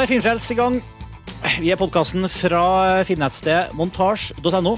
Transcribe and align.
Da 0.00 0.06
er 0.06 0.14
Filmfrelst 0.14 0.48
i 0.48 0.54
gang. 0.56 0.76
Vi 1.60 1.68
er 1.68 1.76
podkasten 1.76 2.24
fra 2.32 2.60
filmnettstedet 3.04 3.74
montasj.no. 3.76 4.70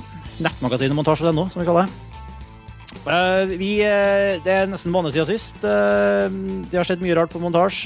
Nettmagasinet 0.42 0.96
montasj.no, 0.98 1.44
som 1.46 1.60
vi 1.60 1.66
kaller 1.68 1.84
det. 1.86 2.96
Eh, 3.06 3.52
vi, 3.52 3.68
eh, 3.86 4.40
det 4.42 4.50
er 4.50 4.66
nesten 4.66 4.88
en 4.90 4.96
måned 4.96 5.14
siden 5.14 5.28
sist. 5.28 5.60
Eh, 5.62 6.26
Det 6.66 6.74
har 6.74 6.88
skjedd 6.88 7.04
mye 7.06 7.14
rart 7.14 7.30
på 7.30 7.38
montasj 7.38 7.84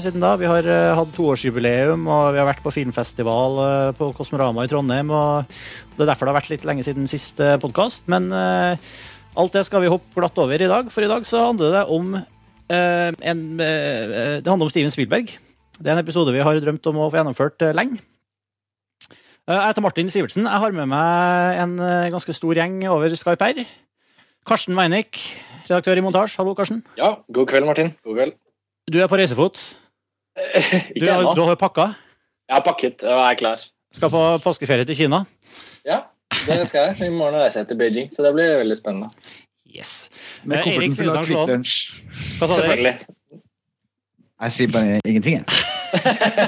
siden 0.00 0.24
da. 0.24 0.30
Vi 0.40 0.48
har 0.48 0.64
hatt 0.96 1.12
toårsjubileum, 1.12 2.06
og 2.08 2.32
vi 2.32 2.40
har 2.40 2.48
vært 2.48 2.64
på 2.64 2.72
filmfestival 2.72 3.92
på 3.98 4.08
Kosmorama 4.16 4.64
i 4.64 4.70
Trondheim. 4.72 5.12
Og 5.12 5.44
det 5.98 6.06
er 6.06 6.08
derfor 6.14 6.24
det 6.24 6.32
har 6.32 6.40
vært 6.40 6.52
litt 6.54 6.64
lenge 6.64 6.86
siden 6.88 7.04
siste 7.04 7.58
podkast. 7.60 8.08
Men 8.08 8.32
alt 8.32 9.52
det 9.52 9.66
skal 9.68 9.84
vi 9.84 9.92
hoppe 9.92 10.16
glatt 10.16 10.40
over 10.40 10.56
i 10.56 10.72
dag, 10.72 10.88
for 10.88 11.04
i 11.04 11.12
dag 11.12 11.28
så 11.28 11.50
handler 11.50 11.82
det 11.82 11.84
om 11.92 12.16
en, 12.16 13.44
Det 13.58 14.48
handler 14.48 14.64
om 14.64 14.72
Steven 14.72 14.96
Spielberg. 14.96 15.36
Det 15.78 15.90
er 15.90 15.94
en 15.98 16.02
episode 16.02 16.32
vi 16.34 16.42
har 16.42 16.58
drømt 16.62 16.86
om 16.90 16.96
å 17.04 17.08
få 17.10 17.20
gjennomført 17.20 17.62
eh, 17.66 17.74
lenge. 17.76 18.00
Eh, 19.48 19.54
Jeg 19.54 19.66
heter 19.70 19.84
Martin 19.84 20.10
Sivertsen. 20.12 20.48
Jeg 20.48 20.62
har 20.64 20.74
med 20.74 20.88
meg 20.90 21.60
en 21.62 21.76
eh, 21.84 22.08
ganske 22.14 22.34
stor 22.34 22.58
gjeng 22.58 22.80
over 22.90 23.14
Skype 23.14 23.46
her. 23.46 23.60
Karsten 24.48 24.74
Meinick, 24.76 25.20
redaktør 25.68 26.00
i 26.00 26.04
Montasj. 26.04 26.38
Hallo, 26.40 26.54
Karsten. 26.58 26.82
Ja, 26.98 27.14
god 27.34 27.50
kveld, 27.52 27.68
Martin. 27.68 27.92
God 28.06 28.16
kveld. 28.18 28.36
Du 28.88 28.98
er 29.02 29.10
på 29.10 29.18
reisefot. 29.20 29.60
Du, 30.38 30.44
Ikke 31.02 31.10
har- 31.10 31.24
ennå. 31.24 31.32
du 31.34 31.42
har 31.48 31.56
pakka. 31.58 31.88
Jeg 32.48 32.54
har 32.54 32.62
pakket 32.64 33.02
og 33.02 33.18
er 33.26 33.34
klar. 33.40 33.62
Skal 33.92 34.10
på 34.12 34.20
påskeferie 34.44 34.86
til 34.86 34.94
Kina. 34.94 35.18
Ja, 35.84 35.96
det 36.46 36.58
skal 36.70 36.92
jeg. 36.92 37.08
I 37.08 37.10
morgen 37.10 37.40
reiser 37.40 37.64
jeg 37.64 37.68
til 37.72 37.78
Beijing, 37.80 38.10
så 38.14 38.22
det 38.22 38.30
blir 38.36 38.52
veldig 38.60 38.76
spennende. 38.78 39.08
Yes. 39.68 40.08
Med 40.48 40.62
full 40.62 41.10
av 41.10 41.26
Slåen. 41.26 41.26
Kvikk 41.26 41.50
Lunsj. 41.50 41.74
Hva 42.38 42.48
sa 42.52 42.60
du, 42.60 42.68
Erik? 42.70 43.02
Jeg 44.38 44.54
sier 44.54 44.70
bare 44.70 45.00
ingenting, 45.08 45.40
jeg. 45.40 45.46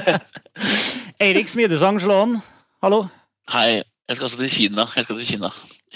Eirik 1.25 1.49
Smidesang 1.51 1.99
Slåen. 2.01 2.37
Hallo. 2.83 3.03
Hei, 3.51 3.81
jeg 4.07 4.15
skal 4.17 4.27
også 4.29 4.39
til 4.39 4.51
Kina. 4.53 4.85
Jeg 4.95 5.03
skal 5.07 5.17
til 5.19 5.27
Kina. 5.33 5.49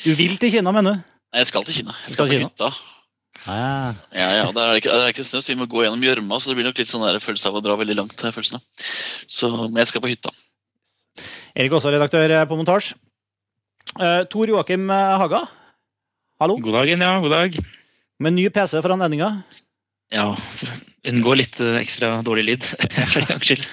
Du 0.04 0.10
vil 0.20 0.36
til 0.42 0.52
Kina, 0.52 0.74
mener 0.76 0.98
du? 0.98 1.14
Nei, 1.32 1.44
jeg 1.44 1.48
skal 1.52 1.64
til 1.68 1.78
Kina. 1.80 1.96
Jeg 2.04 2.16
Skal 2.18 2.28
skal 2.28 2.34
til 2.34 2.44
Kina. 2.44 2.50
hytta. 2.52 2.70
Ah. 3.46 3.94
Ja, 4.12 4.28
ja, 4.40 4.46
Der 4.52 4.62
er 4.62 4.74
det 4.74 4.82
ikke, 4.82 4.90
er 4.98 5.12
ikke 5.14 5.24
snø, 5.24 5.40
så 5.40 5.54
vi 5.54 5.60
må 5.60 5.68
gå 5.72 5.84
gjennom 5.86 6.02
gjørma. 6.04 6.40
Så 6.42 6.50
det 6.52 6.58
blir 6.58 6.68
nok 6.68 6.80
litt 6.82 6.90
sånn 6.92 7.06
der 7.06 7.20
følelse 7.24 7.48
av 7.52 7.60
å 7.60 7.64
dra 7.64 7.78
veldig 7.80 7.96
langt. 8.02 8.20
har 8.20 8.34
følelsen 8.36 8.58
av. 8.60 8.88
Så, 9.28 9.52
Men 9.70 9.78
jeg 9.84 9.88
skal 9.94 10.04
på 10.04 10.12
hytta. 10.12 10.34
Erik 11.56 11.72
også 11.78 11.94
redaktør 11.94 12.34
eh, 12.42 12.48
på 12.50 12.58
Montasj. 12.60 12.96
Uh, 13.96 14.26
Tor 14.28 14.50
Joakim 14.52 14.90
eh, 14.92 15.14
Haga. 15.22 15.46
Hallo. 16.42 16.58
God 16.60 16.74
dagen, 16.82 17.00
ja. 17.06 17.14
God 17.24 17.32
dag. 17.32 17.56
Med 18.20 18.36
ny 18.36 18.50
PC 18.50 18.82
for 18.82 18.92
anledninga. 18.98 19.30
Ja, 20.12 20.34
unngå 21.10 21.36
litt 21.38 21.60
eh, 21.64 21.78
ekstra 21.82 22.20
dårlig 22.26 22.46
lyd. 22.50 22.68
for 23.14 23.46
skyld. 23.46 23.66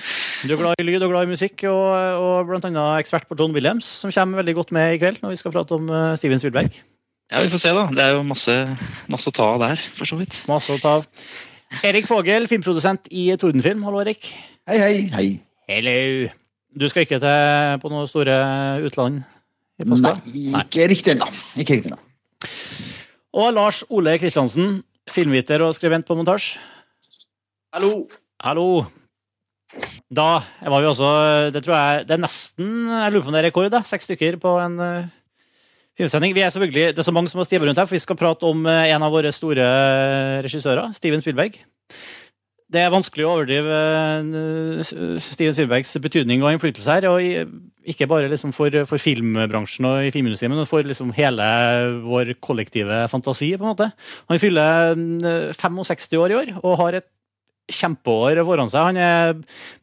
Du 0.46 0.54
er 0.54 0.60
glad 0.60 0.82
i 0.82 0.86
lyd 0.86 1.04
og 1.04 1.12
glad 1.14 1.28
i 1.28 1.32
musikk, 1.32 1.64
og, 1.70 1.84
og 2.22 2.52
annet 2.58 2.80
ekspert 3.02 3.28
på 3.28 3.38
John 3.38 3.54
Williams, 3.56 3.88
som 4.02 4.12
kommer 4.14 4.42
veldig 4.42 4.56
godt 4.60 4.74
med 4.76 4.96
i 4.96 5.00
kveld 5.02 5.22
når 5.22 5.34
vi 5.34 5.40
skal 5.40 5.54
prate 5.54 5.78
om 5.78 5.88
eh, 5.88 6.12
Steven 6.20 6.42
Spielberg. 6.42 6.76
Ja, 7.32 7.40
vi 7.40 7.52
får 7.52 7.62
se, 7.62 7.72
da. 7.72 7.86
Det 7.96 8.04
er 8.04 8.16
jo 8.18 8.26
masse, 8.28 8.54
masse 9.10 9.30
å 9.30 9.34
ta 9.34 9.48
av 9.54 9.62
der, 9.62 9.82
for 9.96 10.08
så 10.08 10.18
vidt. 10.20 10.36
Masse 10.50 10.74
å 10.74 10.80
ta 10.82 10.98
av. 11.00 11.06
Erik 11.88 12.08
Fogel, 12.10 12.44
filmprodusent 12.50 13.08
i 13.08 13.30
Tordenfilm. 13.40 13.80
Hallo, 13.86 14.02
Erik. 14.02 14.28
Hei, 14.68 14.76
hei, 14.82 14.96
hei. 15.14 15.28
Hello. 15.70 15.94
Du 16.76 16.84
skal 16.88 17.06
ikke 17.06 17.20
til 17.22 17.80
på 17.80 17.92
noe 17.92 18.08
store 18.08 18.36
utland 18.84 19.22
i 19.80 19.88
påska? 19.88 20.18
Nei, 20.28 20.64
ikke 20.66 20.88
riktig 20.92 21.14
ennå. 21.14 21.28
Ikke 21.56 21.78
riktig 21.78 21.92
ennå. 21.92 22.00
Og 23.32 23.48
Lars 23.56 23.80
Ole 23.88 24.18
Kristiansen, 24.20 24.82
filmviter 25.08 25.64
og 25.64 25.72
skribent 25.76 26.04
på 26.08 26.16
montasje. 26.18 26.60
Hallo. 27.72 28.04
Hallo. 28.44 28.84
Da 30.12 30.42
var 30.68 30.82
vi 30.84 30.88
også 30.90 31.10
Det 31.54 31.62
tror 31.64 31.72
jeg 31.72 32.02
Det 32.04 32.12
er 32.12 32.20
nesten 32.20 32.66
Jeg 32.84 33.12
lurer 33.14 33.22
på 33.24 33.30
om 33.30 33.32
det 33.32 33.40
er 33.40 33.46
rekord, 33.48 33.68
da. 33.72 33.80
Seks 33.88 34.04
stykker 34.04 34.36
på 34.42 34.50
en 34.60 34.74
uh, 34.76 35.06
filmsending. 35.96 36.34
Vi 36.36 36.42
er 36.44 36.52
selvfølgelig 36.52 36.90
Det 36.92 37.00
er 37.00 37.06
så 37.08 37.14
mange 37.16 37.32
som 37.32 37.40
har 37.40 37.48
stivet 37.48 37.64
rundt 37.64 37.80
her, 37.80 37.88
for 37.88 37.96
vi 37.96 38.02
skal 38.04 38.18
prate 38.20 38.44
om 38.44 38.66
uh, 38.68 38.82
en 38.84 39.06
av 39.06 39.14
våre 39.14 39.32
store 39.32 39.64
eh, 39.64 40.42
regissører, 40.44 40.92
Steven 40.92 41.24
Spielberg. 41.24 41.56
Det 42.72 42.80
er 42.80 42.92
vanskelig 42.92 43.24
å 43.24 43.32
overdrive 43.38 43.80
Steven 45.20 45.56
Spielbergs 45.56 45.96
betydning 46.04 46.44
og 46.44 46.52
innflytelse 46.52 46.98
her. 46.98 47.08
og 47.08 47.88
Ikke 47.88 48.08
bare 48.08 48.28
liksom 48.32 48.52
for, 48.56 48.72
for 48.88 49.00
filmbransjen 49.00 49.88
og 49.88 50.06
i 50.08 50.12
filmindustrien, 50.12 50.52
men 50.52 50.68
for 50.68 50.84
liksom 50.84 51.12
hele 51.16 51.48
vår 52.04 52.36
kollektive 52.44 53.06
fantasi. 53.12 53.54
på 53.56 53.64
en 53.64 53.72
måte. 53.72 53.90
Han 54.28 54.44
fyller 54.44 54.92
eh, 54.92 55.56
65 55.56 56.20
år 56.20 56.36
i 56.36 56.40
år 56.42 56.54
og 56.60 56.80
har 56.84 57.00
et 57.00 57.08
kjempeår 57.72 58.42
foran 58.46 58.70
seg. 58.72 58.92
Han 58.92 59.00
er 59.00 59.34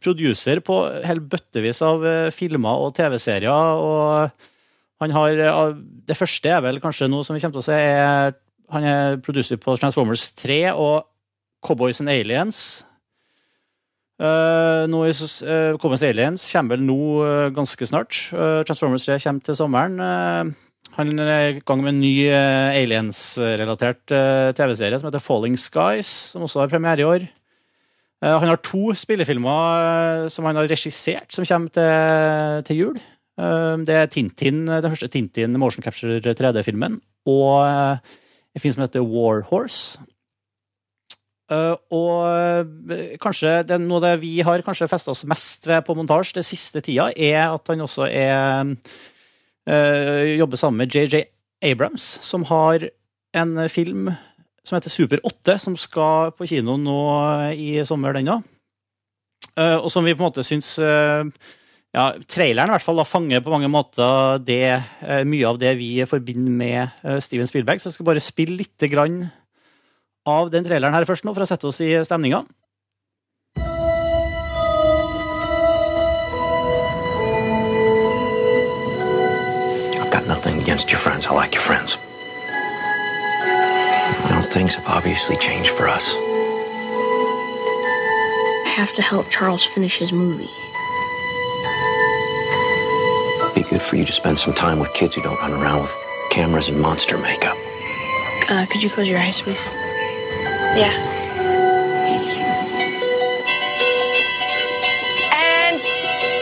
producer 0.03 0.61
på 0.65 0.79
hel 1.05 1.19
bøttevis 1.19 1.81
av 1.85 2.05
eh, 2.05 2.29
filmer 2.35 2.85
og 2.85 2.95
TV-serier. 2.97 3.49
og 3.49 4.31
han 4.99 5.11
har, 5.15 5.31
eh, 5.31 5.75
Det 6.07 6.17
første 6.17 6.49
er 6.49 6.61
vel 6.61 6.79
kanskje 6.79 7.09
noe 7.09 7.23
som 7.23 7.35
vi 7.35 7.39
kommer 7.39 7.59
til 7.59 7.63
å 7.63 7.69
se, 7.69 7.79
er 7.79 8.33
han 8.69 8.83
er 8.83 9.17
producer 9.17 9.57
på 9.57 9.77
Transformers 9.79 10.31
3 10.37 10.71
og 10.75 11.05
Cowboys 11.65 12.01
and 12.01 12.09
Aliens. 12.09 12.85
Uh, 14.19 14.83
nå 14.91 15.05
i, 15.07 15.13
eh, 15.15 15.77
Cowboys 15.79 16.03
and 16.03 16.11
Aliens 16.11 16.43
kommer 16.51 16.75
vel 16.75 16.83
nå 16.85 16.99
uh, 17.23 17.49
ganske 17.49 17.87
snart. 17.87 18.29
Uh, 18.35 18.61
Transformers 18.67 19.07
3 19.07 19.17
kommer 19.23 19.41
til 19.41 19.55
sommeren. 19.55 20.55
Han 20.99 21.19
er 21.19 21.55
i 21.55 21.61
gang 21.65 21.81
med 21.81 21.93
en 21.93 22.01
ny 22.01 22.27
aliens-relatert 22.27 24.03
TV-serie 24.57 24.99
som 24.99 25.07
heter 25.07 25.23
Falling 25.23 25.55
Skies, 25.55 26.09
som 26.33 26.43
også 26.43 26.59
har 26.59 26.69
premiere 26.69 26.99
i 26.99 27.07
år. 27.07 27.27
Eh, 28.19 28.35
han 28.35 28.51
har 28.51 28.59
to 28.63 28.91
spillefilmer 28.99 30.25
eh, 30.25 30.27
som 30.31 30.47
han 30.49 30.59
har 30.59 30.67
regissert, 30.67 31.31
som 31.31 31.47
kommer 31.47 31.71
til, 31.75 32.63
til 32.67 32.81
jul. 32.81 33.01
Eh, 33.39 33.75
det 33.87 33.95
er 33.95 34.11
Tintin, 34.11 34.65
den 34.67 34.91
første 34.91 35.11
Tintin 35.11 35.55
motion 35.59 35.85
capture 35.85 36.19
3D-filmen, 36.19 36.99
og 37.29 37.63
en 37.63 38.61
film 38.63 38.75
som 38.75 38.83
heter 38.83 39.05
War 39.05 39.45
Horse. 39.49 40.01
Og 41.49 42.67
kanskje 43.23 43.63
det, 43.65 43.79
noe 43.81 44.03
det 44.03 44.11
vi 44.21 44.35
har 44.45 44.61
kanskje 44.61 44.85
festa 44.91 45.09
oss 45.09 45.23
mest 45.25 45.63
ved 45.65 45.81
på 45.87 45.95
montasje 45.97 46.35
det 46.37 46.43
siste 46.45 46.83
tida, 46.85 47.07
er 47.17 47.55
at 47.55 47.71
han 47.71 47.81
også 47.81 48.05
er 48.05 48.69
jobber 50.37 50.61
sammen 50.61 50.83
med 50.83 50.93
JJ 50.93 51.23
Abrams, 51.65 52.05
som 52.21 52.45
har 52.51 52.85
en 53.33 53.57
film 53.69 54.11
som 54.69 54.77
heter 54.77 54.93
Super 54.93 55.21
8, 55.25 55.57
som 55.65 55.77
skal 55.79 56.33
på 56.37 56.47
kino 56.49 56.77
nå 56.77 56.99
i 57.57 57.79
sommer, 57.87 58.13
den 58.15 58.29
da. 58.29 58.39
Og 59.81 59.89
som 59.91 60.05
vi 60.05 60.13
på 60.13 60.21
en 60.21 60.29
måte 60.29 60.45
syns 60.45 60.77
eh, 60.79 61.25
ja, 61.95 62.05
Traileren 62.29 62.69
i 62.69 62.75
hvert 62.75 62.85
fall 62.85 63.01
da, 63.01 63.07
fanger 63.07 63.41
på 63.43 63.51
mange 63.53 63.69
måter 63.71 64.39
det, 64.45 64.61
eh, 65.01 65.25
mye 65.27 65.49
av 65.49 65.59
det 65.61 65.73
vi 65.79 65.91
forbinder 66.07 66.53
med 66.53 67.03
eh, 67.03 67.17
Steven 67.23 67.49
Spielberg. 67.49 67.81
Så 67.81 67.89
jeg 67.89 67.97
skal 67.97 68.09
bare 68.11 68.23
spille 68.23 68.59
litt 68.61 68.87
grann 68.91 69.23
av 70.29 70.53
den 70.53 70.67
traileren 70.67 70.93
her 70.93 71.07
først 71.09 71.25
nå, 71.25 71.33
for 71.33 71.43
å 71.43 71.49
sette 71.49 71.69
oss 71.69 71.81
i 71.85 71.93
stemninga. 72.05 72.45
Nothing 80.29 80.61
against 80.61 80.91
your 80.91 80.99
friends. 80.99 81.25
I 81.25 81.33
like 81.33 81.55
your 81.55 81.61
friends. 81.63 81.97
Well, 84.29 84.43
things 84.43 84.75
have 84.75 84.85
obviously 84.85 85.37
changed 85.37 85.71
for 85.71 85.87
us. 85.87 86.13
I 88.65 88.73
have 88.75 88.93
to 88.93 89.01
help 89.01 89.29
Charles 89.29 89.63
finish 89.65 89.97
his 89.97 90.13
movie. 90.13 90.51
It'd 93.41 93.55
be 93.55 93.63
good 93.69 93.81
for 93.81 93.95
you 93.95 94.05
to 94.05 94.11
spend 94.11 94.37
some 94.37 94.53
time 94.53 94.77
with 94.79 94.93
kids 94.93 95.15
who 95.15 95.23
don't 95.23 95.39
run 95.39 95.53
around 95.53 95.81
with 95.81 95.97
cameras 96.29 96.69
and 96.69 96.79
monster 96.79 97.17
makeup. 97.17 97.57
Uh, 98.49 98.65
could 98.67 98.83
you 98.83 98.89
close 98.89 99.09
your 99.09 99.19
eyes, 99.19 99.41
please? 99.41 99.57
Yeah. 100.77 100.93
And 105.33 105.81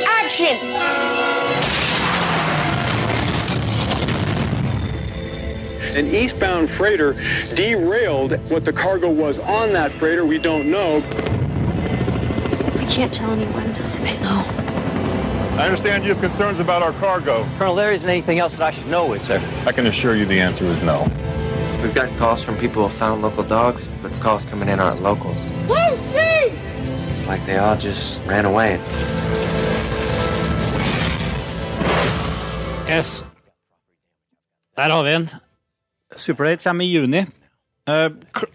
action! 0.08 0.77
An 5.98 6.14
eastbound 6.14 6.70
freighter 6.70 7.14
derailed. 7.56 8.34
What 8.52 8.66
the 8.66 8.72
cargo 8.72 9.10
was 9.10 9.40
on 9.40 9.74
that 9.74 9.92
freighter, 9.92 10.28
we 10.28 10.38
don't 10.38 10.70
know. 10.70 10.98
I 10.98 12.86
can't 12.88 13.12
tell 13.12 13.32
anyone. 13.32 13.74
I 14.06 14.16
know. 14.22 14.46
I 15.58 15.66
understand 15.66 16.04
you 16.04 16.14
have 16.14 16.22
concerns 16.22 16.60
about 16.60 16.84
our 16.84 16.94
cargo. 16.94 17.44
Colonel, 17.58 17.74
there 17.74 17.92
isn't 17.92 18.08
anything 18.08 18.38
else 18.38 18.56
that 18.58 18.62
I 18.62 18.70
should 18.70 18.86
know, 18.86 19.14
is 19.14 19.28
there? 19.28 19.42
I 19.66 19.72
can 19.72 19.88
assure 19.88 20.16
you 20.16 20.28
the 20.28 20.40
answer 20.40 20.66
is 20.66 20.80
no. 20.84 21.10
We've 21.82 21.96
gotten 21.96 22.16
calls 22.20 22.44
from 22.44 22.58
people 22.58 22.88
who 22.88 22.96
found 22.96 23.24
local 23.24 23.42
dogs, 23.42 23.90
but 24.04 24.14
the 24.14 24.20
calls 24.20 24.46
coming 24.46 24.70
in 24.70 24.80
aren't 24.80 25.02
local. 25.02 25.32
Lucy! 25.68 26.54
It's 27.10 27.26
like 27.26 27.44
they 27.48 27.58
all 27.58 27.76
just 27.76 28.24
ran 28.26 28.46
away. 28.46 28.80
Yes. 32.88 33.26
Der 34.76 34.90
har 34.90 35.04
vi 35.04 35.14
en. 35.14 35.47
Super 36.16 36.46
8 36.54 36.64
kommer 36.70 36.86
i 36.88 36.94
juni. 36.94 37.26
Eh, 37.88 38.08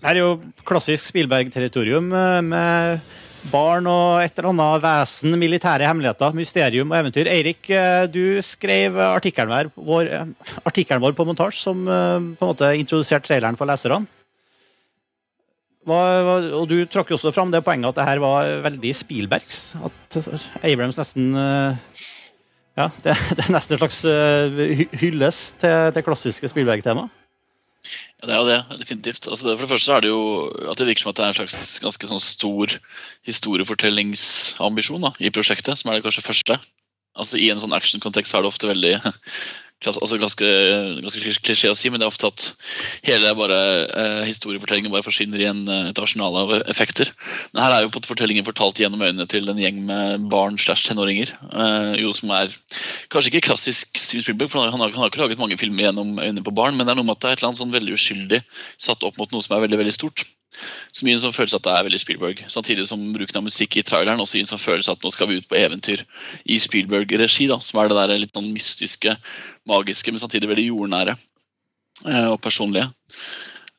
Her 0.02 0.14
er 0.14 0.20
jo 0.22 0.30
klassisk 0.68 1.10
Spielberg-territorium 1.10 2.08
eh, 2.16 2.40
med 2.46 3.04
barn 3.50 3.88
og 3.90 4.20
et 4.22 4.36
eller 4.38 4.52
annet 4.52 4.82
vesen, 4.84 5.34
militære 5.40 5.88
hemmeligheter, 5.88 6.34
mysterium 6.38 6.92
og 6.92 6.98
eventyr. 7.00 7.26
Eirik, 7.32 7.68
eh, 7.74 8.06
du 8.12 8.38
skrev 8.44 8.96
artikkelen 9.02 9.72
vår, 9.76 10.10
eh, 10.14 10.50
artikkelen 10.68 11.02
vår 11.02 11.16
på 11.18 11.26
montasje, 11.28 11.60
som 11.64 11.82
eh, 11.88 12.18
på 12.38 12.46
en 12.46 12.52
måte 12.52 12.72
introduserte 12.78 13.28
traileren 13.32 13.58
for 13.58 13.68
leserne. 13.68 14.06
Og 15.90 16.68
du 16.70 16.76
trakk 16.86 17.08
jo 17.10 17.16
også 17.18 17.32
fram 17.34 17.50
det 17.50 17.64
poenget 17.66 17.88
at 17.90 17.96
det 17.98 18.04
her 18.06 18.20
var 18.22 18.46
veldig 18.68 18.92
Spielbergs. 18.94 19.56
At 19.82 20.18
Abrams 20.62 21.00
nesten 21.00 21.32
eh, 21.34 21.80
Ja, 22.78 22.86
det, 23.04 23.16
det 23.36 23.42
er 23.48 23.50
nesten 23.56 23.74
en 23.74 23.80
slags 23.82 23.98
eh, 24.08 24.60
hy- 24.78 24.86
hyllest 25.02 25.58
til, 25.64 25.90
til 25.96 26.06
klassiske 26.06 26.48
Spielberg-tema. 26.52 27.08
Det 28.22 28.30
er 28.30 28.38
jo 28.38 28.46
det, 28.46 28.78
definitivt. 28.78 29.26
Altså, 29.26 29.56
for 29.56 29.64
det 29.64 29.72
første 29.72 29.94
er 29.96 30.04
det 30.04 30.10
jo 30.12 30.20
at 30.70 30.78
det 30.78 30.86
virker 30.86 31.02
som 31.02 31.10
at 31.10 31.18
det 31.18 31.24
er 31.24 31.32
en 31.32 31.38
slags 31.40 31.80
ganske 31.82 32.10
sånn 32.10 32.22
stor 32.22 32.74
historiefortellingsambisjon 33.26 35.08
da, 35.08 35.10
i 35.18 35.32
prosjektet, 35.34 35.80
som 35.80 35.90
er 35.90 35.98
det 35.98 36.06
kanskje 36.06 36.28
første. 36.28 36.58
Altså 37.18 37.40
I 37.42 37.50
en 37.52 37.60
sånn 37.60 37.74
actionkontekst 37.76 38.34
er 38.34 38.44
det 38.44 38.52
ofte 38.52 38.70
veldig 38.70 38.94
altså 39.90 40.18
ganske, 40.20 40.48
ganske 41.02 41.32
klisjé 41.44 41.70
å 41.70 41.76
si, 41.78 41.90
men 41.90 42.00
det 42.00 42.06
er 42.06 42.12
ofte 42.12 42.30
at 42.30 42.44
hele 43.06 43.32
bare 43.38 43.58
eh, 43.88 44.22
historiefortellingen 44.28 44.92
bare 44.92 45.06
forsvinner 45.06 45.42
i 45.42 45.48
en, 45.50 45.62
eh, 45.66 45.88
et 45.90 46.02
arsenal 46.02 46.36
av 46.42 46.54
effekter. 46.60 47.10
Men 47.52 47.64
her 47.64 47.76
er 47.76 47.86
jo 47.86 47.92
fortellingen 47.96 48.46
fortalt 48.46 48.80
gjennom 48.82 49.02
øynene 49.02 49.26
til 49.30 49.48
en 49.50 49.62
gjeng 49.62 49.80
med 49.88 50.28
barn 50.32 50.58
slash 50.62 50.86
tenåringer. 50.88 51.32
Eh, 51.52 51.94
jo 52.02 52.12
som 52.16 52.34
er 52.36 52.52
kanskje 53.12 53.32
ikke 53.32 53.48
klassisk 53.50 53.98
Steven 53.98 54.26
Spielberg, 54.26 54.52
for 54.52 54.62
han 54.64 54.78
har, 54.78 54.94
han 54.94 55.04
har 55.04 55.12
ikke 55.12 55.24
laget 55.24 55.42
mange 55.42 55.58
filmer 55.60 55.88
gjennom 55.88 56.14
øynene 56.18 56.46
på 56.46 56.54
barn, 56.54 56.76
men 56.76 56.86
det 56.86 56.94
er 56.94 57.00
noe 57.00 57.08
med 57.08 57.18
at 57.18 57.24
det 57.24 57.30
er 57.30 57.36
et 57.36 57.42
eller 57.42 57.52
annet 57.52 57.64
sånn 57.64 57.74
veldig 57.74 57.98
uskyldig 57.98 58.44
satt 58.80 59.04
opp 59.06 59.18
mot 59.20 59.34
noe 59.34 59.44
som 59.44 59.56
er 59.56 59.66
veldig 59.66 59.82
veldig 59.82 59.98
stort. 59.98 60.26
Så 60.92 61.06
mye 61.06 61.20
som 61.22 61.34
føles 61.34 61.54
at 61.56 61.64
det 61.64 61.72
er 61.72 61.86
veldig 61.86 62.00
Spielberg. 62.02 62.42
Samtidig 62.52 62.86
som 62.90 63.04
bruken 63.14 63.40
av 63.40 63.46
musikk 63.46 63.78
i 63.78 63.84
traileren 63.86 64.20
også 64.22 64.38
gir 64.38 64.46
en 64.46 64.52
sånn 64.52 64.62
følelse 64.62 64.94
at 64.94 65.04
nå 65.04 65.12
skal 65.14 65.30
vi 65.30 65.40
ut 65.40 65.48
på 65.50 65.58
eventyr 65.58 66.04
i 66.44 66.58
Spielberg-regi, 66.62 67.48
da, 67.50 67.58
som 67.64 67.80
er 67.80 67.90
det 67.90 67.98
der 68.00 68.20
litt 68.20 68.36
sånn 68.36 68.52
mystiske, 68.54 69.16
magiske, 69.68 70.12
men 70.12 70.22
samtidig 70.22 70.50
veldig 70.50 70.68
jordnære 70.68 71.16
eh, 71.16 72.28
og 72.28 72.38
personlige. 72.44 72.90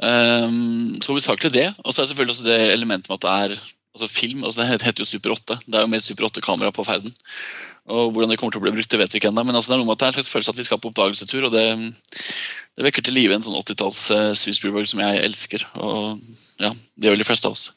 Um, 0.04 1.00
så 1.00 1.14
hovedsakelig 1.14 1.54
det. 1.54 1.70
Og 1.84 1.94
så 1.94 2.02
er 2.02 2.04
det 2.04 2.14
selvfølgelig 2.14 2.36
også 2.36 2.50
det 2.50 2.60
elementet 2.74 3.10
med 3.12 3.22
at 3.22 3.26
det 3.26 3.34
er 3.34 3.62
altså 3.94 4.10
film. 4.10 4.44
altså 4.44 4.62
Det 4.62 4.70
heter 4.70 5.06
jo 5.06 5.06
Super 5.06 5.36
8. 5.38 5.60
Det 5.66 5.76
er 5.76 5.86
jo 5.86 5.96
et 5.96 6.04
Super 6.04 6.28
8-kamera 6.28 6.72
på 6.72 6.84
ferden. 6.84 7.14
Og 7.86 8.12
Hvordan 8.12 8.32
det 8.32 8.40
kommer 8.40 8.56
til 8.56 8.62
å 8.62 8.64
bli 8.64 8.72
brukt, 8.72 8.90
det 8.92 9.00
vet 9.00 9.14
vi 9.14 9.20
ikke 9.20 9.30
ennå. 9.32 9.44
Men 9.44 9.56
altså 9.56 9.72
det 9.72 9.76
er 9.78 9.84
noe 9.84 9.90
med 9.92 9.98
at 9.98 10.00
det 10.00 10.08
er 10.08 10.14
en 10.14 10.18
slags 10.20 10.32
følelse 10.32 10.54
at 10.54 10.60
vi 10.62 10.68
skal 10.68 10.80
på 10.80 10.92
oppdagelsetur. 10.92 11.48
og 11.48 11.52
det, 11.52 11.66
det 12.78 12.88
vekker 12.88 13.06
til 13.06 13.18
live 13.18 13.36
en 13.36 13.44
sånn 13.44 13.60
80-talls 13.60 14.04
uh, 14.16 14.32
Spielberg 14.34 14.90
som 14.90 15.04
jeg 15.04 15.24
elsker. 15.24 15.68
Og 15.84 16.24
ja, 16.62 16.74
det 16.98 17.10
gjør 17.10 17.22
de 17.22 17.28
fleste 17.28 17.50
av 17.50 17.56
oss. 17.56 17.70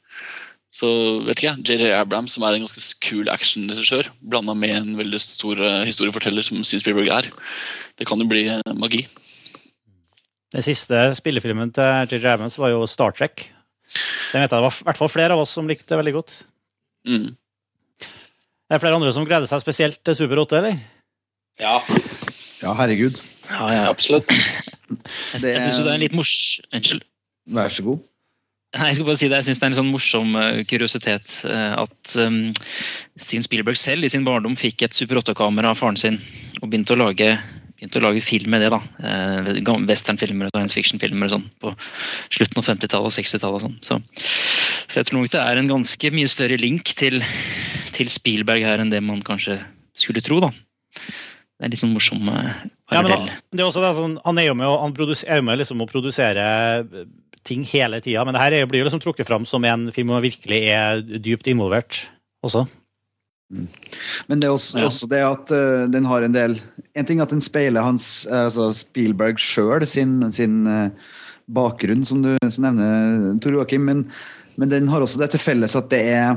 Så 0.76 0.88
vet 1.24 1.38
ikke 1.38 1.52
jeg, 1.54 1.80
JJ 1.80 1.94
Abrams, 1.96 2.34
som 2.36 2.44
er 2.44 2.56
en 2.56 2.66
ganske 2.66 2.82
kul 3.04 3.30
actionregissør, 3.32 4.10
blanda 4.28 4.52
med 4.58 4.74
en 4.76 4.98
veldig 4.98 5.20
stor 5.22 5.60
eh, 5.62 5.84
historieforteller 5.88 6.44
som 6.44 6.60
Steven 6.66 6.82
Spielberg 6.82 7.12
er, 7.14 7.30
det 7.96 8.08
kan 8.08 8.20
jo 8.20 8.28
bli 8.28 8.44
eh, 8.52 8.74
magi. 8.76 9.06
Den 10.52 10.64
siste 10.64 11.08
spillefilmen 11.16 11.72
til 11.74 12.12
JJ 12.12 12.34
Abrams 12.34 12.58
var 12.60 12.74
jo 12.74 12.84
Star 12.90 13.14
Trek. 13.16 13.48
Den 14.34 14.42
vet 14.42 14.50
jeg 14.50 14.58
det 14.58 14.66
var 14.66 14.74
i 14.74 14.86
hvert 14.90 15.00
fall 15.00 15.12
flere 15.12 15.36
av 15.36 15.42
oss 15.44 15.54
som 15.56 15.68
likte 15.70 15.96
veldig 15.96 16.14
godt. 16.18 16.36
Mm. 17.08 17.30
Det 18.66 18.76
er 18.76 18.82
flere 18.82 18.98
andre 18.98 19.14
som 19.14 19.26
gleder 19.26 19.48
seg 19.48 19.62
spesielt 19.62 20.00
til 20.04 20.18
Super 20.18 20.42
8, 20.42 20.60
eller? 20.60 20.84
Ja, 21.62 21.78
Ja, 22.60 22.72
herregud. 22.74 23.18
Ja, 23.46 23.66
ja. 23.70 23.82
absolutt. 23.92 24.30
Jeg, 24.86 25.42
jeg 25.42 25.60
syns 25.60 25.80
jo 25.80 25.82
det 25.82 25.90
er 25.90 25.96
en 25.96 26.02
litt 26.04 26.14
mors... 26.14 26.30
Unnskyld. 26.74 27.02
Vær 27.56 27.72
så 27.74 27.82
god. 27.82 28.04
Nei, 28.76 28.90
jeg 28.90 28.98
skal 28.98 29.06
bare 29.08 29.18
si 29.20 29.28
det. 29.30 29.38
Jeg 29.40 29.48
synes 29.48 29.60
det 29.60 29.66
er 29.66 29.72
en 29.72 29.78
sånn 29.78 29.92
morsom 29.92 30.34
eh, 30.40 30.62
kuriositet 30.68 31.36
eh, 31.48 31.74
at 31.80 32.16
um, 32.20 32.40
Steven 33.16 33.44
Spielberg 33.46 33.78
selv 33.80 34.04
i 34.04 34.10
sin 34.12 34.26
barndom 34.26 34.56
fikk 34.58 34.84
et 34.84 34.96
Super 34.96 35.22
8-kamera 35.22 35.72
av 35.72 35.80
faren 35.80 35.96
sin 36.00 36.18
og 36.60 36.68
begynte 36.68 36.92
å 36.92 36.98
lage, 37.00 37.30
begynte 37.78 38.00
å 38.00 38.04
lage 38.04 38.24
film 38.24 38.52
med 38.52 38.64
det. 38.64 38.72
da. 38.74 38.80
Eh, 39.00 39.62
Westernfilmer 39.88 40.50
og 40.50 40.56
science 40.56 40.76
fiction-filmer 40.76 41.30
og 41.30 41.36
sånn 41.36 41.46
på 41.62 41.72
slutten 42.36 42.60
av 42.60 42.68
50-tallet 42.68 43.12
og 43.12 43.16
60-tallet. 43.16 43.56
og 43.56 43.64
sånn. 43.64 43.78
Så, 43.80 44.00
så 44.84 45.00
jeg 45.00 45.08
tror 45.08 45.22
nok 45.22 45.32
det 45.32 45.44
er 45.46 45.62
en 45.62 45.72
ganske 45.72 46.12
mye 46.18 46.32
større 46.32 46.60
link 46.60 46.92
til, 47.00 47.22
til 47.96 48.12
Spielberg 48.12 48.66
her 48.66 48.84
enn 48.84 48.92
det 48.92 49.00
man 49.04 49.24
kanskje 49.24 49.62
skulle 49.96 50.24
tro. 50.24 50.42
da. 50.44 50.52
Det 51.56 51.64
er 51.64 51.72
litt 51.72 51.80
sånn 51.80 51.94
morsom 51.96 52.26
Ja, 52.28 53.00
men 53.00 53.14
han, 53.14 53.30
det 53.48 53.62
er 53.62 53.70
også 53.70 53.80
det, 53.80 53.94
sånn, 53.96 54.18
han 54.20 54.38
er 54.38 54.50
jo 54.50 54.56
med, 54.58 54.68
han 54.68 54.92
er 54.92 55.38
jo 55.40 55.44
med 55.46 55.56
liksom 55.62 55.80
å 55.80 55.88
produsere 55.88 56.42
ting 57.46 57.62
hele 57.66 58.00
tida, 58.04 58.24
men 58.26 58.34
det 58.36 58.42
her 58.42 58.52
er- 58.58 58.66
blir 58.70 58.82
jo 58.82 58.88
liksom 58.88 59.02
trukket 59.04 59.28
fram 59.28 59.46
som 59.46 59.64
en 59.64 59.88
film 59.94 60.10
han 60.14 60.24
virkelig 60.24 60.60
er 60.74 61.00
dypt 61.22 61.46
involvert 61.52 62.02
også. 62.44 62.66
Men 64.26 64.40
det 64.40 64.48
er 64.48 64.54
også, 64.56 64.78
Ja. 64.80 64.86
også 64.88 65.06
det 65.08 65.20
at 65.22 65.50
uh, 65.54 65.86
den 65.86 66.04
har 66.04 66.24
en 66.26 66.32
del 66.34 66.56
En 66.98 67.06
ting 67.06 67.20
at 67.22 67.30
den 67.30 67.40
speiler 67.40 67.82
hans, 67.84 68.26
eh, 68.26 68.46
altså 68.48 68.72
Spielberg 68.74 69.38
sjøl 69.38 69.86
sin, 69.86 70.32
sin 70.32 70.66
uh, 70.66 70.88
bakgrunn, 71.46 72.02
som 72.04 72.22
du 72.24 72.32
som 72.50 72.64
nevner, 72.64 73.38
Tor 73.44 73.52
Joakim, 73.52 73.84
men, 73.84 74.00
men 74.56 74.68
den 74.72 74.88
har 74.88 75.04
også 75.04 75.20
det 75.20 75.30
til 75.30 75.38
felles 75.44 75.76
at 75.76 75.90
det 75.92 76.00
er 76.10 76.34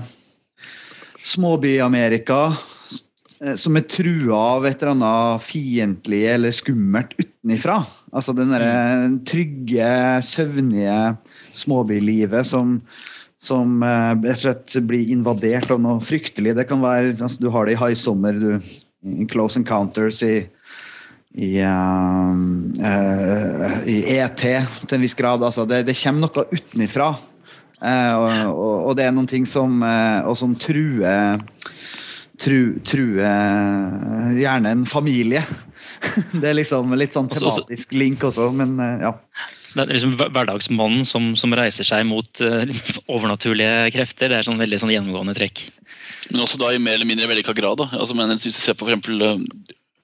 småby-Amerika 1.23 2.51
som 3.55 3.77
er 3.79 3.85
trua 3.87 4.35
av 4.57 4.65
et 4.67 4.81
eller 4.81 4.97
annet 4.97 5.43
fiendtlig 5.45 6.25
eller 6.27 6.51
skummelt 6.51 7.13
utenifra. 7.15 7.77
Altså 8.11 8.35
den 8.35 8.51
derre 8.51 8.73
trygge, 9.29 9.93
søvnige 10.27 10.97
småbylivet 11.55 12.49
som 12.49 12.81
som 13.39 13.83
eh, 13.83 14.13
rett 14.19 14.35
og 14.35 14.43
slett 14.43 14.77
blir 14.87 15.11
invadert 15.13 15.71
av 15.71 15.79
noe 15.81 16.03
fryktelig. 16.03 16.57
Det 16.57 16.67
kan 16.67 16.83
være, 16.83 17.15
altså, 17.15 17.39
Du 17.41 17.49
har 17.53 17.65
det 17.65 17.77
i 17.77 17.79
High 17.79 17.95
Summer, 17.97 18.35
du, 18.35 18.59
i 19.07 19.27
Close 19.31 19.59
Encounters, 19.61 20.21
i, 20.27 20.43
i, 21.39 21.53
uh, 21.63 22.35
uh, 22.83 23.77
i 23.87 24.01
ET 24.17 24.43
til 24.43 24.97
en 24.97 25.05
viss 25.05 25.15
grad. 25.15 25.43
Altså, 25.45 25.65
det, 25.69 25.85
det 25.87 25.95
kommer 26.01 26.27
noe 26.27 26.47
utenifra. 26.51 27.13
Uh, 27.79 28.13
og, 28.19 28.27
og, 28.51 28.75
og 28.89 28.97
det 28.99 29.07
er 29.07 29.15
noen 29.15 29.29
ting 29.29 29.45
som, 29.47 29.79
eh, 29.87 30.27
og 30.27 30.35
som 30.35 30.51
truer 30.59 31.39
tru, 32.39 32.79
true 32.87 33.29
gjerne 34.39 34.71
en 34.75 34.85
familie. 34.89 35.41
Det 36.41 36.47
er 36.51 36.55
liksom 36.57 36.93
litt 36.99 37.15
sånn 37.15 37.27
Også- 37.29 37.47
også- 37.49 37.65
tematisk 37.67 37.95
link 37.99 38.23
også, 38.27 38.49
men 38.55 38.77
eh, 38.79 39.01
ja. 39.07 39.13
Det 39.69 39.83
er 39.83 39.91
liksom 39.93 40.15
hverdagsmannen 40.17 41.03
som, 41.05 41.35
som 41.37 41.51
reiser 41.53 41.85
seg 41.85 42.07
mot 42.09 42.41
eh, 42.41 42.71
overnaturlige 43.11 43.91
krefter. 43.93 44.31
Det 44.31 44.39
er 44.39 44.47
sånn 44.47 44.57
veldig 44.61 44.79
sånn 44.81 44.93
gjennomgående 44.95 45.35
trekk. 45.37 45.67
Men 46.31 46.41
også 46.41 46.57
da 46.61 46.71
i 46.73 46.79
mer 46.81 46.97
eller 46.97 47.05
mindre 47.09 47.27
vellykka 47.29 47.53
grad. 47.57 47.77
da. 47.83 47.89
Altså, 47.99 48.15
men 48.17 48.33
Hvis 48.33 48.47
vi 48.49 48.55
ser 48.55 48.73
på 48.79 48.87
for 48.87 48.95
eksempel 48.95 49.21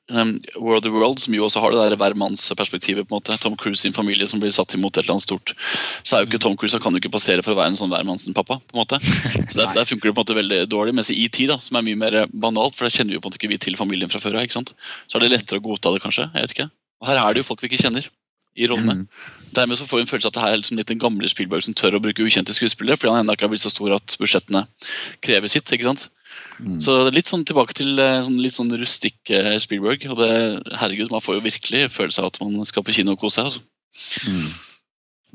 um, 0.09 0.38
War 0.55 0.75
World 0.75 0.85
of 0.85 0.91
the 0.91 0.91
World, 0.91 1.19
som 1.19 1.33
jo 1.33 1.45
også 1.45 1.62
har 1.63 1.71
det 1.71 1.81
der 1.89 1.97
hvermannsperspektivet. 1.97 3.07
på 3.07 3.15
en 3.15 3.17
måte. 3.19 3.38
Tom 3.41 3.57
Cruise 3.57 3.81
sin 3.81 3.93
familie 3.93 4.27
som 4.27 4.39
blir 4.39 4.51
satt 4.51 4.74
imot 4.74 4.97
et 4.97 5.03
eller 5.03 5.15
annet 5.15 5.24
stort. 5.24 5.53
Så 6.03 6.15
er 6.15 6.24
jo 6.24 6.29
ikke 6.29 6.41
Tom 6.41 6.57
Cruise, 6.57 6.75
han 6.75 6.83
kan 6.83 6.93
jo 6.93 7.01
ikke 7.01 7.13
passere 7.13 7.43
for 7.43 7.53
å 7.53 7.59
være 7.59 7.74
en 7.74 7.79
sånn 7.79 7.91
hvermannsen-pappa. 7.93 8.59
på 8.59 8.75
en 8.75 8.81
måte. 8.83 9.00
Så 9.51 9.62
der, 9.62 9.74
der 9.74 9.85
funker 9.85 10.09
det 10.09 10.15
på 10.15 10.21
en 10.21 10.25
måte 10.25 10.39
veldig 10.41 10.62
dårlig. 10.69 10.95
Mens 10.95 11.09
i 11.09 11.17
ET, 11.25 11.39
da, 11.50 11.59
som 11.62 11.79
er 11.79 11.88
mye 11.88 12.01
mer 12.01 12.19
banalt, 12.33 12.75
for 12.75 12.85
der 12.85 12.95
kjenner 12.95 13.15
vi 13.15 13.19
jo 13.19 13.24
på 13.24 13.29
en 13.29 13.33
måte 13.33 13.41
ikke 13.41 13.53
vi 13.53 13.62
til 13.62 13.79
familien 13.79 14.12
fra 14.12 14.21
før 14.21 14.39
av. 14.39 14.45
ikke 14.45 14.59
sant? 14.59 14.75
Så 15.07 15.17
er 15.17 15.25
det 15.25 15.33
lettere 15.33 15.62
å 15.62 15.65
godta 15.65 15.93
det, 15.95 16.03
kanskje. 16.05 16.29
jeg 16.33 16.47
vet 16.47 16.55
ikke. 16.57 16.69
Og 17.01 17.09
Her 17.09 17.21
er 17.21 17.33
det 17.33 17.43
jo 17.43 17.50
folk 17.50 17.63
vi 17.63 17.71
ikke 17.71 17.83
kjenner 17.85 18.07
i 18.55 18.67
rollene. 18.71 19.05
Dermed 19.55 19.79
så 19.79 19.88
får 19.88 20.00
vi 20.00 20.05
en 20.05 20.09
følelse 20.09 20.29
at 20.31 20.35
det 20.35 20.43
her 20.43 20.53
er 20.53 20.59
liksom 20.62 20.79
litt 20.79 20.91
den 20.91 21.00
gamle 21.00 21.27
Spielberg 21.31 21.63
som 21.67 21.75
tør 21.75 21.97
å 21.97 22.03
bruke 22.03 22.24
ukjente 22.24 22.55
skuespillere, 22.55 23.00
fordi 23.00 23.13
han 23.13 23.24
ennå 23.24 23.35
ikke 23.35 23.47
har 23.47 23.51
blitt 23.51 23.63
så 23.63 23.71
stor 23.71 23.95
at 23.97 24.15
budsjettene 24.19 24.65
krever 25.24 25.51
sitt. 25.51 25.71
ikke 25.71 25.88
sant? 25.88 26.09
Så 26.83 26.93
er 26.95 27.15
litt 27.15 27.29
sånn 27.29 27.43
tilbake 27.47 27.75
til 27.75 28.00
eh, 28.00 28.21
sånn, 28.24 28.38
litt 28.41 28.55
sånn 28.55 28.71
rustikk 28.79 29.31
eh, 29.33 29.55
Spielberg. 29.62 30.05
Og 30.12 30.19
det, 30.21 30.29
herregud, 30.79 31.12
man 31.12 31.24
får 31.24 31.39
jo 31.39 31.45
virkelig 31.47 31.89
følelse 31.95 32.24
av 32.24 32.31
at 32.31 32.39
man 32.43 32.67
skal 32.67 32.85
på 32.85 32.95
kino 32.95 33.15
og 33.15 33.25
kose 33.25 33.41
seg. 33.41 33.50
altså. 33.50 33.63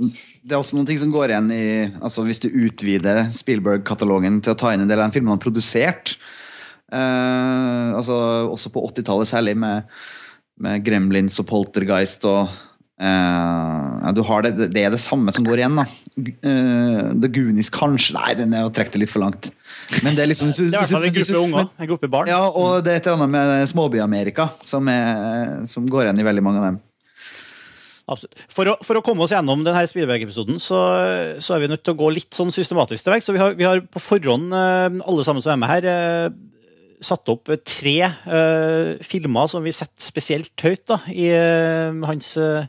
Det 0.01 0.55
er 0.55 0.59
også 0.59 0.79
noen 0.79 0.89
ting 0.89 1.01
som 1.01 1.11
går 1.13 1.33
igjen 1.33 1.51
i 1.53 1.65
altså 2.01 2.23
Hvis 2.25 2.41
du 2.41 2.47
utvider 2.49 3.27
Spielberg-katalogen 3.37 4.39
til 4.41 4.55
å 4.55 4.57
ta 4.57 4.71
inn 4.73 4.85
en 4.85 4.89
del 4.89 4.97
av 4.97 5.07
den 5.09 5.13
filmen 5.13 5.35
han 5.35 5.37
har 5.37 5.45
produsert 5.45 6.15
eh, 6.89 7.91
altså 7.99 8.17
Også 8.49 8.73
på 8.73 8.81
80-tallet, 8.89 9.29
særlig 9.29 9.55
med, 9.61 9.91
med 10.57 10.85
Gremlins 10.87 11.37
og 11.43 11.49
Poltergeist 11.51 12.25
og 12.31 12.49
eh, 13.01 14.05
ja, 14.05 14.13
du 14.17 14.21
har 14.29 14.45
det, 14.47 14.69
det 14.75 14.85
er 14.87 14.93
det 14.95 15.01
samme 15.03 15.33
som 15.33 15.47
går 15.49 15.63
igjen. 15.63 15.79
da 15.81 15.87
G- 16.21 16.35
eh, 16.45 17.11
The 17.23 17.31
Goonies, 17.33 17.71
kanskje 17.73 18.15
Nei, 18.19 18.35
den 18.39 18.53
er 18.57 18.69
å 18.69 18.73
trekke 18.77 18.93
det 18.97 19.03
litt 19.07 19.13
for 19.15 19.25
langt. 19.25 19.51
Men 20.05 20.15
det 20.15 20.23
er 20.27 20.31
liksom 20.31 20.53
Det 20.53 20.69
er 20.69 20.69
i 20.69 20.77
hvert 20.77 20.93
fall 20.95 21.09
en 21.09 21.17
gruppe 21.17 21.41
unger, 21.41 21.71
en 21.81 21.91
gruppe 21.95 22.11
barn. 22.13 22.29
Ja, 22.31 22.43
og 22.49 22.85
det 22.87 22.93
er 22.93 23.01
et 23.01 23.09
eller 23.11 23.25
annet 23.25 23.35
med 23.35 23.73
Småby-Amerika 23.73 24.49
som, 24.63 24.87
er- 24.93 25.67
som 25.71 25.89
går 25.91 26.07
igjen 26.09 26.21
i 26.23 26.29
veldig 26.31 26.45
mange 26.47 26.63
av 26.63 26.69
dem. 26.71 26.79
Absolutt. 28.11 28.41
For 28.51 28.67
å, 28.67 28.75
for 28.83 28.99
å 28.99 29.03
komme 29.07 29.23
oss 29.23 29.31
gjennom 29.31 29.61
denne 29.63 29.85
Spielberg-episoden, 29.87 30.57
så, 30.59 30.79
så 31.39 31.55
er 31.55 31.61
vi 31.63 31.69
nødt 31.71 31.85
til 31.87 31.95
å 31.95 32.01
gå 32.01 32.09
litt 32.17 32.35
sånn 32.35 32.51
systematisk 32.55 33.05
til 33.07 33.13
verks. 33.15 33.29
Så 33.29 33.35
vi 33.37 33.43
har, 33.43 33.55
vi 33.55 33.67
har 33.69 33.83
på 33.87 34.03
forhånd, 34.03 34.51
eh, 34.51 34.97
alle 35.07 35.27
sammen 35.27 35.45
som 35.45 35.53
er 35.55 35.61
med 35.63 35.71
her, 35.71 35.87
satt 37.01 37.31
opp 37.33 37.49
tre 37.67 37.97
uh, 38.05 39.01
filmer 39.05 39.49
som 39.51 39.65
vi 39.65 39.73
setter 39.75 40.05
spesielt 40.05 40.65
høyt 40.65 40.85
da, 40.91 40.99
i 41.13 41.31
uh, 41.33 41.97
hans 42.09 42.35
uh, 42.41 42.69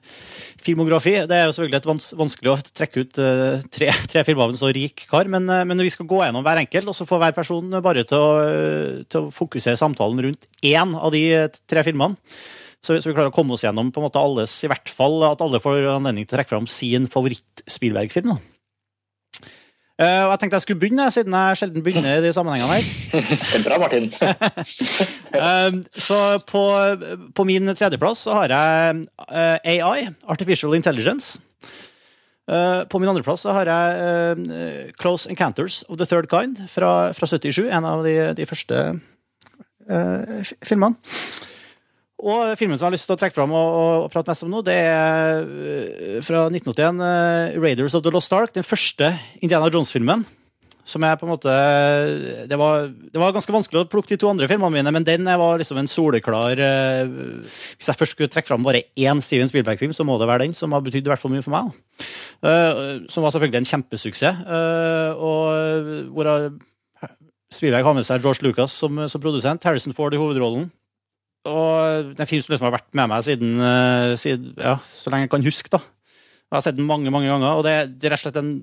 filmografi. 0.64 1.18
Det 1.28 1.38
er 1.38 1.46
jo 1.48 1.56
selvfølgelig 1.56 1.82
et 1.82 1.90
vans 1.90 2.08
vanskelig 2.22 2.54
å 2.54 2.58
trekke 2.72 3.04
ut 3.04 3.20
tre, 3.76 3.92
tre 4.12 4.24
filmer 4.28 4.48
av 4.48 4.56
en 4.56 4.62
så 4.62 4.72
rik 4.76 5.06
kar, 5.12 5.30
men, 5.32 5.46
men 5.46 5.84
vi 5.84 5.92
skal 5.94 6.10
gå 6.10 6.24
gjennom 6.24 6.46
hver 6.46 6.64
enkelt, 6.64 6.90
og 6.92 6.98
så 6.98 7.08
får 7.10 7.24
hver 7.26 7.38
person 7.38 7.78
bare 7.84 8.06
til 8.08 8.24
å, 8.24 8.32
til 9.12 9.28
å 9.28 9.36
fokusere 9.36 9.80
samtalen 9.80 10.24
rundt 10.28 10.50
én 10.66 10.96
av 10.98 11.14
de 11.16 11.26
tre 11.70 11.86
filmene. 11.88 12.20
Så, 12.82 12.96
så 12.98 13.12
vi 13.12 13.14
klarer 13.14 13.30
å 13.30 13.36
komme 13.36 13.54
oss 13.54 13.62
gjennom 13.62 13.92
på 13.94 14.02
en 14.02 14.08
måte 14.08 14.22
alles, 14.22 14.56
i 14.66 14.70
hvert 14.72 14.90
fall 14.90 15.22
at 15.28 15.44
alle 15.46 15.62
får 15.62 15.84
anledning 16.00 16.26
til 16.26 16.34
å 16.34 16.40
trekke 16.40 16.56
fram 16.56 16.70
sin 16.72 17.06
favoritt-Spielberg-film. 17.12 18.34
Eh, 20.02 20.24
og 20.26 20.32
jeg 20.34 20.42
tenkte 20.42 20.58
jeg 20.58 20.66
skulle 20.66 20.82
begynne, 20.82 21.06
siden 21.14 21.38
jeg 21.38 21.60
sjelden 21.60 21.86
begynner 21.86 22.18
i 22.18 22.26
de 22.26 22.34
sammenhengene 22.34 22.80
her. 22.80 22.86
Er 23.60 23.66
bra, 23.68 23.78
Martin. 23.84 24.10
uh, 25.38 25.70
så 26.10 26.18
på, 26.50 26.66
på 27.38 27.46
min 27.46 27.70
tredjeplass 27.76 28.26
så 28.26 28.42
har 28.42 28.56
jeg 28.56 29.06
uh, 29.30 29.58
AI, 29.62 30.10
Artificial 30.26 30.74
Intelligence. 30.76 31.38
Eh, 32.52 32.84
på 32.90 33.00
min 33.00 33.10
andreplass 33.10 33.46
har 33.48 33.70
jeg 33.70 34.00
eh, 34.02 34.90
Close 35.00 35.30
Encounters 35.30 35.84
of 35.88 36.00
the 36.02 36.08
Third 36.10 36.28
Kind 36.32 36.60
fra, 36.70 37.14
fra 37.14 37.28
77. 37.30 37.70
En 37.70 37.86
av 37.88 38.04
de, 38.04 38.16
de 38.36 38.48
første 38.50 38.80
eh, 39.88 40.52
filmene. 40.66 40.98
Og 42.22 42.52
filmen 42.60 42.78
som 42.78 42.86
jeg 42.86 42.92
har 42.92 42.98
lyst 42.98 43.08
til 43.10 43.16
å 43.16 43.20
trekke 43.20 43.34
fram 43.34 43.54
og, 43.58 43.78
og, 43.78 44.12
prate 44.14 44.30
mest 44.30 44.46
om 44.46 44.52
nå, 44.54 44.62
det 44.66 44.76
er 44.78 45.42
eh, 45.42 46.20
fra 46.26 46.46
1981, 46.52 47.02
eh, 47.08 47.58
Raiders 47.62 47.96
of 47.98 48.04
the 48.06 48.14
Lost 48.14 48.34
Ark. 48.38 48.54
Den 48.54 48.68
første 48.68 49.10
Indiana 49.42 49.72
Jones-filmen. 49.74 50.28
Som 50.92 51.06
er 51.06 51.14
på 51.16 51.28
en 51.28 51.30
måte 51.30 51.52
det 52.50 52.58
var, 52.58 52.88
det 52.90 53.20
var 53.22 53.34
ganske 53.36 53.54
vanskelig 53.54 53.84
å 53.84 53.90
plukke 53.90 54.10
de 54.12 54.18
to 54.20 54.30
andre 54.32 54.48
filmene 54.50 54.74
mine, 54.74 54.94
men 54.94 55.06
den 55.06 55.30
var 55.38 55.62
liksom 55.62 55.78
en 55.78 55.88
soleklar 55.90 56.58
eh, 56.58 57.12
Hvis 57.78 57.92
jeg 57.92 58.00
først 58.00 58.16
skulle 58.18 58.32
trekke 58.34 58.50
fram 58.50 58.66
bare 58.66 58.82
én 58.98 59.22
Steven 59.24 59.50
Spielberg-film, 59.50 59.94
så 59.94 60.06
må 60.06 60.18
det 60.20 60.28
være 60.30 60.48
den 60.48 60.58
som 60.58 60.74
har 60.74 60.82
betydd 60.84 61.06
i 61.06 61.14
hvert 61.14 61.22
fall 61.22 61.34
mye 61.34 61.46
for 61.46 61.54
meg. 61.54 61.72
som 63.14 63.24
var 63.24 63.34
selvfølgelig 63.34 63.62
en 63.62 63.72
kjempesuksess. 63.72 64.44
og 65.22 66.12
hvor 66.18 66.30
jeg- 66.30 66.60
Spielberg 67.52 67.84
har 67.84 67.94
med 67.94 68.06
seg 68.08 68.22
George 68.24 68.46
Lucas 68.46 68.72
som, 68.72 69.08
som 69.08 69.22
produsent, 69.22 69.64
Harrison 69.64 69.94
Ford 69.94 70.14
i 70.14 70.20
hovedrollen. 70.22 70.70
Og 71.50 72.12
det 72.12 72.20
er 72.20 72.26
en 72.26 72.30
film 72.30 72.44
som 72.46 72.54
liksom 72.54 72.68
har 72.68 72.76
vært 72.76 72.92
med 72.98 73.10
meg 73.10 73.24
siden, 73.26 73.56
eh, 73.66 74.12
siden 74.20 74.54
ja, 74.62 74.76
så 74.86 75.10
lenge 75.10 75.26
jeg 75.26 75.34
kan 75.34 75.48
huske. 75.48 75.72
da. 75.74 75.82
Jeg 75.82 76.58
har 76.58 76.66
sett 76.68 76.78
den 76.78 76.90
mange 76.90 77.10
mange 77.14 77.32
ganger, 77.32 77.58
og 77.58 77.66
det, 77.66 77.98
det 77.98 78.10
er 78.10 78.14
rett 78.14 78.22
og 78.22 78.28
slett 78.28 78.42
en 78.42 78.54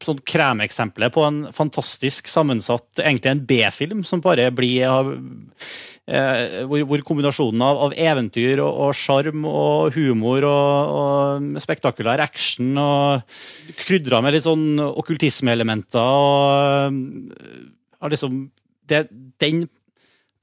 sånn 0.00 0.20
kremeksempel 0.24 1.10
på 1.12 1.24
en 1.26 1.40
fantastisk 1.52 2.28
sammensatt, 2.30 2.88
egentlig 3.02 3.32
en 3.34 3.42
B-film, 3.44 4.04
som 4.08 4.22
bare 4.24 4.46
blir 4.54 4.86
av 4.88 5.10
eh, 5.12 6.62
hvor, 6.68 6.84
hvor 6.88 7.04
kombinasjonen 7.06 7.64
av, 7.66 7.82
av 7.88 7.96
eventyr 7.98 8.62
og 8.64 8.78
og 8.86 8.94
sjarm 8.96 9.44
og 9.48 9.92
humor 9.98 10.46
og, 10.48 10.94
og 11.02 11.60
spektakulær 11.60 12.22
action 12.24 12.72
og 12.80 13.36
krydra 13.82 14.22
med 14.24 14.36
litt 14.36 14.46
sånn 14.46 14.80
okkultismeelementer 14.86 16.00
og 16.00 17.36
eh, 17.36 17.68
har 18.00 18.14
liksom 18.14 18.46
det, 18.90 19.04
Den 19.38 19.66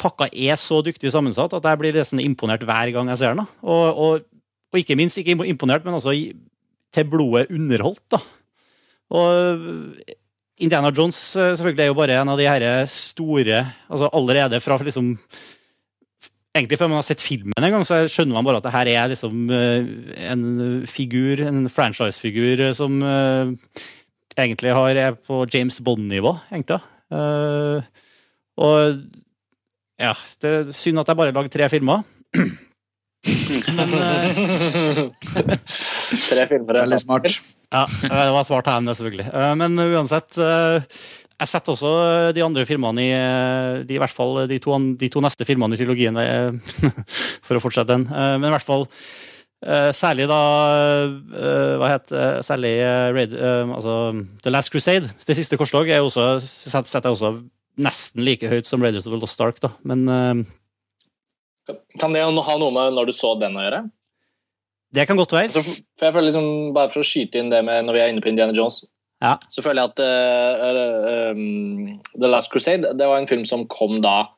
pakka 0.02 0.30
er 0.32 0.58
så 0.60 0.82
dyktig 0.86 1.12
sammensatt 1.14 1.56
at 1.58 1.66
jeg 1.66 1.82
blir 1.82 1.96
nesten 1.98 2.22
imponert 2.24 2.66
hver 2.68 2.94
gang 2.96 3.10
jeg 3.12 3.22
ser 3.22 3.36
den. 3.36 3.48
Og, 3.66 3.86
og, 3.98 4.28
og 4.72 4.80
ikke 4.82 4.98
minst 5.00 5.18
ikke 5.20 5.38
imponert, 5.48 5.86
men 5.86 5.98
også 5.98 6.16
til 6.94 7.10
blodet 7.10 7.48
underholdt. 7.54 8.04
da. 8.14 8.22
Og 9.18 9.68
Indiana 10.58 10.92
Jones 10.92 11.20
eh, 11.38 11.54
selvfølgelig 11.56 11.84
er 11.84 11.92
jo 11.92 12.00
bare 12.00 12.18
en 12.22 12.32
av 12.34 12.40
de 12.40 12.48
her 12.50 12.64
store 12.90 13.62
altså 13.88 14.10
Allerede 14.18 14.60
fra 14.60 14.80
liksom 14.82 15.14
Egentlig 16.58 16.80
før 16.80 16.90
man 16.90 16.98
har 16.98 17.06
sett 17.06 17.22
filmen 17.22 17.54
en 17.62 17.70
gang, 17.70 17.84
så 17.86 18.00
skjønner 18.10 18.34
man 18.34 18.48
bare 18.48 18.58
at 18.58 18.66
det 18.66 18.74
her 18.74 18.90
er 18.90 19.12
liksom 19.12 19.52
eh, 19.54 19.90
en 20.32 20.46
figur, 20.90 21.44
en 21.46 21.68
franchise-figur 21.70 22.64
eh, 22.66 22.74
som 22.74 22.96
eh, 23.06 23.52
egentlig 24.34 24.74
har, 24.74 24.98
er 24.98 25.20
på 25.22 25.44
James 25.54 25.78
Bond-nivå, 25.86 26.34
egentlig. 26.50 26.80
Eh, 27.14 27.86
og 28.58 29.04
ja, 30.00 30.14
det 30.44 30.50
er 30.54 30.72
synd 30.76 31.02
at 31.02 31.10
jeg 31.10 31.18
bare 31.20 31.34
lagde 31.36 31.54
tre 31.54 31.68
filmer. 31.74 32.04
Men 33.28 33.94
eh, 33.98 35.00
Tre 36.30 36.44
filmer. 36.50 36.82
Veldig 36.84 37.00
smart. 37.02 37.30
ja, 37.74 37.86
det 38.04 38.34
var 38.36 38.46
svart 38.48 38.70
her, 38.70 38.82
selvfølgelig. 38.94 39.28
Eh, 39.34 39.54
Men 39.60 39.80
uansett 39.82 40.38
eh, 40.38 41.00
Jeg 41.40 41.52
setter 41.52 41.74
også 41.74 41.92
de 42.34 42.44
andre 42.46 42.66
filmene 42.66 43.04
i 43.04 43.10
de, 43.86 43.94
i 43.98 44.02
hvert 44.02 44.14
fall 44.14 44.44
de 44.50 44.58
to, 44.64 44.78
de 44.98 45.10
to 45.14 45.22
neste 45.22 45.46
filmene 45.46 45.76
i 45.76 45.80
trilogien, 45.82 46.18
for 47.46 47.58
å 47.58 47.62
fortsette 47.62 47.92
den. 47.94 48.08
Men 48.10 48.48
i 48.50 48.54
hvert 48.56 48.66
fall 48.66 48.88
eh, 49.66 49.92
særlig 49.94 50.26
da 50.32 50.40
Hva 51.78 51.92
heter 51.94 52.42
Særlig 52.46 52.74
Raid, 53.18 53.36
altså 53.38 54.00
The 54.46 54.54
Last 54.54 54.74
Crusade, 54.74 55.12
Det 55.28 55.38
siste 55.38 55.60
korstog, 55.62 55.90
er 55.90 56.02
også, 56.02 56.38
setter 56.42 57.06
jeg 57.12 57.14
også 57.18 57.36
nesten 57.78 58.24
like 58.26 58.48
høyt 58.50 58.66
som 58.70 58.82
Raiders 58.84 59.06
of 59.08 59.14
the 59.14 59.20
Lost 59.22 59.42
Ark. 59.44 59.60
da. 59.64 59.70
Men 59.86 60.08
uh, 60.10 61.74
Kan 62.00 62.14
det 62.16 62.24
ha 62.24 62.32
noe 62.32 62.72
med 62.74 62.94
når 62.96 63.10
du 63.10 63.16
så 63.16 63.34
den 63.40 63.58
å 63.60 63.64
gjøre? 63.66 63.86
det 64.96 65.04
kan 65.06 65.18
godt 65.20 65.34
være. 65.36 65.50
Altså, 65.52 65.62
for 66.00 66.06
jeg 66.08 66.14
føler 66.16 66.30
liksom, 66.30 66.46
Bare 66.74 66.90
for 66.94 67.04
å 67.04 67.08
skyte 67.08 67.42
inn 67.42 67.50
det 67.52 67.60
med 67.68 67.84
når 67.86 67.94
vi 67.98 68.00
er 68.02 68.12
inne 68.14 68.22
på 68.24 68.30
Indiana 68.32 68.54
Jones, 68.56 68.78
Ja. 69.22 69.34
så 69.52 69.62
føler 69.66 69.84
jeg 69.84 69.92
at 69.92 70.00
uh, 70.00 71.34
um, 71.36 71.90
The 72.16 72.30
Last 72.32 72.50
Crusade 72.54 72.94
det 72.96 73.08
var 73.10 73.20
en 73.20 73.28
film 73.28 73.44
som 73.46 73.66
kom 73.68 74.00
da 74.02 74.30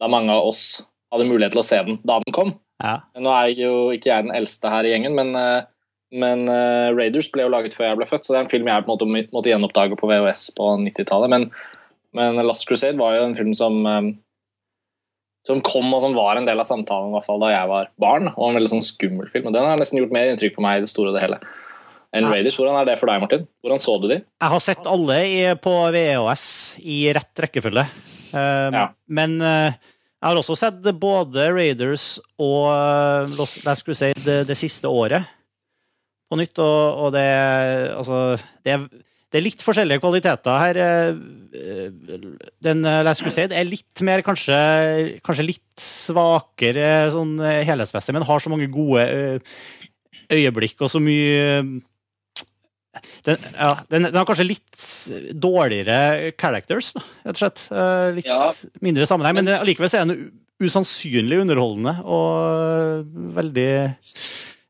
da 0.00 0.08
mange 0.08 0.30
av 0.32 0.46
oss 0.46 0.62
hadde 1.12 1.26
mulighet 1.28 1.52
til 1.52 1.60
å 1.60 1.66
se 1.66 1.80
den 1.84 1.98
da 2.06 2.20
den 2.22 2.32
kom. 2.32 2.54
Ja. 2.80 3.00
Nå 3.18 3.28
er 3.34 3.50
jo 3.58 3.90
ikke 3.92 4.08
jeg 4.12 4.24
den 4.28 4.32
eldste 4.38 4.70
her 4.72 4.86
i 4.88 4.94
gjengen, 4.94 5.12
men, 5.18 5.34
men 6.16 6.46
uh, 6.48 6.94
Raiders 6.96 7.28
ble 7.34 7.44
jo 7.44 7.50
laget 7.52 7.74
før 7.76 7.90
jeg 7.90 7.98
ble 7.98 8.06
født, 8.08 8.24
så 8.24 8.32
det 8.32 8.38
er 8.38 8.46
en 8.46 8.52
film 8.54 8.70
jeg 8.70 8.86
på 8.86 8.88
en 8.88 8.94
måte 8.94 9.08
må- 9.10 9.26
måtte 9.34 9.50
gjenoppdage 9.50 9.98
på 10.00 10.08
VHS 10.08 10.46
på 10.56 10.70
90-tallet. 10.86 11.28
Men, 11.34 11.50
men 12.16 12.40
Last 12.46 12.66
Crusade 12.68 12.98
var 12.98 13.16
jo 13.16 13.24
en 13.28 13.36
film 13.38 13.52
som 13.54 13.80
eh, 13.86 14.10
som 15.46 15.62
kom 15.64 15.88
og 15.96 16.02
som 16.04 16.12
var 16.16 16.36
en 16.36 16.44
del 16.48 16.60
av 16.60 16.66
samtalen 16.68 17.08
i 17.08 17.14
hvert 17.16 17.24
fall 17.24 17.40
da 17.40 17.48
jeg 17.48 17.68
var 17.70 17.86
barn. 18.02 18.26
Og 18.36 18.50
en 18.50 18.58
veldig 18.58 18.72
sånn 18.74 18.84
skummel 18.84 19.30
film. 19.32 19.46
Og 19.48 19.54
den 19.56 19.64
har 19.64 19.78
nesten 19.80 19.96
gjort 20.00 20.12
mer 20.12 20.28
inntrykk 20.28 20.58
på 20.58 20.64
meg 20.64 20.78
i 20.78 20.82
det 20.84 20.90
store 20.90 21.12
og 21.12 21.16
det 21.16 21.22
hele. 21.24 21.38
enn. 22.12 22.26
Raiders. 22.28 22.58
Hvordan 22.60 22.76
er 22.76 22.88
det 22.90 22.98
for 23.00 23.08
deg, 23.08 23.22
Martin? 23.22 23.46
Hvordan 23.64 23.80
så 23.80 23.94
du 24.02 24.08
de? 24.10 24.18
Jeg 24.20 24.52
har 24.52 24.60
sett 24.60 24.90
alle 24.90 25.16
i, 25.30 25.38
på 25.64 25.72
VHS 25.94 26.44
i 26.82 26.98
rett 27.16 27.42
rekkefølge. 27.46 27.86
Um, 28.34 28.76
Ja. 28.76 28.84
Men 29.08 29.38
uh, 29.40 29.72
jeg 30.20 30.28
har 30.28 30.36
også 30.42 30.58
sett 30.58 30.84
både 31.00 31.48
Raiders 31.54 32.18
og 32.36 33.32
Lost- 33.38 33.62
Last 33.64 33.86
Crusade 33.88 34.20
det, 34.26 34.42
det 34.50 34.56
siste 34.60 34.90
året 34.92 35.24
på 36.30 36.36
nytt, 36.38 36.58
og, 36.62 37.06
og 37.06 37.14
det 37.16 37.24
Altså, 37.96 38.36
det 38.62 38.74
er, 38.76 38.84
det 39.30 39.38
er 39.38 39.44
litt 39.46 39.62
forskjellige 39.62 40.02
kvaliteter 40.02 40.56
her. 40.58 40.78
eh, 40.82 41.12
Den 42.66 42.84
eh, 42.84 43.02
Last 43.06 43.22
Crusade 43.22 43.54
er 43.54 43.68
litt 43.68 44.02
mer, 44.06 44.22
kanskje, 44.26 44.56
kanskje 45.26 45.46
litt 45.46 45.80
svakere 45.84 47.10
sånn 47.14 47.36
eh, 47.38 47.60
helhetsmessig, 47.68 48.14
men 48.16 48.26
har 48.26 48.42
så 48.42 48.50
mange 48.52 48.66
gode 48.74 49.04
eh, 49.06 49.54
øyeblikk 50.34 50.82
og 50.82 50.90
så 50.92 51.00
mye 51.02 51.46
den, 53.24 53.38
ja, 53.54 53.70
den, 53.88 54.08
den 54.10 54.18
har 54.18 54.26
kanskje 54.28 54.48
litt 54.48 54.82
dårligere 55.40 56.32
characters, 56.40 56.90
da, 56.96 57.02
rett 57.28 57.36
og 57.38 57.42
slett. 57.44 57.62
Eh, 57.70 58.08
Litt 58.18 58.26
Ja. 58.28 58.40
mindre 58.82 59.06
sammenheng, 59.08 59.38
men 59.38 59.52
allikevel 59.60 59.92
er 59.94 60.08
den 60.10 60.32
usannsynlig 60.60 61.38
underholdende 61.40 61.94
og 62.04 63.06
veldig 63.38 63.68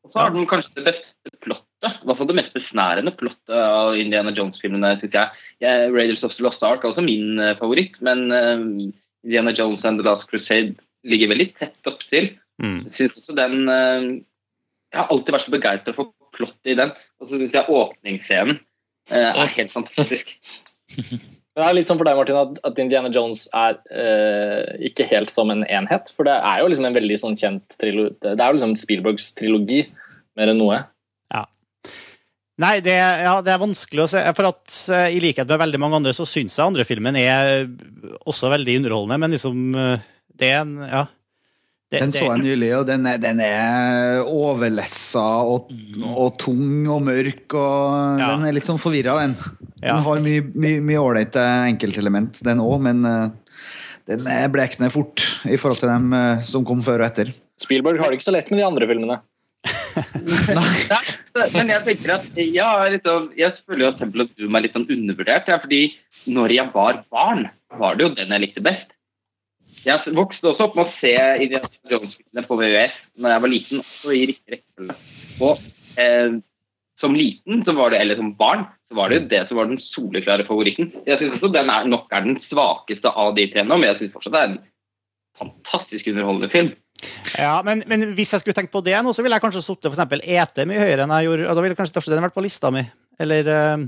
Og 0.04 0.12
så 0.12 0.20
har 0.20 0.30
den 0.36 0.46
kanskje 0.50 0.76
det 0.76 0.84
beste 0.92 1.29
hvert 2.10 2.20
fall 2.20 2.30
det 2.30 2.36
mest 2.38 2.56
besnærende 2.56 3.12
plottet 3.16 3.56
av 3.56 3.96
Indiana 3.98 4.32
Jones-filmene, 4.36 4.92
synes 5.00 5.16
jeg. 5.16 5.42
jeg. 5.64 5.90
Raiders 5.94 6.24
of 6.26 6.34
the 6.36 6.44
Lost 6.46 6.62
Ark 6.66 6.84
er 6.84 6.92
også 6.92 7.04
min 7.06 7.40
eh, 7.40 7.56
favoritt, 7.58 7.98
men 8.04 8.26
eh, 8.34 8.64
Indiana 9.26 9.54
Jones 9.56 9.84
and 9.84 10.00
The 10.00 10.08
Last 10.08 10.28
Crusade 10.30 10.76
ligger 11.08 11.32
veldig 11.32 11.48
tett 11.58 11.90
opptil. 11.90 12.32
mm. 12.62 12.80
Jeg 12.98 13.12
også 13.14 13.36
den 13.36 13.68
eh, 13.68 14.08
Jeg 14.90 15.00
har 15.02 15.12
alltid 15.14 15.36
vært 15.36 15.46
så 15.46 15.56
begeistra 15.56 15.96
for 15.96 16.14
plottet 16.36 16.74
i 16.74 16.78
den. 16.78 16.94
Og 17.20 17.28
så 17.28 17.36
synes 17.36 17.58
jeg 17.58 17.76
åpningsscenen 17.80 18.62
er 19.10 19.54
helt 19.56 19.72
fantastisk. 19.72 20.26
Det 21.50 21.66
er 21.66 21.74
litt 21.74 21.88
sånn 21.90 21.98
for 21.98 22.06
deg, 22.06 22.16
Martin, 22.16 22.38
at, 22.38 22.60
at 22.64 22.78
Indiana 22.80 23.10
Jones 23.12 23.42
er 23.58 23.80
eh, 23.90 24.86
ikke 24.86 25.06
helt 25.10 25.32
som 25.32 25.50
en 25.52 25.64
enhet. 25.66 26.08
For 26.14 26.28
det 26.28 26.36
er 26.38 26.62
jo 26.62 26.68
liksom 26.70 26.86
en 26.86 26.96
veldig 26.96 27.18
sånn 27.20 27.36
kjent 27.38 27.76
trilogi 27.80 28.14
Det 28.22 28.36
er 28.36 28.46
jo 28.46 28.56
liksom 28.56 28.76
Spielbergs 28.78 29.32
trilogi 29.38 29.82
mer 30.38 30.52
enn 30.52 30.60
noe. 30.62 30.78
Nei, 32.60 32.74
det, 32.84 32.94
ja, 32.98 33.34
det 33.44 33.52
er 33.54 33.60
vanskelig 33.62 34.02
å 34.04 34.08
se. 34.10 34.20
For 34.36 34.50
at 34.50 34.74
uh, 34.92 35.06
I 35.08 35.20
likhet 35.22 35.48
med 35.48 35.62
veldig 35.62 35.80
mange 35.80 35.96
andre 36.00 36.12
så 36.16 36.26
syns 36.28 36.58
jeg 36.58 36.66
andre 36.66 36.84
filmen 36.88 37.16
er 37.16 37.64
også 38.28 38.50
veldig 38.52 38.74
underholdende, 38.82 39.16
men 39.22 39.32
liksom 39.36 39.62
uh, 39.78 39.96
Det 40.36 40.52
er 40.52 40.60
en 40.66 40.76
Ja. 40.84 41.06
Det, 41.90 41.98
Den 42.04 42.12
det- 42.14 42.20
så 42.22 42.26
jeg 42.30 42.42
nylig, 42.44 42.68
og 42.78 42.84
den 42.86 43.06
er, 43.10 43.16
den 43.18 43.40
er 43.42 44.20
overlessa 44.22 45.24
og, 45.42 45.72
og 46.06 46.36
tung 46.38 46.84
og 46.86 47.00
mørk. 47.02 47.48
og 47.58 48.20
Ja. 48.20 48.28
Den 48.36 48.44
er 48.46 48.54
litt 48.54 48.68
sånn 48.68 48.78
forvirra, 48.78 49.16
den. 49.24 49.34
Ja. 49.82 49.96
Den 49.96 50.04
har 50.06 50.20
mye- 50.22 50.52
mye 50.54 50.84
mye 50.86 51.00
ålreite 51.02 51.42
enkeltelement, 51.66 52.44
den 52.46 52.62
òg, 52.62 52.76
men 52.86 53.02
uh, 53.08 53.30
den 54.06 54.22
eh, 54.30 54.46
blekner 54.54 54.90
fort 54.94 55.18
i 55.50 55.56
forhold 55.58 55.80
til 55.82 55.90
dem 55.90 56.12
uh, 56.14 56.38
som 56.46 56.62
kom 56.64 56.78
før 56.82 57.02
og 57.02 57.08
etter. 57.10 57.32
Spielberg 57.58 57.98
har 57.98 58.10
det 58.10 58.20
ikke 58.20 58.28
så 58.30 58.36
lett 58.38 58.50
med 58.54 58.60
de 58.62 58.68
andre 58.68 58.86
filmene. 58.86 59.18
Nei, 60.56 61.48
men 61.54 61.72
jeg 61.72 61.82
tenker 61.86 62.14
at 62.16 62.40
ja, 62.42 62.70
liksom, 62.92 63.30
jeg 63.38 63.56
føler 63.64 63.84
jo 63.84 63.90
at 63.92 64.00
Temple 64.02 64.26
of 64.26 64.32
Doom 64.38 64.56
er 64.56 64.64
litt 64.64 64.76
sånn 64.76 64.88
undervurdert. 64.90 65.50
Ja, 65.50 65.58
fordi 65.62 65.82
når 66.30 66.56
jeg 66.56 66.72
var 66.74 67.02
barn, 67.12 67.46
var 67.80 67.98
det 67.98 68.06
jo 68.06 68.12
den 68.18 68.34
jeg 68.34 68.44
likte 68.46 68.64
best. 68.64 68.92
Jeg 69.84 70.14
vokste 70.16 70.50
også 70.50 70.66
opp 70.66 70.76
med 70.76 70.88
å 70.88 70.94
se 70.98 71.14
Indiana 71.40 71.70
Jones-filmene 71.88 72.46
på 72.48 72.58
VØS 72.58 72.96
når 73.22 73.34
jeg 73.34 73.44
var 73.44 73.52
liten, 73.54 73.84
også 73.84 74.14
i 74.16 74.24
riktig 74.28 74.56
rekkefølge. 74.56 74.96
Og 75.46 76.00
eh, 76.02 76.40
som 77.00 77.16
liten, 77.16 77.62
var 77.64 77.94
det, 77.94 78.00
eller 78.02 78.18
som 78.18 78.34
barn, 78.36 78.66
så 78.90 78.98
var 78.98 79.10
det 79.10 79.20
jo 79.20 79.28
det 79.30 79.40
som 79.48 79.60
var 79.60 79.70
den 79.70 79.80
soleklare 79.86 80.44
favoritten. 80.48 80.90
Jeg 81.06 81.20
syns 81.20 81.38
også 81.38 81.52
den 81.54 81.70
er, 81.72 81.86
nok 81.88 82.12
er 82.12 82.26
den 82.26 82.40
svakeste 82.50 83.12
av 83.22 83.32
de 83.38 83.46
tre 83.52 83.64
nå, 83.64 83.78
men 83.78 83.92
jeg 83.92 84.00
syns 84.00 84.14
fortsatt 84.16 84.36
det 84.36 84.42
er 84.42 84.50
en 84.50 84.60
fantastisk 85.40 86.08
underholdende 86.12 86.50
film. 86.52 86.70
Ja, 87.38 87.60
men, 87.64 87.82
men 87.88 88.10
hvis 88.16 88.32
jeg 88.34 88.42
skulle 88.42 88.56
tenkt 88.56 88.72
på 88.74 88.82
det 88.84 88.96
nå, 89.00 89.12
så 89.16 89.24
ville 89.24 89.36
jeg 89.38 89.44
kanskje 89.44 89.62
sittet 89.64 89.88
for 89.88 89.96
eksempel 89.96 90.22
ET 90.24 90.60
mye 90.68 90.82
høyere 90.82 91.06
enn 91.06 91.14
jeg 91.16 91.28
gjorde. 91.30 91.46
og 91.48 91.56
Da 91.56 91.64
ville 91.64 91.78
kanskje 91.78 92.02
den 92.12 92.26
vært 92.26 92.36
på 92.36 92.44
lista 92.44 92.72
mi. 92.74 92.82
Eller 93.20 93.48
eh, 93.48 93.86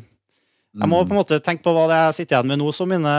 Jeg 0.81 0.89
må 0.89 1.03
på 1.05 1.13
en 1.15 1.21
måte 1.21 1.41
tenke 1.45 1.65
på 1.65 1.75
hva 1.77 1.89
det 1.91 1.99
er 1.99 2.07
jeg 2.11 2.19
sitter 2.21 2.39
igjen 2.39 2.53
med 2.53 2.63
nå 2.63 2.73
som 2.77 2.89
mine, 2.93 3.17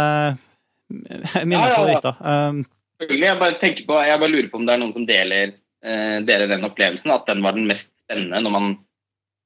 mine 0.89 1.59
Ja, 1.59 1.67
ja, 1.67 1.67
ja. 1.67 1.75
favoritter. 1.77 2.17
Um, 2.21 2.63
Jeg 3.03 3.37
bare 3.41 3.59
på, 3.59 3.99
jeg 4.07 4.23
bare 4.23 4.31
lurer 4.31 4.49
på 4.49 4.61
om 4.61 4.65
det 4.67 4.73
er 4.73 4.81
noen 4.81 4.95
som 4.95 5.05
deler, 5.09 5.53
uh, 5.85 6.17
deler 6.25 6.49
den 6.49 6.65
opplevelsen, 6.69 7.13
at 7.13 7.29
den 7.29 7.45
var 7.45 7.57
den 7.57 7.69
mest 7.69 7.87
spennende 8.05 8.41
når 8.45 8.57
man 8.57 8.73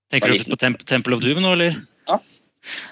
Tenker 0.07 0.31
du 0.31 0.45
på 0.47 0.55
Temp 0.55 0.83
Temple 0.87 1.17
of 1.17 1.23
Doom 1.23 1.41
nå, 1.43 1.49
eller? 1.57 1.75
Ja. 2.07 2.15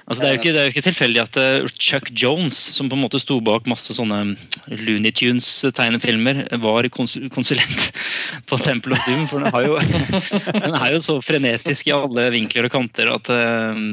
Altså, 0.05 0.21
det, 0.21 0.27
er 0.27 0.33
jo 0.35 0.39
ikke, 0.39 0.51
det 0.53 0.59
er 0.61 0.67
jo 0.67 0.73
ikke 0.73 0.83
tilfeldig 0.85 1.21
at 1.23 1.37
eh, 1.41 1.67
Chuck 1.81 2.11
Jones, 2.13 2.57
som 2.75 2.89
på 2.91 2.97
en 2.97 3.01
måte 3.01 3.19
sto 3.21 3.39
bak 3.43 3.65
masse 3.69 3.95
sånne 3.97 4.35
Looney 4.69 5.13
Tunes-tegnefilmer, 5.15 6.43
var 6.61 6.87
konsulent 6.93 7.87
på 8.49 8.59
Temple 8.61 8.97
of 8.97 9.07
Doom. 9.07 9.25
For 9.31 9.41
den, 9.41 9.53
har 9.55 9.65
jo, 9.65 9.79
den 10.67 10.77
er 10.77 10.93
jo 10.93 11.01
så 11.03 11.17
frenetisk 11.25 11.89
i 11.89 11.95
alle 11.95 12.29
vinkler 12.35 12.69
og 12.69 12.75
kanter 12.75 13.11
at 13.15 13.31
eh, 13.33 13.83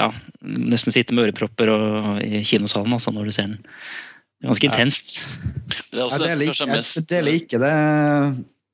ja, 0.00 0.10
nesten 0.42 0.94
sitter 0.94 1.14
med 1.14 1.30
ørepropper 1.30 1.70
og, 1.74 2.22
i 2.26 2.42
kinosalen 2.46 2.98
altså, 2.98 3.14
når 3.14 3.30
du 3.30 3.36
ser 3.36 3.52
den. 3.52 3.60
Ganske 4.40 4.70
intenst. 4.70 5.18
Det 5.92 6.00
er 6.00 6.06
Jeg 6.06 6.10
det 6.10 6.28
deler, 6.30 6.46
er 6.46 6.52
ikke, 6.54 6.70
mest 6.72 7.10
det, 7.60 7.74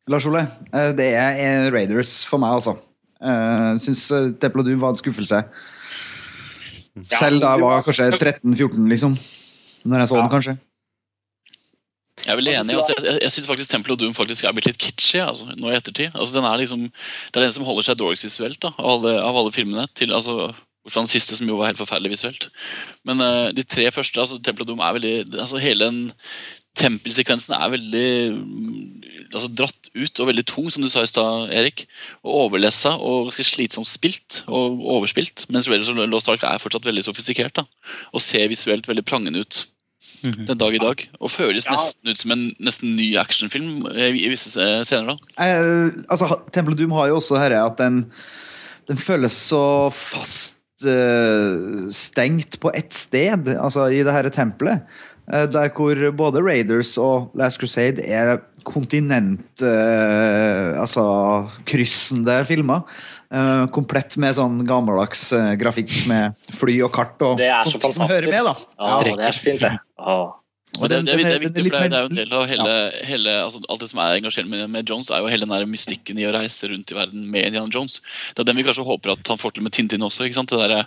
Lars 0.08 0.26
Ole. 0.26 0.44
Eh, 0.72 0.92
Det 0.96 1.08
er 1.12 1.40
eh, 1.42 1.72
Raiders 1.74 2.20
for 2.24 2.40
meg, 2.40 2.56
altså. 2.56 2.78
Jeg 3.16 3.80
syns 3.80 4.06
Temple 4.40 4.60
of 4.60 4.66
Doom 4.66 4.80
var 4.80 4.92
en 4.92 4.98
skuffelse. 5.00 5.40
Selv 7.12 7.42
da 7.42 7.52
jeg 7.54 7.64
var 7.64 7.82
kanskje 7.84 8.08
13-14, 8.16 8.86
liksom. 8.92 9.16
Når 9.86 10.02
jeg 10.02 10.10
så 10.10 10.20
den, 10.20 10.30
kanskje. 10.32 10.56
Jeg 12.24 12.32
er 12.32 12.38
veldig 12.40 12.54
enig. 12.60 12.76
Altså, 12.76 12.94
jeg 12.96 13.06
jeg, 13.06 13.18
jeg 13.22 13.34
syns 13.34 13.48
faktisk 13.50 13.70
Temple 13.70 13.94
of 13.94 13.98
Doom 14.00 14.14
faktisk 14.16 14.46
er 14.46 14.54
blitt 14.56 14.70
litt 14.70 14.80
kitschy 14.80 15.20
altså, 15.22 15.50
nå 15.54 15.70
i 15.70 15.76
ettertid. 15.76 16.14
Altså, 16.14 16.32
den 16.38 16.48
er 16.48 16.62
liksom, 16.62 16.86
det 16.88 17.40
er 17.40 17.44
den 17.44 17.54
som 17.54 17.66
holder 17.68 17.90
seg 17.90 18.00
dårligst 18.00 18.26
visuelt 18.26 18.62
da, 18.64 18.72
av 18.78 18.94
alle, 18.96 19.12
av 19.20 19.42
alle 19.42 19.52
filmene. 19.54 19.84
Til, 19.94 20.14
altså, 20.16 20.48
Bortsett 20.86 20.94
fra 20.94 21.02
den 21.02 21.10
siste, 21.10 21.34
som 21.34 21.48
jo 21.50 21.56
var 21.58 21.72
helt 21.72 21.80
forferdelig 21.80 22.14
visuelt. 22.14 22.48
Men 23.06 23.18
uh, 23.18 23.50
de 23.50 23.64
tre 23.66 23.88
første, 23.90 24.20
altså 24.22 24.38
Temple 24.38 24.62
of 24.62 24.68
Doom 24.68 24.82
er 24.86 24.94
veldig 24.94 25.14
altså 25.34 25.58
Hele 25.58 25.88
den 25.90 26.12
tempelsekvensen 26.76 27.54
er 27.56 27.70
veldig 27.72 28.08
mm, 28.36 29.04
altså, 29.32 29.48
dratt 29.60 29.88
ut 29.96 30.20
og 30.22 30.28
veldig 30.30 30.44
tung, 30.48 30.66
som 30.72 30.84
du 30.84 30.90
sa 30.92 31.02
i 31.04 31.10
stad, 31.10 31.48
Erik. 31.56 31.86
Og 32.24 32.46
overlessa 32.46 32.94
og 32.98 33.30
ganske 33.30 33.46
slitsomt 33.48 33.88
spilt 33.90 34.42
og 34.46 34.82
overspilt. 34.96 35.46
Mens 35.52 35.70
Raiders 35.72 35.88
of 35.92 36.00
Lost 36.12 36.28
Ark 36.32 36.44
er 36.46 36.60
fortsatt 36.62 36.86
veldig 36.88 37.06
sofistikert. 37.06 37.56
da, 37.56 37.64
Og 38.12 38.22
ser 38.24 38.48
visuelt 38.52 38.88
veldig 38.88 39.04
prangende 39.08 39.40
ut 39.44 39.64
den 40.26 40.58
dag 40.58 40.74
i 40.74 40.80
dag. 40.82 41.02
Og 41.20 41.30
føles 41.30 41.66
Ja. 41.66 41.76
nesten 41.76 42.10
ut 42.10 42.18
som 42.18 42.32
en 42.32 42.44
nesten 42.60 42.96
ny 42.96 43.16
actionfilm 43.16 43.86
i 43.96 44.28
visse 44.28 44.50
scener. 44.84 45.14
da. 45.14 45.44
Eh, 45.44 45.90
altså, 46.10 46.42
Temple 46.52 46.72
of 46.74 46.78
Doom 46.78 46.92
har 46.92 47.08
jo 47.08 47.16
også 47.20 47.38
dette 47.40 47.62
at 47.62 47.78
den, 47.78 48.10
den 48.88 48.96
føles 48.96 49.32
så 49.32 49.90
fast 49.92 50.56
eh, 50.84 51.88
stengt 51.90 52.58
på 52.60 52.72
ett 52.74 52.92
sted, 52.92 53.48
altså 53.56 53.88
i 53.92 54.02
det 54.02 54.12
her 54.12 54.28
tempelet. 54.28 54.82
Eh, 55.32 55.46
der 55.50 55.72
hvor 55.74 55.98
både 56.14 56.42
Raiders 56.44 56.92
og 57.02 57.32
Last 57.38 57.58
Crusade 57.58 58.02
er 58.06 58.36
kontinent 58.66 59.62
eh, 59.62 60.72
Altså 60.80 61.02
kryssende 61.66 62.40
filmer. 62.48 62.82
Eh, 63.34 63.66
komplett 63.74 64.14
med 64.22 64.36
sånn 64.38 64.60
gammeldags 64.68 65.28
eh, 65.34 65.52
grafikk 65.58 65.92
med 66.10 66.34
fly 66.54 66.78
og 66.86 66.92
kart 66.94 67.22
og 67.26 67.38
Det 67.40 67.48
er 67.50 67.66
så 67.66 67.78
sånt 67.82 67.96
som 67.98 68.06
hører 68.06 68.30
med, 68.30 68.42
da. 68.46 68.54
Ja, 68.78 68.98
det 69.02 69.16
er 69.30 69.34
så 69.38 69.46
fint, 69.48 69.62
det. 69.66 69.72
Og 70.76 70.90
det, 70.90 70.96
den- 70.98 71.06
det, 71.08 71.12
er, 71.14 71.22
det 71.24 71.34
er 71.36 71.40
viktig, 71.46 71.62
for 71.70 71.72
det 71.72 71.80
er, 71.80 71.88
det 71.88 71.96
er 71.96 72.02
jo 72.04 72.10
en 72.12 72.18
del 72.20 72.32
av 72.36 72.42
hele, 72.50 72.72
hele 73.08 73.34
altså, 73.46 73.62
Alt 73.72 73.80
det 73.80 73.88
som 73.90 74.00
er 74.04 74.18
engasjerende 74.18 74.58
med, 74.60 74.70
med 74.74 74.90
Jones, 74.90 75.08
er 75.10 75.22
jo 75.24 75.30
hele 75.32 75.46
den 75.46 75.54
der 75.54 75.66
mystikken 75.70 76.18
i 76.20 76.26
å 76.28 76.34
reise 76.36 76.68
rundt 76.68 76.92
i 76.92 76.98
verden 76.98 77.22
med 77.32 77.48
Indiana 77.48 77.70
Jones. 77.72 77.98
Det 78.34 78.42
er 78.44 78.50
den 78.50 78.58
vi 78.60 78.66
kanskje 78.66 78.84
håper 78.84 79.14
at 79.14 79.30
han 79.32 79.40
får 79.40 79.54
til 79.56 79.64
med 79.64 79.72
Tintin 79.72 80.04
også. 80.04 80.26
ikke 80.26 80.36
sant? 80.36 80.52
Det 80.52 80.60
der, 80.68 80.84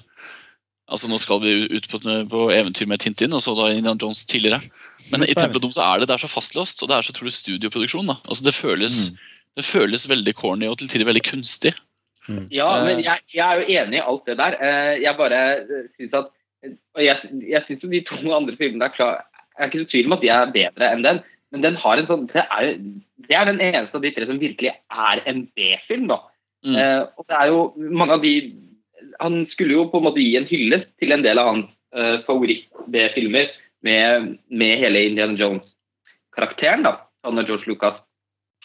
altså 0.90 1.10
Nå 1.12 1.18
skal 1.22 1.42
vi 1.44 1.54
ut 1.78 1.88
på, 1.92 2.00
på 2.02 2.46
eventyr 2.54 2.88
med 2.90 3.00
Tintin, 3.04 3.34
og 3.34 3.42
så 3.46 3.54
da 3.58 3.70
Indiana 3.74 3.98
Jones 4.02 4.26
tidligere. 4.26 4.62
Men 5.12 5.24
i 5.26 5.34
Temple 5.34 5.62
of 5.66 5.74
så 5.74 5.82
er 5.86 6.00
det, 6.02 6.10
det 6.10 6.16
er 6.18 6.24
så 6.26 6.30
fastlåst, 6.30 6.84
og 6.84 6.90
det 6.92 6.98
er 6.98 7.06
så 7.08 7.14
utrolig 7.16 7.34
studioproduksjon. 7.34 8.10
da. 8.12 8.18
Altså 8.30 8.44
Det 8.46 8.54
føles, 8.58 8.98
det 9.58 9.66
føles 9.66 10.06
veldig 10.10 10.34
corny 10.38 10.68
og 10.70 10.78
til 10.82 10.90
tider 10.92 11.08
veldig 11.10 11.24
kunstig. 11.26 11.74
Ja, 12.54 12.68
Eh. 12.78 12.84
men 12.86 13.00
jeg, 13.02 13.24
jeg 13.34 13.42
er 13.42 13.58
jo 13.64 13.80
enig 13.82 13.98
i 13.98 14.06
alt 14.06 14.26
det 14.30 14.36
der. 14.38 14.54
Eh, 14.62 15.00
Jeg 15.02 15.16
bare 15.18 15.40
syns 15.98 16.14
at 16.14 16.28
Og 16.94 17.02
jeg, 17.02 17.18
jeg 17.50 17.64
syns 17.66 17.82
jo 17.84 17.90
de 17.90 18.02
to 18.06 18.18
andre 18.36 18.54
filmene 18.60 18.86
er 18.86 18.94
klar 18.94 19.16
Jeg 19.58 19.64
er 19.64 19.70
ikke 19.72 19.80
i 19.82 19.88
tvil 19.94 20.06
om 20.10 20.14
at 20.14 20.22
de 20.22 20.30
er 20.30 20.52
bedre 20.54 20.90
enn 20.94 21.02
den, 21.06 21.22
men 21.52 21.64
den 21.64 21.76
har 21.82 21.98
en 21.98 22.06
sånn 22.06 22.28
Det 22.30 22.44
er, 22.46 22.68
det 23.26 23.34
er 23.40 23.46
den 23.50 23.62
eneste 23.64 23.98
av 23.98 24.04
de 24.06 24.12
tre 24.14 24.28
som 24.30 24.38
virkelig 24.40 24.76
er 24.76 25.24
en 25.26 25.42
B-film, 25.58 26.06
da. 26.12 26.20
Mm. 26.68 26.76
Eh, 26.76 27.02
og 27.18 27.26
det 27.26 27.38
er 27.40 27.48
jo 27.50 27.64
mange 27.98 28.14
av 28.14 28.22
de 28.22 28.34
Han 29.24 29.44
skulle 29.52 29.76
jo 29.76 29.88
på 29.92 30.00
en 30.00 30.08
måte 30.08 30.24
gi 30.24 30.36
en 30.40 30.48
hyllest 30.50 30.90
til 31.02 31.14
en 31.16 31.24
del 31.26 31.42
av 31.42 31.52
hans 31.52 31.70
uh, 31.96 32.20
favoritt-B-filmer 32.28 33.52
med, 33.86 34.36
med 34.50 34.84
hele 34.84 35.06
Indiana 35.10 35.38
Jones-karakteren, 35.40 36.86
da. 36.88 36.98
Han 37.28 37.42
og 37.42 37.50
George 37.50 37.68
Lucas. 37.68 38.00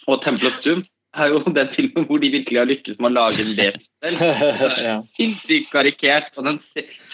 Og 0.07 0.21
Temple 0.23 0.53
of 0.53 0.61
Doom 0.63 0.85
er 1.15 1.33
jo 1.33 1.41
den 1.59 1.73
filmen 1.75 2.07
hvor 2.09 2.23
de 2.23 2.33
virkelig 2.35 2.61
har 2.61 2.71
lykkes 2.71 3.01
med 3.01 3.13
å 3.13 3.17
lage 3.21 3.43
en 3.43 3.57
B-film 3.59 3.91
selv. 4.05 5.09
Sinnssykt 5.19 5.73
karikert, 5.73 6.31
og 6.39 6.49
den 6.51 6.63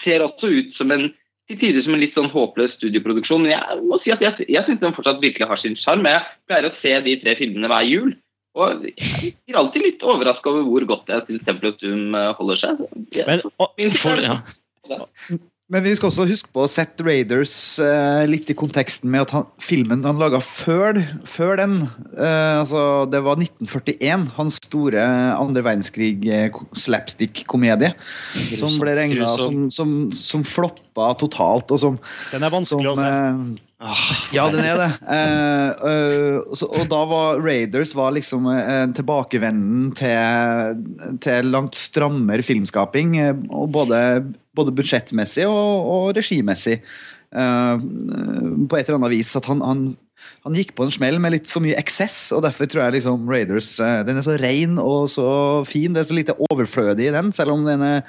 ser 0.03 0.25
også 0.25 0.51
ut 0.51 0.77
som 0.77 0.93
en 0.93 1.09
til 1.51 1.59
tider 1.59 1.83
som 1.83 1.95
en 1.95 1.99
litt 1.99 2.15
sånn 2.15 2.31
håpløs 2.31 2.77
studieproduksjon, 2.77 3.43
Men 3.43 3.55
jeg 3.55 3.79
må 3.83 3.97
si 3.99 4.13
at 4.13 4.21
jeg, 4.23 4.47
jeg 4.47 4.63
syns 4.67 4.79
den 4.79 4.95
fortsatt 4.95 5.21
virkelig 5.23 5.49
har 5.49 5.59
sin 5.59 5.75
sjarm. 5.79 6.05
Jeg 6.07 6.23
pleier 6.47 6.69
å 6.69 6.75
se 6.79 6.93
de 7.07 7.15
tre 7.23 7.35
filmene 7.39 7.67
hver 7.71 7.87
jul. 7.89 8.13
Og 8.57 8.83
jeg 8.83 9.31
blir 9.47 9.59
alltid 9.61 9.85
litt 9.85 10.03
overraska 10.03 10.51
over 10.51 10.67
hvor 10.67 10.87
godt 10.89 11.13
jeg 11.13 11.23
syns 11.27 11.45
Temple 11.47 11.71
of 11.71 11.79
Doom 11.79 12.17
eh, 12.19 12.33
holder 12.39 12.59
seg. 12.59 12.83
Men, 13.29 13.45
og, 13.55 13.87
For, 14.01 14.19
ja. 14.19 14.41
Men 15.71 15.85
vi 15.85 15.93
skal 15.95 16.09
også 16.09 16.25
huske 16.27 16.49
på 16.51 16.65
å 16.65 16.67
sette 16.67 17.03
Raiders 17.05 17.53
eh, 17.79 18.25
litt 18.27 18.49
i 18.51 18.55
konteksten 18.59 19.07
med 19.13 19.23
at 19.23 19.31
han, 19.37 19.45
filmen 19.63 20.03
han 20.03 20.19
laga 20.19 20.41
før, 20.43 20.99
før 21.23 21.61
den 21.61 21.77
eh, 21.79 22.59
altså 22.59 23.05
Det 23.07 23.21
var 23.23 23.39
1941, 23.39 24.27
hans 24.35 24.59
store 24.65 25.05
andre 25.37 25.63
verdenskrig 25.63 26.27
eh. 26.27 26.51
Som 28.59 28.75
ble 28.81 28.97
regna 28.99 29.31
som, 29.39 29.69
som, 29.71 29.95
som 30.11 30.43
floppa 30.43 31.13
totalt, 31.21 31.71
og 31.71 31.79
som 31.79 31.99
den 32.33 32.43
er 32.43 32.51
vanskelig 32.51 32.91
å 32.91 32.97
se. 32.99 33.11
Eh, 33.81 34.09
ja, 34.35 34.45
den 34.53 34.63
er 34.65 34.77
det. 34.79 34.89
Eh, 35.09 35.87
eh, 35.91 36.51
så, 36.57 36.67
og 36.69 36.85
da 36.91 37.01
var 37.09 37.41
Raiders 37.43 37.95
var 37.97 38.13
liksom 38.15 38.47
eh, 38.53 38.85
tilbakevenden 38.97 39.89
til, 39.97 41.17
til 41.23 41.49
langt 41.53 41.77
strammere 41.79 42.45
filmskaping. 42.45 43.17
eh, 43.21 43.33
både, 43.49 44.03
både 44.57 44.75
budsjettmessig 44.77 45.47
og, 45.49 45.89
og 45.95 46.13
regimessig. 46.19 46.79
Eh, 47.31 47.75
på 47.81 48.77
et 48.77 48.87
eller 48.87 48.99
annet 48.99 49.15
vis. 49.15 49.33
At 49.39 49.49
han, 49.49 49.63
han, 49.65 49.83
han 50.45 50.57
gikk 50.57 50.75
på 50.77 50.85
en 50.85 50.93
smell 50.93 51.19
med 51.23 51.35
litt 51.35 51.51
for 51.51 51.63
mye 51.63 51.79
eksess, 51.79 52.17
og 52.35 52.43
derfor 52.45 52.69
tror 52.69 52.85
jeg 52.85 52.99
liksom 52.99 53.29
Raiders 53.31 53.73
eh, 53.83 54.01
Den 54.07 54.19
er 54.19 54.25
så 54.25 54.37
ren 54.41 54.77
og 54.81 55.09
så 55.13 55.27
fin. 55.67 55.93
Det 55.93 56.03
er 56.03 56.09
så 56.11 56.17
lite 56.17 56.37
overflødig 56.51 57.09
i 57.09 57.15
den, 57.15 57.33
selv 57.35 57.55
om 57.55 57.67
den 57.67 57.85
er 57.87 58.01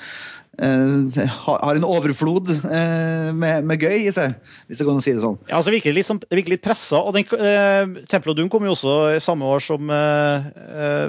har 0.60 1.58
har 1.64 1.74
en 1.78 1.84
overflod 1.88 2.50
eh, 2.52 3.30
med, 3.32 3.64
med 3.64 3.80
gøy 3.80 4.06
i 4.08 4.12
seg, 4.12 4.34
hvis 4.68 4.78
det 4.78 4.84
går 4.86 4.92
an 4.92 5.00
å 5.00 5.04
si 5.04 5.14
det 5.16 5.22
sånn. 5.24 5.38
Ja, 5.48 5.56
altså 5.58 5.72
virkelig 5.72 6.04
virker 6.28 6.52
litt 6.52 6.62
pressa. 6.64 7.00
Og 7.00 7.14
den, 7.16 7.24
eh, 7.40 8.34
Doom 8.34 8.50
kom 8.52 8.64
jo 8.68 8.74
også 8.76 9.14
i 9.16 9.20
samme 9.22 9.48
år 9.48 9.60
som 9.64 9.88
eh, 9.90 10.50
eh, 10.76 11.08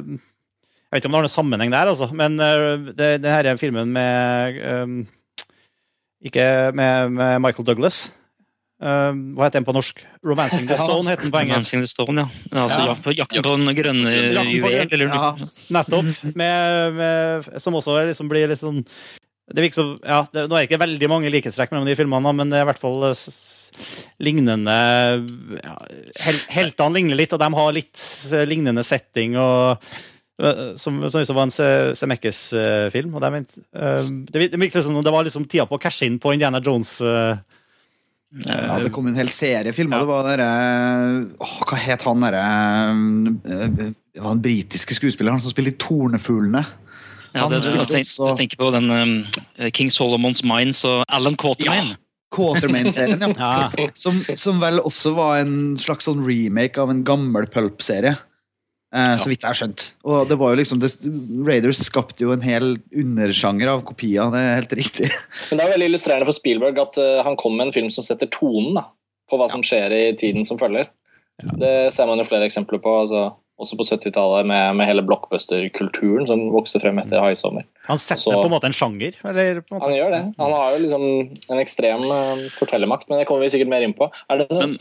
Jeg 0.94 0.96
vet 0.96 1.04
ikke 1.04 1.10
om 1.10 1.16
det 1.16 1.20
har 1.20 1.26
noen 1.28 1.34
sammenheng 1.36 1.72
der, 1.74 1.92
altså, 1.92 2.08
men 2.14 2.40
eh, 2.40 2.94
det, 2.96 3.12
det 3.24 3.32
her 3.34 3.46
er 3.52 3.58
filmen 3.60 3.92
med 3.92 4.60
eh, 4.64 4.98
Ikke 6.30 6.46
med, 6.74 7.12
med 7.12 7.42
Michael 7.44 7.68
Douglas. 7.68 8.06
Eh, 8.84 9.12
hva 9.36 9.46
heter 9.48 9.60
den 9.60 9.68
på 9.68 9.76
norsk? 9.76 10.00
'Romancing 10.24 10.68
the 10.68 10.76
Stone' 10.80 11.08
heter 11.12 11.28
den 11.28 11.32
på 11.36 11.40
engelsk. 11.42 11.74
'Romancing 11.74 11.84
the 11.84 11.88
Stone, 11.92 12.24
ja. 12.24 12.28
Altså, 12.64 12.80
Ja. 12.80 12.96
jak- 12.96 13.18
Jakten 13.20 13.44
på 13.44 13.58
den 13.60 13.76
grønne 13.76 14.14
juvel, 14.48 14.88
eller 14.92 15.06
Ja. 15.08 15.36
Nettopp. 15.76 16.06
Med, 16.36 16.94
med, 16.96 17.62
som 17.62 17.74
også 17.76 18.00
liksom 18.08 18.30
blir 18.32 18.48
litt 18.48 18.60
sånn 18.64 18.86
det 19.54 19.62
virker 19.68 19.78
som, 19.78 19.92
ja, 20.02 20.24
det, 20.34 20.48
Nå 20.50 20.56
er 20.58 20.64
det 20.64 20.70
ikke 20.72 20.82
veldig 20.82 21.10
mange 21.12 21.30
likhetstrekk 21.34 21.72
mellom 21.74 21.86
de 21.90 21.96
filmene, 22.00 22.32
men 22.40 22.50
det 22.50 22.58
er 22.58 22.66
i 22.66 22.70
hvert 22.72 22.82
fall 22.82 23.06
eh, 23.12 23.22
lignende 24.26 24.78
ja, 25.60 25.76
hel, 26.26 26.40
Heltene 26.56 26.98
ligner 26.98 27.20
litt, 27.20 27.36
og 27.38 27.42
de 27.44 27.50
har 27.60 27.76
litt 27.78 28.02
lignende 28.50 28.84
setting. 28.88 29.38
og 29.38 29.78
eh, 30.42 30.74
som, 30.82 30.98
som 31.06 31.22
det 31.22 31.38
var 31.38 31.46
en 31.48 31.54
Se- 31.54 31.94
Zemeckis-film. 32.02 33.14
og 33.14 33.22
Det, 33.28 33.34
eh, 33.78 34.14
det, 34.34 34.48
det 34.56 34.62
virket 34.66 34.84
som 34.86 34.98
om 34.98 35.06
det 35.06 35.14
var 35.14 35.28
liksom 35.30 35.46
tida 35.46 35.68
på 35.70 35.78
å 35.78 35.84
cashe 35.86 36.10
inn 36.10 36.18
på 36.24 36.34
Indiana 36.34 36.62
Jones. 36.64 36.98
Ja, 38.34 38.80
det 38.82 38.90
kom 38.90 39.06
en 39.06 39.18
hel 39.20 39.30
serie 39.30 39.70
filmer. 39.78 40.02
Det 40.02 40.10
var 40.10 40.24
derre 40.26 40.48
Hva 41.38 41.78
het 41.78 42.02
han 42.08 42.24
derre 42.26 42.46
Det 43.46 44.22
var 44.24 44.34
den 44.34 44.42
britiske 44.42 44.98
skuespilleren 44.98 45.38
som 45.44 45.54
spilte 45.54 45.76
i 45.76 45.78
Tornefuglene. 45.78 46.64
Ja, 47.34 47.48
det, 47.50 47.62
du, 47.64 47.70
spilte 47.72 48.00
også- 48.04 48.32
du, 48.32 48.38
tenker 48.40 48.60
på 48.62 48.72
den 48.76 48.90
um, 48.94 49.16
King 49.74 49.90
Solomons 49.94 50.44
Mines 50.46 50.84
og 50.90 51.04
Alan 51.10 51.38
Quatermain. 51.40 51.94
Ja. 51.94 52.00
Quatermain-serien, 52.34 53.36
ja. 53.38 53.90
Som, 53.94 54.24
som 54.40 54.62
vel 54.62 54.80
også 54.82 55.14
var 55.18 55.42
en 55.44 55.76
slags 55.78 56.08
sånn 56.10 56.24
remake 56.26 56.82
av 56.82 56.90
en 56.94 57.04
gammel 57.06 57.46
pulp-serie. 57.54 58.16
Eh, 58.94 59.16
Så 59.18 59.30
vidt 59.30 59.42
jeg 59.42 59.50
har 59.50 59.58
skjønt. 59.58 59.84
Og 60.06 60.28
det 60.30 60.38
var 60.38 60.54
jo 60.54 60.60
liksom 60.60 60.82
det, 60.82 60.92
Raiders 61.46 61.82
skapte 61.88 62.26
jo 62.26 62.34
en 62.34 62.44
hel 62.46 62.76
undersjanger 62.94 63.72
av 63.72 63.86
kopier. 63.88 64.30
Det 64.34 64.42
er 64.42 64.60
helt 64.62 64.76
riktig. 64.78 65.10
Men 65.50 65.60
det 65.62 65.66
er 65.66 65.72
veldig 65.76 65.88
illustrerende 65.92 66.30
for 66.30 66.38
Spielberg 66.38 66.82
at 66.84 67.00
uh, 67.02 67.22
han 67.26 67.38
kom 67.40 67.58
med 67.58 67.70
en 67.70 67.76
film 67.76 67.90
som 67.94 68.06
setter 68.06 68.30
tonen 68.34 68.78
da, 68.78 68.88
på 69.30 69.40
hva 69.42 69.50
som 69.50 69.66
skjer 69.66 69.94
i 69.98 70.04
tiden 70.20 70.46
som 70.46 70.62
følger. 70.62 70.92
Det 71.42 71.74
ser 71.94 72.06
man 72.06 72.22
jo 72.22 72.28
flere 72.30 72.46
eksempler 72.46 72.82
på. 72.84 72.92
Altså, 73.06 73.24
også 73.62 73.78
på 73.78 73.86
70-tallet 73.86 74.48
med, 74.50 74.76
med 74.80 74.88
hele 74.90 75.04
blockbuster-kulturen 75.06 76.26
som 76.28 76.42
vokste 76.54 76.80
frem 76.82 76.98
etter 77.04 77.22
High 77.22 77.38
Summer. 77.38 77.66
Han 77.88 78.00
setter 78.02 78.18
Også, 78.22 78.40
på 78.42 78.50
en 78.50 78.54
måte 78.56 78.70
en 78.72 78.76
sjanger. 78.76 79.18
Eller 79.24 79.62
på 79.62 79.76
en 79.76 79.80
måte. 79.80 79.86
Han 79.90 79.96
gjør 79.98 80.12
det. 80.16 80.22
Han 80.40 80.56
har 80.58 80.74
jo 80.76 80.82
liksom 80.84 81.06
en 81.54 81.62
ekstrem 81.62 82.06
uh, 82.10 82.44
fortellermakt, 82.58 83.08
men 83.10 83.22
det 83.22 83.28
kommer 83.30 83.46
vi 83.46 83.52
sikkert 83.54 83.72
mer 83.72 83.86
inn 83.86 83.94
på. 83.98 84.10
Er 84.34 84.42
det? 84.42 84.48
Men 84.52 84.78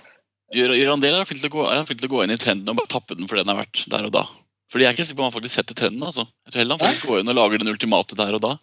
gjør, 0.57 0.75
gjør 0.79 0.95
han 0.95 1.05
det, 1.05 1.11
eller 1.13 1.21
er 1.21 1.25
han 1.27 1.31
flink 1.31 1.45
til 1.45 1.53
å 1.53 1.57
gå- 1.59 1.69
er 1.69 1.77
han 1.83 1.89
flink 1.91 2.01
til 2.03 2.11
å 2.11 2.15
gå 2.17 2.23
inn 2.25 2.35
i 2.35 2.41
trenden 2.41 2.73
og 2.73 2.81
bare 2.81 2.93
tappe 2.97 3.19
den 3.19 3.29
for 3.29 3.37
det 3.39 3.45
den 3.47 3.55
har 3.55 3.63
vært 3.65 3.85
der 3.93 4.09
og 4.09 4.15
da? 4.17 4.25
Fordi 4.73 4.87
jeg 4.87 4.89
er 4.89 4.97
ikke 4.97 5.05
sikker 5.11 5.21
på 5.21 5.25
om 5.27 5.29
han 5.29 5.37
faktisk 5.37 5.59
setter 5.61 5.77
trenden. 5.77 6.05
altså. 6.09 6.25
Jeg 6.49 6.55
tror 6.55 6.63
heller 6.65 6.79
han 6.79 6.87
faktisk 6.87 7.09
går 7.11 7.21
inn 7.21 7.29
og 7.35 7.37
lager 7.37 7.61
den 7.61 7.73
ultimate 7.75 8.17
der 8.17 8.39
og 8.39 8.41
da. 8.41 8.55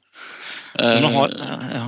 Men 0.79 1.05
han 1.05 1.13
har, 1.19 1.35
Ja, 1.37 1.57
ja, 1.75 1.87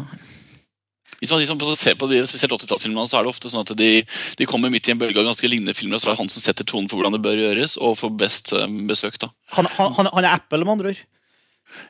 Hvis 1.22 1.30
man 1.30 1.42
liksom 1.44 1.62
ser 1.78 1.98
på 2.02 2.08
de, 2.10 2.24
spesielt 2.26 2.56
80-tallsfilmene, 2.58 3.06
så 3.06 3.20
er 3.20 3.28
det 3.28 3.30
ofte 3.30 3.50
sånn 3.52 3.62
at 3.62 3.76
de, 3.78 3.92
de 4.40 4.50
kommer 4.50 4.72
midt 4.74 4.90
i 4.90 4.96
en 4.96 5.02
bølge 5.02 5.22
av 5.22 5.28
ganske 5.30 5.50
lignende 5.52 5.76
filmer, 5.78 6.00
og 6.00 6.02
så 6.02 6.10
er 6.10 6.16
det 6.16 6.22
han 6.24 6.32
som 6.34 6.42
setter 6.42 6.66
tonen 6.66 6.90
for 6.90 6.98
hvordan 6.98 7.14
det 7.14 7.22
bør 7.22 7.38
gjøres, 7.44 7.78
og 7.78 8.00
får 8.00 8.14
best 8.18 8.54
eh, 8.58 8.66
besøk. 8.90 9.20
da. 9.22 9.30
Han, 9.54 9.70
han, 9.78 9.94
han, 10.00 10.24
er 10.24 10.32
Apple, 10.34 10.66
med 10.66 10.74
andre 10.80 10.94
ord. 10.96 11.04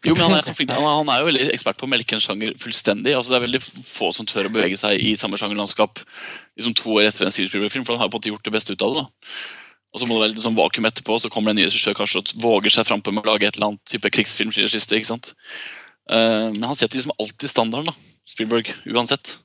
Jo, 0.06 0.13
men 0.13 0.28
han 0.28 0.36
er, 0.36 0.44
så 0.46 0.54
flink, 0.54 0.74
han, 0.76 1.10
er- 1.10 1.24
jo 1.24 1.30
veldig 1.30 1.48
ekspert 1.56 1.80
på 1.80 1.88
å 1.88 1.89
melke 1.89 2.17
en 2.17 2.22
sjanger 2.22 2.54
fullstendig. 2.62 3.15
altså 3.17 3.34
Det 3.34 3.39
er 3.39 3.46
veldig 3.48 3.62
få 3.63 4.12
som 4.13 4.28
tør 4.30 4.50
å 4.50 4.54
bevege 4.54 4.78
seg 4.78 5.00
i 5.00 5.15
samme 5.17 5.39
sjangerlandskap 5.41 6.04
liksom 6.60 6.76
to 6.78 6.94
år 7.00 7.08
etter 7.08 7.26
en 7.26 7.34
Steven 7.34 7.50
Spielberg-film, 7.50 7.88
for 7.88 7.96
han 7.96 8.04
har 8.04 8.12
på 8.12 8.20
en 8.20 8.22
måte 8.22 8.34
gjort 8.34 8.46
det 8.46 8.54
beste 8.54 8.76
ut 8.76 8.86
av 8.86 8.94
det. 8.98 9.06
da. 9.08 9.39
Og 9.91 10.00
så 10.04 10.08
må 10.08 10.15
det 10.15 10.24
være 10.24 10.34
litt 10.36 10.44
sånn 10.46 10.60
vakuum 10.60 10.88
etterpå, 10.88 11.17
så 11.20 11.32
kommer 11.32 11.52
det 11.52 11.56
en 11.56 11.62
ny 11.63 11.67
regissør 11.72 11.98
kanskje 11.98 12.22
og 12.22 12.36
våger 12.44 12.76
seg 12.76 12.88
frampå 12.88 13.15
med 13.15 13.26
å 13.26 13.34
lage 13.34 13.48
et 13.48 13.58
eller 13.58 13.74
annet 13.74 13.84
type 13.91 14.12
krigsfilm. 14.13 14.54
ikke 14.54 15.08
sant? 15.08 15.34
Eh, 16.12 16.48
men 16.54 16.63
han 16.67 16.78
setter 16.78 17.00
liksom 17.00 17.15
alltid 17.20 17.52
standarden, 17.52 17.91
da. 17.91 18.11
Spielberg, 18.27 18.73
uansett. 18.89 19.38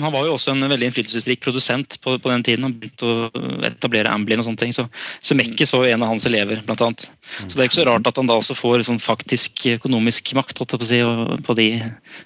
Han 0.00 0.12
var 0.12 0.26
jo 0.26 0.34
også 0.34 0.52
en 0.52 0.66
veldig 0.66 0.88
innflytelsesrik 0.88 1.42
produsent 1.44 1.96
på, 2.02 2.16
på 2.18 2.30
den 2.32 2.42
tiden. 2.46 2.66
Han 2.66 2.74
begynte 2.78 3.06
å 3.06 3.44
etablere 3.68 4.12
Amblin 4.12 4.42
og 4.42 4.48
sånne 4.48 4.60
ting. 4.60 4.74
Så 4.74 4.86
Zemeckis 5.24 5.72
var 5.74 5.86
jo 5.86 5.94
en 5.94 6.04
av 6.04 6.10
hans 6.12 6.26
elever, 6.28 6.62
blant 6.66 6.82
annet. 6.84 7.06
Så 7.38 7.54
det 7.54 7.62
er 7.62 7.70
ikke 7.70 7.80
så 7.80 7.88
rart 7.88 8.10
at 8.10 8.18
han 8.20 8.30
da 8.30 8.38
også 8.40 8.56
får 8.58 8.86
sånn 8.88 9.02
faktisk 9.02 9.66
økonomisk 9.76 10.34
makt 10.38 10.60
holdt 10.60 10.74
jeg 10.74 10.82
på, 10.82 10.88
å 10.88 10.90
si, 10.90 11.46
på 11.46 11.58
de, 11.60 11.68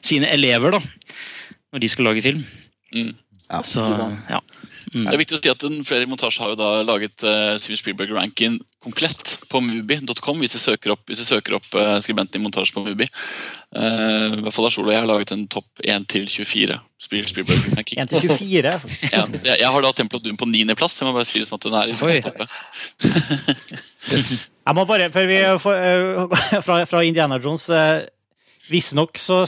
sine 0.05 0.33
elever, 0.35 0.79
da. 0.79 0.83
Når 1.75 1.85
de 1.85 1.93
skal 1.93 2.09
lage 2.09 2.25
film. 2.25 2.47
Mm. 2.97 3.13
Så, 3.65 3.81
ja. 4.29 4.43
Mm. 4.93 5.05
Det 5.05 5.13
er 5.13 5.21
viktig 5.21 5.37
å 5.37 5.41
si 5.41 5.51
at 5.53 5.65
Flere 5.89 6.05
i 6.05 6.09
montasje 6.09 6.43
har 6.43 6.53
jo 6.53 6.59
da 6.59 6.69
laget 6.85 7.25
uh, 7.25 7.57
Steven 7.61 7.81
Spielberg 7.81 8.13
ranking 8.17 8.59
komplett 8.85 9.39
på 9.49 9.61
mubi.com 9.65 10.41
hvis 10.41 10.55
de 10.57 10.61
søker 10.61 10.93
opp, 10.95 11.03
hvis 11.09 11.23
de 11.23 11.27
søker 11.29 11.57
opp 11.59 11.69
uh, 11.77 11.97
skribenten 12.05 12.41
i 12.41 12.45
montasje 12.45 12.77
på 12.77 12.85
Mubi. 12.85 13.09
Eh, 13.77 14.27
I 14.39 14.41
hvert 14.41 14.55
fall 14.57 14.65
Lars 14.65 14.79
Ole 14.81 14.89
og 14.89 14.95
jeg 14.95 15.03
har 15.03 15.09
laget 15.11 15.33
en 15.35 15.43
topp 15.53 15.83
1 15.85 16.07
til 16.09 16.25
24 16.25 16.79
Spiel- 16.99 17.27
Spielberg-ranking. 17.29 18.01
1 18.01 18.09
til 18.15 18.23
24. 18.33 18.73
Ja, 19.13 19.25
jeg, 19.51 19.59
jeg 19.61 19.73
har 19.75 19.85
da 19.85 19.91
Tempel 19.97 20.21
og 20.21 20.25
Doom 20.25 20.39
på 20.41 20.49
niendeplass. 20.49 20.97
Jeg 21.01 21.09
må 21.09 21.13
bare 21.19 21.29
si 21.29 21.43
det 21.43 21.49
som 21.51 21.59
at 21.59 21.67
den 21.67 21.77
er 21.77 21.93
i 21.93 22.23
toppet. 22.25 22.49
yes. 24.13 24.31
Jeg 24.69 24.77
må 24.77 24.85
bare, 24.89 25.11
før 25.13 25.29
vi 25.29 25.37
eh, 25.45 25.59
fra, 26.65 26.83
fra 26.89 27.03
Indiana 27.05 27.39
Jones 27.41 27.69
uh, 27.73 28.05
Visstnok 28.73 29.17
så, 29.21 29.43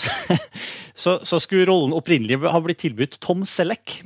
så, 1.04 1.18
så 1.24 1.40
skulle 1.40 1.68
rollen 1.68 1.96
opprinnelig 1.96 2.40
ha 2.44 2.60
blitt 2.64 2.80
tilbudt 2.84 3.18
Tom 3.24 3.44
Selleck 3.48 3.98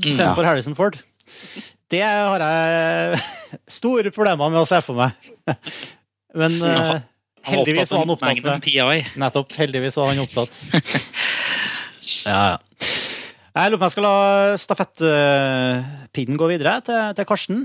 istedenfor 0.00 0.48
Harrison 0.48 0.76
Ford. 0.76 0.96
Det 1.92 2.00
har 2.04 2.40
jeg 2.44 3.20
store 3.80 4.12
problemer 4.14 4.52
med 4.52 4.62
å 4.62 4.68
se 4.68 4.80
for 4.84 4.96
meg. 5.00 5.56
Men 6.36 6.56
eh, 6.64 6.78
var 6.88 7.02
heldigvis 7.46 7.92
var 7.92 8.04
han 8.04 8.14
opptatt 8.14 8.42
med 8.46 8.64
PI. 8.64 8.98
Nettopp. 9.20 9.54
Heldigvis 9.58 9.98
var 10.00 10.12
han 10.12 10.24
opptatt. 10.24 10.62
Ja, 12.26 12.34
ja. 12.34 12.88
Jeg 13.52 13.70
lurer 13.70 13.78
på 13.78 13.84
om 13.84 13.86
jeg 13.86 13.94
skal 13.94 14.06
la 14.08 14.56
stafettpinnen 14.58 16.38
gå 16.40 16.48
videre 16.50 16.72
til, 16.82 17.00
til 17.14 17.26
Karsten. 17.28 17.60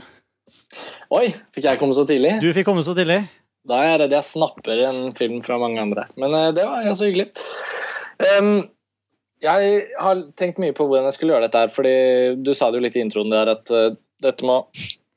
Oi, 1.16 1.30
fikk 1.56 1.66
jeg 1.66 1.80
komme 1.82 1.96
så 1.98 2.04
tidlig? 2.06 2.36
Du 2.44 2.50
fikk 2.54 2.68
komme 2.68 2.84
så 2.86 2.94
tidlig. 2.98 3.22
Da 3.68 3.80
er 3.82 3.94
jeg 3.94 4.02
redd 4.04 4.16
jeg 4.18 4.28
snapper 4.28 4.82
en 4.88 5.00
film 5.16 5.40
fra 5.44 5.58
mange 5.62 5.82
andre. 5.82 6.06
Men 6.20 6.36
eh, 6.36 6.50
det 6.56 6.68
var 6.68 6.86
jo 6.86 6.96
så 7.00 7.08
hyggelig. 7.08 7.30
Um, 8.20 8.68
jeg 9.44 9.82
har 10.02 10.22
tenkt 10.40 10.62
mye 10.62 10.76
på 10.76 10.88
hvordan 10.88 11.08
jeg 11.08 11.18
skulle 11.18 11.36
gjøre 11.36 11.48
dette 11.48 11.64
her, 11.64 11.74
fordi 11.74 11.96
du 12.44 12.54
sa 12.58 12.70
det 12.72 12.80
jo 12.80 12.86
litt 12.88 12.98
i 12.98 13.04
introen 13.04 13.34
der 13.34 13.54
at 13.58 13.74
eh, 13.74 13.92
dette 14.24 14.48
må 14.48 14.62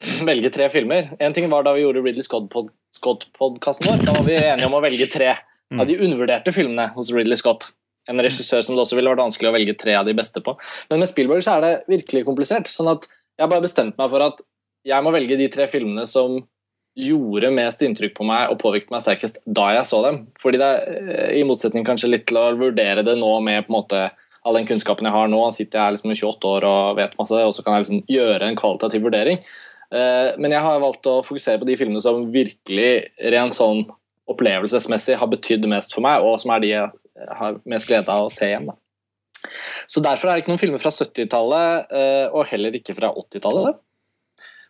velge 0.28 0.50
tre 0.54 0.68
filmer. 0.72 1.12
En 1.18 1.34
ting 1.36 1.48
var 1.52 1.66
da 1.66 1.74
vi 1.76 1.84
gjorde 1.84 2.02
Ridley 2.04 2.24
Scott-podkasten 2.24 3.88
vår. 3.88 4.04
Da 4.06 4.16
var 4.16 4.26
vi 4.26 4.38
enige 4.38 4.68
om 4.68 4.78
å 4.78 4.82
velge 4.84 5.08
tre 5.12 5.34
av 5.78 5.86
de 5.86 5.98
undervurderte 5.98 6.52
filmene 6.54 6.88
hos 6.96 7.12
Ridley 7.14 7.38
Scott. 7.38 7.68
En 8.10 8.18
regissør 8.22 8.62
som 8.64 8.74
det 8.74 8.82
også 8.82 8.96
ville 8.98 9.12
vært 9.12 9.22
vanskelig 9.22 9.50
å 9.50 9.54
velge 9.54 9.76
tre 9.78 9.94
av 9.98 10.08
de 10.08 10.14
beste 10.16 10.42
på. 10.42 10.56
Men 10.90 11.02
med 11.02 11.10
Spielberg 11.10 11.44
så 11.46 11.58
er 11.58 11.66
det 11.66 11.74
virkelig 11.92 12.24
komplisert. 12.26 12.70
sånn 12.70 12.90
at 12.90 13.06
jeg 13.38 13.48
bare 13.48 13.64
bestemt 13.64 14.00
meg 14.00 14.10
for 14.10 14.24
at 14.24 14.40
jeg 14.88 15.04
må 15.04 15.12
velge 15.14 15.36
de 15.36 15.48
tre 15.52 15.68
filmene 15.70 16.06
som 16.08 16.40
gjorde 16.98 17.52
mest 17.54 17.82
inntrykk 17.86 18.16
på 18.16 18.26
meg 18.26 18.50
og 18.50 18.58
påvirket 18.60 18.90
meg 18.90 19.04
sterkest 19.04 19.38
da 19.46 19.68
jeg 19.76 19.86
så 19.86 20.00
dem. 20.04 20.24
Fordi 20.40 20.58
det 20.58 20.66
er, 20.66 20.80
eh, 20.80 21.38
I 21.40 21.44
motsetning 21.46 21.84
kanskje 21.86 22.10
litt 22.10 22.26
til 22.26 22.40
å 22.40 22.56
vurdere 22.58 23.04
det 23.04 23.16
nå 23.16 23.30
med 23.44 23.66
på 23.66 23.70
en 23.70 23.78
måte 23.78 24.10
all 24.44 24.56
den 24.56 24.66
kunnskapen 24.66 25.04
jeg 25.04 25.12
har 25.12 25.28
nå, 25.28 25.40
sitter 25.52 25.78
jeg 25.78 25.92
liksom 25.94 26.10
i 26.10 26.18
28 26.18 26.48
år 26.48 26.64
og 26.64 26.96
vet 26.96 27.18
masse, 27.18 27.32
og 27.32 27.52
så 27.52 27.62
kan 27.62 27.74
jeg 27.74 27.84
liksom 27.84 28.04
gjøre 28.08 28.48
en 28.48 28.56
kvalitativ 28.56 29.04
vurdering. 29.04 29.38
Eh, 29.92 30.36
Men 30.38 30.52
jeg 30.54 30.62
har 30.62 30.80
valgt 30.82 31.06
å 31.10 31.20
fokusere 31.26 31.58
på 31.58 31.66
de 31.66 31.76
filmene 31.76 32.02
som 32.02 32.28
virkelig 32.32 33.10
rent 33.32 33.56
sånn 33.56 33.84
opplevelsesmessig 34.30 35.16
har 35.18 35.26
betydd 35.26 35.66
mest 35.68 35.94
for 35.94 36.04
meg, 36.06 36.22
og 36.22 36.38
som 36.40 36.52
er 36.54 36.60
de 36.62 36.68
jeg 36.68 36.90
har 37.36 37.58
mest 37.68 37.88
glede 37.90 38.08
av 38.08 38.28
å 38.28 38.30
se 38.32 38.46
igjen. 38.52 38.70
Så 39.90 40.02
Derfor 40.04 40.28
er 40.28 40.36
det 40.36 40.44
ikke 40.44 40.52
noen 40.52 40.60
filmer 40.62 40.78
fra 40.82 40.92
70-tallet, 40.94 41.90
eh, 41.90 42.26
og 42.30 42.46
heller 42.52 42.76
ikke 42.76 42.94
fra 42.94 43.10
80-tallet 43.16 43.80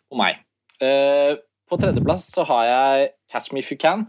på 0.09 0.17
meg. 0.17 0.41
Eh, 0.81 1.35
På 1.71 1.77
tredjeplass 1.79 2.25
så 2.33 2.43
har 2.49 2.65
jeg 2.67 3.11
Catch 3.31 3.53
Me 3.53 3.61
If 3.61 3.69
You 3.71 3.77
Can, 3.79 4.01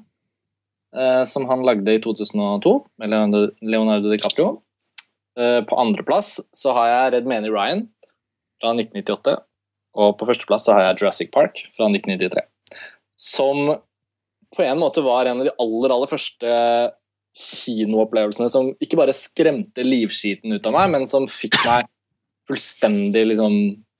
eh, 0.97 1.23
som 1.25 1.45
han 1.47 1.63
lagde 1.63 1.93
i 1.95 2.01
2002 2.03 2.73
med 2.99 3.13
Leonardo- 3.63 4.11
DiCaprio. 4.11 4.63
Eh, 5.39 5.61
På 5.63 5.77
andreplass 5.79 6.41
har 6.65 6.89
jeg 6.89 7.13
Red 7.13 7.27
Many 7.27 7.49
Ryan 7.53 7.89
fra 8.61 8.73
1998. 8.75 9.37
Og 9.99 10.17
på 10.19 10.29
førsteplass 10.29 10.67
så 10.67 10.77
har 10.77 10.87
jeg 10.87 11.03
Jurassic 11.03 11.33
Park 11.35 11.65
fra 11.77 11.89
1993. 11.91 12.45
Som 13.19 13.75
på 14.53 14.65
en 14.65 14.81
måte 14.81 15.05
var 15.05 15.29
en 15.29 15.43
av 15.43 15.49
de 15.49 15.55
aller, 15.63 15.95
aller 15.95 16.11
første 16.11 16.53
kinoopplevelsene 17.33 18.51
som 18.53 18.73
ikke 18.85 18.99
bare 19.01 19.17
skremte 19.17 19.85
livskiten 19.87 20.53
ut 20.53 20.67
av 20.69 20.77
meg, 20.77 20.91
men 20.93 21.09
som 21.09 21.29
fikk 21.31 21.57
meg 21.65 21.89
fullstendig, 22.51 23.25
liksom, 23.31 23.55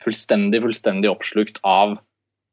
fullstendig, 0.05 0.61
fullstendig 0.65 1.13
oppslukt 1.13 1.63
av 1.65 1.97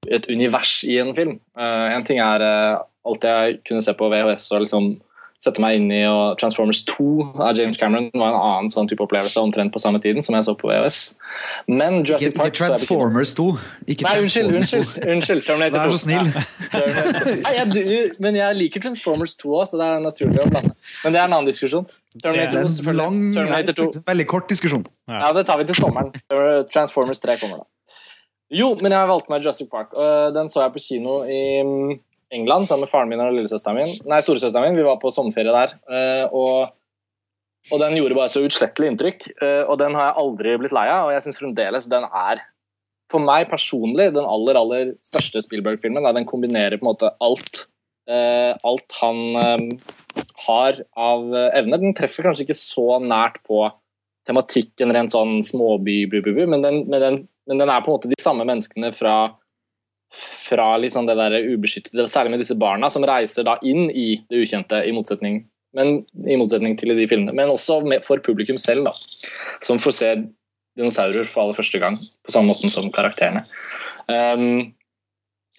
et 0.08 0.30
univers 0.32 0.80
i 0.88 1.00
en 1.02 1.12
film. 1.16 1.38
Uh, 1.60 1.92
en 1.92 2.06
ting 2.08 2.22
er 2.24 2.44
uh, 2.46 2.86
alt 3.08 3.28
jeg 3.28 3.60
kunne 3.68 3.84
se 3.84 3.96
på 3.98 4.08
VHS 4.12 4.48
og 4.56 4.64
liksom 4.64 4.92
sette 5.40 5.62
meg 5.64 5.78
inn 5.80 5.92
i, 5.96 6.02
og 6.04 6.34
Transformers 6.42 6.82
2 6.90 7.06
av 7.46 7.54
James 7.56 7.78
Cameron 7.80 8.10
var 8.12 8.34
en 8.34 8.40
annen 8.40 8.72
sånn 8.74 8.90
type 8.92 9.00
opplevelse 9.06 9.40
omtrent 9.40 9.72
på 9.72 9.80
samme 9.80 10.02
tiden 10.04 10.20
som 10.26 10.36
jeg 10.36 10.44
så 10.50 10.56
på 10.60 10.68
VHS. 10.68 10.98
Men 11.72 12.02
Jurassic 12.02 12.34
Ikke, 12.34 12.42
Park 12.42 12.52
ikke 12.58 12.66
Transformers 12.66 13.32
2. 13.38 13.46
Ikke 13.96 14.04
Nei, 14.10 14.16
unnskyld, 14.26 14.52
unnskyld, 14.60 14.98
unnskyld 15.16 15.46
Terminator 15.48 15.80
2. 15.80 15.86
Vær 15.86 15.96
så 15.96 16.02
snill. 16.04 16.28
Ja. 16.28 16.84
Nei, 17.46 17.54
jeg, 17.56 17.72
du- 17.72 18.20
men 18.26 18.36
jeg 18.42 18.60
liker 18.60 18.84
Transformers 18.84 19.38
2 19.40 19.54
òg, 19.62 19.64
så 19.72 19.80
det 19.80 19.88
er 19.88 20.04
naturlig 20.04 20.44
å 20.44 20.50
blande. 20.52 20.76
Men 21.06 21.16
det 21.16 21.22
er 21.24 21.32
en 21.32 21.38
annen 21.40 21.48
diskusjon. 21.48 21.88
Det 22.18 22.24
Terminator 22.26 22.58
er 22.58 22.60
2, 22.60 22.68
en 22.68 22.76
selvfølgelig. 22.76 23.06
lang, 23.06 23.20
Terminator 23.40 23.80
2. 23.80 24.04
veldig 24.12 24.28
kort 24.36 24.52
diskusjon. 24.52 24.86
Ja, 25.08 25.32
det 25.40 25.46
tar 25.48 25.64
vi 25.64 25.70
til 25.72 25.80
sommeren. 25.80 26.12
Transformers 26.76 27.24
3 27.24 27.40
kommer 27.40 27.64
da. 27.64 27.70
Jo, 28.50 28.72
men 28.82 28.92
jeg 28.92 29.08
valgte 29.12 29.30
meg 29.30 29.44
Jurassic 29.46 29.68
Park. 29.70 29.92
Den 30.34 30.48
så 30.50 30.64
jeg 30.66 30.74
på 30.74 30.82
kino 30.82 31.20
i 31.30 31.42
mm, 31.64 31.92
England 32.32 32.68
sammen 32.70 32.86
med 32.86 32.92
faren 32.92 33.10
min 33.10 33.22
og 33.24 33.34
lillesøsteren 33.34 33.78
min. 33.80 33.96
Nei, 34.10 34.20
storesøsteren 34.22 34.70
min. 34.70 34.78
Vi 34.78 34.86
var 34.86 35.00
på 35.02 35.12
sommerferie 35.14 35.54
der. 35.56 35.74
eh, 35.90 36.26
Og 36.32 36.76
Og 37.72 37.80
den 37.80 37.98
gjorde 37.98 38.16
bare 38.16 38.30
så 38.32 38.42
utslettelig 38.42 38.88
inntrykk, 38.90 39.26
eh, 39.44 39.64
og 39.68 39.78
den 39.78 39.94
har 39.94 40.08
jeg 40.08 40.18
aldri 40.18 40.54
blitt 40.58 40.72
lei 40.74 40.88
av. 40.90 41.10
Og 41.10 41.12
jeg 41.14 41.22
syns 41.26 41.38
fremdeles 41.38 41.86
den 41.92 42.04
er, 42.08 42.40
for 43.12 43.20
meg 43.20 43.50
personlig, 43.52 44.08
den 44.16 44.26
aller, 44.26 44.56
aller 44.58 44.94
største 45.06 45.44
Spielberg-filmen. 45.44 46.08
Den 46.16 46.26
kombinerer 46.26 46.80
på 46.80 46.86
en 46.88 46.92
måte 46.94 47.12
alt. 47.22 47.66
eh, 48.10 48.56
alt 48.64 48.92
han 49.02 49.80
har 50.48 50.80
av 50.98 51.28
evner. 51.54 51.78
Den 51.78 51.94
treffer 51.94 52.24
kanskje 52.26 52.48
ikke 52.48 52.58
så 52.58 52.98
nært 53.04 53.44
på 53.46 53.68
tematikken 54.26 54.90
rent 54.94 55.12
sånn 55.14 55.44
småby, 55.44 56.08
men, 56.48 56.62
den, 56.62 56.90
men, 56.90 57.02
den, 57.02 57.28
men 57.46 57.58
den 57.62 57.70
er 57.70 57.82
på 57.82 57.92
en 57.92 58.00
måte 58.00 58.10
de 58.10 58.18
samme 58.22 58.46
menneskene 58.46 58.92
fra 58.96 59.36
fra 60.14 60.72
liksom 60.82 61.06
det 61.06 61.16
der 61.20 61.38
ubeskyttede, 61.54 62.08
særlig 62.10 62.34
med 62.34 62.42
disse 62.42 62.58
barna, 62.58 62.90
som 62.90 63.06
reiser 63.06 63.46
da 63.46 63.58
inn 63.66 63.90
i 63.92 64.24
det 64.30 64.42
ukjente, 64.44 64.82
i 64.86 64.94
motsetning, 64.96 65.44
men, 65.78 66.02
i 66.26 66.38
motsetning 66.40 66.76
til 66.80 66.94
i 66.94 66.98
de 66.98 67.06
filmene. 67.10 67.36
Men 67.38 67.54
også 67.54 67.80
med, 67.86 68.02
for 68.06 68.22
publikum 68.26 68.58
selv, 68.58 68.90
da, 68.90 68.96
som 69.66 69.82
får 69.82 69.96
se 70.00 70.12
dinosaurer 70.80 71.28
for 71.30 71.44
aller 71.44 71.58
første 71.58 71.82
gang, 71.82 72.00
på 72.26 72.34
samme 72.34 72.54
måten 72.54 72.74
som 72.74 72.90
karakterene. 72.94 73.46
Um, 74.10 74.74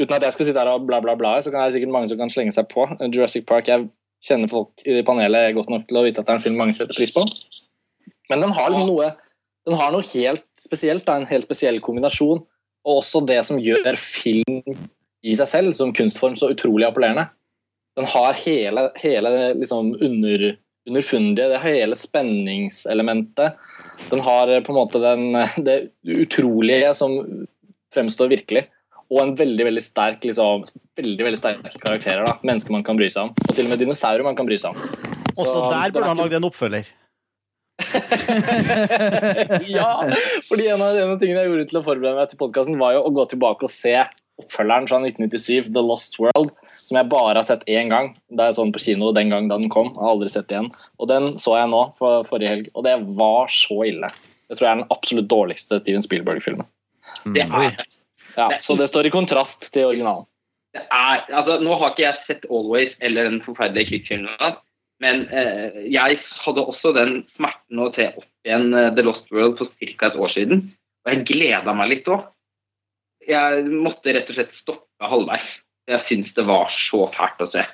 uten 0.00 0.16
at 0.16 0.26
jeg 0.26 0.34
skal 0.34 0.48
sitte 0.48 0.62
her 0.62 0.72
og 0.72 0.88
bla, 0.88 0.98
bla, 1.04 1.14
bla, 1.18 1.36
så 1.38 1.52
kan 1.52 1.62
det 1.62 1.76
sikkert 1.76 1.94
mange 1.94 2.10
som 2.10 2.18
kan 2.18 2.32
slenge 2.32 2.54
seg 2.56 2.66
på. 2.72 2.88
Jurassic 3.06 3.46
Park, 3.46 3.70
jeg 3.70 3.86
kjenner 4.26 4.50
folk 4.50 4.82
i 4.88 5.00
panelet 5.06 5.54
godt 5.56 5.70
nok 5.72 5.86
til 5.88 6.00
å 6.00 6.04
vite 6.08 6.22
at 6.22 6.26
det 6.26 6.34
er 6.34 6.40
en 6.40 6.44
film 6.48 6.58
mange 6.60 6.74
setter 6.76 6.96
pris 6.96 7.14
på. 7.14 7.22
Men 8.30 8.42
den 8.42 8.54
har 8.56 8.72
liksom 8.72 8.90
noe 8.90 9.12
den 9.68 9.76
har 9.76 9.92
noe 9.92 10.06
helt 10.14 10.46
spesielt, 10.58 11.04
da, 11.06 11.18
en 11.20 11.28
helt 11.28 11.44
spesiell 11.44 11.78
kombinasjon 11.84 12.40
og 12.86 13.02
også 13.02 13.22
det 13.28 13.42
som 13.46 13.60
gjør 13.60 13.98
film 14.00 14.62
i 15.20 15.36
seg 15.36 15.48
selv 15.48 15.76
som 15.76 15.92
kunstform 15.96 16.36
så 16.38 16.50
utrolig 16.54 16.88
appellerende. 16.88 17.28
Den 17.98 18.08
har 18.08 18.38
hele, 18.40 18.86
hele 19.02 19.32
liksom 19.58 19.92
under, 20.00 20.46
underfundige, 20.88 21.48
det 21.52 21.62
hele 21.64 21.98
spenningselementet. 21.98 23.58
Den 24.08 24.22
har 24.24 24.52
på 24.64 24.72
en 24.72 24.78
måte 24.78 25.02
den, 25.02 25.26
det 25.66 25.78
utrolige 26.04 26.94
som 26.96 27.18
fremstår 27.94 28.32
virkelig. 28.32 28.64
Og 29.10 29.24
en 29.24 29.34
veldig 29.34 29.66
veldig 29.66 29.82
sterk 29.82 30.24
liksom, 30.24 30.62
veldig, 30.96 31.24
veldig 31.26 31.38
sterke 31.40 31.74
karakterer. 31.82 32.22
da, 32.28 32.36
Mennesker 32.46 32.76
man 32.76 32.86
kan 32.86 32.98
bry 32.98 33.10
seg 33.10 33.26
om. 33.26 33.34
Og 33.48 33.56
til 33.56 33.66
og 33.66 33.74
med 33.74 33.82
dinosaurer 33.82 34.24
man 34.24 34.38
kan 34.38 34.46
bry 34.48 34.56
seg 34.62 34.70
om. 34.70 34.98
Også 35.34 35.50
Så 35.50 35.64
der 35.66 35.92
burde 35.92 36.12
han 36.12 36.22
lagd 36.22 36.38
en 36.38 36.46
oppfølger. 36.46 36.92
ja, 39.76 39.90
fordi 40.48 40.66
en 40.70 40.82
av, 40.82 40.96
en 40.96 41.14
av 41.14 41.20
tingene 41.20 41.42
jeg 41.42 41.50
gjorde 41.50 41.68
til 41.70 41.80
å 41.80 41.84
forberede 41.86 42.16
meg 42.18 42.32
til 42.32 42.40
podkasten, 42.40 42.78
var 42.80 42.96
jo 42.96 43.04
å 43.06 43.14
gå 43.14 43.26
tilbake 43.32 43.66
og 43.68 43.72
se 43.74 43.94
oppfølgeren 44.40 44.88
fra 44.88 45.00
1997, 45.02 45.70
The 45.74 45.82
Lost 45.84 46.18
World, 46.20 46.52
som 46.80 46.98
jeg 46.98 47.10
bare 47.12 47.36
har 47.38 47.46
sett 47.46 47.66
én 47.70 47.92
gang. 47.92 48.12
Da 48.32 48.48
jeg 48.48 48.56
så 48.56 48.64
den 48.64 48.74
på 48.74 48.82
kino 48.82 49.12
den 49.16 49.32
gang 49.32 49.50
da 49.50 49.58
den 49.60 49.72
kom. 49.72 49.92
Jeg 49.92 50.00
har 50.00 50.14
aldri 50.14 50.30
sett 50.32 50.52
igjen. 50.52 50.70
Og 51.00 51.10
den 51.10 51.34
så 51.40 51.58
jeg 51.58 51.70
nå 51.72 51.82
for 51.98 52.24
forrige 52.28 52.54
helg, 52.54 52.70
og 52.74 52.86
det 52.86 52.96
var 53.18 53.52
så 53.52 53.82
ille. 53.88 54.10
Det 54.50 54.58
tror 54.58 54.66
jeg 54.66 54.72
er 54.72 54.80
den 54.80 54.94
absolutt 54.96 55.28
dårligste 55.30 55.80
Steven 55.82 56.06
Spielberg-filmen. 56.06 56.68
Det 57.34 57.46
er 57.46 57.76
Ja, 58.36 58.48
så 58.62 58.76
det 58.78 58.86
står 58.88 59.08
i 59.08 59.12
kontrast 59.12 59.72
til 59.74 59.88
originalen. 59.90 60.26
det 60.74 60.84
er, 60.86 61.24
altså, 61.34 61.58
Nå 61.60 61.76
har 61.78 61.92
ikke 61.92 62.04
jeg 62.04 62.26
sett 62.26 62.44
Always 62.50 62.92
eller 63.00 63.26
den 63.26 63.40
forferdelige 63.42 63.90
krigsfilmen, 63.90 64.58
men 65.00 65.24
eh, 65.32 65.86
jeg 65.88 66.20
hadde 66.44 66.66
også 66.68 66.92
den 66.96 67.22
smerten 67.36 67.80
å 67.80 67.88
se 67.94 68.10
opp 68.12 68.28
igjen 68.44 68.68
eh, 68.76 68.90
The 68.96 69.04
Lost 69.06 69.32
World 69.32 69.56
for 69.60 69.72
ca. 69.80 70.10
et 70.10 70.20
år 70.20 70.32
siden. 70.34 70.68
Og 71.04 71.12
jeg 71.14 71.26
gleda 71.30 71.74
meg 71.76 71.94
litt 71.94 72.10
òg. 72.12 72.26
Jeg 73.28 73.64
måtte 73.68 74.12
rett 74.12 74.28
og 74.28 74.36
slett 74.36 74.56
stoppe 74.60 75.10
halvveis. 75.12 75.48
Jeg 75.90 76.04
syns 76.08 76.34
det 76.36 76.44
var 76.48 76.68
så 76.88 77.06
fælt 77.16 77.44
å 77.46 77.48
se. 77.54 77.64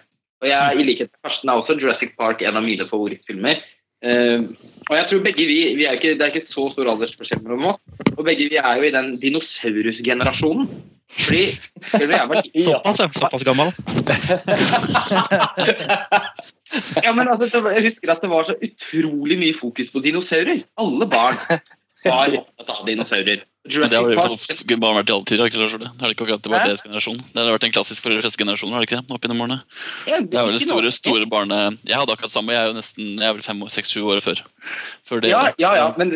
Og 0.45 0.51
jeg, 0.51 0.77
I 0.79 0.85
likhet 0.87 1.11
med 1.11 1.27
Karsten 1.27 1.51
er 1.51 1.59
også 1.59 1.77
Jurassic 1.81 2.15
Park 2.19 2.45
en 2.45 2.59
av 2.61 2.65
mine 2.65 2.87
favorittfilmer. 2.89 3.63
Uh, 4.05 4.43
og 4.91 4.93
jeg 4.93 5.07
tror 5.09 5.23
begge 5.25 5.47
vi, 5.49 5.57
vi 5.79 5.87
er 5.89 5.97
ikke, 5.97 6.11
Det 6.21 6.27
er 6.27 6.35
ikke 6.35 6.53
så 6.53 6.67
stor 6.75 6.91
aldersforskjell 6.93 7.41
mellom 7.47 7.71
oss. 7.73 7.81
Og 8.13 8.23
begge 8.29 8.51
vi 8.53 8.59
er 8.61 8.75
jo 8.77 8.85
i 8.85 8.93
den 8.95 9.09
dinosaurusgenerasjonen. 9.23 10.69
Fordi 11.17 11.45
Såpass, 12.61 13.01
ja. 13.01 13.09
Såpass 13.17 13.47
gammel. 13.49 13.73
Ja, 17.05 17.13
men 17.15 17.29
altså, 17.31 17.61
Jeg 17.73 17.91
husker 17.91 18.13
at 18.13 18.23
det 18.25 18.31
var 18.31 18.49
så 18.49 18.57
utrolig 18.59 19.39
mye 19.39 19.59
fokus 19.59 19.93
på 19.93 20.03
dinosaurer. 20.05 20.65
Alle 20.83 21.11
barn 21.11 21.39
var 22.07 22.41
opptatt 22.41 22.73
av 22.75 22.89
dinosaurer. 22.89 23.45
Men 23.67 23.91
det 23.91 23.99
har 23.99 24.07
bare 24.07 24.99
vært 25.01 25.11
i 25.11 25.15
alle 25.15 25.27
tider. 25.27 25.43
har 25.43 25.51
ikke 25.51 25.59
Det 25.59 25.89
er 25.89 26.05
det 26.07 26.13
ikke 26.15 26.27
akkurat 26.27 26.43
det 26.45 26.53
bare 26.53 26.69
deres 26.71 26.85
generasjon. 26.85 27.19
Det 27.19 27.41
har 27.43 27.57
vært 27.57 27.67
en 27.67 27.75
klassisk 27.75 28.05
for 28.05 28.15
de 28.15 28.21
fleste 28.21 28.39
generasjoner, 28.39 28.77
har 28.77 28.85
det 28.85 28.89
ikke 28.89 29.01
det? 29.01 29.17
Opp 29.17 29.27
gjennom 29.27 29.43
årene. 29.43 29.59
Det 30.07 30.39
er 30.39 30.51
vel 30.51 30.61
store, 30.63 30.93
store 30.95 31.27
barne... 31.31 31.59
Jeg 31.83 31.99
hadde 31.99 32.15
akkurat 32.15 32.31
samme, 32.33 32.55
jeg 32.55 32.63
er 32.63 32.71
jo 32.71 32.77
nesten 32.77 33.13
Jeg 33.19 33.27
er 33.27 33.35
vel 33.35 33.47
fem, 33.47 33.65
seks, 33.75 33.91
sju 33.95 34.07
år 34.07 34.23
før. 34.23 34.43
før 35.09 35.25
det. 35.25 35.33
Ja, 35.33 35.43
ja, 35.59 35.73
ja, 35.81 35.89
men 35.99 36.15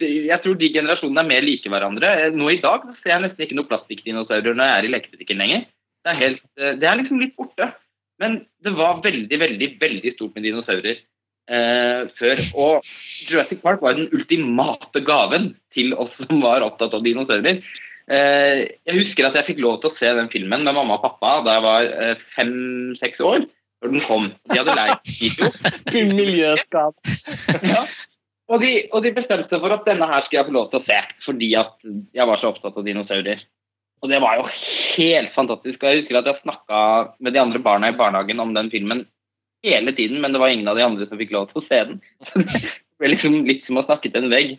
jeg 0.00 0.40
tror 0.44 0.56
de 0.60 0.72
generasjonene 0.78 1.24
er 1.24 1.32
mer 1.34 1.44
like 1.44 1.72
hverandre. 1.72 2.12
Nå 2.36 2.52
i 2.54 2.60
dag 2.64 2.88
ser 3.02 3.12
jeg 3.12 3.26
nesten 3.26 3.46
ikke 3.46 3.58
noe 3.60 3.68
plastikkdinosaurer 3.68 4.56
når 4.56 4.70
jeg 4.70 4.78
er 4.78 4.88
i 4.88 4.94
lekebutikken 4.96 5.42
lenger. 5.44 5.66
Det 6.06 6.14
er, 6.14 6.20
helt, 6.22 6.42
det 6.80 6.86
er 6.86 7.00
liksom 7.02 7.20
litt 7.20 7.36
borte. 7.36 7.68
Men 8.22 8.40
det 8.64 8.72
var 8.76 9.02
veldig, 9.04 9.38
veldig, 9.40 9.68
veldig 9.80 10.12
stort 10.16 10.36
med 10.36 10.46
dinosaurer 10.46 10.96
eh, 10.96 12.06
før. 12.18 12.42
Og 12.54 12.88
Jurassic 13.28 13.60
Park 13.64 13.84
var 13.84 13.98
den 13.98 14.08
ultimate 14.14 15.02
gaven 15.06 15.52
til 15.76 15.92
oss 15.94 16.14
som 16.22 16.40
var 16.44 16.64
opptatt 16.66 16.96
av 16.96 17.04
dinosaurer. 17.04 17.60
Eh, 18.06 18.64
jeg 18.86 18.98
husker 19.00 19.28
at 19.28 19.36
jeg 19.40 19.50
fikk 19.50 19.62
lov 19.64 19.80
til 19.82 19.90
å 19.90 19.98
se 19.98 20.12
den 20.18 20.30
filmen 20.32 20.64
med 20.64 20.76
mamma 20.76 20.98
og 20.98 21.04
pappa 21.04 21.40
da 21.46 21.58
jeg 21.58 21.66
var 21.66 21.92
eh, 21.92 22.26
fem-seks 22.38 23.22
år. 23.24 23.46
Når 23.84 23.92
den 23.92 24.04
kom. 24.06 24.30
De 24.48 24.56
hadde 24.56 24.76
leid 24.78 25.10
video. 25.20 25.50
Miljøskap. 26.20 26.96
Ja. 27.76 27.86
Og, 28.46 28.62
de, 28.62 28.84
og 28.94 29.02
de 29.02 29.10
bestemte 29.10 29.58
for 29.58 29.74
at 29.74 29.86
denne 29.88 30.06
her 30.06 30.22
skulle 30.22 30.38
jeg 30.38 30.46
få 30.46 30.54
lov 30.54 30.68
til 30.70 30.78
å 30.78 30.86
se, 30.86 30.96
fordi 31.24 31.48
at 31.58 31.72
jeg 32.14 32.26
var 32.30 32.38
så 32.38 32.52
opptatt 32.52 32.76
av 32.78 32.84
dinosaurer. 32.86 33.40
Og 34.04 34.12
det 34.12 34.20
var 34.22 34.38
jo 34.38 34.44
helt 34.96 35.34
fantastisk. 35.36 35.78
Og 35.82 35.88
jeg 35.88 36.02
husker 36.02 36.20
at 36.20 36.30
jeg 36.30 36.42
snakka 36.42 36.80
med 37.22 37.36
de 37.36 37.42
andre 37.42 37.62
barna 37.62 37.92
i 37.92 37.96
barnehagen 37.98 38.42
om 38.42 38.54
den 38.56 38.70
filmen 38.72 39.04
hele 39.66 39.92
tiden, 39.96 40.20
men 40.22 40.32
det 40.32 40.40
var 40.42 40.52
ingen 40.52 40.68
av 40.68 40.78
de 40.78 40.84
andre 40.86 41.06
som 41.08 41.18
fikk 41.20 41.34
lov 41.34 41.50
til 41.50 41.62
å 41.62 41.66
se 41.68 41.82
den. 41.92 42.02
Det 42.96 43.04
ble 43.04 43.10
liksom 43.12 43.34
litt 43.44 43.66
som 43.66 43.76
å 43.76 43.84
snakke 43.84 44.08
til 44.08 44.24
en 44.24 44.32
vegg. 44.32 44.54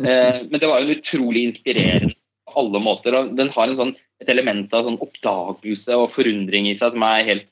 Eh, 0.00 0.36
men 0.48 0.60
det 0.62 0.68
var 0.70 0.80
jo 0.80 0.94
utrolig 0.94 1.42
inspirerende 1.44 2.14
på 2.48 2.54
alle 2.62 2.80
måter. 2.80 3.16
og 3.18 3.34
Den 3.36 3.50
har 3.52 3.74
sånn, 3.76 3.92
et 4.22 4.30
element 4.32 4.72
av 4.72 4.86
sånn 4.86 4.96
oppdagelse 5.04 5.98
og 6.00 6.14
forundring 6.14 6.70
i 6.70 6.78
seg 6.80 6.94
som 6.94 7.04
er 7.04 7.26
helt 7.28 7.44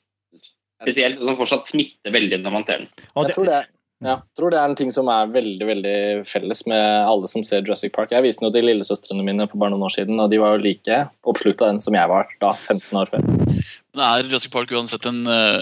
spesielt, 0.80 1.20
og 1.20 1.28
som 1.28 1.38
fortsatt 1.42 1.68
smitter 1.74 2.14
veldig 2.14 2.40
når 2.40 2.56
man 2.56 2.64
ser 2.64 2.80
den. 2.80 2.88
Jeg 3.04 3.34
tror 3.36 3.50
det, 3.50 3.60
ja, 4.00 4.14
jeg 4.16 4.38
tror 4.38 4.52
det 4.52 4.56
er 4.56 4.70
en 4.70 4.76
ting 4.78 4.92
som 4.94 5.08
er 5.12 5.28
veldig 5.28 5.66
veldig 5.68 5.96
felles 6.28 6.62
med 6.70 6.80
alle 6.80 7.28
som 7.28 7.44
ser 7.44 7.60
Jurassic 7.60 7.92
Park. 7.92 8.14
Jeg 8.14 8.24
viste 8.24 8.40
den 8.40 8.48
jo 8.48 8.54
til 8.54 8.64
lillesøstrene 8.64 9.24
mine 9.26 9.44
for 9.50 9.60
bare 9.60 9.74
noen 9.74 9.84
år 9.88 9.92
siden, 9.92 10.16
og 10.22 10.30
de 10.32 10.38
var 10.40 10.54
jo 10.54 10.62
like 10.64 11.02
oppslukt 11.28 11.60
av 11.60 11.74
den 11.74 11.82
som 11.84 11.96
jeg 11.98 12.08
var 12.08 12.30
da, 12.40 12.54
15 12.64 12.96
år 12.96 13.10
før. 13.10 13.26
Men 13.28 14.04
er 14.06 14.24
Jurassic 14.24 14.54
Park 14.54 14.72
uansett 14.72 15.04
den 15.04 15.20
uh, 15.28 15.60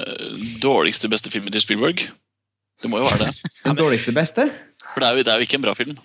dårligste 0.62 1.10
beste 1.10 1.32
filmen 1.34 1.50
til 1.54 1.64
Spielberg? 1.66 2.04
Det 2.78 2.92
må 2.92 3.02
jo 3.02 3.08
være 3.08 3.26
det. 3.26 3.50
Den 3.66 3.78
dårligste 3.80 4.14
beste? 4.14 4.44
For 4.92 5.02
det 5.02 5.08
er 5.08 5.16
jo, 5.18 5.24
det 5.26 5.32
er 5.32 5.40
jo 5.40 5.46
ikke 5.48 5.58
en 5.58 5.64
bra 5.64 5.74
film. 5.74 5.96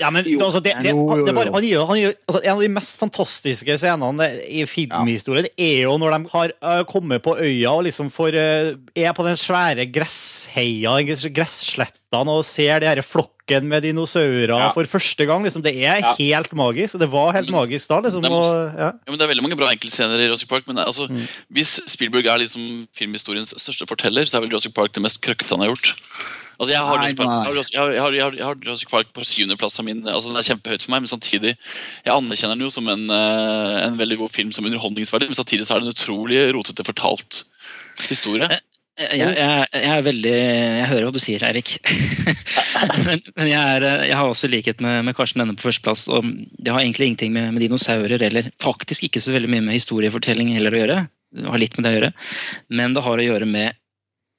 Ja, 0.00 0.10
men 0.10 0.24
altså, 0.40 0.62
det, 0.64 0.72
det, 0.82 0.94
Jo, 0.94 1.04
jo, 1.20 1.26
det 1.26 1.34
bare, 1.36 1.52
han 1.52 1.66
gjør, 1.66 1.84
han 1.90 1.98
gjør, 2.00 2.14
altså, 2.26 2.40
En 2.44 2.54
av 2.56 2.62
de 2.64 2.70
mest 2.72 2.96
fantastiske 3.00 3.76
scenene 3.82 4.28
i 4.48 4.64
filmhistorien 4.68 5.48
er 5.60 5.82
jo 5.84 5.96
når 6.00 6.16
de 6.16 6.30
har 6.32 6.54
uh, 6.64 6.82
kommet 6.88 7.22
på 7.24 7.36
øya 7.36 7.74
og 7.76 7.84
liksom 7.86 8.08
får, 8.14 8.38
uh, 8.38 8.70
er 8.96 9.12
på 9.16 9.26
den 9.26 9.38
svære 9.40 9.86
gressheia, 9.92 10.96
gresslettene, 11.36 12.32
og 12.40 12.46
ser 12.48 12.80
de 12.80 12.88
denne 12.88 13.04
flokken 13.06 13.66
med 13.66 13.82
dinosaurer 13.82 14.50
Ja. 14.54 14.70
for 14.74 14.86
første 14.86 15.26
gang. 15.26 15.42
Liksom, 15.42 15.62
det 15.62 15.74
er 15.76 16.00
Ja. 16.00 16.14
helt 16.18 16.52
magisk. 16.54 16.94
og 16.94 17.00
Det 17.00 17.10
var 17.10 17.32
helt 17.32 17.50
magisk 17.50 17.88
da. 17.88 18.00
Liksom, 18.00 18.22
Det 18.22 18.30
er 18.30 18.34
og, 18.34 18.74
ja. 18.78 18.90
Ja, 18.94 19.10
men 19.10 19.18
Det 19.18 19.22
er 19.26 19.32
veldig 19.34 19.42
mange 19.42 19.56
bra 19.58 19.70
enkeltscener 19.70 20.18
i 20.20 20.28
Jurassic 20.28 20.48
Park. 20.48 20.66
Men 20.66 20.78
altså, 20.78 21.08
altså, 21.10 21.28
hvis 21.52 21.80
Spielberg 21.86 22.26
er 22.26 22.38
liksom 22.38 22.86
filmhistoriens 22.94 23.54
største 23.56 23.86
forteller, 23.86 24.24
så 24.24 24.36
er 24.36 24.40
vel 24.46 24.50
Jurassic 24.50 24.74
Park 24.74 24.92
det 24.92 25.02
mest 25.02 25.20
krøkkete 25.20 25.50
han 25.50 25.60
har 25.60 25.74
gjort. 25.74 25.94
Altså, 26.60 26.74
jeg 26.74 26.84
har, 26.84 26.98
Nei, 27.00 27.08
Jurassic 27.08 27.16
Park, 27.16 27.30
nei. 27.30 27.36
jeg, 27.40 27.46
har, 27.46 27.54
Jurassic- 27.56 27.74
jeg, 27.74 27.80
har, 27.80 27.90
jeg, 27.90 28.00
har, 28.04 28.12
jeg, 28.12 28.24
har, 28.26 28.34
jeg 28.36 28.46
har 28.50 28.64
Jurassic 28.66 28.90
Park 28.92 29.12
på 29.16 29.24
syvendeplass 29.24 29.80
av 29.80 29.86
min 29.86 30.02
altså, 30.04 30.28
Den 30.28 30.40
er 30.42 30.48
kjempehøyt 30.50 30.84
for 30.84 30.92
meg, 30.92 31.04
men 31.06 31.12
samtidig 31.14 31.54
Jeg 31.56 32.12
anerkjenner 32.12 32.58
den 32.58 32.66
jo 32.66 32.72
som 32.74 32.90
en, 32.92 33.06
eh, 33.16 33.76
en 33.86 33.96
veldig 34.00 34.18
god 34.20 34.34
film 34.34 34.50
som 34.52 34.68
underholdningsverdi, 34.68 35.30
men 35.30 35.38
samtidig 35.38 35.64
så 35.64 35.78
er 35.78 35.80
det 35.80 35.88
en 35.88 35.94
utrolig 35.96 36.42
rotete 36.52 36.84
fortalt 36.84 37.44
historie. 38.10 38.44
Jeg, 39.00 39.16
jeg, 39.16 39.32
jeg 39.72 39.88
er 39.88 40.02
veldig 40.04 40.32
Jeg 40.36 40.88
hører 40.90 41.06
hva 41.08 41.12
du 41.14 41.20
sier, 41.22 41.44
Eirik. 41.48 41.72
men 43.06 43.22
men 43.38 43.48
jeg, 43.48 43.60
er, 43.60 43.86
jeg 44.10 44.18
har 44.18 44.28
også 44.28 44.50
likhet 44.52 44.82
med, 44.84 45.00
med 45.08 45.16
Karsten 45.16 45.40
denne 45.40 45.56
på 45.56 45.64
førsteplass. 45.70 46.04
Og 46.12 46.28
det 46.28 46.74
har 46.74 46.82
egentlig 46.82 47.08
ingenting 47.08 47.32
med, 47.36 47.54
med 47.56 47.64
dinosaurer 47.64 48.20
eller 48.28 48.50
faktisk 48.60 49.08
ikke 49.08 49.22
så 49.24 49.32
veldig 49.32 49.48
mye 49.52 49.64
med 49.70 49.78
historiefortelling 49.78 50.52
heller 50.56 50.76
å 50.76 50.82
gjøre. 50.82 50.98
Det 51.40 51.48
har 51.48 51.62
litt 51.62 51.78
med 51.78 51.86
det 51.86 51.92
å 51.92 51.96
gjøre. 51.96 52.12
Men 52.76 52.96
det 52.96 53.06
har 53.06 53.22
å 53.22 53.28
gjøre 53.30 53.48
med 53.48 53.79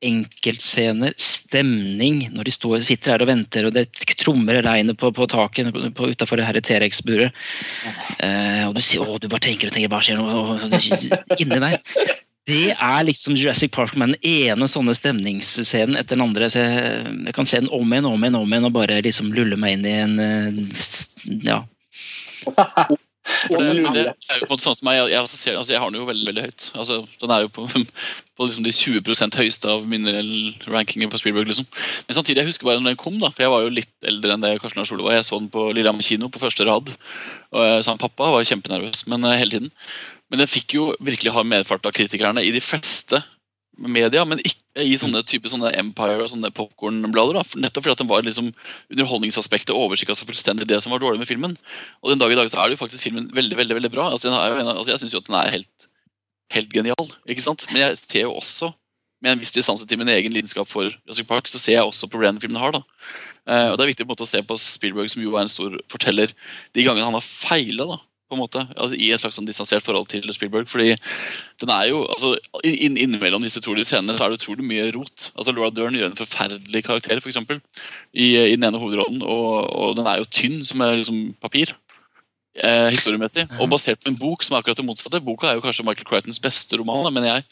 enkeltscener, 0.06 1.14
stemning, 1.22 2.24
når 2.34 2.48
de 2.48 2.54
står, 2.56 2.80
sitter 2.86 3.14
her 3.14 3.24
og 3.26 3.30
venter, 3.30 3.68
og 3.68 3.76
det 3.76 3.86
trommer 4.20 4.58
i 4.58 4.64
regnet 4.66 4.98
på, 5.00 5.12
på 5.16 5.28
taket 5.30 5.70
på, 5.72 6.10
utafor 6.14 6.40
det 6.42 6.48
her 6.48 6.60
T-rex-buret. 6.66 7.38
Eh, 8.24 8.64
og 8.68 8.76
du, 8.78 8.82
sier, 8.86 9.06
å, 9.06 9.20
du 9.22 9.30
bare 9.32 9.46
tenker 9.46 9.70
og 9.70 9.78
tenker, 9.78 9.92
hva 9.92 10.02
skjer 10.04 10.20
nå? 10.20 11.06
Inni 11.42 11.62
der. 11.62 11.80
Det 12.50 12.72
er 12.74 13.04
liksom 13.06 13.36
Jurassic 13.38 13.72
Park 13.72 13.94
med 14.00 14.16
den 14.16 14.26
ene 14.26 14.68
sånne 14.70 14.96
stemningsscenen 14.98 16.00
etter 16.00 16.18
den 16.18 16.26
andre. 16.26 16.50
så 16.50 16.64
Jeg, 16.64 17.14
jeg 17.28 17.36
kan 17.38 17.48
se 17.48 17.62
den 17.62 17.70
om 17.70 17.94
igjen 17.94 18.10
om 18.10 18.26
igjen 18.26 18.40
om 18.40 18.56
igjen 18.56 18.68
og 18.72 18.76
bare 18.76 18.98
liksom 19.06 19.30
lulle 19.36 19.60
meg 19.62 19.78
inn 19.78 19.86
i 19.86 19.96
en 20.02 20.18
eh, 20.26 21.46
Ja. 21.46 21.62
For 22.42 23.62
det, 23.62 23.86
det 23.96 24.06
er 24.08 24.42
jo 24.42 24.48
på 24.48 24.50
en 24.50 24.54
måte 24.56 24.66
sånn 24.66 24.78
som 24.78 24.90
meg, 24.90 24.98
jeg, 24.98 25.14
jeg, 25.14 25.56
altså 25.58 25.76
jeg 25.76 25.82
har 25.84 25.92
den 25.92 26.02
jo 26.02 26.08
veldig 26.10 26.28
veldig 26.32 26.46
høyt. 26.48 26.68
Altså, 26.82 27.00
den 27.22 27.36
er 27.36 27.46
jo 27.46 27.52
på, 27.54 27.68
på 28.41 28.47
liksom 28.49 28.65
de 28.65 28.73
20% 28.73 29.38
høyeste 29.38 29.69
av 29.69 29.84
mine 29.89 30.12
rankinger 30.65 31.12
på 31.12 31.19
Spielberg. 31.21 31.51
liksom. 31.51 31.67
Men 32.08 32.17
samtidig, 32.17 32.41
jeg 32.41 32.49
husker 32.49 32.65
bare 32.65 32.82
når 32.82 32.95
den 32.95 33.04
kom, 33.04 33.19
da, 33.21 33.30
for 33.30 33.45
jeg 33.45 33.54
var 33.54 33.65
jo 33.65 33.75
litt 33.75 34.08
eldre 34.10 34.34
enn 34.34 34.45
det 34.45 34.56
Karsten 34.63 34.82
Lars 34.82 34.93
Ole 34.95 35.06
var. 35.06 35.19
Jeg 35.19 35.27
så 35.27 35.38
den 35.38 35.51
på 35.54 35.67
Lillehammer 35.75 36.06
kino 36.06 36.32
på 36.32 36.41
første 36.41 36.65
rad. 36.65 36.89
Og 37.54 37.67
jeg 37.67 37.86
sa 37.86 37.95
pappa 38.01 38.32
var 38.34 38.47
kjempenervøs 38.47 39.06
men 39.12 39.27
uh, 39.27 39.36
hele 39.38 39.54
tiden. 39.54 39.69
Men 40.32 40.41
den 40.41 40.49
fikk 40.49 40.73
jo 40.80 40.89
virkelig 41.04 41.36
ha 41.36 41.45
medfart 41.45 41.86
av 41.86 41.93
kritikerne 41.93 42.41
i 42.41 42.54
de 42.56 42.63
fleste 42.63 43.19
media, 43.82 44.23
men 44.27 44.41
ikke 44.43 44.86
i 44.88 44.95
sånne 44.99 45.21
type 45.27 45.49
sånne 45.51 45.73
Empire 45.80 46.23
og 46.23 46.32
sånne 46.32 46.51
popkornblader. 46.56 47.38
Nettopp 47.60 47.86
fordi 47.86 47.93
at 47.97 48.01
den 48.01 48.10
var 48.10 48.25
liksom 48.25 48.49
underholdningsaspektet 48.93 49.75
overskygga 49.75 50.15
så 50.15 50.27
fullstendig 50.27 50.67
det 50.69 50.80
som 50.84 50.95
var 50.95 51.04
dårlig 51.04 51.21
med 51.21 51.30
filmen. 51.30 51.56
Og 52.01 52.13
den 52.13 52.21
dag 52.21 52.32
i 52.32 52.39
dag 52.39 52.49
så 52.51 52.62
er 52.62 52.69
det 52.69 52.80
jo 52.80 52.84
faktisk 52.86 53.06
filmen 53.06 53.27
veldig 53.36 53.60
veldig, 53.60 53.77
veldig 53.82 53.93
bra. 53.93 54.10
Altså, 54.15 54.32
en, 54.32 54.71
altså, 54.71 54.93
jeg 54.93 55.04
syns 55.04 55.15
jo 55.17 55.21
at 55.21 55.27
den 55.27 55.39
er 55.41 55.56
helt, 55.60 55.90
helt 56.56 56.72
genial. 56.74 57.10
ikke 57.28 57.44
sant? 57.46 57.66
Men 57.72 57.86
jeg 57.86 58.00
ser 58.02 58.28
jo 58.28 58.36
også, 58.38 58.72
med 59.22 59.36
en 59.36 59.42
viss 59.42 59.54
distanse 59.54 59.86
til 59.86 60.00
min 60.02 60.10
egen 60.10 60.34
lidenskap 60.34 60.70
for 60.70 60.90
Jurassic 60.90 61.28
Park, 61.30 61.50
så 61.50 61.62
ser 61.62 61.78
jeg 61.78 61.86
også 61.86 62.10
problemene 62.10 62.42
filmen 62.42 62.62
har. 62.62 62.72
da. 62.74 62.82
Eh, 63.48 63.72
og 63.72 63.78
Det 63.78 63.86
er 63.86 63.92
viktig 63.94 64.06
på 64.06 64.12
en 64.12 64.16
måte 64.16 64.26
å 64.26 64.32
se 64.32 64.42
på 64.42 64.58
Spielberg, 64.58 65.12
som 65.14 65.22
jo 65.22 65.36
er 65.36 65.46
en 65.46 65.52
stor 65.52 65.78
forteller, 65.92 66.34
de 66.74 66.86
gangene 66.88 67.06
han 67.06 67.18
har 67.18 67.26
feila. 67.26 67.86
da, 67.86 68.00
på 68.32 68.38
en 68.38 68.46
måte, 68.46 68.62
altså 68.80 68.96
I 68.96 69.10
et 69.12 69.20
slags 69.20 69.36
sånn 69.36 69.48
distansert 69.48 69.84
forhold 69.84 70.08
til 70.12 70.24
Spielberg. 70.32 70.70
fordi 70.72 70.96
den 71.60 71.72
er 71.74 71.90
jo, 71.90 72.06
altså 72.08 72.38
inn, 72.64 72.96
Innimellom 72.96 73.44
disse 73.44 73.60
utrolige 73.60 73.90
scenene 73.90 74.16
så 74.16 74.26
er 74.26 74.32
det 74.32 74.40
utrolig 74.40 74.64
mye 74.64 74.88
rot. 74.96 75.32
altså 75.36 75.52
Laura 75.52 75.70
Dern 75.76 75.98
gjør 76.00 76.14
en 76.14 76.16
forferdelig 76.16 76.84
karakter 76.88 77.20
for 77.20 77.28
eksempel, 77.28 77.60
i, 78.16 78.38
i 78.40 78.56
den 78.56 78.64
ene 78.64 78.80
hovedrollen, 78.80 79.20
og, 79.22 79.68
og 79.76 79.98
den 80.00 80.08
er 80.08 80.22
jo 80.22 80.30
tynn 80.32 80.64
som 80.64 80.82
er 80.86 81.02
liksom 81.02 81.34
papir. 81.44 81.76
Eh, 82.52 82.90
historiemessig, 82.92 83.46
og 83.64 83.70
basert 83.72 84.02
på 84.04 84.10
en 84.12 84.18
bok 84.20 84.42
som 84.44 84.58
er 84.58 84.60
akkurat 84.60 84.76
det 84.76 84.84
motsatte. 84.84 85.22
Boka 85.24 85.48
er 85.48 85.56
jo 85.56 85.64
kanskje 85.64 85.86
Michael 85.88 86.08
Crichtons 86.10 86.42
beste 86.44 86.76
roman, 86.76 87.06
da, 87.06 87.12
mener 87.16 87.30
jeg. 87.30 87.46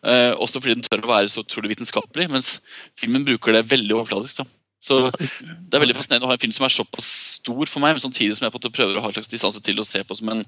Eh, 0.00 0.32
også 0.32 0.62
fordi 0.64 0.78
den 0.78 0.86
tør 0.86 1.04
å 1.04 1.10
være 1.10 1.28
så 1.28 1.44
utrolig 1.44 1.74
vitenskapelig, 1.74 2.30
mens 2.32 2.54
filmen 2.96 3.26
bruker 3.26 3.52
det 3.52 3.66
veldig 3.68 3.98
overfladisk. 3.98 4.40
da. 4.40 4.46
Så 4.80 5.10
Det 5.12 5.76
er 5.76 5.82
veldig 5.82 5.96
fascinerende 5.98 6.24
å 6.24 6.30
ha 6.32 6.36
en 6.38 6.40
film 6.40 6.54
som 6.56 6.64
er 6.64 6.72
såpass 6.72 7.08
stor 7.36 7.68
for 7.68 7.84
meg, 7.84 7.96
men 7.96 8.04
samtidig 8.04 8.38
som 8.38 8.46
jeg 8.46 8.54
på 8.54 8.56
en 8.56 8.62
måte 8.62 8.76
prøver 8.78 8.96
å 8.96 9.04
ha 9.04 9.10
en 9.10 9.16
slags 9.18 9.28
distanse 9.28 9.60
til 9.60 9.76
å 9.82 9.84
se 9.84 10.00
på 10.00 10.16
som 10.16 10.32
en 10.32 10.44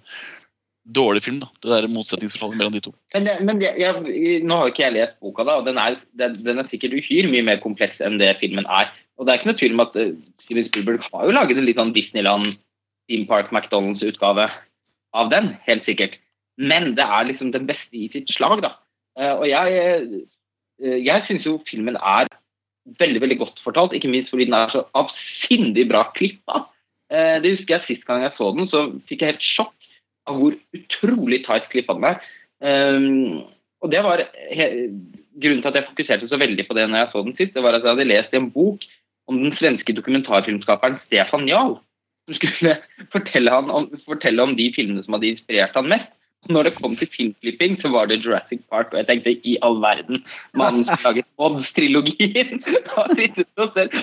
dårlig 0.88 1.22
film. 1.26 1.40
da. 1.42 1.50
Det 1.60 1.68
der 1.74 1.88
motsetningsforholdet 1.92 2.62
mellom 2.62 2.72
de 2.72 2.80
to. 2.88 2.94
Men, 3.12 3.28
men 3.44 3.60
jeg, 3.60 3.76
jeg, 3.76 4.40
nå 4.40 4.56
har 4.56 4.70
jo 4.70 4.72
ikke 4.72 4.86
jeg 4.86 4.96
lest 4.96 5.18
boka, 5.20 5.44
da, 5.44 5.58
og 5.60 5.68
den 5.68 5.76
er, 5.76 6.00
den, 6.16 6.38
den 6.46 6.62
er 6.62 6.70
sikkert 6.72 6.96
uhyre 6.96 7.28
mye 7.28 7.44
mer 7.44 7.60
kompleks 7.60 8.00
enn 8.00 8.16
det 8.22 8.38
filmen 8.40 8.64
er. 8.64 8.88
Og 9.18 9.26
det 9.26 9.34
er 9.34 9.42
ikke 9.42 9.50
noe 9.50 9.60
tvil 9.60 9.76
om 9.76 9.84
at 9.84 10.00
eh, 10.00 10.16
Steven 10.46 10.68
Spielberg 10.70 11.04
har 11.10 11.28
jo 11.28 11.36
laget 11.36 11.60
en 11.60 11.68
litt 11.68 11.76
sånn 11.76 11.92
Disneyland, 11.92 12.56
Theme 13.08 13.26
Park, 13.26 13.52
McDonald's-utgave 13.52 14.48
av 15.16 15.30
den, 15.32 15.54
helt 15.66 15.86
sikkert. 15.88 16.18
Men 16.58 16.92
det 16.98 17.06
er 17.06 17.28
liksom 17.28 17.52
den 17.54 17.68
beste 17.68 17.96
i 17.96 18.08
sitt 18.12 18.30
slag, 18.34 18.62
da. 18.64 18.74
Eh, 19.18 19.34
og 19.34 19.46
jeg, 19.48 20.22
eh, 20.82 20.98
jeg 21.06 21.24
syns 21.26 21.46
jo 21.46 21.58
filmen 21.68 21.96
er 21.96 22.30
veldig 22.98 23.20
veldig 23.20 23.38
godt 23.42 23.62
fortalt, 23.64 23.94
ikke 23.96 24.10
minst 24.10 24.32
fordi 24.32 24.48
den 24.48 24.56
er 24.56 24.72
så 24.72 24.84
avsindig 24.96 25.88
bra 25.90 26.06
klippa. 26.16 26.66
Eh, 27.10 27.38
det 27.42 27.56
husker 27.56 27.76
jeg 27.76 27.86
Sist 27.86 28.06
gang 28.08 28.24
jeg 28.24 28.36
så 28.36 28.50
den, 28.56 28.68
så 28.68 28.84
fikk 29.08 29.22
jeg 29.22 29.34
helt 29.34 29.44
sjokk 29.44 29.74
av 30.28 30.40
hvor 30.40 30.56
utrolig 30.76 31.42
tight 31.46 31.68
klippa 31.72 31.96
den 31.96 32.08
er. 32.10 32.20
Um, 32.58 33.44
og 33.78 33.92
det 33.92 34.00
var 34.02 34.24
Grunnen 35.38 35.60
til 35.62 35.70
at 35.70 35.76
jeg 35.78 35.86
fokuserte 35.86 36.26
så 36.26 36.38
veldig 36.40 36.64
på 36.66 36.74
det 36.74 36.88
når 36.90 36.98
jeg 36.98 37.10
så 37.12 37.20
den 37.22 37.36
sist, 37.38 37.52
det 37.54 37.62
var 37.62 37.76
at 37.76 37.84
jeg 37.84 37.92
hadde 37.92 38.06
lest 38.08 38.32
i 38.34 38.40
en 38.40 38.48
bok 38.50 38.82
om 39.30 39.36
den 39.38 39.52
svenske 39.54 39.94
dokumentarfilmskaperen 39.94 40.96
Stefan 41.04 41.46
Jahl, 41.46 41.76
som 42.28 42.36
skulle 42.36 42.76
fortelle, 43.14 43.50
han 43.52 43.72
om, 43.72 43.88
fortelle 44.06 44.44
om 44.44 44.54
de 44.58 44.68
filmene 44.76 45.02
som 45.04 45.16
hadde 45.16 45.32
inspirert 45.32 45.76
han 45.78 45.90
mest. 45.90 46.14
Og 46.46 46.52
når 46.54 46.68
det 46.68 46.74
kom 46.76 46.92
til 46.96 47.08
filmklipping, 47.10 47.74
så 47.82 47.90
var 47.90 48.06
det 48.06 48.20
Jurassic 48.22 48.60
Park, 48.70 48.92
og 48.92 49.00
jeg 49.00 49.08
tenkte 49.08 49.32
i 49.42 49.56
all 49.66 49.80
verden 49.82 50.20
Mannen 50.56 50.84
som 50.86 51.00
laget 51.08 51.26
Odds-trilogien! 51.42 52.60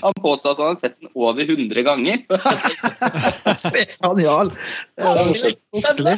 Han 0.03 0.17
påstod 0.19 0.51
at 0.51 0.59
han 0.59 0.67
hadde 0.67 0.81
sett 0.81 0.97
den 0.99 1.13
over 1.15 1.39
100 1.45 1.85
ganger. 1.87 2.19
Stefan 3.67 4.19
Jarl! 4.19 4.51
Kostelig. 4.99 6.17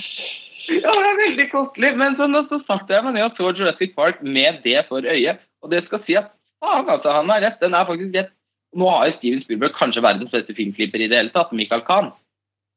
Ja, 0.67 0.91
det 0.91 1.11
er 1.11 1.21
veldig 1.21 1.47
kostelig. 1.51 1.93
Men 2.01 2.17
så, 2.17 2.27
så 2.49 2.59
satte 2.65 2.97
jeg 2.97 3.05
meg 3.05 3.19
ned 3.19 3.27
og 3.29 3.37
så 3.37 3.53
Jurassic 3.53 3.93
Park 3.95 4.23
med 4.25 4.63
det 4.65 4.81
for 4.89 5.05
øye. 5.05 5.37
Og 5.61 5.71
det 5.71 5.85
skal 5.85 6.01
si 6.07 6.17
at 6.17 6.33
faen, 6.63 6.89
altså, 6.89 7.13
han 7.13 7.29
har 7.29 7.45
rett. 7.45 7.61
Den 7.61 7.77
er 7.77 7.87
faktisk 7.87 8.17
rett. 8.17 8.33
Nå 8.75 8.89
har 8.91 9.07
jo 9.07 9.15
Steven 9.17 9.43
Spielberg 9.43 9.75
kanskje 9.77 10.03
verdens 10.03 10.33
beste 10.33 10.55
filmklipper 10.57 11.01
i 11.01 11.07
det 11.07 11.17
hele 11.21 11.33
tatt, 11.33 11.53
Michael 11.55 11.85
Kahn. 11.87 12.11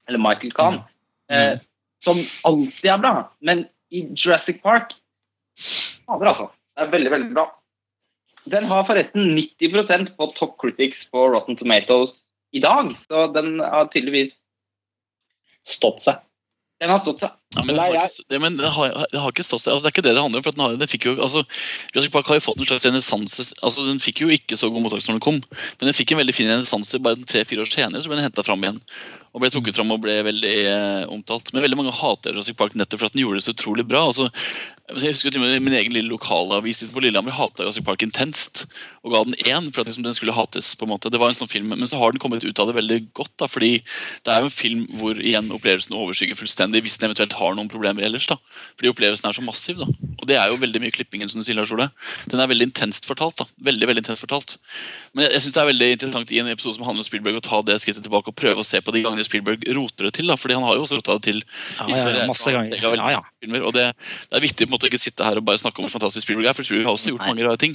Eller 0.08 0.22
Michael 0.22 0.52
Kahn. 0.54 0.80
Eh, 1.30 1.58
som 2.04 2.20
alltid 2.46 2.90
er 2.90 3.00
bra. 3.02 3.14
Men 3.40 3.64
i 3.90 4.04
Jurassic 4.14 4.62
Park 4.62 4.94
Fader, 6.06 6.30
altså. 6.30 6.50
Det 6.76 6.86
er 6.86 6.92
veldig, 6.94 7.10
veldig 7.10 7.32
bra. 7.34 7.46
Den 8.50 8.64
har 8.70 8.86
forresten 8.88 9.34
90% 9.36 10.14
på 10.16 10.30
Top 10.38 10.56
Critics 10.62 11.02
på 11.12 11.26
Rotten 11.34 11.58
Tomatoes 11.58 12.14
i 12.56 12.62
dag, 12.62 12.94
så 13.08 13.26
den 13.34 13.58
har 13.60 13.90
tydeligvis 13.92 14.32
Stått 15.60 16.00
seg. 16.00 16.22
Den 16.80 16.88
har 16.88 17.02
stått 17.04 17.20
seg. 17.20 17.34
Ja, 17.56 17.64
men, 17.66 17.74
Nei, 17.74 17.88
ikke, 17.98 18.24
det, 18.30 18.38
men 18.38 18.56
det, 18.60 18.68
har, 18.76 18.92
det, 19.10 19.18
har 19.18 19.32
ikke 19.32 19.42
stått 19.42 19.64
seg. 19.64 19.72
Altså, 19.72 19.82
det 19.82 19.90
er 19.90 19.94
ikke 19.96 20.04
det 20.06 20.12
det 20.14 20.22
handler 20.22 20.38
om. 20.38 20.44
for 20.46 20.54
den, 20.54 20.62
har, 20.62 20.76
den 20.78 20.90
fikk 20.90 21.08
jo, 21.08 21.14
altså, 21.18 21.42
Jurassic 21.90 22.12
Park 22.14 22.28
har 22.30 22.38
jo 22.38 22.44
fått 22.44 22.60
en 22.62 22.68
slags 22.68 22.86
renessanse. 22.86 23.46
Altså, 23.58 23.86
den 23.88 23.98
fikk 24.02 24.22
jo 24.22 24.30
ikke 24.30 24.58
så 24.58 24.70
god 24.70 24.84
mottakelse 24.84 25.10
når 25.10 25.18
den 25.18 25.24
kom, 25.26 25.40
men 25.80 25.90
den 25.90 25.96
fikk 25.98 26.14
en 26.14 26.20
veldig 26.22 26.36
fin 26.36 26.52
renessanse 26.52 27.00
bare 27.02 27.18
tre-fire 27.26 27.64
år 27.64 27.72
senere. 27.72 28.04
så 28.04 28.12
ble 28.12 28.20
den 28.20 28.28
hentet 28.28 28.46
fram 28.46 28.62
igjen 28.62 28.78
og 29.30 29.42
ble 29.42 29.50
trukket 29.50 29.76
fram 29.78 29.90
og 29.94 30.00
ble 30.02 30.16
veldig 30.26 30.54
eh, 30.66 31.02
omtalt. 31.10 31.50
Men 31.50 31.62
veldig 31.66 31.78
mange 31.78 31.94
hater 31.94 32.34
Jurassic 32.34 32.58
Park 32.58 32.78
nettopp 32.78 33.02
for 33.02 33.10
at 33.10 33.14
den 33.14 33.24
gjorde 33.24 33.38
det 33.38 33.46
så 33.46 33.54
utrolig 33.54 33.86
bra. 33.86 34.06
altså 34.10 34.30
jeg 34.98 35.14
husker 35.14 35.30
til 35.30 35.42
og 35.42 35.46
med 35.46 35.62
Min 35.62 35.76
egen 35.76 35.92
lille 35.94 36.10
lokalavis 36.10 36.82
på 36.90 37.02
Lillehammer 37.02 37.34
hata 37.36 37.62
Jurassic 37.62 37.84
Park 37.86 38.02
intenst 38.02 38.64
og 39.04 39.14
ga 39.14 39.20
den 39.24 39.36
én 39.46 39.70
for 39.72 39.82
at 39.82 39.88
liksom 39.88 40.04
den 40.04 40.16
skulle 40.16 40.34
hates. 40.34 40.74
på 40.74 40.84
en 40.84 40.90
måte. 40.90 41.10
Det 41.10 41.20
var 41.20 41.30
en 41.30 41.38
sånn 41.38 41.48
film, 41.48 41.68
Men 41.68 41.86
så 41.86 41.98
har 41.98 42.12
den 42.12 42.20
kommet 42.20 42.44
ut 42.44 42.58
av 42.58 42.66
det 42.66 42.74
veldig 42.74 43.12
godt. 43.14 43.32
da, 43.38 43.46
fordi 43.46 43.82
det 44.24 44.32
er 44.32 44.40
jo 44.40 44.50
en 44.50 44.50
film 44.50 44.86
hvor 44.98 45.14
igjen 45.14 45.50
opplevelsen 45.50 45.96
overskygger 45.96 46.36
fullstendig 46.36 46.82
hvis 46.82 46.98
den 46.98 47.10
eventuelt 47.10 47.38
har 47.40 47.56
noen 47.56 47.70
problemer 47.72 48.04
ellers. 48.06 48.28
da, 48.30 48.36
Fordi 48.78 48.92
opplevelsen 48.92 49.28
er 49.30 49.36
så 49.36 49.44
massiv. 49.44 49.80
da, 49.80 49.88
Og 50.20 50.26
det 50.28 50.36
er 50.38 50.52
jo 50.52 50.60
veldig 50.60 50.82
mye 50.84 50.94
klippingen, 50.94 51.28
som 51.32 51.40
du 51.40 51.46
sier, 51.46 51.56
Lars 51.58 51.72
Ole. 51.74 51.88
Den 52.30 52.40
er 52.40 52.50
veldig 52.50 52.68
intenst 52.70 53.08
fortalt. 53.08 53.40
da, 53.40 53.48
veldig, 53.70 53.88
veldig 53.90 54.04
intenst 54.04 54.22
fortalt. 54.24 54.58
Men 55.14 55.26
jeg, 55.26 55.32
jeg 55.34 55.44
synes 55.46 55.56
det 55.56 55.62
er 55.62 55.70
veldig 55.72 55.90
interessant 55.96 56.32
i 56.36 56.40
en 56.42 56.50
episode 56.52 56.76
som 56.78 56.86
handler 56.86 57.02
om 57.04 57.08
Spielberg 57.08 57.40
å 57.40 57.44
ta 57.48 57.60
det 57.66 57.80
skrittet 57.82 58.04
tilbake 58.06 58.30
og 58.30 58.36
prøve 58.38 58.62
å 58.62 58.66
se 58.66 58.80
på 58.84 58.94
de 58.94 59.02
gangene 59.06 59.26
Spielberg 59.26 59.64
roter 59.76 60.06
det 60.08 60.14
til. 60.20 60.30
da, 60.30 60.36
fordi 60.38 60.58
han 60.58 60.66
har 60.68 60.76
jo 60.78 60.84
også 60.86 61.00
rota 61.00 61.16
det 61.18 61.26
til. 61.30 61.42
Ja, 61.80 61.88
ja, 61.88 62.04
ja, 62.20 62.26
masse 62.30 62.52
ganger. 62.54 62.76
Er 62.76 62.96
Ja, 63.00 63.10
ja. 63.16 63.22
filmer, 63.42 63.64
og 63.66 63.74
det, 63.74 63.86
det 64.30 64.38
er 64.38 64.44
viktig 64.44 64.66
på 64.66 64.70
en 64.70 64.76
måte 64.76 64.86
å 64.86 64.92
ikke 64.92 65.02
sitte 65.02 65.26
her 65.26 65.40
og 65.40 65.46
bare 65.48 65.58
snakke 65.62 65.80
om 65.80 65.88
hvor 65.88 65.96
fantastisk 65.96 66.26
Spielberg 66.28 66.50
er, 66.52 66.58
for 66.58 66.68
vi 66.68 66.84
har 66.84 66.92
også 66.92 67.14
gjort 67.14 67.26
mange 67.26 67.46
rare 67.46 67.60
ting. 67.60 67.74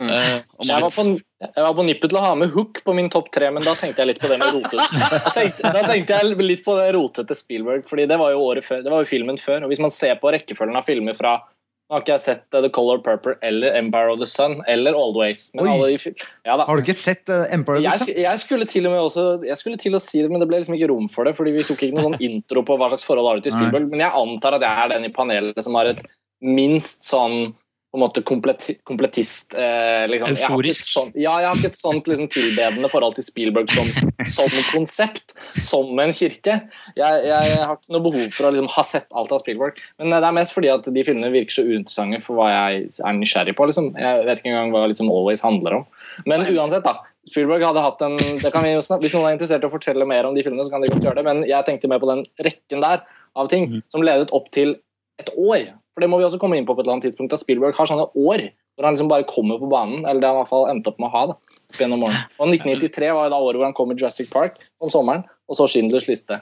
Mm. 0.00 0.10
Uh, 0.10 0.42
Jeg 0.64 0.82
var, 0.82 0.90
på, 0.90 1.06
jeg 1.42 1.64
var 1.64 1.74
på 1.74 1.84
nippet 1.84 2.12
til 2.12 2.18
å 2.18 2.22
ha 2.22 2.34
med 2.38 2.52
Hook 2.54 2.78
på 2.86 2.92
min 2.96 3.08
topp 3.12 3.30
tre, 3.34 3.48
men 3.52 3.64
da 3.66 3.74
tenkte 3.76 4.02
jeg 4.02 4.12
litt 4.12 4.20
på 4.22 4.30
det 4.30 4.38
med 4.40 4.54
rotete. 4.54 4.84
Da 5.10 5.32
tenkte, 5.34 5.72
da 5.74 5.82
tenkte 5.82 6.20
jeg 6.20 6.36
litt 6.38 6.62
på 6.64 6.76
det 6.78 6.92
rotete 6.94 7.36
Spielberg, 7.36 7.82
fordi 7.88 8.06
det 8.10 8.18
var 8.20 8.30
jo 8.32 8.44
året 8.46 8.66
før, 8.66 8.84
det 8.84 8.92
var 8.92 9.02
jo 9.02 9.10
filmen 9.10 9.40
før. 9.40 9.66
Og 9.66 9.72
hvis 9.72 9.82
man 9.82 9.92
ser 9.92 10.14
på 10.22 10.30
rekkefølgen 10.34 10.78
av 10.78 10.86
filmer 10.86 11.18
fra 11.18 11.40
Nå 11.84 11.98
har 11.98 12.00
ikke 12.00 12.14
jeg 12.14 12.22
sett 12.22 12.54
uh, 12.56 12.62
The 12.64 12.70
Color 12.72 13.02
Purple 13.04 13.34
eller 13.44 13.74
Empire 13.76 14.08
of 14.14 14.16
the 14.16 14.26
Sun 14.26 14.54
eller 14.72 14.96
Always. 14.96 15.50
De, 15.52 16.14
ja. 16.48 16.54
Har 16.56 16.80
du 16.80 16.80
ikke 16.80 16.94
sett 16.96 17.28
uh, 17.28 17.42
Empire 17.52 17.76
of 17.76 17.84
the 17.84 17.98
Sun? 18.00 18.08
Jeg, 18.08 18.22
jeg 18.24 18.40
skulle 18.40 18.68
til 18.70 18.88
og 18.88 18.94
med 18.94 19.02
også 19.02 19.24
Jeg 19.44 19.60
skulle 19.60 19.80
til 19.82 19.98
å 19.98 20.00
si 20.00 20.22
det, 20.24 20.30
men 20.32 20.40
det 20.40 20.48
ble 20.48 20.62
liksom 20.62 20.78
ikke 20.78 20.88
rom 20.88 21.10
for 21.12 21.28
det. 21.28 21.34
Fordi 21.36 21.52
vi 21.52 21.66
tok 21.68 21.84
ikke 21.84 21.98
noen 21.98 22.14
sånn 22.14 22.24
intro 22.24 22.64
på 22.64 22.78
hva 22.80 22.88
slags 22.88 23.04
forhold 23.04 23.28
har 23.28 23.36
du 23.36 23.44
til. 23.44 23.52
Spielberg. 23.52 23.90
Men 23.92 24.06
jeg 24.06 24.16
antar 24.22 24.56
at 24.56 24.64
jeg 24.64 24.80
er 24.86 24.94
den 24.94 25.04
i 25.04 25.12
panelet 25.12 25.60
som 25.66 25.76
har 25.76 25.92
et 25.92 26.00
minst 26.40 27.04
sånn 27.04 27.52
på 27.94 27.98
en 27.98 28.02
måte 28.02 28.22
kompleti, 28.26 28.74
kompletist 28.82 29.54
eh, 29.54 30.08
liksom. 30.10 30.32
Euforisk. 30.34 30.86
sånt, 30.90 31.12
Ja, 31.14 31.36
jeg 31.38 31.46
har 31.46 31.60
ikke 31.60 31.68
et 31.70 31.78
sånt 31.78 32.08
liksom, 32.10 32.26
tilbedende 32.26 32.88
forhold 32.90 33.14
til 33.14 33.22
Spielberg 33.22 33.70
som, 33.70 34.10
som 34.32 34.56
konsept, 34.72 35.36
som 35.62 35.92
en 36.02 36.10
kirke. 36.10 36.56
Jeg, 36.98 37.20
jeg 37.28 37.60
har 37.60 37.76
ikke 37.76 37.94
noe 37.94 38.02
behov 38.02 38.24
for 38.34 38.48
å 38.48 38.50
liksom, 38.50 38.66
ha 38.74 38.84
sett 38.88 39.06
alt 39.14 39.30
av 39.30 39.44
Spielberg. 39.44 39.78
Men 40.02 40.10
eh, 40.10 40.18
det 40.24 40.26
er 40.26 40.36
mest 40.40 40.56
fordi 40.56 40.72
at 40.74 40.88
de 40.90 41.04
filmene 41.06 41.30
virker 41.30 41.60
så 41.60 41.62
uinteressante 41.68 42.18
for 42.24 42.40
hva 42.40 42.48
jeg 42.50 42.88
er 42.98 43.14
nysgjerrig 43.20 43.54
på. 43.60 43.68
Liksom. 43.70 43.92
Jeg 44.02 44.26
vet 44.26 44.42
ikke 44.42 44.50
engang 44.50 44.74
hva 44.74 44.82
liksom, 44.90 45.12
Always 45.14 45.46
handler 45.46 45.78
om. 45.78 45.86
Men 46.26 46.48
uansett, 46.50 46.82
da. 46.82 46.96
Spielberg 47.30 47.62
hadde 47.68 47.86
hatt 47.86 48.02
en 48.08 48.18
det 48.18 48.50
kan 48.50 48.66
vi 48.66 48.74
snakke, 48.74 49.06
Hvis 49.06 49.14
noen 49.14 49.30
er 49.30 49.38
interessert 49.38 49.62
i 49.62 49.70
å 49.70 49.72
fortelle 49.72 50.10
mer 50.10 50.26
om 50.26 50.34
de 50.34 50.42
filmene, 50.42 50.66
så 50.66 50.74
kan 50.74 50.82
de 50.82 50.90
godt 50.90 51.06
gjøre 51.06 51.22
det. 51.22 51.28
Men 51.30 51.46
jeg 51.46 51.70
tenkte 51.70 51.94
mer 51.94 52.02
på 52.02 52.10
den 52.10 52.26
rekken 52.42 52.82
der 52.82 53.06
av 53.38 53.54
ting 53.54 53.70
som 53.86 54.02
ledet 54.02 54.34
opp 54.34 54.50
til 54.50 54.80
et 55.22 55.30
år. 55.38 55.70
For 55.94 56.02
det 56.02 56.10
må 56.10 56.18
vi 56.18 56.26
også 56.26 56.40
komme 56.42 56.58
inn 56.58 56.66
på 56.66 56.74
på 56.74 56.82
et 56.82 56.88
eller 56.88 56.96
annet 56.96 57.08
tidspunkt, 57.08 57.34
at 57.36 57.42
Spielberg 57.44 57.76
har 57.78 57.88
sånne 57.90 58.08
år 58.10 58.48
hvor 58.74 58.88
han 58.88 58.96
liksom 58.96 59.10
bare 59.10 59.26
kommer 59.30 59.60
på 59.62 59.68
banen. 59.70 60.02
Eller 60.02 60.20
det 60.20 60.30
han 60.30 60.38
i 60.38 60.42
hvert 60.42 60.50
fall 60.50 60.66
endte 60.70 60.90
opp 60.90 60.98
med 60.98 61.10
å 61.10 61.14
ha. 61.14 61.26
da, 61.30 61.60
opp 61.70 61.78
gjennom 61.78 62.02
årene. 62.08 62.24
Og 62.40 62.50
1993 62.50 63.12
var 63.14 63.28
jo 63.28 63.34
da 63.36 63.44
året 63.44 63.60
hvor 63.60 63.68
han 63.68 63.76
kom 63.76 63.92
med 63.92 64.02
Jurassic 64.02 64.32
Park 64.32 64.58
om 64.82 64.90
sommeren, 64.92 65.22
og 65.46 65.58
så 65.58 65.68
Schindlers 65.70 66.08
liste 66.10 66.40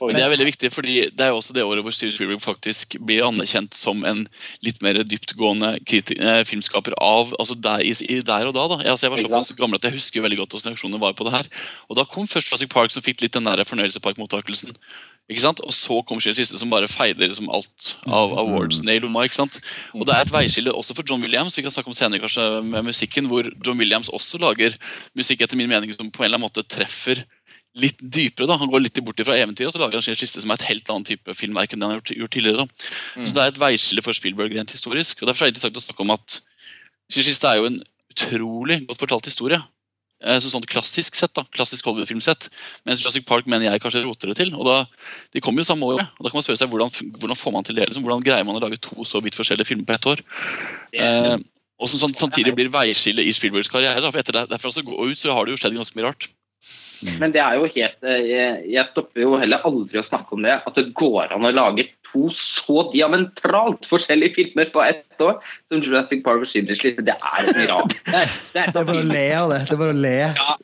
Men 0.00 0.16
det 0.16 0.24
er 0.24 0.32
veldig 0.32 0.48
viktig, 0.48 0.70
fordi 0.74 0.96
det 1.14 1.24
er 1.24 1.30
jo 1.30 1.38
også 1.38 1.54
det 1.54 1.62
året 1.62 1.84
hvor 1.86 1.94
Steven 1.94 2.16
Spielberg 2.16 2.42
faktisk 2.42 2.96
blir 3.06 3.22
anerkjent 3.24 3.76
som 3.78 4.02
en 4.08 4.24
litt 4.66 4.82
mer 4.82 4.98
dyptgående 5.06 5.76
eh, 5.78 6.42
filmskaper 6.48 6.96
av 6.98 7.30
altså 7.38 7.54
der, 7.54 7.84
i, 7.86 7.94
i 8.10 8.18
der 8.26 8.50
og 8.50 8.56
da. 8.58 8.66
da. 8.74 8.80
Jeg, 8.82 8.96
altså, 8.96 9.06
jeg 9.06 9.14
var 9.14 9.22
såpass 9.22 9.62
gammel 9.62 9.78
at 9.78 9.86
jeg 9.86 9.96
husker 10.00 10.20
jo 10.20 10.26
veldig 10.26 10.40
godt 10.42 10.56
hvordan 10.56 10.74
reaksjonene 10.74 11.02
var 11.06 11.14
på 11.14 11.28
det 11.28 11.36
her. 11.36 11.52
Og 11.86 12.00
da 12.00 12.08
kom 12.10 12.26
først 12.28 12.50
Jurassic 12.50 12.72
Park, 12.74 12.90
som 12.92 13.06
fikk 13.06 13.22
litt 13.22 13.38
den 13.38 13.46
der 13.46 13.62
fornøyelsesparkmottakelsen. 13.70 14.74
Ikke 15.30 15.44
sant? 15.44 15.60
Og 15.62 15.70
så 15.76 16.00
kom 16.06 16.18
Schindlers 16.18 16.42
liste, 16.42 16.58
som 16.58 16.70
bare 16.72 16.88
feiler 16.90 17.30
liksom 17.30 17.50
alt 17.54 17.92
av 18.10 18.32
awards 18.42 18.80
ned 18.82 18.98
i 18.98 19.02
lomma. 19.04 19.22
ikke 19.28 19.38
sant? 19.38 19.60
Og 19.94 20.02
det 20.08 20.14
er 20.16 20.24
et 20.26 20.32
veiskille 20.34 20.72
også 20.74 20.96
for 20.98 21.06
John 21.06 21.22
Williams, 21.22 21.54
vi 21.56 21.62
kan 21.62 21.70
snakke 21.70 21.92
om 21.92 21.94
senere 21.94 22.18
kanskje 22.24 22.46
med 22.66 22.88
musikken, 22.88 23.28
hvor 23.30 23.46
John 23.64 23.78
Williams 23.78 24.10
også 24.10 24.40
lager 24.42 24.74
musikk 25.14 25.44
etter 25.46 25.56
min 25.60 25.70
mening 25.70 25.92
som 25.94 26.10
på 26.10 26.24
en 26.24 26.26
eller 26.26 26.40
annen 26.40 26.48
måte 26.48 26.66
treffer 26.66 27.22
litt 27.78 28.02
dypere. 28.02 28.48
da, 28.50 28.56
Han 28.58 28.68
går 28.72 28.82
litt 28.82 28.98
bort 29.06 29.22
fra 29.22 29.38
eventyr 29.38 29.68
og 29.68 29.72
så 29.72 29.78
lager 29.78 29.94
han 30.00 30.02
Schindlers 30.02 30.26
liste 30.26 30.42
som 30.42 30.50
er 30.50 30.58
et 30.58 30.68
helt 30.72 30.90
annet 30.90 31.06
type 31.14 31.34
filmverk 31.38 31.72
enn 31.72 31.78
det 31.78 31.86
han 31.86 31.94
har 31.94 32.00
gjort, 32.02 32.16
gjort 32.18 32.34
tidligere. 32.34 32.64
da. 32.66 32.66
Så 33.22 33.34
det 33.36 33.42
er 33.44 33.52
et 33.54 33.60
veiskille 33.62 34.02
for 34.02 34.12
Spielberg 34.18 34.56
rent 34.58 34.74
historisk. 34.74 35.22
og 35.22 35.30
Derfor 35.30 35.46
er 35.46 35.52
det 35.52 35.60
interessant 35.60 35.78
å 35.78 35.86
snakke 35.86 36.02
om 36.02 36.10
at 36.16 36.40
Schindlers 37.06 37.30
liste 37.30 37.46
er 37.46 37.60
jo 37.62 37.70
en 37.70 37.78
utrolig 38.10 38.80
godt 38.88 38.98
fortalt 39.06 39.30
historie. 39.30 39.62
Eh, 40.22 40.38
Så 40.38 40.50
sånn 40.52 40.66
klassisk 40.68 41.14
sett, 41.16 41.32
da, 41.34 41.44
klassisk 41.56 41.86
Hollywood-filmsett. 41.88 42.50
Mens 42.84 43.00
Jurassic 43.00 43.24
Park 43.26 43.46
mener 43.46 43.70
jeg 43.70 43.80
kanskje 43.80 44.02
roter 44.04 44.28
det 44.28 44.36
til. 44.36 44.54
og 44.54 44.66
da, 44.68 44.84
De 45.32 45.40
kommer 45.40 45.62
jo 45.64 45.68
samme 45.70 45.86
året. 45.88 46.06
og 46.18 46.24
Da 46.24 46.30
kan 46.30 46.36
man 46.40 46.44
spørre 46.44 46.60
seg 46.60 46.68
hvordan, 46.68 46.90
hvordan 47.18 47.36
får 47.40 47.52
man 47.52 47.64
til 47.64 47.74
det? 47.76 47.88
liksom, 47.88 48.04
Hvordan 48.04 48.22
greier 48.24 48.44
man 48.44 48.56
å 48.56 48.60
lage 48.60 48.80
to 48.80 48.96
så 49.04 49.22
vidt 49.24 49.34
forskjellige 49.38 49.66
filmer 49.66 49.86
på 49.88 49.94
ett 49.96 50.10
år? 50.12 50.20
Eh, 50.92 51.36
og 51.80 51.88
som 51.88 51.98
sånn, 52.02 52.12
samtidig 52.14 52.52
blir 52.54 52.68
veiskille 52.68 53.24
i 53.24 53.32
Spielbergs 53.32 53.70
karriere. 53.72 54.00
da, 54.02 54.10
for 54.10 54.20
etter 54.20 54.32
det, 54.36 54.48
Derfra 54.50 54.70
så 54.70 54.84
gå 54.84 54.92
ut 55.08 55.16
så 55.16 55.32
har 55.32 55.46
det 55.46 55.56
jo 55.56 55.60
skjedd 55.62 55.78
ganske 55.78 55.96
mye 55.96 56.08
rart. 56.10 56.28
Men 57.18 57.32
det 57.32 57.40
er 57.40 57.56
jo 57.56 57.64
helt 57.64 58.02
eh, 58.04 58.20
Jeg, 58.28 58.64
jeg 58.74 58.88
stopper 58.92 59.22
jo 59.22 59.38
heller 59.40 59.62
aldri 59.64 60.02
å 60.02 60.04
snakke 60.04 60.36
om 60.36 60.42
det. 60.44 60.58
At 60.66 60.74
det 60.76 60.92
går 60.92 61.32
an 61.32 61.46
å 61.48 61.52
lage 61.54 61.88
to 62.12 62.28
så 62.34 62.84
diametralt 62.92 63.86
forskjellige 63.90 64.34
filmer 64.36 64.68
på 64.74 64.82
ett 64.84 65.22
år 65.24 65.38
som 65.70 65.82
Jurassic 65.84 66.22
Park 66.26 66.44
og 66.44 66.50
Schindlers 66.50 66.82
liste. 66.84 67.04
Det 67.06 67.14
er 67.16 67.40
et 67.46 67.56
mirakel. 67.62 67.96
Det 68.06 68.20
er, 68.20 68.34
det 68.54 68.62
er, 68.64 68.70
Det 68.74 68.82
er 68.82 68.88
bare 68.90 69.02
å 69.04 69.08
le 69.10 69.24
av 69.38 69.50
det. 69.54 69.60
Det 69.68 69.74
er 69.76 69.82
bare 69.84 69.94
å 69.94 70.00
le, 70.04 70.14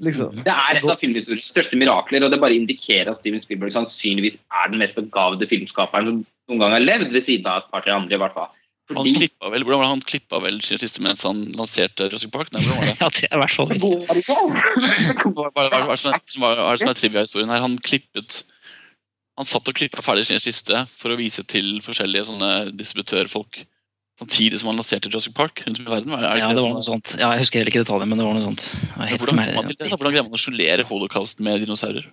liksom. 0.09 0.41
det 0.47 0.55
er 0.57 0.81
et 0.81 0.91
av 0.93 1.01
filmhistoriens 1.03 1.49
største 1.53 1.81
mirakler, 1.81 2.27
og 2.27 2.35
det 2.35 2.43
bare 2.43 2.59
indikerer 2.59 3.13
at 3.15 3.23
Steven 3.23 3.43
Spielberg 3.45 3.75
sannsynligvis 3.77 4.39
er 4.63 4.71
den 4.75 4.83
mest 4.83 4.99
begavede 4.99 5.49
filmskaperen 5.51 6.11
som 6.13 6.23
noen 6.51 6.63
gang 6.63 6.77
har 6.79 6.85
levd, 6.87 7.11
ved 7.15 7.27
siden 7.27 7.49
av 7.51 7.65
et 7.65 7.73
par-tre 7.75 7.95
andre, 7.97 8.15
i 8.15 8.23
hvert 8.23 8.37
fall. 8.37 8.53
Han 8.87 9.01
Fordi 9.01 9.13
klippa 9.19 9.49
vel, 9.51 9.65
hvordan 9.67 9.81
var 9.81 9.89
det 9.89 9.95
han 9.97 10.03
klippa 10.07 10.39
vel 10.45 10.61
sin 10.63 10.79
siste 10.79 11.03
mens 11.03 11.25
han 11.27 11.41
lanserte 11.59 12.07
Jurassic 12.07 12.31
Park? 12.31 12.53
Nei, 12.55 12.61
hvordan 12.63 12.77
var 12.79 12.87
det? 12.87 12.99
Ja, 13.03 13.09
det 13.11 13.25
er 13.27 13.35
i 13.35 13.41
hvert 13.41 13.57
fall 13.57 13.73
Hva 15.35 15.49
hva- 15.51 15.65
er 15.75 15.89
det 15.91 15.97
som 16.31 16.45
er- 16.47 16.61
er- 16.63 16.69
er 16.71 16.85
er 16.93 16.95
trivia-historien 17.01 17.51
her? 17.51 17.65
Han 17.67 17.75
klippet 17.83 18.45
Han 19.37 19.45
satt 19.49 19.69
og 19.69 19.75
klippa 19.77 20.01
ferdig 20.05 20.27
sin 20.27 20.41
siste 20.41 20.87
for 20.97 21.13
å 21.13 21.17
vise 21.21 21.43
til 21.45 21.79
forskjellige 21.85 22.29
sånne 22.31 22.53
distributørfolk 22.77 23.67
samtidig 24.17 24.57
som 24.57 24.71
han 24.71 24.79
lanserte 24.79 25.11
Jurassic 25.11 25.35
Park 25.37 25.61
rundt 25.67 25.77
om 25.83 25.85
i 25.85 25.91
verden. 25.93 26.13
Er 26.17 26.23
det 26.23 26.25
Ja, 26.25 26.37
ikke 26.47 26.55
det 26.57 26.63
var 26.65 26.71
noe 26.73 26.85
sånt. 26.87 27.11
Ja, 27.21 27.27
jeg 27.35 27.43
husker 27.43 27.59
heller 27.61 27.69
ikke 27.69 27.83
detaljer, 27.85 28.09
men 28.09 28.17
det 28.17 28.25
var 28.25 28.33
noe 28.33 28.45
sånt. 28.47 28.63
Var 28.97 29.11
helt 29.11 29.21
Hvordan, 29.21 29.37
man 29.37 29.67
det? 29.69 29.77
da? 29.77 29.89
Hvordan 29.93 30.15
greier 30.15 30.25
man 30.25 30.33
å 30.33 30.41
sjonglere 30.41 30.87
holocaust 30.89 31.43
med 31.45 31.61
dinosaurer? 31.61 32.07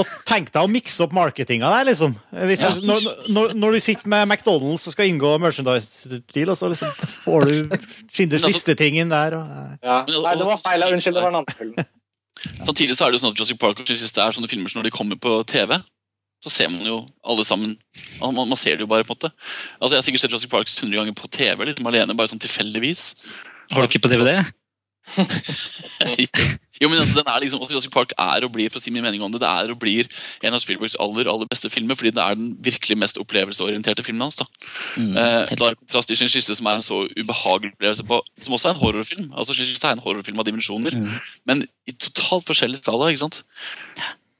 Og 0.00 0.06
tenk 0.24 0.48
deg 0.54 0.62
å 0.64 0.70
mikse 0.72 1.04
opp 1.04 1.12
marketinga 1.12 1.68
der, 1.74 1.90
liksom. 1.90 2.14
Hvis 2.32 2.62
Ja. 2.64 2.70
når, 2.88 3.04
når, 3.36 3.52
når 3.60 3.76
du 3.76 3.80
sitter 3.84 4.08
med 4.08 4.24
McDonald's 4.32 4.86
og 4.88 4.96
skal 4.96 5.10
inngå 5.12 5.34
merchandise-deal, 5.44 6.48
og 6.48 6.56
så 6.56 6.70
liksom 6.72 6.88
får 7.26 7.44
du 7.44 7.76
Schinders 8.16 8.40
altså- 8.40 8.54
liste-ting 8.54 8.96
inn 9.04 9.12
der. 9.12 9.36
Og, 9.36 9.76
Ja. 9.84 9.98
Nei, 10.08 10.34
det 10.40 10.46
var 10.48 10.56
feil. 10.56 10.80
Unnskyld, 10.88 11.20
det 11.20 11.26
var 11.26 11.34
en 11.36 11.42
annen 11.44 11.52
film. 11.52 11.74
Samtidig 12.64 12.96
så 12.96 13.04
er 13.04 13.12
det 13.12 13.20
jo 13.20 13.26
sånn 13.26 13.32
at 13.36 13.36
Jurassic 13.36 13.60
Park 13.60 13.80
og 13.84 13.88
liste 13.92 14.24
er 14.24 14.32
sånne 14.32 14.48
filmer 14.48 14.72
som 14.72 14.80
når 14.80 14.88
de 14.88 14.96
kommer 14.96 15.16
på 15.20 15.36
TV, 15.52 15.76
så 16.44 16.52
ser 16.52 16.68
man 16.72 16.84
jo 16.86 17.00
alle 17.24 17.44
sammen 17.48 17.76
Man, 18.20 18.34
man 18.34 18.48
man 18.48 18.58
ser 18.60 18.76
det 18.76 18.84
jo 18.84 18.90
bare, 18.90 19.04
på 19.04 19.14
en 19.14 19.18
måte. 19.18 19.32
Altså 19.80 19.96
Jeg 19.96 20.02
har 20.02 20.06
sikkert 20.06 20.24
sett 20.24 20.30
Jurassic 20.34 20.52
Park 20.52 20.70
100 20.70 20.96
ganger 21.00 21.16
på 21.16 21.30
TV, 21.32 21.64
liksom 21.70 21.88
alene, 21.88 22.16
bare 22.16 22.30
sånn 22.32 22.42
tilfeldigvis. 22.42 23.26
Har 23.72 23.82
du 23.82 23.88
ikke 23.90 24.04
på 24.06 24.12
DVD? 24.12 24.44
jo, 26.80 26.88
men 26.90 26.98
altså, 26.98 27.14
den 27.14 27.28
er 27.30 27.38
liksom, 27.40 27.60
også 27.62 27.76
Jurassic 27.76 27.92
Park 27.94 28.12
er 28.18 28.44
og 28.44 28.52
blir 28.56 28.72
for 28.72 28.80
å 28.80 28.82
si 28.82 28.90
min 28.90 29.04
mening 29.06 29.22
om 29.22 29.30
det, 29.32 29.40
det 29.42 29.48
er 29.48 29.70
og 29.72 29.78
blir 29.80 30.08
en 30.42 30.56
av 30.56 30.62
Spielbergs 30.62 30.98
aller 31.02 31.30
aller 31.30 31.48
beste 31.50 31.70
filmer, 31.72 31.98
fordi 31.98 32.12
det 32.16 32.24
er 32.24 32.38
den 32.38 32.50
virkelig 32.66 32.98
mest 32.98 33.20
opplevelsesorienterte 33.22 34.04
filmen 34.06 34.26
hans. 34.26 34.40
da. 34.40 34.48
Mm, 34.98 35.14
Eh, 35.16 35.54
da 35.56 35.70
er 35.70 35.78
kontrast 35.78 36.10
til 36.10 36.18
som 36.18 36.66
er 36.66 36.76
en 36.78 36.84
så 36.84 37.04
ubehagelig 37.16 37.72
opplevelse, 37.76 38.06
på, 38.06 38.20
som 38.42 38.58
også 38.58 38.70
er 38.70 38.74
en 38.76 38.82
horrorfilm. 38.82 39.26
Altså 39.32 39.54
Schindlers 39.54 39.76
liste 39.76 39.88
er 39.88 39.96
en 39.96 40.04
horrorfilm 40.04 40.42
av 40.42 40.46
dimensjoner, 40.48 40.98
men 41.46 41.66
i 41.86 41.92
totalt 41.94 42.46
forskjellig 42.48 42.82
skala. 42.82 43.10
ikke 43.12 43.24
sant? 43.24 43.44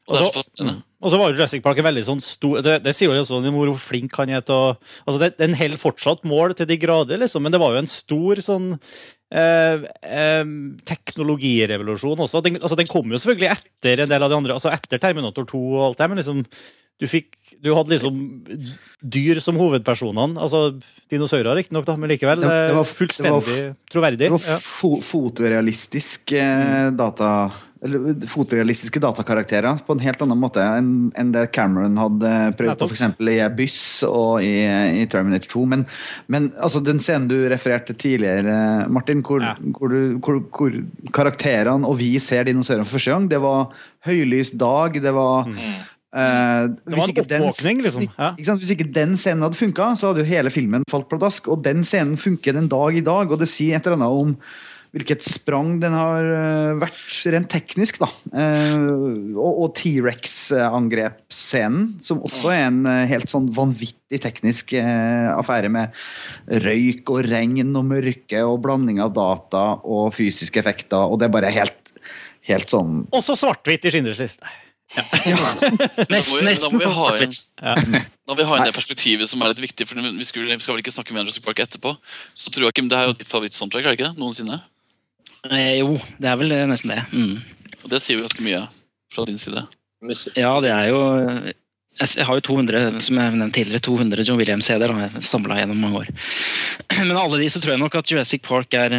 Og 0.06 0.18
så 0.18 0.62
Og 1.02 1.10
så 1.10 1.18
var 1.18 1.30
jo 1.30 1.36
Jurassic 1.36 1.64
Park 1.64 1.80
veldig 1.82 2.04
sånn 2.06 2.22
stor 2.24 2.62
Det, 2.64 2.78
det 2.84 2.94
sier 2.94 3.10
jo 3.10 3.16
litt 3.16 3.28
sånn 3.28 3.48
hvor 3.54 3.72
flink 3.82 4.14
han 4.20 4.30
er 4.32 4.44
til 4.46 4.54
å 4.54 4.68
altså 5.04 5.18
det, 5.22 5.32
Den 5.40 5.56
holder 5.58 5.82
fortsatt 5.82 6.24
mål 6.28 6.54
til 6.58 6.68
de 6.70 6.78
grader, 6.80 7.20
liksom, 7.22 7.42
men 7.46 7.54
det 7.54 7.60
var 7.62 7.74
jo 7.74 7.82
en 7.82 7.90
stor 7.90 8.42
sånn 8.44 8.72
eh, 8.76 9.84
eh, 10.06 10.54
teknologirevolusjon 10.86 12.22
også. 12.26 12.42
Den, 12.46 12.60
altså, 12.62 12.78
den 12.78 12.90
kom 12.90 13.10
jo 13.10 13.20
selvfølgelig 13.20 13.52
etter 13.56 14.04
en 14.04 14.10
del 14.12 14.26
av 14.26 14.32
de 14.32 14.38
andre, 14.38 14.56
altså 14.56 14.72
etter 14.72 15.02
Terminator 15.02 15.48
2 15.50 15.62
og 15.74 15.86
alt 15.88 16.02
det, 16.02 16.10
men 16.12 16.22
liksom 16.22 16.44
du, 17.00 17.06
fikk, 17.10 17.34
du 17.60 17.72
hadde 17.76 17.92
liksom 17.92 18.20
dyr 19.02 19.40
som 19.44 19.58
hovedpersonene. 19.60 20.38
altså 20.40 20.80
Dinosaurer, 21.06 21.54
riktignok, 21.54 21.86
men 22.00 22.10
likevel. 22.10 22.40
Det- 22.42 22.48
det 22.50 22.70
eh, 22.70 22.74
var- 22.74 22.84
fullstendig 22.88 23.44
det 23.46 23.66
var- 23.68 23.76
troverdig. 23.92 24.18
Det 24.18 24.30
var 24.32 24.40
Ja. 24.48 24.56
fo 24.58 24.96
fotorealistisk 25.00 26.32
eh, 26.32 26.90
data 26.90 27.50
Eller 27.84 28.26
fotorealistiske 28.26 28.98
datakarakterer 28.98 29.76
på 29.86 29.92
en 29.92 30.00
helt 30.00 30.20
annen 30.24 30.38
måte 30.40 30.56
enn 30.64 31.12
enn 31.14 31.30
det 31.30 31.52
Cameron 31.52 31.94
hadde 32.00 32.56
prøvd 32.56 32.78
på 32.80 32.88
f.eks. 32.88 33.02
i 33.20 33.38
Abyss 33.44 34.02
og 34.08 34.42
i, 34.42 34.64
i 35.02 35.06
Terminator 35.06 35.46
2. 35.46 35.66
Men, 35.68 35.86
men 36.26 36.48
altså, 36.58 36.82
den 36.82 36.98
scenen 36.98 37.28
du 37.28 37.36
refererte 37.48 37.94
tidligere, 37.94 38.88
Martin, 38.90 39.22
hvor, 39.22 39.44
hvor, 39.78 39.88
du, 39.92 40.18
hvor, 40.18 40.40
hvor 40.50 40.72
karakterene 41.12 41.86
og 41.86 41.98
vi 41.98 42.18
ser 42.18 42.44
dinosaurene 42.48 42.86
for 42.88 42.96
første 42.98 43.12
gang, 43.12 43.28
det 43.28 43.40
var 43.44 43.68
høylys 44.08 44.50
dag, 44.56 44.94
det 45.00 45.12
var 45.14 45.44
eh, 46.16 46.62
Det 46.72 46.96
var 46.96 47.08
en 47.08 47.14
den- 47.14 47.42
oppvåkning, 47.46 47.78
liksom. 47.86 48.02
Ja. 48.18 48.28
ikke? 48.34 48.56
Hvis 48.62 48.72
ikke 48.76 48.88
den 48.92 49.12
scenen 49.20 49.42
hadde 49.46 49.56
funka, 49.60 49.84
så 49.96 50.02
hadde 50.10 50.20
jo 50.24 50.32
hele 50.32 50.50
filmen 50.54 50.82
falt 50.90 51.08
pladask. 51.12 51.48
Og 51.52 51.56
den 51.62 51.84
scenen 51.84 52.16
funker 52.16 52.52
den 52.56 52.68
dag 52.72 52.96
i 52.96 53.00
dag, 53.04 53.30
og 53.30 53.38
det 53.38 53.48
sier 53.52 53.76
et 53.76 53.86
eller 53.86 53.96
annet 54.00 54.08
om 54.24 54.32
hvilket 54.96 55.20
sprang 55.20 55.74
den 55.82 55.92
har 55.92 56.24
eh, 56.24 56.72
vært 56.80 57.16
rent 57.28 57.50
teknisk. 57.52 57.98
da. 58.00 58.06
Uh, 58.32 59.36
og 59.36 59.58
og 59.66 59.74
T-rex-angrepsscenen, 59.76 62.00
som 62.00 62.22
også 62.24 62.48
er 62.54 62.62
en 62.70 62.86
helt 63.10 63.28
sånn 63.28 63.50
vanvittig 63.52 64.20
teknisk 64.24 64.72
uh, 64.78 65.36
affære 65.36 65.68
med 65.72 65.92
røyk 66.64 67.10
og 67.12 67.26
regn 67.28 67.76
og 67.76 67.84
mørke 67.90 68.40
og 68.46 68.62
blanding 68.64 68.98
av 69.04 69.12
data 69.16 69.64
og 69.84 70.14
fysiske 70.16 70.56
effekter, 70.62 71.02
og 71.04 71.18
det 71.20 71.26
er 71.28 71.34
bare 71.34 71.50
helt, 71.52 71.92
helt 72.48 72.68
sånn 72.72 73.02
Også 73.12 73.36
svart-hvitt 73.36 73.84
i 73.84 73.90
Schindlers 73.92 74.20
liste. 74.22 74.40
Nesten, 74.86 75.76
må 75.76 76.06
da 76.06 76.06
må 76.06 76.14
nesten 76.14 76.46
vi 76.46 76.56
sånn 76.62 76.80
svart-hvitt. 76.80 77.40
Da 77.58 78.34
vil 78.36 78.44
vi 78.44 78.48
ha 78.48 78.58
inn 78.60 78.68
det 78.68 78.76
perspektivet 78.76 79.30
som 79.30 79.42
er 79.42 79.52
litt 79.52 79.64
viktig, 79.64 79.88
for 79.88 79.98
vi, 79.98 80.28
skulle, 80.28 80.54
vi 80.54 80.62
skal 80.62 80.76
vel 80.76 80.84
ikke 80.84 80.94
snakke 80.94 81.12
med 81.12 81.24
Andrew 81.24 81.34
Jurassic 81.34 81.46
Park 81.46 81.62
etterpå. 81.64 81.96
Så 82.38 82.54
tror 82.54 82.68
jeg 82.68 82.76
ikke, 82.76 82.86
Det 82.92 82.98
er 83.00 83.10
jo 83.10 83.18
ditt 83.18 83.30
favorittsoundtrack, 83.30 83.84
er 83.84 83.92
det 83.92 83.98
ikke 83.98 84.08
det? 84.12 84.20
Noensinne? 84.22 84.60
Eh, 85.50 85.76
jo, 85.80 85.98
det 86.22 86.30
er 86.30 86.40
vel 86.40 86.54
nesten 86.70 86.94
det. 86.94 87.02
Mm. 87.12 87.36
Og 87.82 87.92
det 87.92 88.02
sier 88.02 88.18
jo 88.18 88.26
ganske 88.26 88.46
mye 88.46 88.64
fra 89.14 89.26
din 89.28 89.38
side. 89.40 89.66
Ja, 90.36 90.52
det 90.62 90.70
er 90.70 90.90
jo 90.92 91.00
Jeg 91.46 91.56
jeg 91.96 92.26
har 92.28 92.36
jo 92.36 92.42
200 92.44 93.00
som 93.00 93.16
jeg 93.16 93.32
nevnte 93.32 93.56
tidligere, 93.56 93.80
200 93.80 94.26
John 94.28 94.36
Williams-CD-er 94.36 95.22
samla 95.24 95.62
gjennom 95.62 95.78
mange 95.80 96.02
år. 96.02 96.10
Men 97.08 97.14
av 97.16 97.22
alle 97.24 97.40
de 97.40 97.48
så 97.48 97.62
tror 97.62 97.72
jeg 97.72 97.80
nok 97.80 97.96
at 97.96 98.10
Jurassic 98.12 98.42
Park 98.44 98.76
er, 98.76 98.98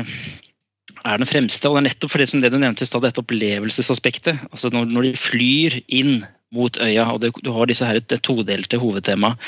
er 1.06 1.22
den 1.22 1.30
fremste. 1.30 1.70
Og 1.70 1.78
det 1.78 1.84
er 1.84 1.88
nettopp 1.90 2.14
for 2.14 2.24
det 2.24 2.30
som 2.32 2.44
det 2.44 2.52
du 2.54 2.60
nevnte 2.62 2.86
i 2.86 2.90
stad, 2.90 3.06
dette 3.06 3.22
opplevelsesaspektet. 3.24 4.48
Altså 4.52 4.72
når, 4.74 4.90
når 4.94 5.10
de 5.10 5.14
flyr 5.22 5.80
inn 5.88 6.22
mot 6.56 6.80
øya, 6.80 7.10
og 7.12 7.22
det, 7.24 7.34
du 7.44 7.52
har 7.54 7.70
disse 7.70 7.88
her, 7.88 8.00
det 8.00 8.22
todelte 8.26 8.80
hovedtemaet 8.80 9.42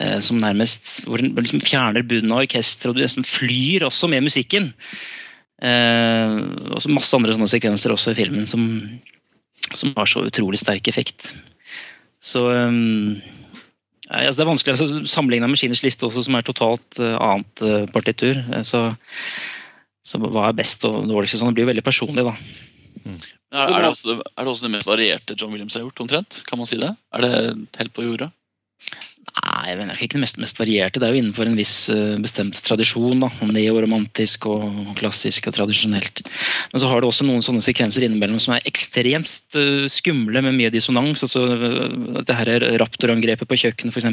eh, 0.00 0.18
som 0.24 0.40
nærmest 0.40 1.02
Hvor 1.04 1.20
den 1.20 1.34
liksom 1.36 1.60
fjerner 1.64 2.06
bunnen 2.06 2.32
av 2.32 2.46
orkesteret, 2.46 2.92
og 2.92 2.98
du 2.98 3.04
nesten 3.04 3.28
flyr 3.28 3.86
også 3.88 4.08
med 4.10 4.24
musikken. 4.28 4.72
Eh, 5.62 6.38
og 6.72 6.90
masse 6.90 7.14
andre 7.16 7.36
sånne 7.36 7.50
sekvenser 7.50 7.94
også 7.94 8.14
i 8.14 8.18
filmen 8.18 8.48
som, 8.50 8.64
som 9.76 9.92
har 9.98 10.10
så 10.10 10.24
utrolig 10.26 10.62
sterk 10.62 10.88
effekt. 10.90 11.34
Så 12.22 12.46
um, 12.46 13.14
ja, 14.06 14.26
altså 14.28 14.38
Det 14.38 14.44
er 14.44 14.50
vanskelig 14.50 14.74
altså, 14.76 15.02
sammenligne 15.10 15.48
med 15.48 15.58
Schindlers 15.58 15.82
liste, 15.84 16.06
også, 16.06 16.24
som 16.26 16.36
er 16.38 16.46
totalt 16.46 17.00
uh, 17.00 17.16
annet 17.16 17.64
uh, 17.64 17.84
partitur. 17.94 18.38
eh, 18.52 18.62
så, 18.62 18.92
så 20.02 20.18
hva 20.22 20.48
er 20.50 20.58
best 20.58 20.84
og 20.88 21.06
dårligst? 21.10 21.38
Sånn, 21.38 21.52
det 21.52 21.60
blir 21.60 21.66
jo 21.68 21.72
veldig 21.72 21.86
personlig, 21.86 22.24
da. 22.26 22.36
Er, 23.52 23.68
er, 23.68 23.82
det 23.82 23.90
også, 23.92 24.12
det- 24.16 24.28
er 24.36 24.44
det 24.46 24.52
også 24.52 24.66
det 24.68 24.74
mest 24.76 24.88
varierte 24.88 25.34
John 25.38 25.52
Williams 25.52 25.74
har 25.76 25.82
gjort, 25.84 26.00
omtrent? 26.04 26.42
Kan 26.48 26.58
man 26.60 26.66
si 26.68 26.78
det? 26.80 26.92
Er 27.14 27.20
det 27.24 27.32
helt 27.78 27.92
på 27.96 28.04
jordet? 28.06 28.30
Nei, 29.32 29.68
jeg 29.70 29.78
mener 29.78 29.94
det 29.94 30.00
er 30.00 30.04
ikke 30.04 30.16
det 30.18 30.22
mest, 30.24 30.38
mest 30.42 30.58
varierte. 30.60 31.00
Det 31.00 31.06
er 31.06 31.14
jo 31.14 31.20
innenfor 31.22 31.46
en 31.48 31.56
viss 31.56 31.74
eh, 31.92 32.16
bestemt 32.20 32.58
tradisjon. 32.66 33.20
da, 33.22 33.28
Neoromantisk 33.48 34.44
og 34.50 34.90
klassisk 34.98 35.46
og 35.48 35.54
tradisjonelt. 35.56 36.24
Men 36.72 36.82
så 36.82 36.90
har 36.90 37.00
det 37.00 37.08
også 37.08 37.24
noen 37.28 37.44
sånne 37.44 37.62
sekvenser 37.64 38.04
innimellom 38.04 38.40
som 38.42 38.56
er 38.56 38.66
ekstremt 38.68 39.56
eh, 39.56 39.86
skumle, 39.92 40.42
med 40.44 40.58
mye 40.58 40.72
dissonans. 40.74 41.22
altså 41.24 41.46
eh, 41.54 42.20
Det 42.28 42.36
her 42.40 42.52
raptorangrepet 42.82 43.48
på 43.48 43.60
kjøkkenet, 43.62 43.94
f.eks. 43.94 44.10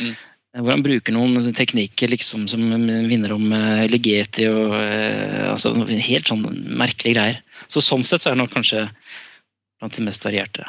Mm. 0.00 0.14
Hvor 0.56 0.72
han 0.72 0.84
bruker 0.84 1.12
noen 1.12 1.36
teknikker 1.56 2.08
liksom 2.08 2.46
som 2.48 2.62
minner 2.62 3.34
om 3.34 3.50
uh, 3.52 3.84
Ligeti 3.90 4.46
og 4.48 4.72
eh, 4.78 5.50
altså, 5.50 5.74
Helt 5.84 6.30
sånn 6.30 6.46
merkelige 6.78 7.16
greier. 7.18 7.40
Så 7.68 7.82
Sånn 7.84 8.06
sett 8.06 8.24
så 8.24 8.30
er 8.30 8.36
det 8.36 8.44
nok 8.44 8.54
kanskje 8.54 8.86
blant 9.76 9.98
de 9.98 10.06
mest 10.06 10.24
varierte. 10.24 10.64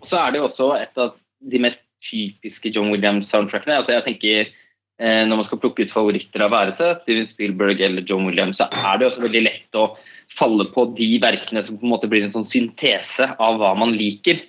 Og 0.00 0.08
så 0.08 0.20
er 0.22 0.32
det 0.32 0.40
jo 0.40 0.46
også 0.48 0.70
et 0.78 1.02
av 1.02 1.12
de 1.52 1.60
mest 1.60 1.82
typiske 2.06 2.72
John 2.72 2.92
Williams-soundtrackene. 2.94 3.80
Altså 3.82 3.96
jeg 3.96 4.06
tenker 4.06 4.40
eh, 4.46 5.22
Når 5.28 5.34
man 5.34 5.48
skal 5.48 5.60
plukke 5.60 5.86
ut 5.86 5.94
favoritter 5.94 6.46
av 6.46 6.54
værelse, 6.54 6.92
Steven 7.02 7.28
Spielberg 7.34 7.82
eller 7.84 8.06
John 8.08 8.26
Williams, 8.28 8.60
så 8.60 8.68
er 8.70 9.00
det 9.00 9.10
også 9.10 9.24
veldig 9.26 9.44
lett 9.44 9.80
å 9.80 9.90
falle 10.36 10.66
på 10.72 10.88
de 10.96 11.10
verkene 11.22 11.62
som 11.66 11.78
på 11.78 11.86
en 11.86 11.94
måte 11.94 12.08
blir 12.10 12.26
en 12.26 12.34
sånn 12.34 12.48
syntese 12.52 13.28
av 13.40 13.60
hva 13.60 13.72
man 13.78 13.94
liker, 13.96 14.42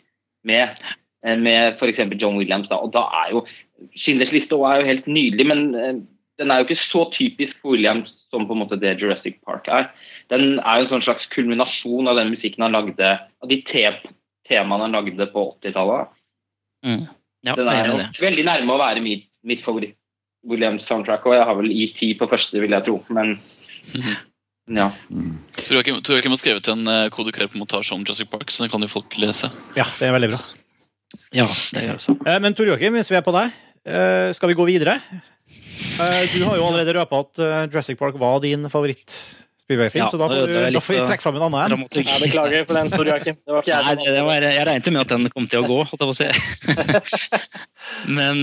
med, 0.48 0.80
eh, 1.26 1.36
med 1.36 1.76
f.eks. 1.76 2.04
John 2.16 2.40
Williams. 2.40 2.70
Da. 2.72 2.80
Og 2.80 2.94
da 2.96 3.08
er 3.26 3.36
jo 3.36 3.44
Schindlers 3.97 4.34
liste 4.34 4.57
også 4.57 4.69
er 4.69 4.82
jo 4.82 4.91
helt 4.91 5.09
nydelig, 5.09 5.47
men 5.49 5.63
eh, 5.75 5.99
den 6.38 6.51
er 6.51 6.61
jo 6.61 6.67
ikke 6.67 6.86
så 6.86 7.07
typisk 7.13 7.57
for 7.61 7.75
Williams 7.75 8.13
som 8.32 8.45
på 8.47 8.55
en 8.55 8.61
måte 8.63 8.80
det 8.80 8.97
Jurassic 9.01 9.39
Park 9.45 9.69
er. 9.71 9.89
Den 10.32 10.59
er 10.59 10.82
jo 10.82 10.88
en 10.88 10.91
sånn 10.95 11.05
slags 11.05 11.28
kulminasjon 11.34 12.09
av 12.09 12.19
den 12.19 12.34
musikken 12.34 12.65
han 12.65 12.75
lagde, 12.75 13.13
av 13.17 13.51
de 13.51 13.61
te 13.69 13.86
temaene 14.47 14.88
han 14.88 14.97
lagde 14.97 15.30
på 15.32 15.45
80-tallet. 15.57 16.13
Mm. 16.86 17.05
Ja, 17.47 17.55
den 17.55 17.69
er 17.71 17.80
er 17.80 17.91
jo 17.93 18.25
veldig 18.25 18.45
nærme 18.47 18.75
å 18.75 18.82
være 18.82 19.03
mitt, 19.03 19.28
mitt 19.47 19.63
favoritt 19.63 19.95
Williams-soundtrack, 20.47 21.25
og 21.28 21.36
jeg 21.36 21.47
har 21.49 21.57
vel 21.57 21.71
ET 21.73 22.01
på 22.19 22.28
første, 22.30 22.59
vil 22.61 22.75
jeg 22.75 22.86
tro. 22.86 22.99
Men 23.13 23.34
ja. 24.80 24.91
Tor 25.57 25.80
Joakim 25.80 25.99
Tor 26.05 26.19
Joakim 26.19 26.36
har 26.36 26.39
skrevet 26.39 26.69
en 26.71 26.86
Kode 26.86 27.32
kodekert 27.32 27.57
montasje 27.59 27.95
om 27.95 28.05
Jurassic 28.05 28.30
Park, 28.32 28.51
så 28.51 28.63
den 28.63 28.71
kan 28.71 28.84
jo 28.84 28.91
folk 28.91 29.17
lese. 29.19 29.51
Ja, 29.75 29.88
det 29.88 30.07
er 30.07 30.15
veldig 30.15 30.32
bra. 30.36 30.41
Ja, 31.36 31.47
det 31.73 31.84
gjør 31.84 31.99
det. 32.03 32.15
Eh, 32.28 32.39
Men 32.43 32.55
Tor 32.55 32.67
Joakim, 32.69 32.95
hvis 32.99 33.11
vi 33.11 33.17
er 33.19 33.25
på 33.25 33.34
deg, 33.36 33.51
eh, 33.88 34.30
skal 34.36 34.52
vi 34.52 34.58
gå 34.60 34.68
videre? 34.68 35.00
Uh, 35.98 36.24
Du 36.34 36.44
har 36.46 36.58
jo 36.58 36.66
allerede 36.68 36.94
røpa 36.98 37.24
at 37.24 37.40
eh, 37.42 37.66
Jurassic 37.72 37.98
Park 38.00 38.18
var 38.20 38.40
din 38.44 38.66
favoritt-Spielberg-film, 38.70 40.06
Ja, 40.06 40.10
så 40.10 40.18
da 40.20 40.28
får, 40.30 40.48
du, 40.50 40.56
da 40.74 40.82
får 40.82 40.96
vi 40.96 41.02
trekke 41.06 41.26
fram 41.26 41.38
en 41.38 41.46
annen 41.48 41.60
en. 41.62 41.74
dramaturgi. 41.76 42.10
Jeg 42.10 42.24
beklager 42.26 42.66
for 42.68 42.80
den, 42.80 42.92
Tor 42.94 43.12
Joakim. 43.12 43.38
Det 43.38 43.56
var 43.56 43.66
ikke 43.66 43.74
jeg 43.78 43.98
Nei, 44.14 44.26
var, 44.30 44.48
jeg 44.48 44.68
regnet 44.70 44.92
med 44.94 45.02
at 45.04 45.14
den 45.14 45.30
kom 45.34 45.50
til 45.52 45.64
å 45.64 45.70
gå, 45.70 45.80
holdt 45.92 46.02
jeg 46.02 46.10
på 46.10 46.16
å 46.16 46.20
si. 46.20 46.30
Men 48.20 48.42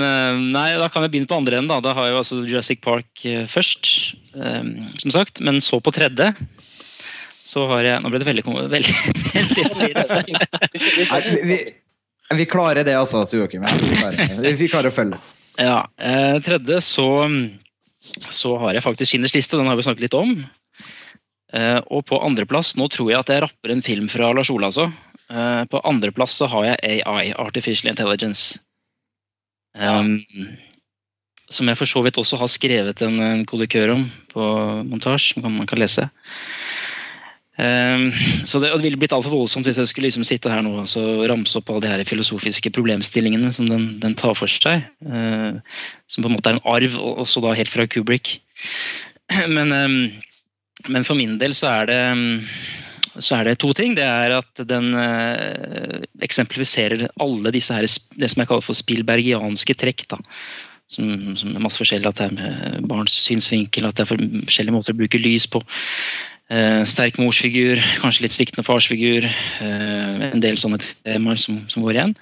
nei, 0.55 0.69
da 0.81 0.89
kan 0.91 1.05
jeg 1.05 1.15
begynne 1.15 1.31
på 1.31 1.39
andre 1.39 1.61
enden. 1.61 1.73
Da. 1.75 1.81
da 1.85 1.95
har 1.99 2.09
jeg 2.09 2.17
jo 2.17 2.21
altså 2.23 2.41
Jurassic 2.43 2.83
Park 2.85 3.25
først, 3.51 3.91
som 4.35 5.15
sagt. 5.15 5.43
Men 5.45 5.63
så 5.65 5.81
på 5.85 5.95
tredje 5.95 6.33
så 7.45 7.67
har 7.69 7.85
jeg 7.85 8.01
Nå 8.01 8.09
ble 8.09 8.23
det 8.23 8.29
veldig, 8.31 8.45
veldig, 8.73 8.95
veldig, 9.37 10.05
veldig 10.73 11.84
vi, 12.39 12.47
klarer 12.51 12.85
det, 12.87 12.95
altså, 12.99 13.25
Joakim. 13.31 13.65
Vi 13.81 13.95
klarer. 13.97 14.53
Vi 14.61 14.69
klarer 14.73 14.91
å 14.93 14.95
følge. 14.95 15.19
Ja. 15.61 15.79
Eh, 16.03 16.37
tredje 16.45 16.81
så, 16.83 17.07
så 18.31 18.57
har 18.63 18.75
jeg 18.75 18.83
faktisk 18.85 19.13
Schindlers 19.13 19.35
liste, 19.37 19.57
den 19.61 19.67
har 19.71 19.77
vi 19.79 19.87
snakket 19.87 20.07
litt 20.09 20.17
om. 20.19 20.35
Eh, 21.55 21.81
og 21.87 22.05
på 22.09 22.19
andreplass, 22.27 22.75
nå 22.81 22.89
tror 22.91 23.13
jeg 23.13 23.21
at 23.21 23.31
jeg 23.31 23.45
rapper 23.45 23.71
en 23.75 23.83
film 23.87 24.09
fra 24.11 24.33
Lars 24.35 24.51
Ole, 24.51 24.67
altså. 24.73 24.89
Eh, 25.31 25.63
på 25.71 25.81
andreplass 25.87 26.35
så 26.41 26.49
har 26.51 26.71
jeg 26.73 27.03
AI, 27.07 27.31
Artificial 27.39 27.93
Intelligence. 27.93 28.59
Um, 29.79 30.21
som 31.51 31.67
jeg 31.71 31.79
for 31.79 31.91
så 31.91 32.01
vidt 32.07 32.19
også 32.21 32.39
har 32.41 32.51
skrevet 32.51 33.01
en, 33.07 33.17
en 33.23 33.41
kodikør 33.47 33.91
om 33.97 34.05
på 34.31 34.45
montasje, 34.87 35.35
som 35.35 35.43
man- 35.47 35.57
man 35.63 35.67
kan 35.71 35.79
lese. 35.83 36.09
Um, 37.55 38.09
så 38.43 38.59
det, 38.59 38.73
det 38.75 38.83
ville 38.83 38.99
blitt 38.99 39.13
altfor 39.15 39.31
voldsomt 39.37 39.69
hvis 39.69 39.79
jeg 39.79 39.87
skulle 39.87 40.09
liksom 40.09 40.25
sitte 40.27 40.51
her 40.51 40.59
nå 40.65 40.73
og 40.73 40.81
altså, 40.89 41.05
ramse 41.31 41.55
opp 41.61 41.69
alle 41.71 41.85
de 41.85 41.93
her 41.93 42.03
filosofiske 42.09 42.73
problemstillingene 42.75 43.53
som 43.55 43.69
den, 43.71 43.85
den 44.03 44.17
tar 44.19 44.35
for 44.39 44.51
seg. 44.51 44.89
Uh, 45.07 45.61
som 46.11 46.25
på 46.25 46.31
en 46.31 46.35
måte 46.35 46.51
er 46.51 46.59
en 46.59 46.67
arv, 46.67 46.99
også 47.25 47.45
da 47.45 47.55
helt 47.55 47.71
fra 47.71 47.87
Kubrick. 47.87 48.39
Men, 49.57 49.73
um, 49.73 49.99
men 50.91 51.07
for 51.07 51.17
min 51.17 51.39
del 51.41 51.55
så 51.57 51.71
er 51.71 51.87
det 51.89 52.01
um, 52.13 52.43
så 53.15 53.39
er 53.39 53.47
det 53.47 53.55
to 53.63 53.71
ting. 53.73 53.95
Det 53.97 54.05
er 54.05 54.35
at 54.37 54.61
den 54.69 54.91
uh, 54.93 56.03
eksemplifiserer 56.27 57.07
alle 57.23 57.53
disse 57.55 57.73
her, 57.73 57.87
det 58.19 58.29
som 58.29 58.43
jeg 58.43 58.51
kaller 58.51 58.67
for 58.67 58.77
spilbergianske 58.77 59.79
trekk. 59.81 60.05
da 60.11 60.19
som, 60.91 61.35
som 61.39 61.55
er 61.55 61.63
masse 61.65 61.81
forskjellig, 61.81 62.11
at 62.11 62.21
det 62.21 62.27
er 62.27 62.35
med 62.37 62.89
barns 62.91 63.15
synsvinkel, 63.25 63.87
at 63.89 63.97
det 63.97 64.05
er 64.05 64.11
forskjellige 64.13 64.75
måter 64.75 64.95
å 64.95 64.99
bruke 64.99 65.21
lys 65.21 65.47
på. 65.51 65.63
Eh, 66.53 66.83
sterk 66.85 67.17
morsfigur, 67.17 67.81
kanskje 68.03 68.27
litt 68.27 68.35
sviktende 68.35 68.67
farsfigur. 68.67 69.25
Eh, 69.25 70.25
en 70.29 70.43
del 70.45 70.59
sånne 70.61 70.81
temaer 70.83 71.41
som, 71.41 71.63
som 71.73 71.85
går 71.85 71.97
igjen. 71.97 72.13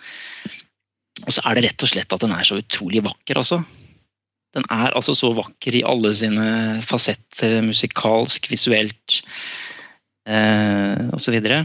Og 1.26 1.34
så 1.34 1.42
er 1.48 1.58
det 1.58 1.64
rett 1.66 1.84
og 1.84 1.90
slett 1.90 2.14
at 2.14 2.22
den 2.22 2.34
er 2.34 2.46
så 2.46 2.60
utrolig 2.60 3.02
vakker, 3.04 3.40
altså. 3.40 3.62
Den 4.54 4.66
er 4.70 4.94
altså 4.94 5.14
så 5.16 5.32
vakker 5.34 5.74
i 5.74 5.84
alle 5.88 6.12
sine 6.14 6.46
fasetter, 6.86 7.58
musikalsk, 7.66 8.46
visuelt 8.52 9.18
eh, 10.28 11.32
videre. 11.34 11.64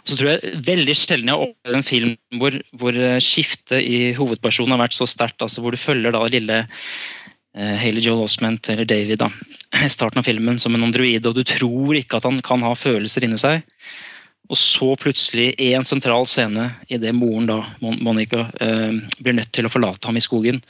Og 0.00 0.08
så 0.10 0.16
tror 0.16 0.30
jeg 0.32 0.62
veldig 0.64 0.96
sjelden 0.96 1.28
jeg 1.28 1.36
har 1.36 1.44
opplevd 1.44 1.76
en 1.78 1.86
film 1.86 2.14
hvor, 2.40 2.56
hvor 2.80 2.96
skiftet 3.22 3.84
i 3.84 4.00
hovedpersonen 4.16 4.74
har 4.74 4.86
vært 4.86 4.96
så 4.96 5.06
sterkt, 5.06 5.42
altså 5.44 5.62
hvor 5.62 5.76
du 5.76 5.82
følger 5.82 6.14
da 6.14 6.24
lille 6.32 6.62
Haley 7.58 8.04
Joel 8.04 8.26
Osment, 8.26 8.68
eller 8.70 8.86
David, 8.88 9.18
da, 9.24 9.30
i 9.84 9.88
starten 9.96 10.20
av 10.20 10.28
filmen 10.28 10.60
som 10.62 10.76
en 10.76 10.86
android, 10.86 11.26
og 11.26 11.38
du 11.38 11.44
tror 11.46 11.98
ikke 11.98 12.20
at 12.20 12.28
han 12.28 12.38
kan 12.44 12.62
ha 12.66 12.74
følelser 12.78 13.26
inni 13.26 13.40
seg. 13.40 13.64
Og 14.48 14.56
så 14.56 14.94
plutselig, 14.96 15.50
én 15.60 15.82
en 15.82 15.88
sentral 15.88 16.24
scene, 16.28 16.70
idet 16.88 17.12
moren 17.16 17.48
da, 17.50 17.58
Mon 17.82 17.98
Monica, 18.04 18.46
eh, 18.64 18.94
blir 19.20 19.36
nødt 19.36 19.52
til 19.52 19.68
å 19.68 19.72
forlate 19.72 20.08
ham 20.08 20.16
i 20.16 20.24
skogen, 20.24 20.62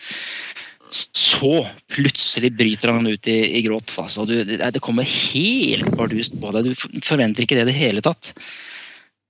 så 0.88 1.66
plutselig 1.92 2.50
bryter 2.56 2.94
han 2.94 3.06
ut 3.06 3.28
i, 3.28 3.36
i 3.58 3.62
gråt. 3.62 3.92
Altså. 4.00 4.24
Du, 4.24 4.40
det 4.40 4.80
kommer 4.82 5.04
helt 5.04 5.90
bardust 5.98 6.38
på 6.40 6.52
deg. 6.54 6.70
Du 6.70 7.02
forventer 7.04 7.44
ikke 7.44 7.58
det 7.58 7.66
i 7.66 7.70
det 7.70 7.76
hele 7.76 8.02
tatt. 8.04 8.32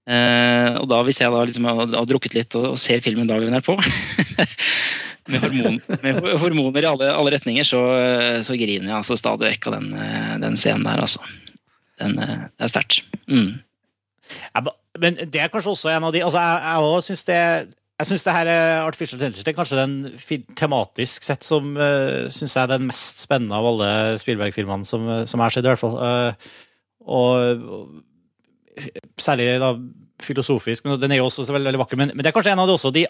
Eh, 0.09 0.79
og 0.79 0.87
da 0.89 1.03
hvis 1.05 1.21
jeg 1.21 1.35
da 1.35 1.43
liksom 1.45 1.67
har, 1.69 1.83
har 1.93 2.07
drukket 2.09 2.39
litt 2.39 2.55
og, 2.57 2.71
og 2.73 2.79
ser 2.81 3.03
filmen 3.05 3.29
dagen 3.29 3.53
derpå 3.53 3.75
med, 5.29 5.45
hormon, 5.45 5.79
med 6.03 6.21
hormoner 6.43 6.85
i 6.85 6.91
alle, 6.91 7.11
alle 7.13 7.33
retninger, 7.37 7.67
så, 7.67 7.83
eh, 7.97 8.39
så 8.47 8.57
griner 8.59 8.89
jeg 8.89 8.97
altså 8.99 9.17
stadig 9.19 9.53
vekk 9.53 9.71
av 9.71 9.79
den, 9.79 9.89
eh, 9.97 10.35
den 10.45 10.59
scenen 10.61 10.87
der, 10.89 11.03
altså. 11.05 11.25
Den, 12.01 12.19
eh, 12.23 12.47
det 12.55 12.69
er 12.69 12.73
sterkt. 12.73 13.03
Mm. 13.29 13.59
Men 14.99 15.21
det 15.25 15.41
er 15.41 15.51
kanskje 15.53 15.73
også 15.73 15.93
en 15.93 16.05
av 16.05 16.13
de 16.13 16.21
altså 16.21 16.41
Jeg, 16.43 16.57
jeg 16.61 16.89
også 16.89 17.07
synes 17.07 17.23
det 17.25 17.43
jeg 17.99 18.07
synes 18.07 18.25
det 18.25 18.33
her 18.33 18.47
er 18.47 18.87
Artificial 18.87 19.19
Intelligence 19.19 19.45
det 19.45 19.51
er 19.51 19.57
kanskje 19.57 19.79
den 19.81 20.53
tematisk 20.55 21.25
sett 21.27 21.43
som 21.43 21.73
uh, 21.75 22.29
synes 22.31 22.55
jeg 22.55 22.63
er 22.63 22.71
den 22.71 22.87
mest 22.87 23.25
spennende 23.25 23.59
av 23.59 23.67
alle 23.67 23.89
Spielberg-filmene 24.23 24.87
som, 24.87 25.09
eh, 25.11 25.25
som 25.27 25.41
jeg 25.41 25.45
har 25.45 25.57
sett, 25.57 25.67
i 25.67 25.73
hvert 25.73 25.83
fall. 25.83 25.97
Uh, 25.99 26.53
og, 27.11 27.65
og 27.75 29.19
særlig 29.19 29.49
da 29.59 29.73
filosofisk, 30.23 30.87
men 30.87 31.01
den 31.03 31.17
er 31.17 31.21
jo 31.21 31.27
også 31.27 31.49
veldig, 31.49 31.73
veldig 31.73 31.83
vakker. 31.83 31.99
Men, 31.99 32.15
men 32.15 32.23
det 32.23 32.31
er 32.31 32.37
kanskje 32.37 32.55
en 32.55 32.63
av 32.63 32.71
de 32.71 32.77
også 32.79 32.95
de 32.95 33.03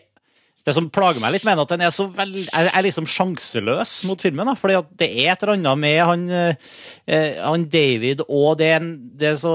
det 0.69 0.77
som 0.77 0.91
plager 0.93 1.23
meg 1.23 1.35
litt 1.35 1.47
mener 1.49 1.64
at 1.64 1.73
den 1.73 1.83
er 1.87 1.93
så 1.95 2.07
vel, 2.12 2.37
er, 2.47 2.71
er 2.71 2.85
liksom 2.87 3.09
sjanseløs 3.09 3.99
mot 4.09 4.23
filmen. 4.23 4.49
Da, 4.51 4.55
fordi 4.59 4.79
at 4.79 4.95
det 5.01 5.11
er 5.11 5.33
et 5.33 5.45
eller 5.45 5.57
annet 5.57 5.83
med 5.83 5.99
han, 6.11 6.25
eh, 6.39 7.43
han 7.43 7.69
David, 7.73 8.25
og 8.29 8.59
det 8.61 8.73
det 9.19 9.33
er 9.33 9.39
så 9.41 9.55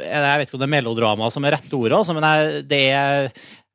Jeg 0.00 0.38
vet 0.40 0.48
ikke 0.48 0.56
om 0.56 0.62
det 0.62 0.68
er 0.68 0.76
melodrama 0.78 1.26
som 1.32 1.44
er 1.44 1.58
rette 1.58 1.76
ordet, 1.76 1.98
altså, 1.98 2.14
men 2.16 2.24
jeg, 2.24 2.62
det 2.70 2.84
er, 2.96 3.26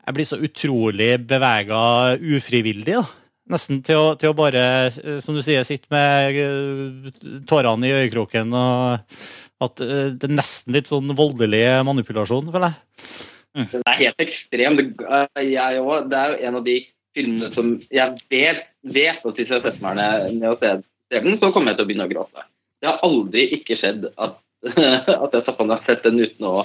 jeg 0.05 0.17
blir 0.17 0.27
så 0.27 0.39
utrolig 0.41 1.11
bevega 1.29 1.83
ufrivillig. 2.17 2.97
da. 2.97 3.05
Nesten 3.53 3.83
til 3.85 3.99
å, 4.01 4.05
til 4.17 4.31
å 4.31 4.37
bare, 4.37 4.63
eh, 4.89 5.19
som 5.21 5.37
du 5.37 5.41
sier, 5.45 5.65
sitte 5.67 5.89
med 5.93 6.39
eh, 6.41 7.39
tårene 7.45 7.89
i 7.89 7.93
øyekroken. 7.99 8.53
og 8.57 9.65
At 9.65 9.85
eh, 9.85 10.11
det 10.17 10.29
er 10.29 10.33
nesten 10.33 10.73
litt 10.73 10.89
sånn 10.89 11.13
voldelig 11.17 11.63
manipulasjon, 11.85 12.49
føler 12.53 12.73
jeg. 12.73 13.25
Den 13.55 13.85
er 13.87 14.01
helt 14.01 14.25
ekstrem. 14.25 14.81
Eh, 14.83 15.43
jeg 15.47 15.79
òg. 15.81 16.09
det 16.11 16.19
er 16.19 16.33
jo 16.33 16.49
en 16.49 16.59
av 16.59 16.65
de 16.65 16.75
filmene 17.15 17.51
som 17.55 17.71
jeg 17.93 18.17
vet, 18.31 18.65
vet 18.83 19.23
at 19.23 19.39
hvis 19.39 19.53
jeg 19.53 19.63
setter 19.63 19.83
meg 19.85 19.95
ned, 19.99 20.33
ned 20.41 20.49
og 20.51 20.59
ser, 20.63 20.83
den, 21.13 21.37
så 21.39 21.51
kommer 21.53 21.71
jeg 21.71 21.79
til 21.79 21.85
å 21.85 21.89
begynne 21.89 22.07
å 22.09 22.11
gråte. 22.11 22.47
Det 22.81 22.89
har 22.89 23.05
aldri 23.07 23.47
ikke 23.55 23.77
skjedd 23.79 24.09
at, 24.11 24.39
at 25.23 25.37
jeg 25.37 25.45
satt 25.45 25.55
på 25.55 25.63
den 25.63 25.75
og 25.77 25.87
sett 25.87 26.03
den 26.05 26.19
uten 26.19 26.49
å 26.49 26.55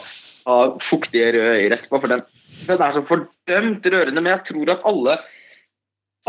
ha 0.48 0.56
fuktige 0.88 1.34
røde 1.36 1.60
øyne 1.60 1.76
etterpå. 1.78 2.00
For 2.00 2.10
den, 2.10 2.24
den 2.66 2.82
er 2.86 2.96
så 2.96 3.04
fordømt 3.08 3.86
rørende. 3.94 4.24
Men 4.24 4.32
jeg 4.34 4.46
tror 4.50 4.74
at 4.74 4.88
alle, 4.90 5.16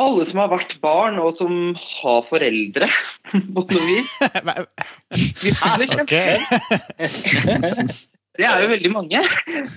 alle 0.05 0.29
som 0.29 0.43
har 0.43 0.53
vært 0.53 0.77
barn, 0.83 1.19
og 1.23 1.41
som 1.41 1.73
har 1.97 2.21
foreldre 2.29 2.91
på 3.55 3.65
noe 3.65 3.85
vis 3.89 4.13
Vi 5.41 5.55
kunne 5.57 5.89
kjenne 5.89 7.87
Det 8.41 8.47
er 8.49 8.63
jo 8.63 8.71
veldig 8.73 8.91
mange. 8.95 9.21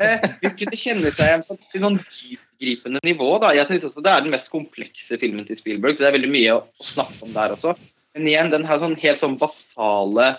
Eh, 0.00 0.24
Vi 0.40 0.50
kunne 0.56 0.78
kjenne 0.80 1.10
seg 1.12 1.26
igjen 1.26 1.44
på 1.44 1.56
noen 1.82 1.98
sånn 2.00 2.38
gripende 2.64 3.02
nivå. 3.04 3.28
da. 3.42 3.52
Jeg 3.56 3.68
synes 3.68 3.90
også 3.90 4.02
Det 4.04 4.12
er 4.12 4.24
den 4.24 4.32
mest 4.32 4.48
komplekse 4.52 5.20
filmen 5.20 5.44
til 5.48 5.60
Spielberg, 5.60 5.98
så 5.98 6.04
det 6.06 6.08
er 6.08 6.16
veldig 6.18 6.32
mye 6.32 6.56
å 6.56 6.64
snakke 6.94 7.28
om 7.28 7.34
der 7.36 7.54
også. 7.58 7.76
Men 8.14 8.28
igjen, 8.30 8.50
den 8.54 8.64
har 8.64 8.80
sånn 8.80 8.96
helt 9.02 9.20
sånn 9.20 9.38
basale 9.40 10.34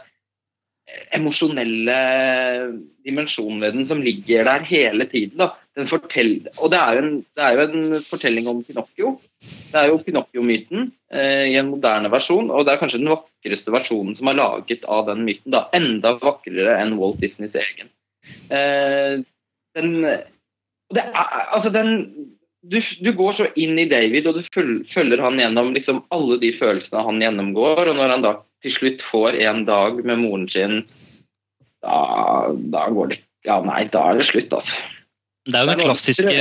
emosjonelle 1.16 1.96
dimensjonen 3.06 3.64
ved 3.64 3.74
den 3.74 3.88
som 3.90 4.02
ligger 4.06 4.46
der 4.48 4.66
hele 4.70 5.08
tiden. 5.10 5.38
da. 5.42 5.52
Den 5.76 5.90
fortell- 5.92 6.48
og 6.62 6.72
det 6.72 6.80
er, 6.80 7.00
en, 7.02 7.26
det 7.36 7.44
er 7.44 7.58
jo 7.58 7.64
en 7.66 8.04
fortelling 8.06 8.48
om 8.48 8.62
Pinocchio. 8.64 9.16
Det 9.42 9.76
er 9.82 9.90
jo 9.90 9.98
Pinocchio-myten 10.06 10.92
eh, 11.12 11.52
i 11.52 11.58
en 11.60 11.74
moderne 11.74 12.12
versjon, 12.14 12.48
og 12.50 12.66
det 12.66 12.76
er 12.76 12.82
kanskje 12.84 13.02
den 13.02 13.12
vakreste 13.12 13.74
versjonen 13.76 14.16
som 14.16 14.32
er 14.32 14.40
laget 14.40 14.86
av 14.88 15.10
den 15.10 15.26
myten. 15.28 15.52
da. 15.52 15.66
Enda 15.76 16.16
vakrere 16.22 16.78
enn 16.80 16.96
Walt 17.02 17.20
Disneys 17.20 17.58
egen. 17.60 17.92
Eh, 18.54 19.22
den, 19.76 19.92
det 20.96 21.04
er, 21.04 21.14
altså 21.56 21.72
den 21.74 21.92
du, 22.66 22.80
du 23.02 23.12
går 23.14 23.38
så 23.38 23.48
inn 23.62 23.78
i 23.80 23.88
David, 23.90 24.28
og 24.30 24.40
du 24.40 24.44
følger 24.90 25.22
han 25.22 25.40
gjennom 25.40 25.74
liksom 25.76 26.02
alle 26.16 26.40
de 26.42 26.50
følelsene 26.58 27.04
han 27.06 27.22
gjennomgår. 27.22 27.92
Og 27.92 28.00
når 28.00 28.14
han 28.16 28.26
da 28.26 28.34
til 28.66 28.74
slutt 28.74 29.04
får 29.12 29.38
en 29.46 29.66
dag 29.68 30.02
med 30.02 30.22
moren 30.24 30.48
sin, 30.50 30.82
da, 31.86 32.00
da 32.74 32.90
går 32.94 33.14
det 33.14 33.22
Ja, 33.46 33.60
nei, 33.62 33.84
da 33.94 34.02
er 34.10 34.18
det 34.18 34.26
slutt, 34.32 34.50
altså. 34.58 34.78
Det 35.46 35.60
er 35.60 35.68
jo 35.68 35.70
den 35.70 35.82
klassiske 35.86 36.32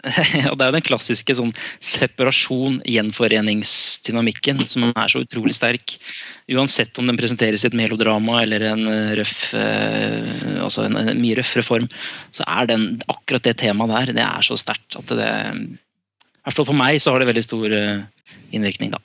Og 0.50 0.56
det 0.56 0.66
er 0.66 0.74
den 0.74 0.84
klassiske 0.84 1.34
sånn 1.36 1.52
separasjon, 1.84 2.80
gjenforeningsdynamikken, 2.88 4.62
som 4.68 4.88
er 4.90 5.12
så 5.12 5.22
utrolig 5.24 5.56
sterk. 5.56 5.96
Uansett 6.50 6.96
om 7.00 7.10
den 7.10 7.18
presenteres 7.20 7.64
i 7.64 7.68
et 7.70 7.76
melodrama 7.76 8.40
eller 8.44 8.64
en 8.72 8.86
eh, 8.90 9.12
røff 9.20 9.52
eh, 9.58 10.56
altså 10.64 10.86
en, 10.86 10.96
en 11.02 11.20
mye 11.20 11.36
røffere 11.38 11.66
form, 11.66 11.90
så 12.34 12.46
er 12.48 12.70
den, 12.72 12.88
akkurat 13.12 13.44
det 13.46 13.58
temaet 13.60 14.10
der 14.10 14.16
det 14.20 14.26
er 14.26 14.46
så 14.46 14.56
sterkt 14.60 14.96
at 14.98 15.12
det 15.12 15.28
I 15.30 16.48
hvert 16.48 16.56
fall 16.56 16.70
for 16.72 16.78
meg 16.78 16.98
så 17.02 17.12
har 17.12 17.22
det 17.22 17.30
veldig 17.30 17.46
stor 17.46 17.76
eh, 17.76 18.02
innvirkning, 18.56 18.94
da. 18.96 19.02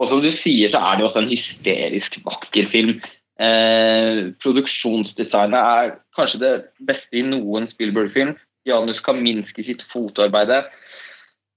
Og 0.00 0.10
som 0.10 0.24
du 0.24 0.32
sier, 0.40 0.72
så 0.72 0.80
er 0.80 0.96
det 0.96 1.04
jo 1.04 1.10
også 1.10 1.22
en 1.22 1.30
hysterisk 1.30 2.16
vakker 2.24 2.66
film. 2.72 2.96
Eh, 3.44 4.32
produksjonsdesignet 4.42 5.60
er 5.60 5.94
kanskje 6.16 6.40
det 6.42 6.54
beste 6.86 7.20
i 7.20 7.22
noen 7.26 7.68
Spielberg-film. 7.70 8.34
Janus 8.68 9.00
Kaminski 9.04 9.64
sitt 9.66 9.84
fotoarbeide 9.90 10.62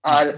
er 0.08 0.38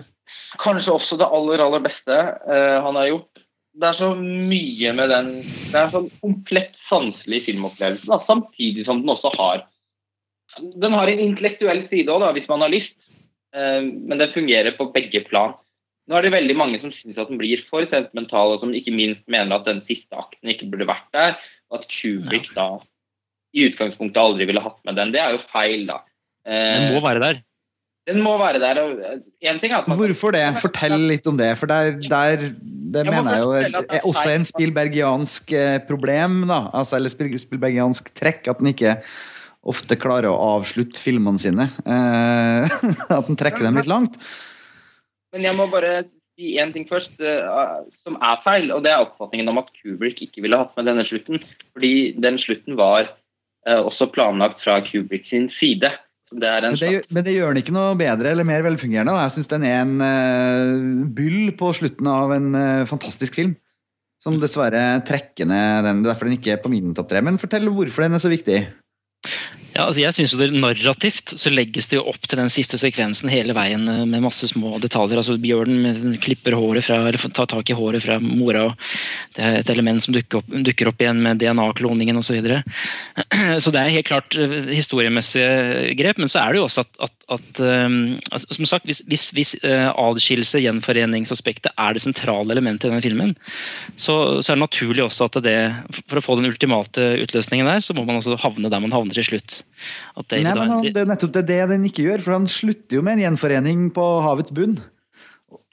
kanskje 0.61 0.93
også 0.95 1.17
det 1.19 1.29
aller, 1.29 1.61
aller 1.63 1.83
beste 1.83 2.15
uh, 2.15 2.77
han 2.85 2.97
har 2.97 3.11
gjort. 3.11 3.43
Det 3.79 3.87
er 3.87 3.97
så 3.99 4.09
mye 4.17 4.91
med 4.97 5.11
den 5.13 5.27
Det 5.39 5.75
er 5.77 5.83
en 5.85 5.93
sånn 5.93 6.07
komplett 6.23 6.73
sanselig 6.89 7.43
filmopplevelse, 7.45 8.09
da, 8.09 8.17
samtidig 8.25 8.85
som 8.87 9.03
den 9.03 9.13
også 9.13 9.31
har 9.37 9.61
Den 10.81 10.95
har 10.97 11.07
en 11.07 11.21
intellektuell 11.27 11.83
side 11.91 12.09
òg, 12.11 12.25
hvis 12.35 12.49
man 12.49 12.65
har 12.65 12.73
lyst, 12.73 12.95
uh, 13.55 13.81
men 13.81 14.21
den 14.21 14.35
fungerer 14.35 14.77
på 14.77 14.89
begge 14.95 15.23
plan. 15.29 15.57
Nå 16.09 16.17
er 16.17 16.25
det 16.25 16.33
veldig 16.33 16.55
mange 16.57 16.79
som 16.81 16.89
syns 16.89 17.19
at 17.21 17.29
den 17.29 17.37
blir 17.37 17.61
for 17.69 17.85
sentimental, 17.85 18.55
og 18.55 18.63
som 18.63 18.73
ikke 18.73 18.93
minst 18.95 19.21
mener 19.29 19.59
at 19.59 19.67
den 19.69 19.83
siste 19.85 20.17
akten 20.17 20.49
ikke 20.49 20.65
burde 20.71 20.89
vært 20.89 21.09
der, 21.13 21.35
og 21.69 21.83
at 21.83 21.91
Kubrick 21.99 22.49
da 22.55 22.79
i 23.53 23.67
utgangspunktet 23.69 24.17
aldri 24.21 24.47
ville 24.49 24.63
hatt 24.63 24.79
med 24.89 24.97
den. 24.97 25.13
Det 25.13 25.21
er 25.21 25.35
jo 25.35 25.45
feil, 25.53 25.85
da. 25.89 25.99
Eh, 26.47 26.75
Den 26.79 26.93
må 26.95 27.03
være 27.05 27.23
der. 27.23 27.41
Den 28.09 28.21
må 28.25 28.35
være 28.41 28.61
der. 28.61 28.79
En 29.45 29.59
ting 29.61 29.73
er 29.73 29.81
at 29.81 29.87
man 29.87 29.97
Hvorfor 29.99 30.33
det? 30.33 30.43
Fortell 30.61 30.97
litt 31.11 31.27
om 31.29 31.37
det. 31.37 31.51
For 31.59 31.69
der, 31.69 31.97
der 32.09 32.47
det 32.89 33.03
Jeg 33.05 33.13
mener 33.13 33.35
jeg 33.35 33.43
jo 33.43 33.81
er 33.85 34.05
også 34.07 34.29
en 34.33 34.47
spilbergiansk 34.47 35.51
eh, 35.53 35.79
problem, 35.87 36.41
da. 36.49 36.63
Altså, 36.73 36.97
eller 36.97 37.11
spillbergiansk 37.13 37.47
spilbergiansk 37.47 38.13
trekk. 38.17 38.47
At 38.49 38.63
den 38.63 38.71
ikke 38.73 38.95
ofte 39.69 39.97
klarer 39.99 40.31
å 40.31 40.55
avslutte 40.55 41.01
filmene 41.01 41.41
sine. 41.41 41.67
Eh, 41.85 42.79
at 43.17 43.29
den 43.29 43.37
trekker 43.39 43.67
dem 43.67 43.77
litt 43.77 43.91
langt. 43.91 44.17
Men 45.35 45.45
jeg 45.45 45.57
må 45.57 45.69
bare 45.69 46.07
si 46.39 46.55
én 46.57 46.73
ting 46.73 46.87
først, 46.89 47.19
eh, 47.21 47.79
som 48.01 48.17
er 48.17 48.41
feil. 48.45 48.71
Og 48.73 48.83
det 48.85 48.93
er 48.95 49.05
oppfatningen 49.05 49.51
om 49.51 49.61
at 49.61 49.71
Kubrick 49.77 50.23
ikke 50.25 50.45
ville 50.45 50.57
hatt 50.57 50.75
med 50.79 50.89
denne 50.89 51.05
slutten. 51.05 51.43
Fordi 51.75 51.93
den 52.17 52.39
slutten 52.41 52.79
var 52.79 53.11
eh, 53.67 53.79
også 53.79 54.09
planlagt 54.15 54.63
fra 54.65 54.79
Kubrick 54.85 55.29
sin 55.29 55.51
side. 55.59 55.91
Det 56.29 56.49
en 56.49 56.75
Men 56.75 56.77
det, 56.77 56.89
men 57.09 57.25
det 57.25 57.33
gjør 57.33 57.55
den 57.55 57.63
ikke 57.63 57.73
noe 57.73 57.95
bedre 57.97 58.33
eller 58.33 58.45
mer 58.45 58.61
velfungerende. 58.61 59.15
Jeg 59.17 59.33
syns 59.33 59.49
den 59.49 59.65
er 59.65 59.79
en 59.81 59.95
uh, 59.97 61.07
byll 61.17 61.55
på 61.57 61.71
slutten 61.73 62.09
av 62.11 62.35
en 62.35 62.51
uh, 62.53 62.89
fantastisk 62.89 63.39
film. 63.39 63.55
Som 64.21 64.37
dessverre 64.41 64.99
trekker 65.07 65.47
ned 65.49 65.87
den. 65.87 66.03
Det 66.03 66.09
er 66.09 66.13
derfor 66.13 66.27
den 66.27 66.37
ikke 66.37 66.53
er 66.57 66.61
på 66.61 66.69
min 66.69 66.93
topp 66.93 67.09
tre. 67.09 67.23
Men 67.25 67.39
fortell 67.41 67.69
hvorfor 67.71 68.05
den 68.05 68.17
er 68.17 68.21
så 68.21 68.29
viktig. 68.29 68.59
Ja, 69.79 69.85
altså 69.87 70.01
jeg 70.01 70.15
synes 70.17 70.33
jo 70.33 70.39
det 70.41 70.49
Narrativt 70.59 71.31
så 71.39 71.51
legges 71.53 71.87
det 71.87 71.95
jo 71.95 72.07
opp 72.11 72.25
til 72.27 72.39
den 72.41 72.49
siste 72.51 72.75
sekvensen 72.79 73.31
hele 73.31 73.53
veien 73.55 73.85
eh, 73.87 74.01
med 74.09 74.25
masse 74.25 74.49
små 74.49 74.75
detaljer. 74.83 75.21
altså 75.21 75.37
Bjørnen 75.39 76.17
klipper 76.19 76.57
håret 76.57 76.83
fra, 76.83 76.97
eller 77.07 77.31
tar 77.31 77.47
tak 77.47 77.71
i 77.71 77.77
håret 77.77 78.03
fra 78.03 78.17
mora. 78.19 78.65
og 78.67 79.37
Det 79.37 79.45
er 79.45 79.59
et 79.61 79.71
element 79.71 80.03
som 80.03 80.15
dukker 80.15 80.41
opp, 80.41 80.49
dukker 80.67 80.91
opp 80.91 80.99
igjen 80.99 81.21
med 81.23 81.39
DNA-kloningen 81.39 82.19
osv. 82.19 82.27
Så, 82.29 82.35
videre. 82.37 82.59
så 83.63 83.71
det 83.73 83.79
er 83.81 83.93
helt 83.95 84.09
klart 84.09 84.35
eh, 84.35 84.67
historiemessige 84.67 85.95
grep, 86.01 86.19
men 86.19 86.29
så 86.31 86.43
er 86.43 86.53
det 86.53 86.59
jo 86.59 86.67
også 86.67 86.83
at, 86.83 86.91
at, 87.07 87.15
at 87.37 87.63
eh, 87.63 87.87
altså, 88.33 88.59
Som 88.59 88.69
sagt, 88.73 88.89
hvis, 88.89 88.99
hvis, 89.07 89.29
hvis 89.37 89.55
eh, 89.63 89.87
adskillelse, 89.87 90.59
gjenforeningsaspektet, 90.65 91.71
er 91.71 91.95
det 91.95 92.03
sentrale 92.03 92.51
elementet 92.51 92.89
i 92.89 92.91
denne 92.91 93.05
filmen, 93.05 93.33
så, 93.95 94.41
så 94.43 94.51
er 94.51 94.59
det 94.59 94.65
naturlig 94.65 95.07
også 95.07 95.31
at 95.31 95.39
det 95.47 95.57
For 96.03 96.19
å 96.19 96.25
få 96.27 96.37
den 96.41 96.51
ultimate 96.51 97.13
utløsningen 97.23 97.71
der, 97.71 97.81
så 97.85 97.95
må 97.95 98.03
man 98.03 98.19
også 98.19 98.35
havne 98.43 98.67
der 98.67 98.83
man 98.83 98.93
havner 98.93 99.15
til 99.15 99.31
slutt. 99.31 99.61
At 100.15 100.27
David 100.27 100.47
Nei, 100.47 100.55
men 100.59 100.73
han, 100.73 100.87
Det 100.87 101.03
er 101.03 101.09
nettopp 101.09 101.35
det, 101.37 101.45
det 101.49 101.59
den 101.73 101.89
ikke 101.89 102.05
gjør, 102.07 102.23
for 102.25 102.37
han 102.37 102.47
slutter 102.51 102.99
jo 102.99 103.03
med 103.05 103.17
en 103.17 103.25
gjenforening 103.27 103.89
på 103.95 104.07
havets 104.25 104.55
bunn. 104.55 104.77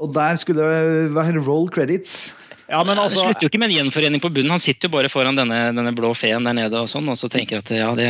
Og 0.01 0.13
der 0.15 0.39
skulle 0.41 0.65
det 0.65 1.15
være 1.17 1.43
roll 1.45 1.71
credits. 1.73 2.35
Ja, 2.67 2.81
men 2.83 2.99
altså, 2.99 3.23
Han 3.23 3.31
slutter 3.31 3.47
jo 3.47 3.51
ikke 3.51 3.61
med 3.63 3.71
en 3.71 3.77
gjenforening 3.77 4.23
på 4.23 4.31
bunnen. 4.35 4.51
Han 4.57 4.63
sitter 4.63 4.89
jo 4.89 4.95
bare 4.97 5.11
foran 5.11 5.37
denne, 5.39 5.59
denne 5.77 5.93
blå 5.95 6.11
feen 6.19 6.47
der 6.47 6.57
nede 6.57 6.81
og 6.81 6.89
sånn, 6.91 7.07
og 7.13 7.19
så 7.19 7.31
tenker 7.31 7.63
at 7.63 7.71
ja, 7.71 7.93
det 7.99 8.09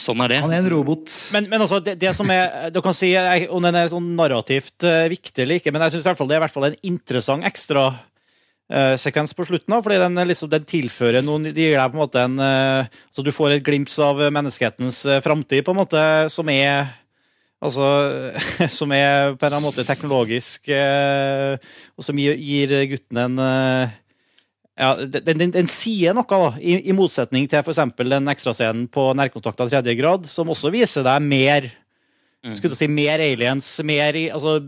Sånn 0.00 0.22
er 0.24 0.34
det. 0.34 0.40
Han 0.42 0.54
er 0.54 0.64
en 0.64 0.72
robot. 0.72 1.12
Men, 1.36 1.46
men 1.52 1.62
altså, 1.62 1.78
det, 1.84 1.94
det 2.02 2.10
som 2.16 2.30
er 2.34 2.72
Du 2.74 2.80
kan 2.84 2.96
si 2.96 3.12
om 3.46 3.62
den 3.62 3.78
er 3.78 3.92
sånn 3.92 4.10
narrativt 4.18 4.86
eh, 4.88 5.06
viktig 5.12 5.44
eller 5.44 5.62
ikke, 5.62 5.74
men 5.74 5.86
jeg 5.86 5.94
syns 5.94 6.08
det 6.08 6.14
er 6.14 6.40
i 6.40 6.42
hvert 6.46 6.56
fall 6.56 6.68
en 6.72 6.80
interessant 6.90 7.46
ekstra 7.46 7.86
sekvens 8.98 9.34
på 9.36 9.46
slutten. 9.46 9.70
da, 9.70 9.80
fordi 9.84 10.00
den, 10.02 10.18
er 10.18 10.28
liksom, 10.28 10.50
den 10.50 10.66
tilfører 10.66 11.22
noen 11.24 11.46
De 11.46 11.54
gir 11.54 11.76
deg 11.78 11.92
på 11.92 11.98
en 11.98 12.02
måte 12.02 12.24
en 12.26 12.36
eh, 12.42 13.00
Så 13.14 13.22
du 13.22 13.30
får 13.34 13.56
et 13.56 13.64
glimt 13.66 13.92
av 14.02 14.20
menneskehetens 14.34 15.04
uh, 15.06 15.20
framtid, 15.24 15.64
på 15.64 15.74
en 15.74 15.82
måte, 15.84 16.04
som 16.32 16.50
er 16.52 16.92
Altså, 17.64 17.86
som 18.78 18.90
er 18.92 19.32
på 19.32 19.38
en 19.38 19.46
eller 19.46 19.56
annen 19.56 19.64
måte 19.64 19.86
teknologisk, 19.88 20.66
eh, 20.68 21.54
og 21.96 22.04
som 22.04 22.18
gir, 22.20 22.34
guttene 22.36 22.88
gutten 22.90 23.20
en 23.22 23.38
eh, 23.40 23.94
ja, 24.74 24.90
den, 24.98 25.38
den, 25.38 25.54
den 25.54 25.70
sier 25.70 26.12
noe, 26.12 26.26
da, 26.28 26.50
i, 26.60 26.74
i 26.90 26.96
motsetning 26.96 27.46
til 27.48 27.62
f.eks. 27.62 27.80
den 27.96 28.28
ekstrascenen 28.28 28.84
på 28.92 29.06
Nærkontakt 29.16 29.62
av 29.64 29.72
tredje 29.72 29.94
grad, 29.96 30.28
som 30.28 30.50
også 30.52 30.74
viser 30.74 31.06
deg 31.06 31.24
mer 31.24 31.70
skulle 32.52 32.74
du 32.74 32.76
si, 32.76 32.88
mer 32.90 33.22
aliens, 33.24 33.68
mer 33.86 34.16
altså, 34.34 34.58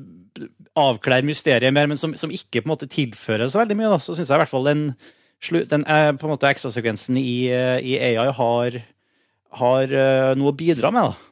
avklær 0.76 1.26
mysteriet 1.26 1.74
mer, 1.74 1.88
men 1.90 2.00
som, 2.00 2.14
som 2.18 2.32
ikke 2.32 2.62
på 2.62 2.68
en 2.68 2.74
måte 2.74 2.90
tilfører 2.90 3.48
så 3.50 3.62
veldig 3.62 3.78
mye. 3.78 3.92
Da. 3.92 4.00
Så 4.02 4.16
syns 4.16 4.30
jeg 4.30 4.38
i 4.38 4.42
hvert 4.44 4.52
fall 4.52 4.68
den, 4.68 4.88
den 5.72 5.86
eh, 5.86 6.10
på 6.16 6.28
en 6.28 6.34
måte 6.34 6.50
ekstrasekvensen 6.50 7.20
i, 7.20 7.38
eh, 7.52 7.78
i 7.80 7.96
AI 8.12 8.28
har, 8.36 8.82
har 9.62 9.96
eh, 10.02 10.34
noe 10.38 10.52
å 10.52 10.58
bidra 10.58 10.92
med. 10.94 11.12
da. 11.12 11.26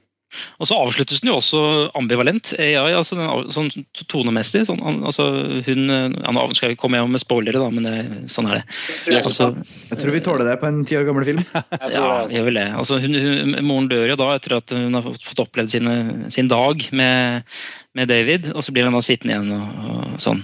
Og 0.59 0.67
så 0.67 0.77
avsluttes 0.83 1.21
den 1.23 1.31
jo 1.31 1.37
også 1.39 1.61
ambivalent. 1.95 2.53
AI, 2.59 2.95
altså 2.97 3.15
den, 3.19 3.53
sånn 3.55 3.69
tonemessig. 4.11 4.65
Sånn, 4.67 4.81
altså 5.07 5.29
hun 5.67 5.85
ja, 5.93 6.33
Nå 6.35 6.47
skal 6.59 6.73
vi 6.73 6.79
komme 6.81 7.03
med 7.07 7.23
spoilere, 7.23 7.61
da, 7.63 7.69
men 7.71 7.87
det, 7.87 8.25
sånn 8.33 8.49
er 8.51 8.61
det. 8.61 9.21
Altså, 9.21 9.53
Jeg 9.93 10.01
tror 10.01 10.17
vi 10.17 10.25
tåler 10.27 10.49
det 10.49 10.57
på 10.63 10.67
en 10.71 10.83
ti 10.89 10.99
år 10.99 11.07
gammel 11.07 11.29
film. 11.29 11.45
ja, 11.95 12.09
gjør 12.33 12.49
vel 12.49 12.61
det. 12.61 12.67
Altså, 12.83 12.99
hun, 13.05 13.15
hun, 13.15 13.57
moren 13.67 13.91
dør 13.93 14.11
jo 14.11 14.19
da 14.25 14.33
etter 14.35 14.59
at 14.59 14.75
hun 14.75 14.99
har 14.99 15.07
fått 15.07 15.31
fått 15.31 15.47
opplevd 15.47 15.77
sine, 15.77 15.97
sin 16.35 16.51
dag 16.51 16.83
med, 16.91 17.55
med 17.95 18.11
David, 18.11 18.51
og 18.55 18.65
så 18.67 18.75
blir 18.75 18.89
han 18.89 18.97
da 18.97 19.03
sittende 19.05 19.37
igjen 19.37 19.53
og, 19.55 19.85
og 19.91 20.17
sånn. 20.23 20.43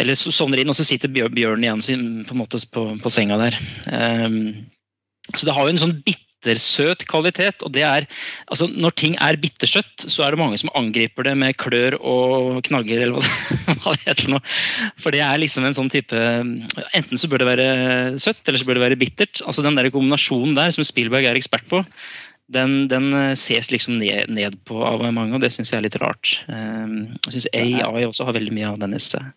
Eller 0.00 0.16
så 0.18 0.32
sovner 0.34 0.62
inn, 0.62 0.70
og 0.72 0.78
så 0.78 0.86
sitter 0.86 1.10
Bjør- 1.12 1.32
Bjørn 1.34 1.64
igjen 1.64 2.10
på, 2.28 2.36
måte 2.38 2.60
på, 2.72 2.86
på 3.02 3.12
senga 3.12 3.38
der. 3.40 3.56
Um, 3.88 4.68
så 5.34 5.48
det 5.48 5.56
har 5.56 5.66
jo 5.66 5.72
en 5.72 5.80
sånn 5.80 5.96
bittersøt 6.06 7.04
kvalitet. 7.10 7.62
og 7.62 7.72
det 7.74 7.84
er, 7.86 8.06
altså 8.50 8.66
Når 8.70 8.96
ting 8.98 9.16
er 9.22 9.38
bittersøtt, 9.40 10.06
så 10.10 10.24
er 10.24 10.34
det 10.34 10.40
mange 10.40 10.58
som 10.60 10.72
angriper 10.78 11.26
det 11.28 11.36
med 11.38 11.56
klør 11.60 11.96
og 12.00 12.62
knagger, 12.66 13.04
eller 13.04 13.22
hva 13.22 13.94
det, 13.94 14.02
heter 14.08 14.32
noe. 14.34 14.42
For 15.00 15.14
det 15.14 15.22
er 15.24 15.40
liksom 15.42 15.66
en 15.68 15.76
sånn 15.78 15.92
type 15.92 16.12
Enten 16.16 17.20
så 17.20 17.30
bør 17.30 17.44
det 17.44 17.50
være 17.52 17.68
søtt, 18.22 18.42
eller 18.46 18.60
så 18.60 18.68
bør 18.68 18.80
det 18.80 18.86
være 18.88 19.00
bittert. 19.00 19.42
altså 19.46 19.64
Den 19.64 19.78
der 19.78 19.92
kombinasjonen 19.94 20.58
der 20.58 20.74
som 20.74 20.84
Spielberg 20.86 21.30
er 21.30 21.38
ekspert 21.38 21.68
på, 21.70 21.84
den, 22.52 22.74
den 22.90 23.12
eh, 23.16 23.34
ses 23.38 23.70
liksom 23.72 23.98
ned, 24.00 24.32
ned 24.32 24.58
på 24.68 24.80
av 24.84 25.04
mange, 25.12 25.34
og 25.36 25.42
det 25.44 25.52
syns 25.54 25.72
jeg 25.72 25.80
er 25.80 25.86
litt 25.86 26.00
rart. 26.02 26.36
Ehm, 26.52 27.14
Jeg 27.26 27.36
syns 27.36 27.48
AI 27.54 28.04
også 28.06 28.28
har 28.28 28.36
veldig 28.36 28.52
mye 28.54 28.74
av 28.74 28.82
den 28.82 28.96
i 28.96 29.00
seg. 29.02 29.32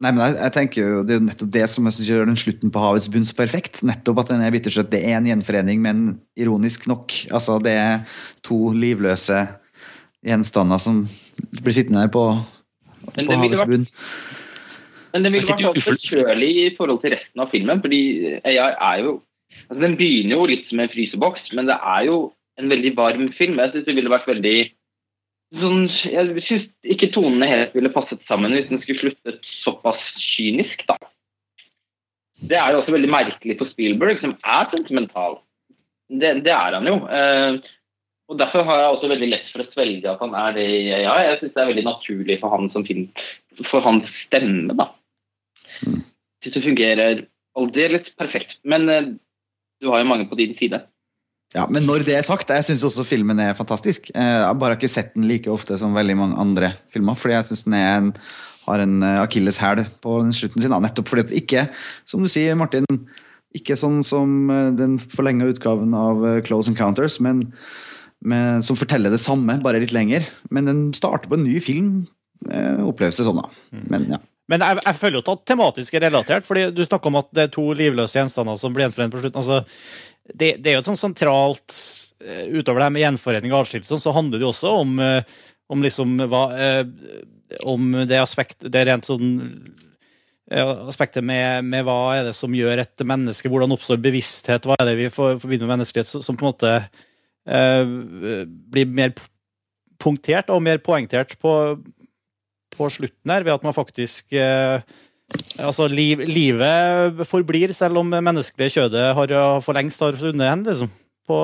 Nei, 0.00 0.14
men 0.16 0.22
jeg, 0.24 0.36
jeg 0.38 0.52
tenker 0.54 0.80
jo, 0.80 1.00
Det 1.04 1.12
er 1.12 1.18
jo 1.18 1.26
nettopp 1.26 1.52
det 1.52 1.64
som 1.68 1.84
jeg 1.84 1.96
synes 1.96 2.08
gjør 2.08 2.28
den 2.30 2.38
slutten 2.40 2.72
på 2.72 2.80
Havets 2.80 3.08
bunn 3.12 3.26
så 3.28 3.36
perfekt. 3.36 3.82
Nettopp 3.84 4.22
at 4.22 4.32
den 4.32 4.44
er 4.44 4.54
bittersøt. 4.54 4.88
Det 4.92 5.02
er 5.04 5.18
en 5.18 5.28
gjenforening, 5.28 5.82
men 5.84 6.04
ironisk 6.40 6.86
nok. 6.88 7.12
Altså, 7.28 7.58
Det 7.62 7.74
er 7.76 8.00
to 8.46 8.72
livløse 8.72 9.44
gjenstander 10.24 10.80
som 10.80 11.02
blir 11.60 11.76
sittende 11.76 12.04
her 12.04 12.12
på, 12.12 12.24
på 13.16 13.36
havets 13.40 13.64
bunn. 13.68 13.86
Men 15.12 15.24
det 15.24 15.32
ville 15.34 15.48
være 15.48 15.72
vært 15.72 15.88
ikke 15.90 16.66
i 16.68 16.74
forhold 16.76 17.00
til 17.02 17.14
resten 17.16 17.42
av 17.42 17.50
filmen. 17.52 17.80
fordi 17.82 18.00
AI 18.44 18.70
er 18.72 19.04
jo 19.04 19.20
altså 19.68 19.80
Den 19.82 19.96
begynner 19.98 20.36
jo 20.36 20.46
litt 20.50 20.68
som 20.68 20.80
en 20.82 20.90
fryseboks, 20.90 21.50
men 21.54 21.66
det 21.66 21.76
er 21.76 22.04
jo 22.06 22.18
en 22.60 22.72
veldig 22.72 22.92
varm 22.98 23.26
film. 23.36 23.58
Jeg 23.60 23.72
syns 23.74 23.88
det 23.88 23.96
ville 23.96 24.12
vært 24.12 24.28
veldig 24.30 24.56
sånn, 25.60 25.88
Jeg 26.06 26.44
syns 26.46 26.68
ikke 26.94 27.10
tonene 27.14 27.48
helt 27.50 27.74
ville 27.74 27.92
passet 27.94 28.22
sammen 28.28 28.54
hvis 28.54 28.70
den 28.70 28.82
skulle 28.82 29.02
sluttet 29.02 29.50
såpass 29.64 30.02
kynisk, 30.22 30.84
da. 30.88 30.98
Det 32.40 32.56
er 32.56 32.72
jo 32.72 32.80
også 32.80 32.94
veldig 32.94 33.10
merkelig 33.12 33.58
for 33.60 33.68
Spielberg, 33.72 34.20
som 34.22 34.32
er 34.38 34.70
sentimental. 34.72 35.40
Det, 36.08 36.32
det 36.46 36.54
er 36.54 36.76
han 36.78 36.88
jo. 36.88 36.96
Eh, 37.10 37.58
og 38.30 38.38
Derfor 38.38 38.62
har 38.66 38.78
jeg 38.78 38.94
også 38.94 39.10
veldig 39.10 39.28
lett 39.32 39.50
for 39.50 39.64
å 39.64 39.72
svelge 39.72 40.10
at 40.10 40.22
han 40.22 40.36
er 40.38 40.54
det 40.56 40.68
Ja, 40.86 41.00
AI. 41.10 41.26
Jeg 41.26 41.40
syns 41.40 41.56
det 41.56 41.62
er 41.62 41.70
veldig 41.72 41.86
naturlig 41.88 42.38
for 42.40 42.54
han 42.54 42.70
som 42.72 42.86
film, 42.86 43.08
for 43.68 43.84
hans 43.84 44.06
stemme, 44.28 44.76
da. 44.78 44.88
Jeg 45.82 46.46
synes 46.46 46.56
det 46.56 46.64
fungerer 46.68 47.24
aldeles 47.58 48.08
perfekt. 48.20 48.56
Men 48.64 48.88
eh, 48.88 49.12
du 49.82 49.90
har 49.90 50.02
jo 50.02 50.08
mange 50.08 50.28
på 50.30 50.38
din 50.38 50.56
side. 50.58 50.80
Ja, 51.54 51.64
Men 51.66 51.82
når 51.88 52.04
det 52.06 52.14
er 52.14 52.22
sagt, 52.26 52.50
jeg 52.52 52.62
syns 52.66 52.84
også 52.86 53.02
filmen 53.06 53.40
er 53.42 53.56
fantastisk. 53.58 54.10
Eh, 54.14 54.22
Jeg 54.22 54.44
har 54.46 54.54
bare 54.58 54.76
ikke 54.78 54.90
sett 54.90 55.16
den 55.16 55.26
like 55.26 55.50
ofte 55.50 55.78
som 55.80 55.96
veldig 55.96 56.16
mange 56.18 56.38
andre 56.38 56.72
filmer. 56.94 57.18
Fordi 57.18 57.34
jeg 57.34 57.48
syns 57.48 57.64
den 57.66 57.74
er 57.74 57.88
en, 57.96 58.12
har 58.68 58.84
en 58.84 59.02
eh, 59.02 59.18
akilleshæl 59.24 59.82
på 60.04 60.20
den 60.22 60.32
slutten 60.36 60.62
sin. 60.62 60.70
Nettopp 60.70 61.10
fordi 61.10 61.26
at 61.26 61.34
ikke, 61.34 61.66
som 62.06 62.22
du 62.22 62.30
sier, 62.30 62.54
Martin, 62.58 62.86
ikke 63.56 63.74
sånn 63.78 63.98
som 64.06 64.46
eh, 64.54 64.70
den 64.78 64.98
forlenga 65.02 65.50
utgaven 65.50 65.94
av 65.98 66.22
Close 66.46 66.70
Encounters, 66.70 67.18
men 67.20 67.48
men, 68.20 68.60
som 68.60 68.76
forteller 68.76 69.08
det 69.08 69.16
samme, 69.22 69.54
bare 69.64 69.78
litt 69.80 69.94
lenger. 69.96 70.26
Men 70.52 70.66
den 70.68 70.80
starter 70.92 71.30
på 71.30 71.38
en 71.38 71.46
ny 71.46 71.54
film, 71.64 72.02
oppleves 72.84 73.16
det 73.16 73.24
sånn, 73.24 73.40
da. 73.40 73.48
Men 73.88 74.04
ja. 74.12 74.18
Men 74.50 74.64
jeg, 74.64 74.80
jeg 74.82 74.98
føler 74.98 75.20
jo 75.20 75.34
at 75.36 75.44
tematisk 75.46 75.94
er 75.94 76.06
relatert, 76.08 76.46
fordi 76.48 76.68
du 76.74 76.82
snakker 76.84 77.12
om 77.12 77.20
at 77.20 77.28
det 77.36 77.44
er 77.46 77.52
to 77.54 77.68
livløse 77.78 78.18
gjenstander 78.18 78.58
som 78.58 78.74
blir 78.74 78.88
gjenforent 78.88 79.14
på 79.14 79.22
slutten. 79.22 79.38
Altså, 79.42 79.60
det, 80.30 80.56
det 80.62 80.72
er 80.72 80.76
jo 80.76 80.82
et 80.82 80.88
sånn 80.88 80.98
sentralt 80.98 81.76
eh, 82.22 82.48
Utover 82.50 82.80
det 82.82 82.88
her 82.88 82.94
med 82.96 83.04
gjenforening 83.04 83.54
og 83.54 83.62
avskillelse, 83.64 83.98
så 84.02 84.14
handler 84.14 84.38
det 84.40 84.46
jo 84.46 84.50
også 84.52 84.74
om, 84.82 84.96
eh, 85.02 85.38
om 85.70 85.86
liksom 85.86 86.18
hva 86.30 86.42
eh, 86.54 86.82
Om 87.66 87.92
det 88.06 88.18
aspekt 88.20 88.62
Det 88.70 88.84
rent 88.86 89.08
sånn 89.08 89.30
aspektet 90.50 91.22
med, 91.22 91.62
med 91.62 91.84
hva 91.86 92.16
er 92.16 92.24
det 92.26 92.32
som 92.34 92.50
gjør 92.50 92.80
et 92.82 93.02
menneske, 93.06 93.46
hvordan 93.46 93.70
oppstår 93.70 94.00
bevissthet, 94.02 94.64
hva 94.66 94.74
er 94.82 94.88
det 94.88 94.96
vi 94.98 95.04
for- 95.14 95.36
forbinder 95.38 95.68
med 95.68 95.76
menneskelighet, 95.76 96.24
som 96.26 96.34
på 96.34 96.42
en 96.42 96.48
måte 96.48 96.72
eh, 97.46 97.92
blir 98.74 98.90
mer 98.90 99.12
punktert 100.02 100.50
og 100.50 100.64
mer 100.66 100.80
poengtert 100.82 101.36
på, 101.38 101.52
på 102.74 102.88
slutten 102.92 103.32
her, 103.32 103.46
ved 103.46 103.56
at 103.58 103.66
man 103.66 103.76
faktisk 103.76 104.34
eh, 104.36 104.80
Altså, 105.62 105.84
liv, 105.86 106.24
livet 106.26 107.20
forblir, 107.28 107.70
selv 107.70 108.00
om 108.00 108.08
menneskelige 108.10 108.72
kjødet 108.74 109.12
har 109.14 109.34
for 109.62 109.78
lengst 109.78 110.02
har 110.02 110.16
funnet 110.18 110.48
hen, 110.50 110.64
liksom, 110.66 110.90
på, 111.30 111.36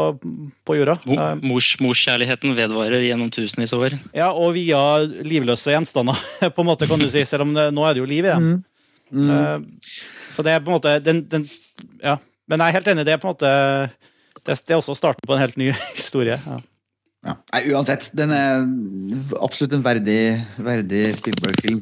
på 0.66 0.76
jorda. 0.78 0.96
Eh, 1.06 1.44
Mors, 1.46 1.68
morskjærligheten 1.84 2.56
vedvarer 2.58 3.04
gjennom 3.06 3.30
tusenvis 3.30 3.74
av 3.76 3.84
år. 3.86 3.98
Ja, 4.16 4.32
og 4.34 4.56
via 4.56 4.80
livløse 5.22 5.74
gjenstander, 5.74 6.18
på 6.56 6.64
en 6.64 6.70
måte, 6.70 6.88
kan 6.90 6.98
du 6.98 7.06
si, 7.12 7.22
selv 7.28 7.46
om 7.46 7.54
det, 7.54 7.68
nå 7.76 7.86
er 7.86 7.94
det 7.94 8.02
jo 8.02 8.10
liv 8.10 8.26
igjen. 8.26 8.48
Mm. 8.56 8.64
Mm. 9.06 9.66
Så 10.34 10.42
det 10.42 10.56
er 10.56 10.64
på 10.64 10.72
en 10.72 10.80
måte 10.80 10.96
den, 11.04 11.22
den, 11.30 11.46
Ja. 12.02 12.18
Men 12.50 12.62
jeg 12.62 12.70
er 12.70 12.76
helt 12.80 12.88
enig, 12.90 13.04
det 13.06 13.14
er 13.14 13.20
på 13.22 13.28
en 13.28 13.34
måte 13.34 13.50
Det, 14.46 14.54
det 14.66 14.74
er 14.74 14.78
også 14.78 14.94
starten 14.98 15.26
på 15.26 15.34
en 15.34 15.42
helt 15.42 15.56
ny 15.58 15.70
historie. 15.98 16.38
Ja. 16.42 16.58
Ja. 17.26 17.34
Nei, 17.52 17.62
uansett, 17.74 18.10
den 18.14 18.30
er 18.30 18.60
absolutt 19.42 19.72
en 19.74 19.82
verdig, 19.82 20.18
verdig 20.62 21.00
Spielberg-film. 21.18 21.80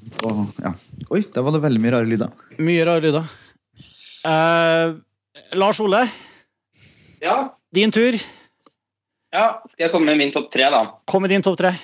Ja. 0.64 0.70
Oi, 1.12 1.20
der 1.34 1.44
var 1.44 1.52
det 1.52 1.60
veldig 1.66 1.82
mye 1.84 1.92
rare 1.92 2.08
lyder. 2.08 2.30
Mye 2.64 2.86
rare 2.88 3.02
lyder. 3.04 3.26
Eh, 4.24 4.94
Lars 5.60 5.80
Ole, 5.84 6.06
Ja, 7.20 7.36
din 7.74 7.90
tur. 7.92 8.16
ja. 9.32 9.60
Skal 9.72 9.84
jeg 9.86 9.92
komme 9.92 10.06
med 10.12 10.18
min 10.22 10.32
topp 10.32 10.50
tre, 10.52 10.70
da? 10.72 10.80
Kom 11.08 11.22
med 11.24 11.30
din 11.34 11.42
topp 11.44 11.58
tre. 11.60 11.74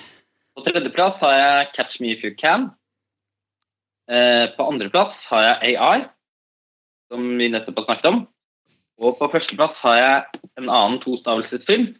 På 0.55 0.63
tredjeplass 0.65 1.19
har 1.21 1.33
jeg 1.37 1.71
Catch 1.75 1.99
Me 2.01 2.11
If 2.15 2.23
You 2.25 2.33
Can. 2.37 2.71
Eh, 4.09 4.47
på 4.57 4.65
andreplass 4.67 5.13
har 5.29 5.43
jeg 5.61 5.77
AI, 5.77 6.05
som 7.11 7.23
vi 7.37 7.47
nettopp 7.53 7.77
har 7.77 7.85
snakket 7.91 8.09
om. 8.11 8.23
Og 9.01 9.17
på 9.19 9.29
førsteplass 9.33 9.77
har 9.85 9.95
jeg 9.97 10.41
en 10.57 10.69
annen 10.69 10.99
tostavelsesfilm, 11.01 11.91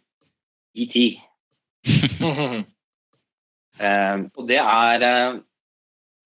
ET. 0.76 0.96
Eh, 3.80 4.18
og 4.36 4.44
det 4.50 4.58
er 4.60 5.02
eh, 5.06 5.36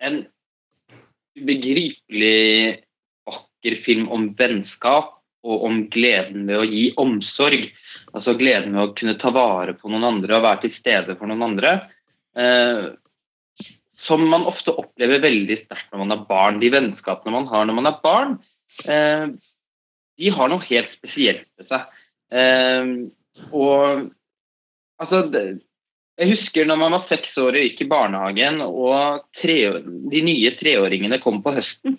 en 0.03 0.17
ubegripelig 1.39 2.83
vakker 3.23 3.77
film 3.85 4.09
om 4.13 4.27
vennskap 4.37 5.13
og 5.47 5.67
om 5.69 5.85
gleden 5.93 6.49
ved 6.49 6.59
å 6.59 6.67
gi 6.67 6.89
omsorg. 7.01 7.69
Altså 8.11 8.35
gleden 8.39 8.75
ved 8.75 8.83
å 8.83 8.95
kunne 8.99 9.15
ta 9.21 9.31
vare 9.35 9.77
på 9.79 9.91
noen 9.93 10.09
andre 10.11 10.39
og 10.41 10.47
være 10.47 10.65
til 10.65 10.75
stede 10.81 11.15
for 11.15 11.31
noen 11.31 11.47
andre. 11.47 11.77
Eh, 12.37 12.89
som 14.07 14.23
man 14.31 14.47
ofte 14.47 14.75
opplever 14.75 15.23
veldig 15.25 15.61
sterkt 15.65 15.93
når 15.93 16.03
man 16.03 16.17
er 16.17 16.27
barn. 16.29 16.61
De 16.63 16.71
vennskapene 16.73 17.35
man 17.35 17.49
har 17.51 17.67
når 17.67 17.79
man 17.79 17.91
er 17.91 18.03
barn, 18.03 18.37
eh, 18.91 19.27
de 20.17 20.33
har 20.33 20.51
noe 20.51 20.67
helt 20.67 20.93
spesielt 20.95 21.47
ved 21.59 21.71
seg. 21.71 21.97
Eh, 22.35 22.93
og 23.53 24.07
altså 25.03 25.23
det, 25.33 25.45
Jeg 26.17 26.33
husker 26.33 26.69
når 26.69 26.79
man 26.81 26.95
var 26.97 27.09
seks 27.11 27.35
år 27.37 27.59
og 27.59 27.65
gikk 27.65 27.83
i 27.85 27.89
barnehagen, 27.91 28.63
og 28.65 29.27
tre, 29.41 29.57
de 29.85 30.23
nye 30.25 30.53
treåringene 30.57 31.21
kom 31.21 31.43
på 31.45 31.53
høsten. 31.59 31.99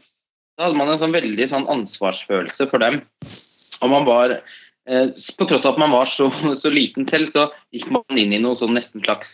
Da 0.57 0.65
hadde 0.65 0.79
man 0.79 0.89
en 0.89 1.01
sånn 1.03 1.13
veldig 1.13 1.49
sånn 1.51 1.67
ansvarsfølelse 1.69 2.69
for 2.71 2.81
dem. 2.81 3.03
Og 3.77 3.91
man 3.91 4.07
var 4.07 4.33
eh, 4.33 5.11
På 5.37 5.45
tross 5.45 5.65
av 5.65 5.75
at 5.75 5.83
man 5.83 5.93
var 5.93 6.09
så, 6.15 6.31
så 6.63 6.71
liten 6.73 7.05
selv, 7.11 7.29
så 7.35 7.51
gikk 7.75 7.91
man 7.93 8.17
inn 8.17 8.33
i 8.33 8.41
noe 8.41 8.57
sånn 8.57 8.73
nesten 8.77 9.05
slags 9.05 9.29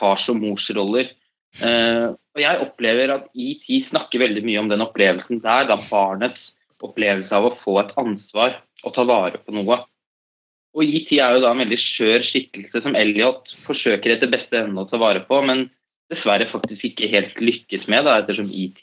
fars- 0.00 0.30
og 0.32 0.40
morsroller. 0.40 1.12
Eh, 1.60 2.08
og 2.08 2.40
jeg 2.40 2.64
opplever 2.64 3.12
at 3.12 3.28
ET 3.36 3.68
snakker 3.90 4.24
veldig 4.24 4.42
mye 4.46 4.60
om 4.62 4.72
den 4.72 4.84
opplevelsen 4.84 5.42
der, 5.44 5.68
da 5.68 5.76
barnets 5.90 6.40
opplevelse 6.82 7.36
av 7.36 7.50
å 7.50 7.56
få 7.60 7.78
et 7.82 7.92
ansvar 8.00 8.56
og 8.82 8.94
ta 8.96 9.04
vare 9.06 9.40
på 9.44 9.54
noe. 9.54 9.82
Og 10.72 10.88
IT 10.88 11.12
er 11.18 11.34
jo 11.34 11.42
da 11.44 11.52
en 11.52 11.60
veldig 11.60 11.78
skjør 11.80 12.24
skikkelse 12.24 12.80
som 12.84 12.96
Elliot 12.96 13.50
forsøker 13.66 14.14
etter 14.14 14.30
beste 14.32 14.56
evne 14.62 14.84
å 14.84 14.88
ta 14.88 15.00
vare 15.00 15.20
på, 15.28 15.42
men 15.44 15.66
dessverre 16.12 16.48
faktisk 16.48 16.86
ikke 16.88 17.10
helt 17.12 17.38
lykkes 17.40 17.88
med, 17.92 18.06
da, 18.08 18.18
ettersom 18.20 18.48
ET 18.48 18.80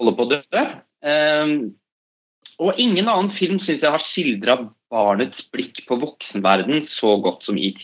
holder 0.00 0.16
på 0.18 0.26
å 0.26 0.30
dø. 0.34 0.64
Um, 1.04 1.54
og 2.62 2.78
ingen 2.80 3.10
annen 3.10 3.32
film 3.38 3.60
syns 3.62 3.82
jeg 3.82 3.94
har 3.94 4.06
skildra 4.10 4.58
barnets 4.94 5.42
blikk 5.54 5.80
på 5.88 5.98
voksenverden 6.02 6.88
så 6.94 7.16
godt 7.22 7.46
som 7.46 7.58
ET. 7.58 7.82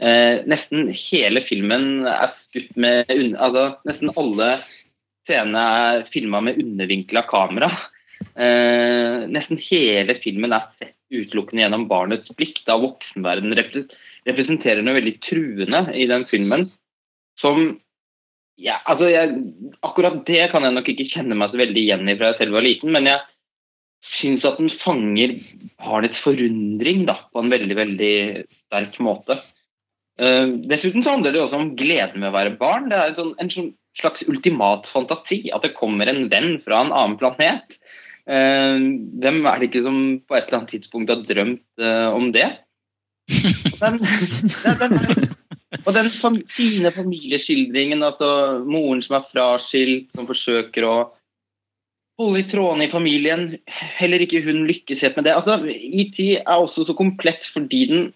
Uh, 0.00 0.42
nesten 0.50 0.90
hele 1.10 1.42
filmen 1.48 2.06
er 2.10 2.34
skutt 2.48 2.72
med 2.80 3.10
altså, 3.10 3.66
Nesten 3.90 4.14
alle 4.14 4.52
scenene 5.28 5.66
er 5.82 6.06
filma 6.14 6.40
med 6.46 6.62
undervinkla 6.62 7.26
kamera. 7.30 7.70
Uh, 8.34 9.26
nesten 9.30 9.60
hele 9.66 10.18
filmen 10.22 10.54
er 10.54 10.70
sett 10.78 10.96
utelukkende 11.10 11.64
gjennom 11.64 11.86
barnets 11.90 12.32
blikk, 12.38 12.62
da 12.68 12.78
voksenverdenen 12.80 13.58
representerer 14.28 14.84
noe 14.84 14.98
veldig 14.98 15.16
truende 15.26 15.84
i 15.96 16.06
den 16.10 16.26
filmen. 16.28 16.68
Som 17.40 17.80
ja, 18.60 18.76
altså 18.84 19.08
jeg, 19.08 19.36
Akkurat 19.86 20.18
det 20.28 20.50
kan 20.52 20.66
jeg 20.66 20.76
nok 20.76 20.88
ikke 20.92 21.08
kjenne 21.14 21.38
meg 21.38 21.52
så 21.52 21.60
veldig 21.60 21.80
igjen 21.80 22.10
i 22.10 22.16
fra 22.18 22.32
jeg 22.32 22.42
selv 22.42 22.58
var 22.58 22.66
liten, 22.66 22.92
men 22.92 23.08
jeg 23.08 23.22
syns 24.18 24.44
at 24.48 24.60
den 24.60 24.72
fanger 24.82 25.32
barnets 25.80 26.20
forundring 26.24 27.06
da, 27.08 27.16
på 27.32 27.42
en 27.42 27.52
veldig, 27.52 27.76
veldig 27.76 28.14
sterk 28.66 29.00
måte. 29.04 29.36
Uh, 30.20 30.56
dessuten 30.68 31.04
så 31.04 31.14
handler 31.14 31.32
det 31.32 31.40
også 31.40 31.60
om 31.60 31.74
gleden 31.78 32.20
med 32.20 32.30
å 32.32 32.36
være 32.36 32.56
barn. 32.60 32.90
Det 32.90 32.98
er 32.98 33.12
en, 33.12 33.18
sånn, 33.18 33.34
en 33.40 33.52
sånn 33.52 33.70
slags 34.00 34.24
ultimat 34.28 34.88
fantasi. 34.92 35.46
At 35.54 35.64
det 35.64 35.76
kommer 35.78 36.10
en 36.10 36.26
venn 36.32 36.58
fra 36.64 36.82
en 36.84 36.92
annen 36.92 37.16
planet. 37.20 37.76
Hvem 38.30 39.38
er 39.48 39.58
det 39.58 39.70
ikke 39.70 39.82
som 39.82 40.00
på 40.22 40.36
et 40.36 40.46
eller 40.46 40.60
annet 40.60 40.74
tidspunkt 40.76 41.10
har 41.10 41.22
drømt 41.26 41.64
uh, 41.82 42.10
om 42.14 42.28
det? 42.34 42.46
Den, 43.80 43.96
den, 44.02 44.92
den, 44.94 45.24
og 45.86 45.94
den 45.94 46.10
fine 46.58 46.92
familieskildringen, 46.94 48.02
altså 48.02 48.60
moren 48.66 49.02
som 49.02 49.18
er 49.18 49.26
fraskilt, 49.32 50.10
som 50.14 50.28
forsøker 50.30 50.86
å 50.86 50.94
holde 52.20 52.42
i 52.42 52.48
trådene 52.50 52.86
i 52.86 52.92
familien. 52.92 53.44
Heller 53.98 54.22
ikke 54.22 54.42
hun 54.44 54.66
lykkes 54.68 55.02
helt 55.02 55.18
med 55.18 55.28
det. 55.28 55.36
Altså, 55.38 55.60
IT 55.66 56.18
er 56.40 56.56
også 56.56 56.86
så 56.86 56.96
komplett 56.98 57.46
fordi 57.54 57.84
den 57.90 58.08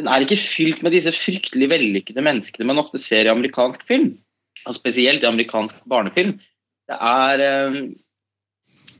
den 0.00 0.08
er 0.08 0.24
ikke 0.24 0.40
fylt 0.54 0.80
med 0.84 0.94
disse 0.96 1.12
fryktelig 1.20 1.68
vellykkede 1.68 2.22
menneskene 2.24 2.68
man 2.68 2.80
ofte 2.80 3.00
ser 3.04 3.28
i 3.28 3.32
amerikansk 3.32 3.82
film. 3.88 4.14
Og 4.64 4.78
spesielt 4.78 5.24
i 5.24 5.28
amerikansk 5.28 5.74
barnefilm. 5.90 6.38
Det 6.88 6.96
er, 6.96 7.42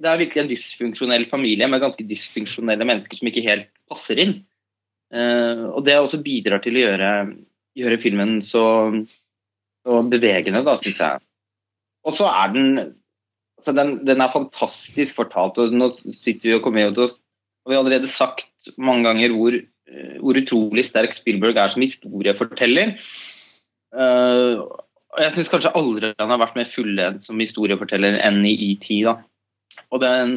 det 0.02 0.10
er 0.10 0.20
virkelig 0.20 0.42
en 0.42 0.50
dysfunksjonell 0.50 1.28
familie 1.30 1.68
med 1.70 1.82
ganske 1.82 2.04
dysfunksjonelle 2.08 2.86
mennesker 2.88 3.18
som 3.18 3.30
ikke 3.30 3.44
helt 3.46 3.68
passer 3.90 4.18
inn. 4.18 4.34
Og 5.12 5.82
det 5.86 5.94
også 6.00 6.18
bidrar 6.24 6.62
til 6.64 6.78
å 6.78 6.82
gjøre 6.82 7.10
gjøre 7.78 8.00
filmen 8.02 8.40
så, 8.50 8.64
så 9.84 10.00
bevegende, 10.12 10.64
da, 10.66 10.76
syns 10.82 11.00
jeg. 11.00 11.24
Og 12.08 12.18
så 12.18 12.28
er 12.28 12.54
den 12.54 12.70
altså 13.62 13.74
den, 13.78 13.92
den 14.06 14.22
er 14.24 14.34
fantastisk 14.34 15.14
fortalt. 15.16 15.58
og 15.58 15.74
Nå 15.74 15.92
sitter 15.96 16.48
vi 16.48 16.56
og 16.56 16.64
kommer 16.64 16.90
til 16.90 17.04
og, 17.06 17.18
og 17.62 17.70
vi 17.70 17.76
har 17.76 17.84
allerede 17.84 18.14
sagt 18.18 18.72
mange 18.76 19.06
ganger 19.06 19.34
hvor, 19.36 19.54
eh, 19.54 20.16
hvor 20.18 20.38
utrolig 20.38 20.88
sterk 20.88 21.14
Spielberg 21.18 21.58
er 21.58 21.74
som 21.74 21.84
historieforteller. 21.84 22.96
Uh, 23.92 24.64
og 25.12 25.20
jeg 25.20 25.34
syns 25.34 25.50
kanskje 25.52 25.74
aldri 25.76 26.10
han 26.16 26.30
har 26.32 26.40
vært 26.40 26.54
mer 26.56 26.70
fullendt 26.72 27.26
som 27.28 27.40
historieforteller 27.42 28.16
enn 28.24 28.40
i 28.48 28.54
ET. 28.70 28.86
da. 29.04 29.18
Og, 29.92 30.00
den, 30.02 30.34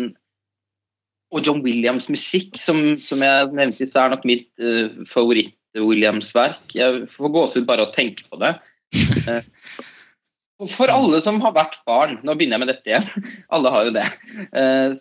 og 1.32 1.47
John 1.47 1.64
Williams' 1.66 2.10
musikk, 2.12 2.60
som, 2.66 2.82
som 2.99 3.24
jeg 3.24 3.49
nevnte 3.56 3.86
i 3.86 3.89
er 3.89 4.14
nok 4.14 4.28
mitt 4.28 4.47
uh, 4.60 4.91
favoritt-Williams-verk. 5.14 6.64
Jeg 6.76 7.06
får 7.16 7.36
gåsehud 7.38 7.68
bare 7.70 7.88
å 7.88 7.93
tenke 7.95 8.28
på 8.28 8.41
det. 8.43 8.56
Uh, 9.26 9.41
for 10.78 10.91
alle 10.91 11.20
som 11.24 11.41
har 11.43 11.56
vært 11.56 11.80
barn, 11.88 12.20
nå 12.24 12.36
begynner 12.36 12.60
jeg 12.60 12.66
med 12.66 12.72
dette 12.72 12.91
igjen, 12.91 13.30
alle 13.56 13.72
har 13.74 13.88
jo 13.88 13.95
det, 13.95 14.10
uh, 14.56 14.99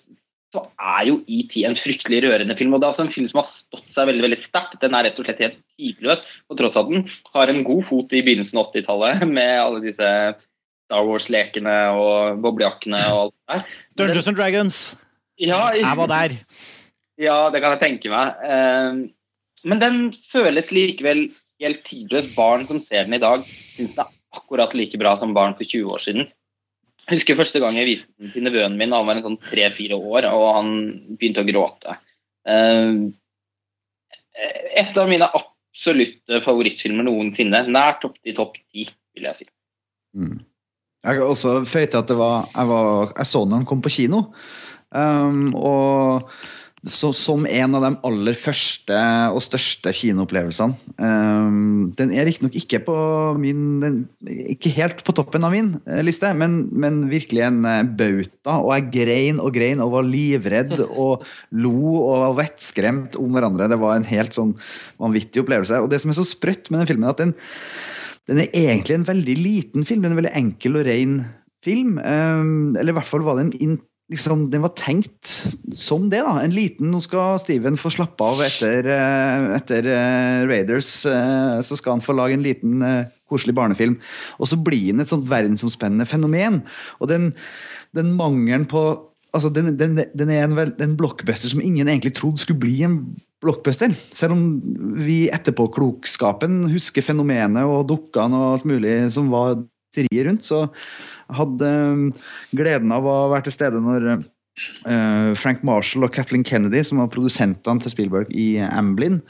så 0.55 0.63
er 0.79 1.09
jo 1.09 1.19
ET 1.27 1.55
en 1.67 1.77
fryktelig 1.83 2.23
rørende 2.23 2.55
film. 2.59 2.75
og 2.75 2.81
Det 2.81 2.87
er 2.87 2.93
altså 2.93 3.07
en 3.09 3.15
film 3.15 3.29
som 3.31 3.41
har 3.43 3.51
stått 3.59 3.89
seg 3.91 4.07
veldig 4.11 4.23
veldig 4.29 4.41
sterkt. 4.45 4.77
Den 4.83 4.95
er 4.95 5.09
rett 5.09 5.19
og 5.19 5.27
slett 5.27 5.43
helt 5.43 5.57
tidløs, 5.75 6.23
på 6.47 6.59
tross 6.61 6.79
av 6.79 6.93
den 6.93 7.09
har 7.35 7.51
en 7.51 7.65
god 7.67 7.83
fot 7.89 8.15
i 8.15 8.23
begynnelsen 8.23 8.61
av 8.61 8.69
80-tallet 8.71 9.25
med 9.31 9.55
alle 9.59 9.83
disse 9.83 10.11
Star 10.95 11.09
Wars-lekene 11.09 11.75
og 11.99 12.39
boblejakkene 12.45 13.01
og 13.11 13.21
alt 13.25 13.35
det 13.35 13.51
der. 13.51 13.71
Dungeons 13.99 14.29
and 14.31 14.39
Dragons. 14.39 14.79
Ja, 15.43 15.73
jeg 15.75 15.99
var 15.99 16.07
der. 16.07 16.37
Ja, 17.19 17.51
det 17.51 17.63
kan 17.63 17.75
jeg 17.75 17.83
tenke 17.83 18.13
meg. 18.13 18.39
Ehm, 18.47 19.01
Men 19.65 19.81
den 19.81 19.99
føles 20.31 20.71
likevel 20.71 21.31
helt 21.63 21.83
tidløs. 21.89 22.31
Barn 22.37 22.67
som 22.69 22.83
ser 22.85 23.09
den 23.09 23.17
i 23.17 23.23
dag, 23.23 23.43
syns 23.75 23.95
den 23.97 24.05
er 24.05 24.11
akkurat 24.37 24.75
like 24.75 24.99
bra 25.01 25.17
som 25.19 25.35
barn 25.35 25.57
for 25.59 25.65
20 25.65 25.91
år 25.91 26.03
siden. 26.05 26.29
Jeg 27.09 27.19
husker 27.19 27.39
første 27.39 27.61
gang 27.61 27.77
jeg 27.79 27.89
viste 27.89 28.13
den 28.21 28.33
til 28.33 28.45
nevøen 28.45 28.79
min, 28.79 28.93
han 28.93 29.07
var 29.07 29.19
en 29.19 29.25
sånn 29.25 29.41
tre-fire 29.51 29.97
år, 29.97 30.29
og 30.31 30.45
han 30.57 30.71
begynte 31.19 31.43
å 31.43 31.49
gråte. 31.49 31.97
Uh, 32.45 33.11
et 34.77 34.97
av 35.01 35.09
mine 35.09 35.29
absolutte 35.29 36.41
favorittfilmer 36.45 37.09
noensinne. 37.09 37.65
Nært 37.73 38.05
opp 38.09 38.17
til 38.21 38.37
topp 38.37 38.57
ti, 38.73 38.87
vil 39.17 39.29
jeg 39.31 39.43
si. 39.43 39.49
Mm. 40.21 40.45
Jeg 41.05 41.19
kan 41.21 41.29
også 41.29 41.57
føye 41.69 41.87
til 41.87 42.01
at 42.01 42.11
det 42.11 42.17
var, 42.19 42.49
jeg, 42.49 42.69
var, 42.71 43.15
jeg 43.19 43.29
så 43.29 43.45
den 43.51 43.65
kom 43.69 43.85
på 43.85 43.93
kino. 43.93 44.27
Um, 44.95 45.51
og 45.59 46.31
så, 46.85 47.09
som 47.17 47.47
en 47.49 47.77
av 47.79 47.85
de 47.87 47.91
aller 48.05 48.37
første 48.37 48.97
og 49.33 49.41
største 49.43 49.93
kinoopplevelsene. 49.97 50.77
Um, 51.01 51.93
den 51.97 52.13
er 52.13 52.29
riktignok 52.29 52.57
ikke 52.61 52.83
på 52.85 52.97
min 53.41 53.63
den, 53.81 53.97
Ikke 54.53 54.73
helt 54.75 55.01
på 55.07 55.15
toppen 55.17 55.47
av 55.47 55.55
min 55.55 55.73
eh, 55.89 56.03
liste, 56.05 56.29
men, 56.37 56.59
men 56.73 57.05
virkelig 57.09 57.47
en 57.47 57.65
eh, 57.69 57.81
bauta. 57.89 58.59
Og 58.59 58.75
jeg 58.75 58.91
grein 58.99 59.41
og 59.41 59.55
grein 59.57 59.81
og 59.85 59.95
var 59.97 60.09
livredd 60.09 60.77
og 61.05 61.25
lo 61.57 61.75
og 62.03 62.27
var 62.27 62.39
vettskremt 62.43 63.19
om 63.21 63.33
hverandre. 63.33 63.71
Det 63.73 63.81
var 63.81 63.97
en 63.97 64.09
helt 64.09 64.37
sånn 64.37 64.53
vanvittig 65.01 65.45
opplevelse. 65.45 65.81
Og 65.85 65.91
det 65.93 66.03
som 66.05 66.13
er 66.13 66.21
så 66.21 66.29
sprøtt 66.29 66.69
med 66.69 66.83
den 66.83 66.93
filmen, 66.93 67.09
er 67.09 67.17
at 67.17 67.25
den, 67.25 67.37
den 68.31 68.41
er 68.41 68.53
egentlig 68.57 68.99
en 68.99 69.09
veldig 69.09 69.35
liten 69.37 69.89
film. 69.89 70.05
Den 70.05 70.13
er 70.13 70.17
en 70.17 70.23
veldig 70.23 70.39
enkel 70.39 70.79
og 70.81 70.87
ren 70.89 71.19
film. 71.65 71.99
Um, 71.99 72.73
eller 72.77 72.95
i 72.95 72.97
hvert 72.99 73.09
fall 73.09 73.25
var 73.27 73.37
den 73.41 73.51
in, 73.61 73.77
liksom, 74.13 74.47
den 74.53 74.65
var 74.65 74.73
tenkt 74.79 75.29
som 75.77 76.09
det. 76.13 76.23
da, 76.25 76.39
En 76.41 76.55
liten 76.55 76.93
Nå 76.93 77.03
skal 77.05 77.39
Steven 77.43 77.77
få 77.81 77.93
slappe 77.93 78.25
av 78.25 78.41
etter, 78.47 78.89
eh, 78.89 79.49
etter 79.59 79.91
uh, 79.91 80.45
Raiders. 80.49 80.91
Uh, 81.05 81.61
så 81.65 81.77
skal 81.81 81.99
han 81.99 82.05
få 82.05 82.17
lage 82.17 82.39
en 82.39 82.47
liten 82.47 82.85
koselig 83.29 83.57
barnefilm. 83.57 83.99
Og 84.39 84.49
så 84.49 84.61
blir 84.61 84.93
den 84.93 85.05
et 85.05 85.13
sånt 85.13 85.29
verdensomspennende 85.29 86.09
fenomen. 86.09 86.63
Og 87.01 87.13
den, 87.13 87.33
den 87.97 88.15
mangelen 88.17 88.65
på 88.71 88.87
altså 89.35 89.51
den, 89.53 89.75
den, 89.79 89.99
den, 90.15 90.31
er 90.31 90.47
en, 90.47 90.57
en 90.57 90.97
blockbuster 90.99 91.51
som 91.51 91.63
ingen 91.63 91.89
egentlig 91.91 92.15
trodde 92.17 92.41
skulle 92.41 92.63
bli 92.63 92.79
en 92.87 92.99
blockbuster. 93.45 93.93
Selv 93.93 94.37
om 94.37 94.45
vi 95.03 95.25
etterpåklokskapen 95.35 96.65
husker 96.73 97.05
fenomenet 97.05 97.67
og 97.69 97.89
dukkene 97.91 98.39
og 98.39 98.53
alt 98.57 98.69
mulig 98.69 98.97
som 99.15 99.33
var 99.33 99.59
trier 99.95 100.29
rundt, 100.29 100.47
så 100.47 100.67
hadde 101.35 101.73
um, 101.95 102.07
gleden 102.57 102.95
av 102.95 103.07
å 103.07 103.19
være 103.33 103.49
til 103.49 103.57
stede 103.57 103.83
når 103.83 104.09
uh, 104.15 105.33
Frank 105.39 105.65
Marshall 105.67 106.09
og 106.09 106.15
Kathleen 106.15 106.47
Kennedy, 106.47 106.83
som 106.87 107.03
var 107.03 107.13
produsentene 107.15 107.83
til 107.83 107.95
Spielberg 107.95 108.33
i 108.35 108.57
Amblin, 108.67 109.21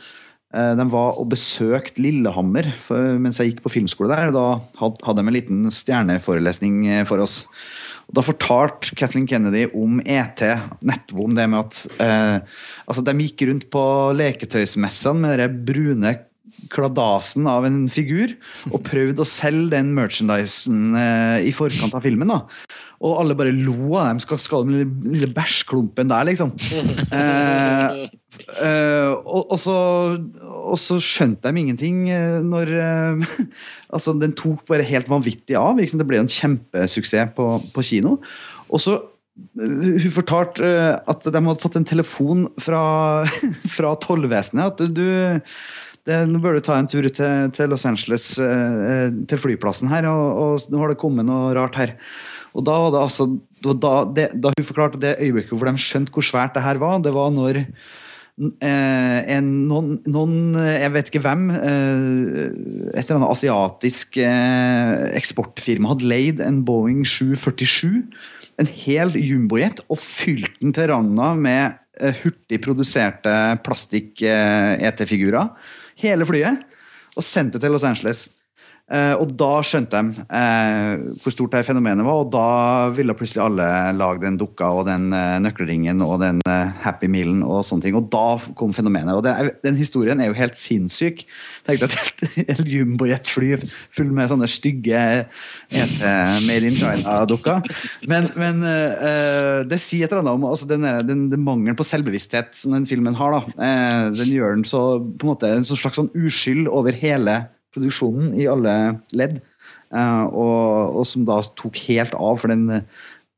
uh, 0.56 0.72
de 0.78 0.88
var 0.92 1.20
og 1.20 1.30
besøkte 1.34 2.02
Lillehammer 2.04 2.70
mens 3.20 3.40
jeg 3.40 3.52
gikk 3.52 3.64
på 3.66 3.74
filmskole 3.76 4.12
der. 4.12 4.32
Da 4.34 4.46
hadde 4.80 5.20
de 5.20 5.26
en 5.26 5.36
liten 5.36 5.68
stjerneforelesning 5.74 6.84
uh, 6.90 7.02
for 7.08 7.24
oss. 7.24 7.42
Da 8.12 8.22
fortalte 8.22 8.94
Kathleen 8.98 9.26
Kennedy 9.26 9.64
om 9.72 10.00
ET, 10.04 10.42
nettopp 10.84 11.24
om 11.24 11.34
det 11.36 11.46
med 11.48 11.60
at 11.62 11.80
eh, 12.04 12.60
altså 12.84 13.04
De 13.06 13.14
gikk 13.24 13.46
rundt 13.48 13.66
på 13.72 13.84
leketøysmessene 14.18 15.24
med 15.24 15.40
de 15.40 15.48
brune 15.72 16.14
kladasen 16.72 17.48
av 17.50 17.66
en 17.68 17.84
figur 17.92 18.34
og 18.70 18.82
prøvde 18.86 19.24
å 19.24 19.28
selge 19.28 19.74
den 19.76 19.92
merchandisen 19.96 20.94
eh, 20.98 21.48
i 21.48 21.52
forkant 21.56 21.96
av 21.96 22.04
filmen. 22.04 22.30
da. 22.30 22.42
Og 23.04 23.18
alle 23.20 23.36
bare 23.36 23.52
lo 23.52 23.94
av 23.98 24.12
dem. 24.12 24.20
Skal, 24.22 24.40
skal 24.40 24.66
den 24.68 24.98
lille 25.04 25.28
bæsjklumpen 25.34 26.10
der, 26.10 26.26
liksom. 26.30 26.52
Eh, 27.12 28.04
eh, 28.64 29.10
og, 29.12 29.42
og, 29.42 29.56
så, 29.60 29.78
og, 30.48 30.76
så, 30.80 31.00
skjønte 31.02 31.50
de 31.50 31.64
ingenting 31.64 32.06
eh, 32.14 32.38
når 32.44 32.74
eh, 32.80 33.34
Altså, 33.94 34.14
den 34.18 34.34
tok 34.34 34.64
bare 34.70 34.86
helt 34.88 35.10
vanvittig 35.10 35.58
av. 35.58 35.76
Liksom. 35.78 36.00
Det 36.00 36.08
ble 36.08 36.22
en 36.22 36.30
kjempesuksess 36.30 37.34
på, 37.36 37.48
på 37.74 37.84
kino. 37.86 38.16
Og 38.70 38.82
så 38.82 38.96
eh, 38.96 40.00
hun 40.06 40.14
fortalte 40.14 40.72
at 40.96 41.28
de 41.28 41.44
hadde 41.44 41.60
fått 41.62 41.80
en 41.80 41.88
telefon 41.88 42.48
fra, 42.62 42.82
fra 43.76 43.94
tollvesenet. 44.00 44.72
At 44.72 44.96
du, 44.96 45.06
det, 46.04 46.20
nå 46.28 46.40
bør 46.42 46.58
du 46.58 46.64
ta 46.64 46.76
en 46.76 46.88
tur 46.90 47.06
til, 47.08 47.50
til 47.56 47.70
Los 47.72 47.86
Angeles, 47.88 48.26
eh, 48.42 49.08
til 49.30 49.40
flyplassen 49.40 49.88
her, 49.88 50.08
og, 50.10 50.24
og, 50.36 50.64
nå 50.68 50.82
har 50.82 50.92
det 50.92 51.00
kommet 51.00 51.24
noe 51.28 51.54
rart 51.56 51.78
her. 51.80 51.94
Og 52.54 52.66
da 52.68 52.76
var 52.84 52.94
det 52.94 53.02
altså 53.02 53.28
da, 53.64 53.92
det, 54.12 54.28
da 54.36 54.52
hun 54.52 54.66
forklarte 54.68 55.00
det 55.00 55.16
øyeblikket 55.18 55.56
hvor 55.56 55.70
de 55.70 55.80
skjønte 55.80 56.12
hvor 56.14 56.26
svært 56.26 56.54
det 56.54 56.64
her 56.66 56.78
var, 56.82 57.00
det 57.02 57.14
var 57.16 57.32
når 57.32 57.62
eh, 57.64 59.20
en, 59.32 59.48
noen, 59.70 59.94
noen, 60.10 60.58
Jeg 60.68 60.92
vet 60.94 61.08
ikke 61.10 61.22
hvem. 61.24 61.46
Eh, 61.54 62.42
et 62.92 63.04
eller 63.06 63.16
annet 63.20 63.32
asiatisk 63.32 64.18
eh, 64.20 65.06
eksportfirma 65.16 65.94
hadde 65.94 66.10
leid 66.10 66.42
en 66.44 66.60
Boeing 66.68 67.06
747. 67.08 68.04
En 68.60 68.68
hel 68.84 69.16
jumbojet, 69.18 69.80
og 69.88 69.98
fylt 70.02 70.60
den 70.60 70.76
til 70.76 70.92
randa 70.92 71.32
med 71.38 71.80
eh, 72.00 72.14
hurtig 72.20 72.60
produserte 72.62 73.32
plastikk-ET-figurer. 73.64 75.48
Hele 76.04 76.26
flyet. 76.28 76.64
Og 77.16 77.24
sendte 77.24 77.60
til 77.62 77.72
Los 77.72 77.86
Angeles. 77.86 78.26
Uh, 78.84 79.16
og 79.16 79.30
da 79.40 79.62
skjønte 79.64 79.96
de 79.96 80.24
eh, 80.28 81.04
hvor 81.22 81.32
stort 81.32 81.54
det 81.54 81.62
fenomenet 81.64 82.04
var, 82.04 82.18
og 82.20 82.28
da 82.34 82.90
ville 82.92 83.14
plutselig 83.16 83.40
alle 83.40 83.68
lage 83.96 84.20
den 84.20 84.36
dukka 84.36 84.68
og 84.76 84.82
den 84.90 85.06
eh, 85.16 85.38
nøkkelringen 85.40 86.02
og 86.04 86.18
den 86.20 86.42
Happy 86.84 87.08
Mealen 87.08 87.40
og 87.46 87.62
sånne 87.64 87.86
ting. 87.86 87.96
Og 87.96 88.10
da 88.12 88.36
kom 88.58 88.74
fenomenet. 88.76 89.14
Og 89.16 89.24
er, 89.30 89.54
den 89.64 89.78
historien 89.78 90.20
er 90.20 90.28
jo 90.28 90.36
helt 90.36 90.58
sinnssyk. 90.60 91.24
Tenk 91.64 91.80
deg 91.80 92.44
et 92.44 92.60
jumbojetfly 92.74 93.54
full 93.64 94.12
med 94.12 94.28
sånne 94.34 94.50
stygge 94.52 95.00
ET 95.24 95.96
Made 96.44 96.68
in 96.68 96.76
China-dukker. 96.76 97.64
Men, 98.10 98.28
men 98.36 98.60
det 99.70 99.80
sier 99.80 100.04
et 100.04 100.12
eller 100.12 100.26
annet 100.26 100.36
om 100.36 100.46
altså 100.50 100.68
den, 100.68 100.84
den, 101.08 101.26
den, 101.32 101.44
mangelen 101.44 101.78
på 101.78 101.88
selvbevissthet 101.88 102.52
som 102.58 102.76
den 102.76 102.88
filmen 102.88 103.16
har. 103.16 103.40
Den 103.56 104.28
gjør 104.28 104.58
den 104.58 104.68
så 104.68 104.84
på 105.00 105.24
en 105.24 105.32
måte 105.32 105.56
en 105.56 105.66
slags 105.68 106.02
sånn 106.02 106.12
uskyld 106.12 106.68
over 106.68 106.92
hele 107.00 107.46
produksjonen 107.74 108.32
i 108.38 108.46
alle 108.50 108.74
ledd. 109.16 109.40
Uh, 109.94 110.24
og, 110.26 110.96
og, 110.98 111.04
som 111.06 111.26
da 111.28 111.38
tok 111.58 111.78
helt 111.86 112.16
av, 112.18 112.38
for 112.40 112.50
den 112.50 112.82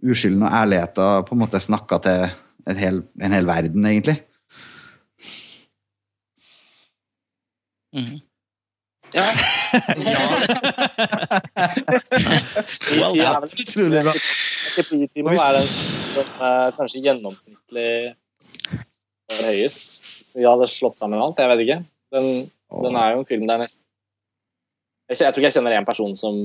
uskylden 0.05 0.45
og 0.47 0.55
ærligheten 0.55 1.27
på 1.27 1.35
en 1.37 1.43
måte 1.43 1.61
snakka 1.61 1.99
til 2.05 2.27
en 2.67 2.81
hel, 2.81 3.03
en 3.23 3.37
hel, 3.37 3.49
verden, 3.49 3.91
egentlig. 3.91 4.21
Mm. 7.97 8.17
Ja. 9.15 9.23
ja. 9.97 10.19
well. 12.91 13.45
Utrolig 13.45 14.03
bra. 14.03 14.15
Epitime 14.83 15.37
er 15.39 15.53
den 15.57 15.69
som 15.71 16.43
er 16.43 16.75
kanskje 16.77 17.03
gjennomsnittlig 17.05 17.93
høyest. 19.31 20.05
Hvis 20.19 20.35
vi 20.35 20.45
hadde 20.45 20.69
slått 20.69 20.99
sammen 21.01 21.23
alt, 21.23 21.39
jeg 21.41 21.53
vet 21.53 21.65
ikke. 21.65 21.79
Den, 22.17 22.27
den 22.83 22.99
er 22.99 23.15
jo 23.15 23.23
en 23.23 23.31
film 23.31 23.47
der 23.49 23.63
nesten 23.63 23.86
jeg, 25.09 25.19
tror 25.19 25.41
ikke 25.41 25.51
jeg 25.51 25.59
kjenner 25.59 25.77
én 25.77 25.89
person 25.89 26.17
som 26.19 26.43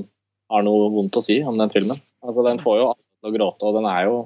har 0.52 0.66
noe 0.68 0.92
vondt 0.94 1.18
å 1.18 1.24
si 1.24 1.40
om 1.48 1.58
den 1.58 1.74
filmen. 1.74 2.00
Altså, 2.22 2.44
Den 2.46 2.62
får 2.62 2.78
jo 2.82 2.92
alle 2.92 3.02
til 3.02 3.32
å 3.32 3.36
gråte, 3.38 3.66
og 3.66 3.80
den 3.80 3.90
er 3.90 4.06
jo 4.10 4.22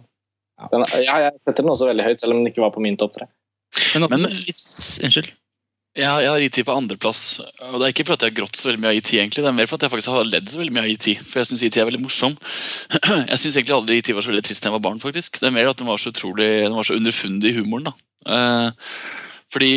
den, 0.72 0.86
ja, 1.04 1.16
Jeg 1.26 1.42
setter 1.44 1.66
den 1.66 1.74
også 1.74 1.90
veldig 1.90 2.06
høyt, 2.06 2.22
selv 2.22 2.36
om 2.36 2.40
den 2.40 2.52
ikke 2.52 2.64
var 2.64 2.72
på 2.76 2.84
min 2.84 2.96
topp 3.00 3.18
tre. 3.18 3.28
Men, 3.96 4.08
Men 4.12 4.30
Unnskyld. 4.32 5.34
Jeg, 5.96 6.24
jeg 6.26 6.28
har 6.28 6.44
IT 6.44 6.58
på 6.68 6.74
andreplass. 6.76 7.22
Og 7.70 7.78
det 7.80 7.88
er 7.88 7.94
ikke 7.94 8.04
fordi 8.10 8.28
jeg 8.28 8.34
har 8.34 8.40
grått 8.42 8.58
så 8.60 8.68
veldig 8.68 8.82
mye 8.84 8.92
av 8.92 8.98
IT, 9.00 9.12
egentlig. 9.16 9.44
Det 9.46 9.52
er 9.52 9.56
mer 9.56 9.70
fordi 9.72 9.88
jeg 9.88 9.94
faktisk 9.94 10.12
har 10.12 10.28
ledd 10.28 10.50
så 10.52 10.60
veldig 10.60 10.76
mye 10.76 10.84
av 10.84 10.90
IT. 10.92 11.06
For 11.24 11.40
jeg 11.40 11.50
syns 11.52 11.64
IT 11.64 11.78
er 11.80 11.88
veldig 11.88 12.02
morsom. 12.04 12.36
Jeg 13.32 13.40
syns 13.40 13.56
egentlig 13.56 13.78
aldri 13.78 14.00
IT 14.02 14.12
var 14.16 14.26
så 14.26 14.34
veldig 14.34 14.44
trist 14.44 14.66
da 14.66 14.70
jeg 14.70 14.76
var 14.76 14.84
barn, 14.90 15.00
faktisk. 15.00 15.40
Det 15.40 15.48
er 15.48 15.56
mer 15.56 15.72
at 15.72 15.80
den 15.80 15.88
var 15.88 16.02
så 16.02 16.12
utrolig 16.12 16.50
Den 16.66 16.76
var 16.76 16.88
så 16.88 16.98
underfundig 17.00 17.54
i 17.54 17.56
humoren, 17.62 17.88
da. 17.88 17.94
Eh, 18.36 18.90
fordi 19.56 19.72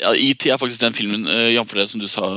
ja, 0.00 0.14
IT 0.16 0.46
er 0.48 0.60
faktisk 0.60 0.80
den 0.80 0.96
filmen, 0.96 1.28
uh, 1.28 1.48
jf. 1.52 1.76
det 1.76 1.86
som 1.90 2.00
du 2.00 2.08
sa, 2.10 2.28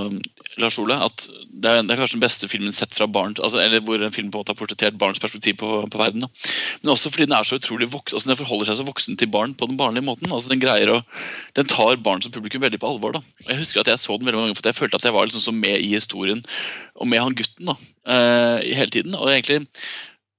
Lars 0.61 0.77
Ole, 0.79 0.95
at 1.03 1.25
det 1.27 1.71
er, 1.71 1.81
det 1.83 1.93
er 1.93 1.99
kanskje 1.99 2.17
den 2.17 2.23
beste 2.23 2.49
filmen 2.51 2.75
sett 2.75 2.93
fra 2.95 3.07
barn 3.11 3.33
altså, 3.35 3.59
Eller 3.63 3.83
hvor 3.83 4.01
en 4.01 4.13
film 4.13 4.31
på 4.31 4.39
en 4.39 4.43
måte 4.43 4.53
har 4.53 4.59
portrettert 4.59 4.97
barns 4.99 5.19
perspektiv 5.21 5.57
på, 5.59 5.69
på 5.91 5.99
verden. 5.99 6.23
Da. 6.25 6.29
Men 6.81 6.93
også 6.93 7.11
fordi 7.11 7.27
den 7.27 7.35
er 7.37 7.47
så 7.47 7.59
utrolig 7.59 7.89
voksen, 7.91 8.17
altså, 8.17 8.31
den 8.31 8.39
forholder 8.39 8.69
seg 8.69 8.79
så 8.79 8.87
voksen 8.87 9.19
til 9.19 9.31
barn 9.31 9.55
på 9.57 9.69
den 9.69 9.79
barnlige 9.79 10.07
måten. 10.07 10.31
altså 10.31 10.53
Den 10.53 10.63
greier 10.63 10.93
å, 10.93 11.01
den 11.59 11.69
tar 11.71 11.99
barn 12.03 12.23
som 12.23 12.33
publikum 12.35 12.63
veldig 12.63 12.81
på 12.81 12.91
alvor. 12.93 13.17
da. 13.17 13.23
Og 13.45 13.53
Jeg 13.53 13.61
husker 13.63 13.83
at 13.83 13.91
jeg 13.91 14.03
så 14.03 14.17
den 14.17 14.29
veldig 14.29 14.41
mange 14.41 14.51
ganger, 14.51 14.61
for 14.61 14.71
jeg 14.71 14.79
følte 14.79 15.01
at 15.01 15.07
jeg 15.07 15.17
var 15.17 15.29
liksom 15.29 15.45
så 15.45 15.55
med 15.55 15.79
i 15.79 15.93
historien 15.95 16.43
og 16.95 17.09
med 17.11 17.23
han 17.23 17.35
gutten 17.35 17.71
da, 17.71 17.75
uh, 18.07 18.59
hele 18.63 18.91
tiden. 18.91 19.15
og 19.15 19.31
egentlig 19.33 19.65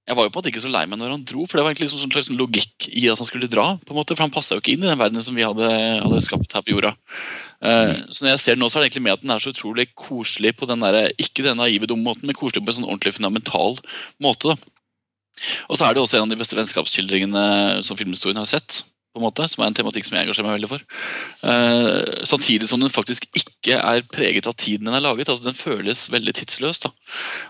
jeg 0.06 0.14
var 0.14 0.26
jo 0.26 0.30
på 0.30 0.38
en 0.38 0.38
måte 0.38 0.50
ikke 0.52 0.62
så 0.62 0.70
lei 0.70 0.84
meg 0.86 1.00
når 1.00 1.16
han 1.16 1.24
dro, 1.26 1.44
for 1.48 1.58
det 1.58 1.64
var 1.64 1.72
egentlig 1.72 1.88
liksom 1.88 2.12
slags 2.14 2.28
logikk 2.30 2.86
i 2.92 3.08
at 3.10 3.18
han 3.18 3.26
skulle 3.26 3.50
dra. 3.50 3.72
på 3.82 3.90
en 3.90 3.98
måte, 3.98 4.14
For 4.14 4.22
han 4.22 4.34
passa 4.34 4.54
jo 4.54 4.62
ikke 4.62 4.76
inn 4.76 4.84
i 4.84 4.90
den 4.90 5.00
verdenen 5.00 5.24
som 5.26 5.34
vi 5.34 5.42
hadde, 5.42 5.66
hadde 6.04 6.22
skapt 6.22 6.54
her 6.54 6.62
på 6.62 6.76
jorda. 6.76 6.92
Uh, 7.58 7.90
så 8.14 8.22
når 8.22 8.30
jeg 8.32 8.42
ser 8.44 8.54
den 8.54 8.62
nå, 8.62 8.70
så 8.70 8.78
er 8.78 8.84
det 8.84 8.90
egentlig 8.92 9.06
med 9.08 9.16
at 9.16 9.24
den 9.24 9.34
er 9.34 9.42
så 9.42 9.50
utrolig 9.50 9.88
koselig 9.98 10.54
på 10.60 10.68
den 10.70 10.84
der, 10.84 11.10
ikke 11.18 11.42
den 11.42 11.58
naive, 11.58 11.90
dumme 11.90 12.06
måten, 12.06 12.28
men 12.30 12.38
koselig 12.38 12.62
på 12.62 12.70
en 12.70 12.78
sånn 12.78 12.86
ordentlig 12.86 13.16
fundamental 13.18 13.80
måte. 14.22 14.54
da. 14.54 15.06
Og 15.66 15.78
så 15.78 15.88
er 15.88 15.96
det 15.96 16.04
også 16.04 16.20
en 16.20 16.28
av 16.28 16.36
de 16.36 16.38
beste 16.38 16.58
vennskapsskildringene 16.58 17.82
som 17.86 17.98
filmhistorien 17.98 18.38
har 18.38 18.48
sett 18.48 18.84
på 19.16 19.22
en 19.22 19.26
måte, 19.26 19.46
som 19.48 19.64
er 19.64 19.70
en 19.70 19.76
tematikk 19.78 20.04
som 20.06 20.18
jeg 20.18 20.26
engasjerer 20.26 20.46
meg 20.50 20.58
veldig 20.58 20.70
for. 20.74 20.84
Uh, 21.40 22.24
samtidig 22.28 22.68
som 22.68 22.82
den 22.82 22.92
faktisk 22.92 23.24
ikke 23.32 23.78
er 23.80 24.04
preget 24.12 24.48
av 24.48 24.56
tiden 24.60 24.90
den 24.90 24.96
er 24.98 25.04
laget. 25.04 25.30
altså 25.32 25.48
Den 25.48 25.56
føles 25.56 26.06
veldig 26.12 26.36
tidsløs. 26.36 26.82
da. 26.84 26.92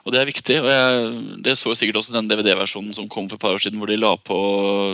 Og 0.06 0.14
Det 0.14 0.20
er 0.20 0.30
viktig. 0.30 0.60
og 0.62 0.70
jeg, 0.70 1.42
Det 1.42 1.56
så 1.58 1.74
jeg 1.74 1.82
sikkert 1.82 2.00
også 2.02 2.14
den 2.14 2.30
DVD-versjonen 2.30 2.94
som 2.94 3.08
kom 3.10 3.28
for 3.28 3.36
et 3.36 3.42
par 3.42 3.56
år 3.58 3.64
siden, 3.64 3.80
hvor 3.82 3.90
de 3.90 3.98
la 3.98 4.14
på 4.16 4.38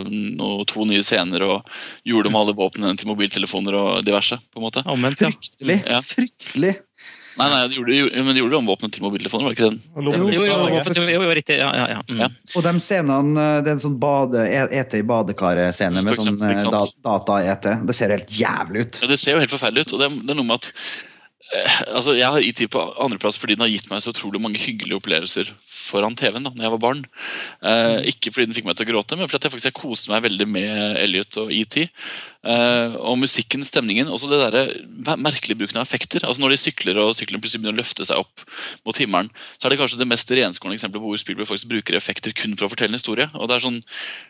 noe, 0.09 0.65
to 0.65 0.85
nye 0.89 1.03
scener 1.05 1.45
og 1.45 1.69
gjorde 2.07 2.31
om 2.31 2.39
alle 2.41 2.57
våpnene 2.57 2.97
til 2.97 3.11
mobiltelefoner 3.11 3.77
og 3.77 4.05
diverse. 4.05 4.39
på 4.53 4.59
en 4.59 4.65
måte. 4.65 4.83
Omvendt, 4.89 5.21
ja. 5.21 5.29
Fryktelig. 5.29 5.77
Ja. 5.85 6.01
Fryktelig. 6.01 6.75
Nei, 7.37 7.47
nei, 7.49 7.59
de 7.67 7.75
gjorde, 7.79 7.95
jo- 7.97 8.23
men 8.23 8.35
de 8.35 8.41
gjorde 8.43 8.57
om 8.59 8.67
våpnene 8.69 8.91
til 8.93 9.03
mobiltelefoner, 9.03 9.43
var 9.47 9.53
det 9.53 9.57
ikke 9.57 9.69
den? 9.69 9.79
Jo, 9.95 10.11
jo, 10.29 10.43
jo, 10.45 11.21
jo, 11.23 11.31
riktig. 11.33 11.57
Ja, 11.57 11.71
ja, 11.75 11.87
ja. 11.95 12.01
Mm. 12.09 12.19
Ja. 12.21 12.27
Og 12.55 12.63
de 12.67 12.73
scenene, 12.79 13.45
det 13.63 13.71
er 13.71 13.77
en 13.77 13.81
sånn 13.85 13.97
bade, 13.99 14.43
ete 14.81 14.99
i 15.01 15.05
badekaret-scene 15.09 16.03
med 16.03 16.13
eksempel, 16.13 16.53
sånn 16.61 16.75
eh, 16.77 16.77
da, 16.77 16.83
data-ete. 17.09 17.79
Det 17.89 17.95
ser 17.97 18.13
helt 18.13 18.29
jævlig 18.29 18.85
ut. 18.85 19.01
Ja, 19.01 19.07
Det 19.07 19.17
ser 19.19 19.33
jo 19.37 19.39
helt 19.41 19.51
forferdelig 19.55 19.87
ut. 19.87 19.93
og 19.93 19.99
det 20.03 20.11
er, 20.11 20.19
det 20.21 20.29
er 20.35 20.39
noe 20.41 20.45
med 20.51 20.61
at 20.61 20.69
eh, 20.71 21.12
altså 21.93 22.15
Jeg 22.17 22.29
har 22.33 22.45
IT 22.45 22.63
på 22.73 22.81
andreplass 23.03 23.37
fordi 23.37 23.57
den 23.57 23.65
har 23.65 23.71
gitt 23.71 23.89
meg 23.91 24.01
så 24.03 24.13
utrolig 24.13 24.41
mange 24.41 24.61
hyggelige 24.61 24.97
opplevelser 24.97 25.51
foran 25.83 26.15
TV-en 26.17 26.47
da 26.47 26.51
når 26.53 26.65
jeg 26.65 26.73
var 26.73 26.81
barn. 26.81 27.01
Eh, 27.67 27.97
ikke 28.13 28.31
fordi 28.33 28.49
den 28.49 28.57
fikk 28.57 28.67
meg 28.67 28.77
til 28.79 28.87
å 28.87 28.91
gråte, 28.93 29.17
men 29.19 29.29
fordi 29.29 29.49
jeg 29.49 29.55
faktisk 29.55 29.81
koste 29.81 30.13
meg 30.13 30.23
veldig 30.25 30.47
med 30.49 30.99
Elliot 31.01 31.37
og 31.41 31.51
ET. 31.53 31.77
Eh, 31.83 32.95
og 32.99 33.19
musikken, 33.21 33.65
stemningen, 33.67 34.11
også 34.11 34.31
det 34.31 34.39
der 34.55 35.17
merkelig 35.19 35.57
bruken 35.59 35.81
av 35.81 35.87
effekter. 35.87 36.25
altså 36.25 36.43
Når 36.43 36.55
de 36.55 36.61
sykler 36.63 36.99
og 37.03 37.13
sykkelen 37.17 37.43
plutselig 37.43 37.63
begynner 37.63 37.77
å 37.77 37.83
løfte 37.83 38.07
seg 38.07 38.23
opp 38.23 38.45
mot 38.87 38.99
himmelen, 38.99 39.31
så 39.57 39.67
er 39.67 39.73
det 39.73 39.81
kanskje 39.83 40.01
det 40.01 40.09
mest 40.09 40.31
renskårne 40.31 40.79
eksempelet 40.79 41.03
på 41.03 41.11
hvor 41.11 41.21
Spielberg 41.21 41.51
faktisk 41.51 41.71
bruker 41.71 41.99
effekter 41.99 42.35
kun 42.37 42.55
for 42.57 42.67
å 42.67 42.73
fortelle 42.73 42.95
en 42.95 43.01
historie. 43.01 43.29
og 43.33 43.49
det 43.49 43.57
er 43.57 43.67
sånn, 43.67 43.83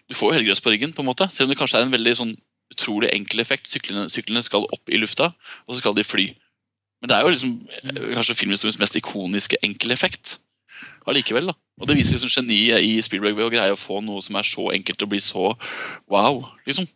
Du 0.09 0.17
får 0.17 0.33
jo 0.33 0.37
helt 0.39 0.49
grøss 0.49 0.63
på 0.63 0.73
ryggen, 0.73 0.93
på 0.93 1.05
en 1.05 1.11
måte, 1.11 1.29
selv 1.31 1.47
om 1.47 1.53
det 1.53 1.61
kanskje 1.61 1.79
er 1.79 1.87
en 1.87 1.95
veldig 1.95 2.15
sånn 2.17 2.35
utrolig 2.73 3.09
enkel 3.13 3.39
effekt. 3.39 3.69
Syklene, 3.69 4.09
syklene 4.09 4.43
skal 4.43 4.65
opp 4.73 4.89
i 4.89 4.97
lufta, 4.97 5.33
og 5.67 5.75
så 5.75 5.81
skal 5.81 5.95
de 5.95 6.03
fly. 6.03 6.33
Men 7.03 7.11
det 7.11 7.17
er 7.17 7.27
jo 7.27 7.33
liksom 7.33 7.53
eh, 7.83 8.09
kanskje 8.15 8.39
filmhistoriens 8.39 8.79
mest 8.79 8.95
ikoniske 8.95 9.59
enkeleffekt. 9.67 10.37
Allikevel, 11.03 11.51
da. 11.51 11.57
Og 11.81 11.89
det 11.89 11.97
viser 11.99 12.15
liksom 12.15 12.31
geniet 12.31 12.85
i 12.85 12.95
Spielberg 13.03 13.35
ved 13.35 13.49
å 13.49 13.51
greie 13.51 13.75
å 13.75 13.79
få 13.79 13.99
noe 13.99 14.23
som 14.23 14.37
er 14.39 14.47
så 14.47 14.69
enkelt 14.71 15.03
og 15.03 15.11
bli 15.11 15.19
så 15.23 15.51
wow, 16.11 16.45
liksom. 16.63 16.87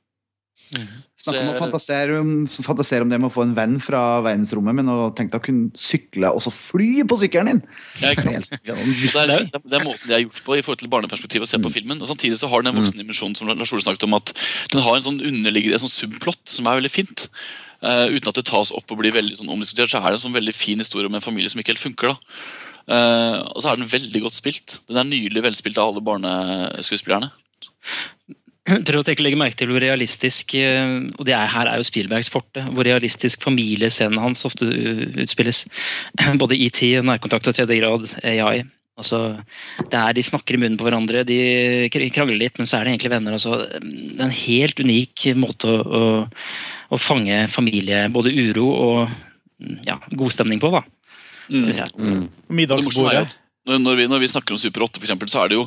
Snakk 0.67 1.37
om 1.39 1.49
å 1.53 1.55
fantasere 1.57 2.17
om, 2.19 2.31
fantasere 2.47 3.05
om 3.05 3.11
det 3.11 3.19
med 3.19 3.29
å 3.29 3.33
få 3.33 3.45
en 3.45 3.53
venn 3.55 3.77
fra 3.83 4.19
verdensrommet, 4.23 4.75
men 4.75 4.91
å 4.91 5.09
tenke 5.15 5.33
deg 5.33 5.39
å 5.39 5.45
kunne 5.45 5.79
sykle 5.79 6.31
og 6.35 6.43
så 6.43 6.51
fly 6.53 7.05
på 7.07 7.19
sykkelen 7.21 7.51
din! 7.51 7.61
Ja, 8.03 8.11
ikke 8.11 8.25
sant? 8.25 8.49
Det 8.51 8.73
er, 8.73 9.31
det, 9.47 9.75
er, 9.79 9.85
måten 9.85 10.07
de 10.07 10.15
har 10.15 10.23
gjort 10.25 10.41
på 10.43 10.57
i 10.57 10.63
forhold 10.65 10.83
til 10.83 10.91
barneperspektiv 10.91 11.45
å 11.45 11.49
se 11.49 11.59
på 11.63 11.71
filmen. 11.73 12.01
Og 12.03 12.11
Samtidig 12.11 12.39
så 12.41 12.51
har 12.51 12.63
den 12.63 12.73
en 12.73 12.81
voksen 12.81 12.99
dimensjon 12.99 13.35
som 13.39 13.51
Lars 13.51 13.71
Ole 13.75 13.85
snakket 13.85 14.07
om, 14.09 14.17
at 14.19 14.35
den 14.73 14.83
har 14.83 14.99
en 14.99 15.07
sånn 15.07 15.23
underliggende 15.23 15.79
en 15.79 15.87
sånn 15.87 15.95
subplott 15.95 16.43
som 16.51 16.67
er 16.67 16.81
veldig 16.81 16.93
fint. 16.93 17.29
Eh, 17.85 18.05
uten 18.15 18.31
at 18.31 18.39
det 18.39 18.47
tas 18.49 18.71
opp 18.73 18.89
og 18.93 19.01
blir 19.01 19.13
veldig 19.13 19.37
sånn 19.37 19.51
omdiskutert, 19.53 19.91
så 19.91 20.01
er 20.01 20.09
det 20.09 20.17
en 20.17 20.25
sånn 20.25 20.37
veldig 20.37 20.55
fin 20.55 20.81
historie 20.81 21.09
om 21.09 21.17
en 21.17 21.23
familie 21.23 21.51
som 21.53 21.61
ikke 21.61 21.75
helt 21.75 21.83
funker. 21.83 22.15
da. 22.15 22.41
Uh, 22.87 23.43
og 23.51 23.59
så 23.59 23.73
er 23.73 23.81
den 23.81 23.89
veldig 23.91 24.21
godt 24.23 24.37
spilt. 24.37 24.77
Den 24.87 25.01
er 25.01 25.09
nydelig 25.09 25.43
velspilt 25.43 25.79
av 25.81 25.91
alle 25.91 26.03
barneskuespillerne. 26.07 27.27
Prøv 28.67 28.99
å 28.99 29.03
tenke, 29.07 29.23
legge 29.23 29.39
merke 29.39 29.59
til 29.59 29.69
hvor 29.71 29.79
realistisk 29.83 30.53
eh, 30.59 30.95
og 31.15 31.23
det 31.27 31.35
er, 31.35 31.47
her 31.51 31.69
er 31.71 31.79
jo 31.79 31.85
Spielbergs 31.87 32.27
forte, 32.31 32.65
hvor 32.75 32.83
realistisk 32.87 33.45
familiescenen 33.47 34.19
hans 34.19 34.43
ofte 34.47 34.67
uh, 34.67 35.03
utspilles. 35.23 35.65
Både 36.41 36.57
ET, 36.59 36.81
nærkontakt 37.07 37.47
og 37.51 37.55
tredje 37.59 37.79
grad, 37.79 38.09
AI. 38.23 38.65
Altså, 38.97 39.17
det 39.91 39.93
er, 39.99 40.13
De 40.17 40.23
snakker 40.25 40.57
i 40.57 40.59
munnen 40.61 40.77
på 40.79 40.87
hverandre, 40.87 41.21
de 41.27 41.37
kr- 41.93 42.07
krangler 42.15 42.39
litt, 42.41 42.57
men 42.57 42.65
så 42.69 42.79
er 42.79 42.87
de 42.87 42.95
egentlig 42.95 43.11
venner. 43.13 43.35
Altså, 43.37 43.59
det 43.77 44.17
er 44.17 44.25
en 44.25 44.33
helt 44.33 44.79
unik 44.81 45.27
måte 45.37 45.69
å, 45.69 45.77
å, 45.85 46.03
å 46.89 46.99
fange 47.01 47.43
familie, 47.53 48.07
både 48.13 48.33
uro 48.33 48.67
og 48.73 49.01
mm, 49.61 49.77
ja, 49.85 49.99
god 50.17 50.33
stemning 50.33 50.61
på, 50.63 50.71
da. 50.73 50.81
Mm. 52.01 52.25
jo 52.49 52.57
Middagsbordet. 52.57 53.37
Når, 53.67 53.97
vi, 53.99 54.05
når 54.07 54.21
vi 54.23 54.29
snakker 54.31 54.55
om 54.55 54.59
Super 54.61 54.85
8, 54.85 55.01
for 55.01 55.07
eksempel, 55.07 55.29
så 55.31 55.41
er 55.43 55.51
det 55.51 55.57
jo 55.57 55.65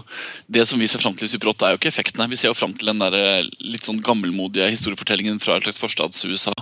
det 0.48 0.64
som 0.68 0.80
vi 0.80 0.88
ser 0.88 1.02
fram 1.02 1.16
til 1.16 1.28
i 1.28 1.32
Super 1.32 1.52
8, 1.52 1.66
er 1.66 1.74
jo 1.74 1.80
ikke 1.80 1.90
effektene. 1.92 2.28
Vi 2.32 2.38
ser 2.40 2.48
jo 2.48 2.56
fram 2.56 2.72
til 2.72 2.88
den 2.88 3.02
der 3.02 3.16
eh, 3.18 3.50
litt 3.60 3.84
sånn 3.84 4.00
gammelmodige 4.04 4.70
historiefortellingen 4.72 5.40
fra 5.42 5.58
et 5.58 5.66
slags 5.68 5.80
forstads-USA 5.82 6.54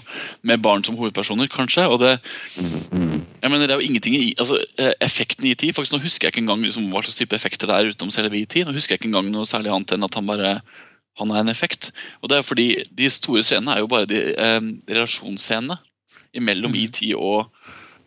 med 0.43 0.65
barn 0.65 0.83
som 0.87 0.99
hovedpersoner, 0.99 1.51
kanskje. 1.53 1.87
og 1.87 2.03
det 2.03 2.17
jeg 2.59 3.53
mener, 3.53 3.69
det 3.69 3.77
er 3.77 3.79
jo 3.79 3.87
ingenting 3.87 4.17
i 4.19 4.35
altså, 4.35 4.59
eh, 4.83 4.93
Effekten 5.05 5.47
i 5.47 5.55
IT 5.55 5.69
faktisk 5.77 5.95
Nå 5.95 6.03
husker 6.03 6.27
jeg 6.27 6.35
ikke 6.35 6.43
engang 6.43 6.65
liksom, 6.67 6.91
hva 6.91 7.05
slags 7.05 7.21
type 7.21 7.37
effekter 7.37 7.71
det 7.71 7.77
er 7.77 7.93
utenom 7.93 8.11
selve 8.13 8.39
IT. 8.41 8.59
Nå 8.67 8.75
husker 8.75 8.97
jeg 8.97 9.03
ikke 9.03 9.11
engang 9.13 9.31
noe 9.31 9.47
særlig 9.49 9.71
annet 9.73 9.95
enn 9.95 10.07
at 10.07 10.19
han 10.19 10.29
bare 10.29 10.59
han 11.19 11.33
er 11.35 11.43
en 11.43 11.51
effekt. 11.51 11.91
Og 12.23 12.31
det 12.31 12.39
er 12.39 12.47
fordi 12.47 12.69
de 12.95 13.11
store 13.11 13.43
scenene 13.47 13.75
er 13.75 13.83
jo 13.83 13.91
bare 13.91 14.09
de 14.11 14.21
eh, 14.35 14.61
relasjonsscenene 14.91 15.79
mellom 16.45 16.75
IT 16.79 17.01
og, 17.17 17.49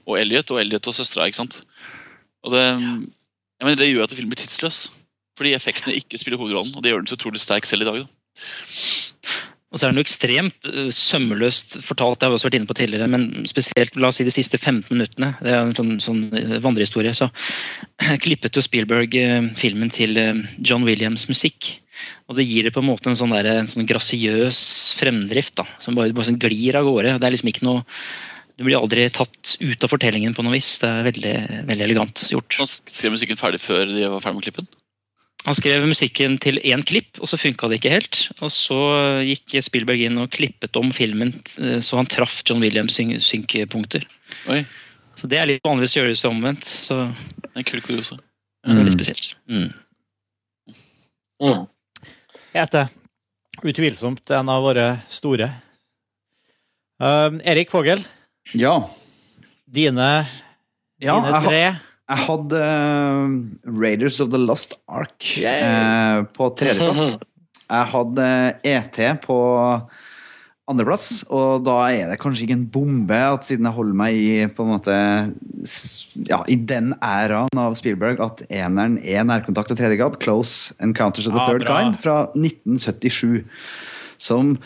og 0.05 0.19
Elliot, 0.19 0.51
og 0.53 0.61
Elliot 0.61 0.87
og 0.87 0.95
søstera. 0.95 1.27
ikke 1.27 1.41
sant? 1.41 1.61
Og 2.45 2.55
det, 2.55 2.63
jeg 3.61 3.69
men 3.69 3.77
det 3.77 3.91
gjør 3.91 4.07
at 4.07 4.17
filmen 4.17 4.33
blir 4.33 4.41
tidsløs. 4.41 4.89
Fordi 5.37 5.53
effektene 5.55 5.95
ikke 5.97 6.19
spiller 6.19 6.41
hovedrollen, 6.41 6.73
og 6.75 6.83
det 6.83 6.91
gjør 6.91 7.03
den 7.03 7.09
så 7.09 7.17
utrolig 7.17 7.41
sterk 7.41 7.65
selv 7.69 7.85
i 7.85 7.89
dag. 7.89 8.03
Da. 8.03 8.09
Og 9.71 9.79
så 9.79 9.87
er 9.87 9.93
den 9.93 10.01
jo 10.01 10.03
ekstremt 10.03 10.67
øh, 10.67 10.89
sømløst 10.91 11.77
fortalt, 11.85 12.19
det 12.19 12.27
har 12.27 12.33
vi 12.33 12.37
også 12.39 12.49
vært 12.49 12.57
inne 12.57 12.67
på 12.67 12.75
tidligere, 12.75 13.07
men 13.07 13.45
spesielt 13.47 13.95
la 13.95 14.09
oss 14.09 14.19
si 14.19 14.25
de 14.27 14.33
siste 14.35 14.59
15 14.59 14.89
minuttene, 14.91 15.29
det 15.39 15.53
er 15.53 15.61
en 15.63 15.77
sånn, 15.77 15.93
sånn 16.03 16.25
øh, 16.27 16.57
vandrehistorie, 16.65 17.13
så 17.15 17.29
klippet 18.25 18.59
jo 18.59 18.63
Spielberg 18.65 19.15
øh, 19.15 19.47
filmen 19.59 19.93
til 19.93 20.19
John 20.59 20.83
Williams 20.87 21.29
musikk. 21.31 21.77
Og 22.27 22.35
det 22.35 22.47
gir 22.49 22.67
det 22.67 22.73
på 22.75 22.81
en 22.83 22.89
måte 22.89 23.11
en 23.11 23.15
sånn, 23.15 23.31
der, 23.31 23.47
en 23.61 23.71
sånn 23.71 23.87
grasiøs 23.87 24.59
fremdrift 24.99 25.55
da, 25.61 25.67
som 25.79 25.95
bare, 25.95 26.11
bare 26.17 26.27
sånn 26.27 26.41
glir 26.41 26.75
av 26.75 26.89
gårde. 26.89 27.15
Det 27.21 27.29
er 27.29 27.35
liksom 27.37 27.53
ikke 27.53 27.67
noe 27.69 27.85
Du 28.61 28.67
blir 28.67 28.77
aldri 28.77 29.07
tatt 29.09 29.55
ut 29.57 29.83
av 29.83 29.89
fortellingen 29.89 30.35
på 30.37 30.43
noe 30.45 30.53
vis. 30.53 30.75
Det 30.77 30.85
er 30.85 31.07
veldig, 31.07 31.31
veldig 31.65 31.85
elegant 31.87 32.21
gjort. 32.29 32.59
Han 32.61 32.67
skrev 32.69 33.15
musikken 33.15 33.39
ferdig 33.39 33.57
før 33.63 33.89
de 33.89 34.03
var 34.11 34.21
ferdig 34.21 34.37
med 34.37 34.45
klippen. 34.45 34.67
Han 35.47 35.57
skrev 35.57 35.87
musikken 35.89 36.35
til 36.37 36.59
én 36.69 36.83
klipp, 36.85 37.17
og 37.17 37.25
så 37.25 37.39
funka 37.41 37.65
det 37.71 37.79
ikke 37.79 37.93
helt. 37.95 38.19
Og 38.45 38.51
så 38.53 38.77
gikk 39.25 39.55
Spielberg 39.65 40.03
inn 40.05 40.19
og 40.21 40.29
klippet 40.35 40.77
om 40.77 40.91
filmen 40.93 41.31
eh, 41.57 41.79
så 41.81 41.97
han 41.97 42.05
traff 42.13 42.43
John 42.45 42.61
Williams' 42.61 42.99
syn- 42.99 43.17
synkepunkter. 43.25 44.05
Oi, 44.53 44.59
Så 45.17 45.25
det 45.31 45.41
er 45.41 45.49
litt 45.49 45.65
vanligvis 45.65 45.97
gjøres 45.97 46.21
det 46.21 46.29
omvendt. 46.29 46.69
Så 46.69 46.99
det 47.09 47.49
er 47.55 47.63
en 47.63 47.69
kul 47.73 47.81
kuriose. 47.81 48.19
er 48.61 48.77
veldig 48.77 48.93
spesielt. 48.93 49.31
Mm. 49.49 49.71
Mm. 51.41 51.65
Ete. 52.53 52.85
Utvilsomt 53.65 54.29
en 54.37 54.53
av 54.53 54.61
våre 54.69 54.87
store. 55.09 55.49
Uh, 57.01 57.41
Erik 57.49 57.73
Fogel, 57.73 58.05
Ja. 58.57 58.75
dine, 59.65 60.11
ja 61.01 61.15
dine 61.21 61.41
tre 61.45 61.63
jeg 62.11 62.25
hadde 62.27 62.59
uh, 62.59 63.35
Raiders 63.71 64.19
of 64.19 64.31
the 64.33 64.39
Lost 64.41 64.75
Ark 64.91 65.27
eh, 65.39 66.23
på 66.35 66.53
tredjeplass. 66.59 67.17
Jeg 67.71 67.87
hadde 67.87 68.23
ET 68.67 68.97
på 69.23 69.35
andreplass, 70.67 71.21
og 71.31 71.61
da 71.63 71.77
er 71.87 72.09
det 72.11 72.17
kanskje 72.19 72.43
ikke 72.43 72.57
en 72.57 72.65
bombe 72.73 73.15
at 73.15 73.47
siden 73.47 73.69
jeg 73.69 73.77
holder 73.77 73.95
meg 74.01 74.17
i 74.19 74.33
på 74.51 74.65
en 74.65 74.73
måte 74.73 74.97
ja, 76.27 76.41
i 76.51 76.57
den 76.67 76.91
æraen 76.99 77.61
av 77.63 77.77
Spielberg, 77.79 78.19
at 78.19 78.43
eneren 78.49 78.97
er 78.99 79.23
nærkontakt 79.23 79.71
av 79.71 79.79
tredje 79.79 80.01
grad, 80.01 80.19
Close 80.19 80.75
Encounters 80.83 81.31
of 81.31 81.37
the 81.37 81.39
Ja, 81.39 81.47
Third 81.47 81.63
bra. 81.63 81.79
Kind, 81.79 81.95
fra 82.03 82.17
1977. 82.35 83.39
Som 84.19 84.57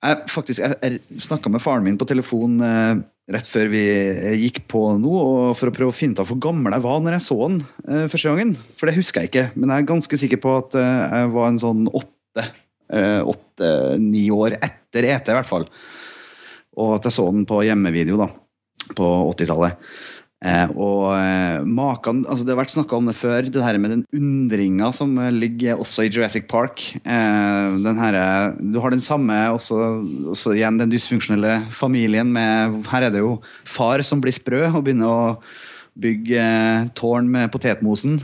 jeg, 0.00 0.20
faktisk, 0.32 0.62
jeg, 0.64 0.76
jeg 0.80 1.22
snakka 1.26 1.52
med 1.52 1.62
faren 1.62 1.84
min 1.84 1.98
på 2.00 2.08
telefon 2.08 2.60
eh, 2.64 3.00
rett 3.34 3.48
før 3.48 3.70
vi 3.72 3.82
eh, 3.84 4.36
gikk 4.40 4.62
på 4.70 4.82
nå, 5.00 5.14
for 5.58 5.70
å 5.70 5.74
prøve 5.74 5.92
å 5.92 5.96
finne 5.96 6.16
ut 6.16 6.22
av 6.22 6.30
hvor 6.30 6.40
gammel 6.42 6.74
jeg 6.76 6.84
var 6.86 7.02
når 7.04 7.18
jeg 7.18 7.26
så 7.26 7.38
den 7.42 7.58
eh, 7.60 8.06
første 8.10 8.32
gangen. 8.32 8.54
For 8.78 8.88
det 8.88 8.96
husker 8.96 9.24
jeg 9.24 9.32
ikke, 9.32 9.46
men 9.56 9.72
jeg 9.72 9.84
er 9.84 9.90
ganske 9.92 10.20
sikker 10.22 10.42
på 10.42 10.56
at 10.62 10.78
eh, 10.80 11.16
jeg 11.20 11.32
var 11.36 11.50
en 11.50 11.60
sånn 11.62 11.84
åtte, 11.88 12.46
eh, 12.96 13.20
åtte-ni 13.34 14.26
år 14.34 14.56
etter 14.60 15.10
ET, 15.12 15.28
i 15.28 15.36
hvert 15.38 15.50
fall. 15.50 15.68
Og 16.80 16.96
at 16.96 17.08
jeg 17.08 17.18
så 17.18 17.28
den 17.28 17.44
på 17.48 17.60
hjemmevideo 17.66 18.18
da, 18.20 18.30
på 18.96 19.10
80-tallet. 19.34 19.92
Eh, 20.40 20.70
og 20.72 21.10
eh, 21.12 21.60
maken, 21.68 22.22
altså 22.24 22.46
Det 22.46 22.54
har 22.54 22.62
vært 22.62 22.72
snakka 22.72 22.96
om 22.96 23.08
det 23.10 23.16
før, 23.18 23.44
det 23.52 23.60
her 23.60 23.76
med 23.76 23.92
den 23.92 24.04
undringa 24.16 24.88
som 24.96 25.12
eh, 25.20 25.34
ligger 25.36 25.80
også 25.82 26.06
i 26.06 26.12
Jurassic 26.12 26.46
Park. 26.48 26.80
Her, 27.04 28.16
du 28.56 28.78
har 28.80 28.94
den 28.94 29.04
samme, 29.04 29.36
også, 29.52 29.76
også 30.32 30.54
igjen 30.56 30.80
den 30.80 30.92
dysfunksjonelle 30.92 31.58
familien 31.68 32.32
med 32.32 32.80
Her 32.88 33.08
er 33.08 33.12
det 33.12 33.20
jo 33.20 33.36
far 33.68 34.00
som 34.06 34.22
blir 34.22 34.32
sprø 34.32 34.62
og 34.70 34.86
begynner 34.86 35.12
å 35.12 35.36
bygge 36.00 36.44
tårn 36.96 37.28
med 37.28 37.50
potetmosen. 37.52 38.16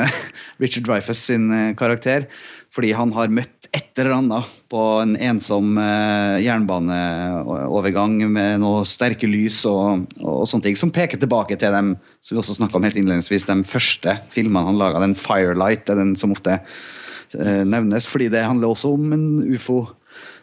Richard 0.62 0.86
Dreyfuss 0.86 1.24
sin 1.26 1.48
karakter. 1.74 2.28
Fordi 2.76 2.92
han 2.94 3.10
har 3.16 3.32
møtt 3.32 3.55
et 3.76 4.00
eller 4.00 4.14
annet 4.16 4.52
på 4.72 4.82
en 5.02 5.14
ensom 5.28 5.76
eh, 5.80 6.38
jernbaneovergang 6.44 8.14
med 8.32 8.62
noe 8.62 8.84
sterke 8.88 9.28
lys 9.28 9.60
og, 9.68 10.06
og 10.22 10.46
sånne 10.48 10.68
ting, 10.68 10.78
som 10.80 10.92
peker 10.94 11.20
tilbake 11.20 11.58
til 11.60 11.74
dem 11.74 11.94
som 12.24 12.34
vi 12.34 12.40
også 12.40 12.56
om 12.66 12.86
helt 12.86 12.96
innledningsvis, 12.96 13.48
de 13.50 13.58
første 13.68 14.16
filmene 14.32 14.64
han 14.70 14.80
laga. 14.80 15.02
Den 15.04 15.16
'Firelight' 15.18 15.92
er 15.92 16.00
den 16.00 16.16
som 16.16 16.32
ofte 16.32 16.58
eh, 16.58 17.62
nevnes, 17.68 18.08
fordi 18.08 18.30
det 18.32 18.46
handler 18.46 18.72
også 18.72 18.94
om 18.96 19.12
en 19.12 19.28
ufo. 19.52 19.84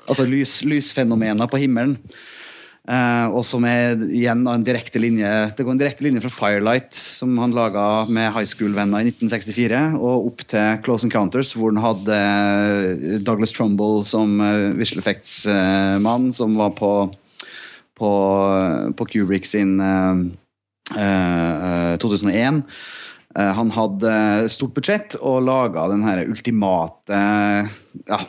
Altså 0.07 0.25
lys, 0.27 0.61
lysfenomener 0.67 1.47
på 1.47 1.61
himmelen. 1.63 1.97
Eh, 2.83 3.27
og 3.31 3.45
som 3.47 3.63
er 3.63 3.95
igjen 4.11 4.41
en 4.43 4.63
direkte 4.67 4.99
linje 4.99 5.27
Det 5.55 5.63
går 5.63 5.71
en 5.71 5.79
direkte 5.79 6.03
linje 6.03 6.19
fra 6.25 6.31
Firelight, 6.35 6.91
som 6.91 7.37
han 7.39 7.55
laga 7.55 8.03
med 8.11 8.33
high 8.35 8.49
school-venner 8.49 8.99
i 8.99 9.13
1964, 9.13 9.79
og 9.95 10.27
opp 10.27 10.43
til 10.51 10.81
Close 10.83 11.07
Encounters, 11.07 11.53
hvor 11.55 11.71
han 11.71 11.79
hadde 11.79 12.17
eh, 12.19 13.21
Douglas 13.23 13.55
Trumbull 13.55 14.03
som 14.03 14.35
uh, 14.43 14.75
visual 14.75 14.99
effects-mann, 14.99 16.27
som 16.35 16.59
var 16.59 16.75
på, 16.75 16.91
på, 17.95 18.11
på 18.99 19.07
Kubrick 19.13 19.47
sin 19.47 19.77
eh, 19.79 20.27
eh, 20.99 21.95
2001. 22.03 22.63
Eh, 23.39 23.53
Han 23.57 23.71
hadde 23.73 24.49
stort 24.51 24.75
budsjett 24.75 25.15
og 25.21 25.45
laga 25.47 25.87
den 25.91 26.03
ultimate 26.27 27.21
ja, 28.05 28.19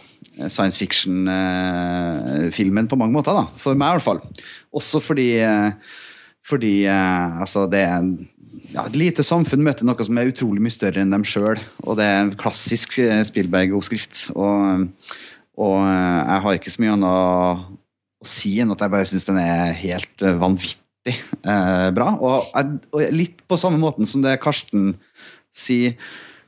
science 0.49 0.79
fiction-filmen 0.81 2.89
på 2.91 2.97
mange 2.99 3.15
måter. 3.15 3.33
da, 3.37 3.45
For 3.47 3.75
meg, 3.79 3.89
i 3.89 3.93
hvert 3.99 4.09
fall. 4.09 4.21
Også 4.75 4.99
fordi, 5.03 5.29
eh, 5.45 5.71
fordi 6.45 6.87
eh, 6.91 7.41
altså, 7.41 7.61
det 7.71 7.81
er 7.87 8.03
ja, 8.75 8.83
Et 8.87 8.97
lite 8.97 9.23
samfunn 9.27 9.63
møter 9.63 9.85
noe 9.87 10.05
som 10.07 10.19
er 10.19 10.29
utrolig 10.31 10.63
mye 10.63 10.73
større 10.73 11.01
enn 11.03 11.13
dem 11.13 11.25
sjøl. 11.27 11.59
Og 11.85 11.97
det 11.99 12.05
er 12.07 12.21
en 12.23 12.37
klassisk 12.39 12.99
eh, 13.03 13.25
Spielberg-oppskrift. 13.27 14.31
Og, 14.35 14.87
og 15.61 15.79
eh, 15.85 16.21
jeg 16.31 16.41
har 16.47 16.53
ikke 16.59 16.71
så 16.75 16.83
mye 16.83 16.95
annet 16.97 17.11
å 17.11 17.15
si 18.25 18.57
enn 18.63 18.73
at 18.73 18.81
jeg 18.83 18.93
bare 18.95 19.09
syns 19.09 19.29
den 19.29 19.39
er 19.43 19.75
helt 19.79 20.17
eh, 20.25 20.39
vanvittig 20.41 21.15
eh, 21.15 21.91
bra. 21.95 22.09
Og, 22.19 22.35
og 22.95 23.01
litt 23.15 23.37
på 23.47 23.57
samme 23.61 23.79
måten 23.83 24.07
som 24.09 24.21
det 24.25 24.41
Karsten 24.43 24.83
sier 25.55 25.95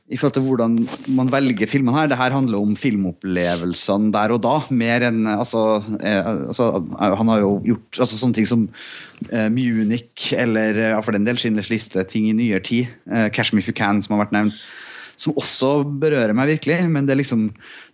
i 0.07 0.15
forhold 0.15 0.37
til 0.37 0.45
hvordan 0.45 0.75
man 1.17 1.29
velger 1.31 1.67
filmene 1.67 1.97
her. 1.97 2.07
Det 2.07 2.19
her 2.19 2.31
handler 2.31 2.61
om 2.63 2.77
filmopplevelsene 2.79 4.13
der 4.15 4.31
og 4.31 4.39
da, 4.45 4.55
mer 4.71 5.03
enn 5.09 5.27
altså, 5.27 5.81
eh, 5.99 6.29
altså 6.47 6.69
Han 7.19 7.31
har 7.33 7.43
jo 7.43 7.51
gjort 7.65 7.99
altså, 8.05 8.15
sånne 8.15 8.39
ting 8.39 8.47
som 8.47 8.65
eh, 9.27 9.49
Munich, 9.51 10.31
eller 10.31 10.79
ja, 10.93 11.01
for 11.03 11.15
den 11.15 11.27
del 11.27 11.39
Schindlers 11.39 11.71
liste, 11.73 12.05
ting 12.07 12.29
i 12.29 12.35
nyere 12.37 12.63
tid. 12.63 12.95
Eh, 13.11 13.27
Cash 13.35 13.53
Me 13.53 13.59
If 13.59 13.67
You 13.67 13.75
Can, 13.75 13.99
som 14.01 14.15
har 14.15 14.25
vært 14.25 14.37
nevnt. 14.37 14.65
Som 15.17 15.33
også 15.33 15.81
berører 15.97 16.35
meg 16.37 16.53
virkelig, 16.53 16.77
men 16.93 17.07
det 17.07 17.15
er 17.15 17.23
liksom 17.23 17.47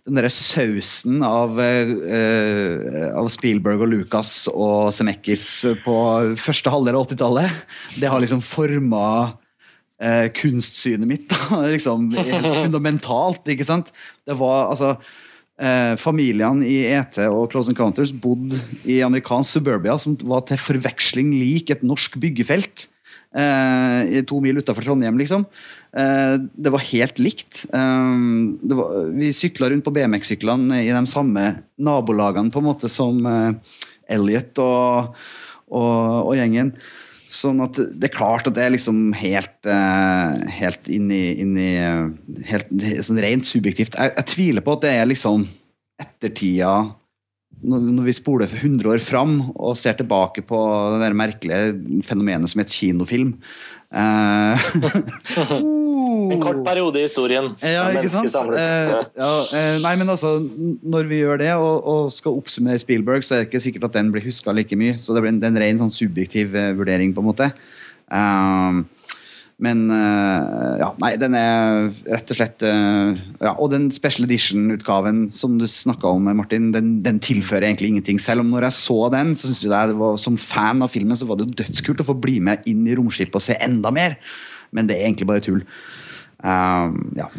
den 0.04 0.18
derre 0.18 0.30
sausen 0.30 1.22
av, 1.24 1.56
eh, 1.58 3.08
av 3.16 3.30
Spielberg 3.32 3.86
og 3.86 3.90
Lucas 3.90 4.34
og 4.52 4.92
Zemeckis 4.92 5.46
på 5.82 5.94
første 6.36 6.70
halvdel 6.70 6.98
av 6.98 7.08
80-tallet, 7.08 7.64
det 7.98 8.12
har 8.12 8.20
liksom 8.22 8.44
forma 8.44 9.06
eh, 10.04 10.28
kunstsynet 10.36 11.08
mitt. 11.08 11.28
da, 11.32 11.62
liksom 11.74 12.10
helt 12.16 12.50
Fundamentalt, 12.64 13.44
ikke 13.50 13.66
sant? 13.66 13.92
Det 14.26 14.36
var 14.38 14.70
altså 14.72 14.94
eh, 15.58 15.94
Familiene 16.00 16.66
i 16.68 16.80
ET 16.92 17.20
og 17.26 17.48
Close 17.52 17.72
Encounters 17.72 18.12
bodde 18.12 18.60
i 18.84 19.00
amerikansk 19.06 19.58
suburbia, 19.58 19.96
som 20.00 20.18
var 20.28 20.44
til 20.48 20.60
forveksling 20.60 21.34
lik 21.40 21.72
et 21.74 21.86
norsk 21.86 22.18
byggefelt. 22.22 22.88
Eh, 23.34 24.20
to 24.30 24.38
mil 24.38 24.60
utafor 24.62 24.86
Trondheim, 24.86 25.16
liksom. 25.18 25.46
Eh, 25.96 26.36
det 26.54 26.70
var 26.70 26.84
helt 26.90 27.18
likt. 27.22 27.64
Eh, 27.74 28.18
det 28.62 28.78
var, 28.78 29.08
vi 29.14 29.32
sykla 29.34 29.72
rundt 29.72 29.86
på 29.86 29.94
BMX-syklene 29.94 30.84
i 30.84 30.92
de 30.94 31.06
samme 31.10 31.48
nabolagene 31.74 32.54
på 32.54 32.62
en 32.62 32.68
måte 32.68 32.90
som 32.92 33.18
eh, 33.26 33.74
Elliot 34.14 34.62
og, 34.62 35.18
og, 35.72 36.30
og 36.30 36.36
gjengen. 36.38 36.74
Sånn 37.34 37.62
at 37.64 37.78
det 37.78 38.08
er 38.08 38.14
klart 38.14 38.46
at 38.46 38.54
det 38.54 38.62
er 38.62 38.74
liksom 38.76 39.08
helt 39.18 39.66
eh, 39.66 40.34
Helt 40.60 40.90
inn 40.92 41.08
i, 41.10 41.24
inn 41.42 41.56
i 41.58 41.70
eh, 41.82 42.44
helt, 42.50 42.70
sånn 43.02 43.18
Rent 43.24 43.46
subjektivt. 43.48 43.98
Jeg, 43.98 44.12
jeg 44.14 44.30
tviler 44.30 44.64
på 44.64 44.76
at 44.76 44.84
det 44.84 44.92
er 45.00 45.08
liksom 45.10 45.46
ettertida 46.00 46.74
når 47.64 48.04
vi 48.06 48.14
spoler 48.16 48.50
for 48.50 48.60
100 48.60 48.90
år 48.92 49.00
fram 49.02 49.38
og 49.54 49.76
ser 49.80 49.96
tilbake 49.98 50.44
på 50.46 50.58
det 51.00 51.10
merkelige 51.16 52.02
fenomenet 52.06 52.52
som 52.52 52.60
het 52.62 52.72
kinofilm 52.72 53.32
eh, 53.94 54.66
En 56.34 56.42
kort 56.42 56.60
periode 56.66 57.00
i 57.00 57.06
historien. 57.06 57.50
ja, 57.60 57.86
ikke 57.92 58.12
sant? 58.12 58.36
Eh, 58.56 58.92
ja, 59.18 59.30
uh, 59.44 59.76
nei, 59.82 59.94
men 60.00 60.08
altså, 60.12 60.36
når 60.82 61.08
vi 61.10 61.20
gjør 61.20 61.40
det 61.42 61.50
og, 61.56 61.74
og 61.90 62.12
skal 62.14 62.38
oppsummere 62.38 62.80
Spielberg, 62.80 63.26
så 63.26 63.36
er 63.36 63.42
det 63.42 63.50
ikke 63.50 63.64
sikkert 63.66 63.88
at 63.90 63.98
den 63.98 64.12
blir 64.14 64.24
huska 64.24 64.54
like 64.54 64.78
mye. 64.78 64.94
Så 65.00 65.16
det 65.16 65.24
blir 65.24 65.34
en, 65.34 65.40
det 65.42 65.50
er 65.50 65.54
en 65.56 65.62
ren 65.64 65.82
sånn 65.82 65.92
subjektiv 65.92 66.54
vurdering, 66.78 67.12
på 67.16 67.22
en 67.24 67.28
måte. 67.28 67.50
Um, 68.08 68.84
men 69.62 69.84
eh, 69.94 70.78
ja, 70.80 70.88
nei, 70.98 71.12
den 71.20 71.36
er 71.38 71.86
rett 72.10 72.32
og 72.32 72.38
slett 72.38 72.64
eh, 72.66 73.20
ja, 73.38 73.52
Og 73.52 73.68
den 73.70 73.86
special 73.94 74.26
edition-utgaven 74.26 75.28
som 75.30 75.54
du 75.60 75.66
snakka 75.70 76.10
om, 76.10 76.26
Martin, 76.34 76.72
den, 76.74 76.96
den 77.04 77.20
tilfører 77.22 77.68
egentlig 77.68 77.92
ingenting. 77.92 78.18
Selv 78.22 78.42
om 78.42 78.50
når 78.50 78.68
jeg 78.68 78.78
så 78.80 78.98
den, 79.14 79.30
så 79.38 79.46
synes 79.46 79.62
jeg 79.68 79.92
det 79.92 80.00
var, 80.00 80.18
som 80.18 80.40
fan 80.40 80.82
av 80.82 80.90
filmen 80.90 81.18
så 81.18 81.28
var 81.28 81.38
det 81.38 81.46
jo 81.46 81.58
dødskult 81.62 82.02
å 82.02 82.08
få 82.10 82.18
bli 82.18 82.40
med 82.42 82.66
inn 82.70 82.82
i 82.88 82.98
romskipet 82.98 83.38
og 83.38 83.46
se 83.46 83.58
enda 83.62 83.94
mer. 83.94 84.18
Men 84.74 84.90
det 84.90 84.98
er 84.98 85.06
egentlig 85.06 85.30
bare 85.30 85.44
tull. 85.46 85.62
Um, 86.42 86.98
ja. 87.16 87.30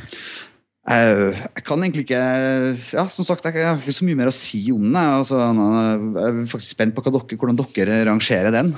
Jeg, 0.86 1.64
kan 1.66 1.82
egentlig 1.82 2.04
ikke 2.06 2.22
Ja, 2.94 3.08
som 3.10 3.26
sagt, 3.26 3.48
jeg 3.50 3.66
har 3.66 3.80
ikke 3.82 3.94
så 3.94 4.06
mye 4.06 4.18
mer 4.18 4.30
å 4.30 4.34
si 4.34 4.62
om 4.72 4.86
den. 4.86 4.96
jeg. 4.96 5.20
Altså, 5.20 5.42
jeg 5.42 6.28
er 6.30 6.44
faktisk 6.52 6.78
spent 6.78 6.96
på 6.96 7.04
dere, 7.10 7.40
hvordan 7.42 7.60
dere 7.60 8.04
rangerer 8.08 8.54
den. 8.54 8.72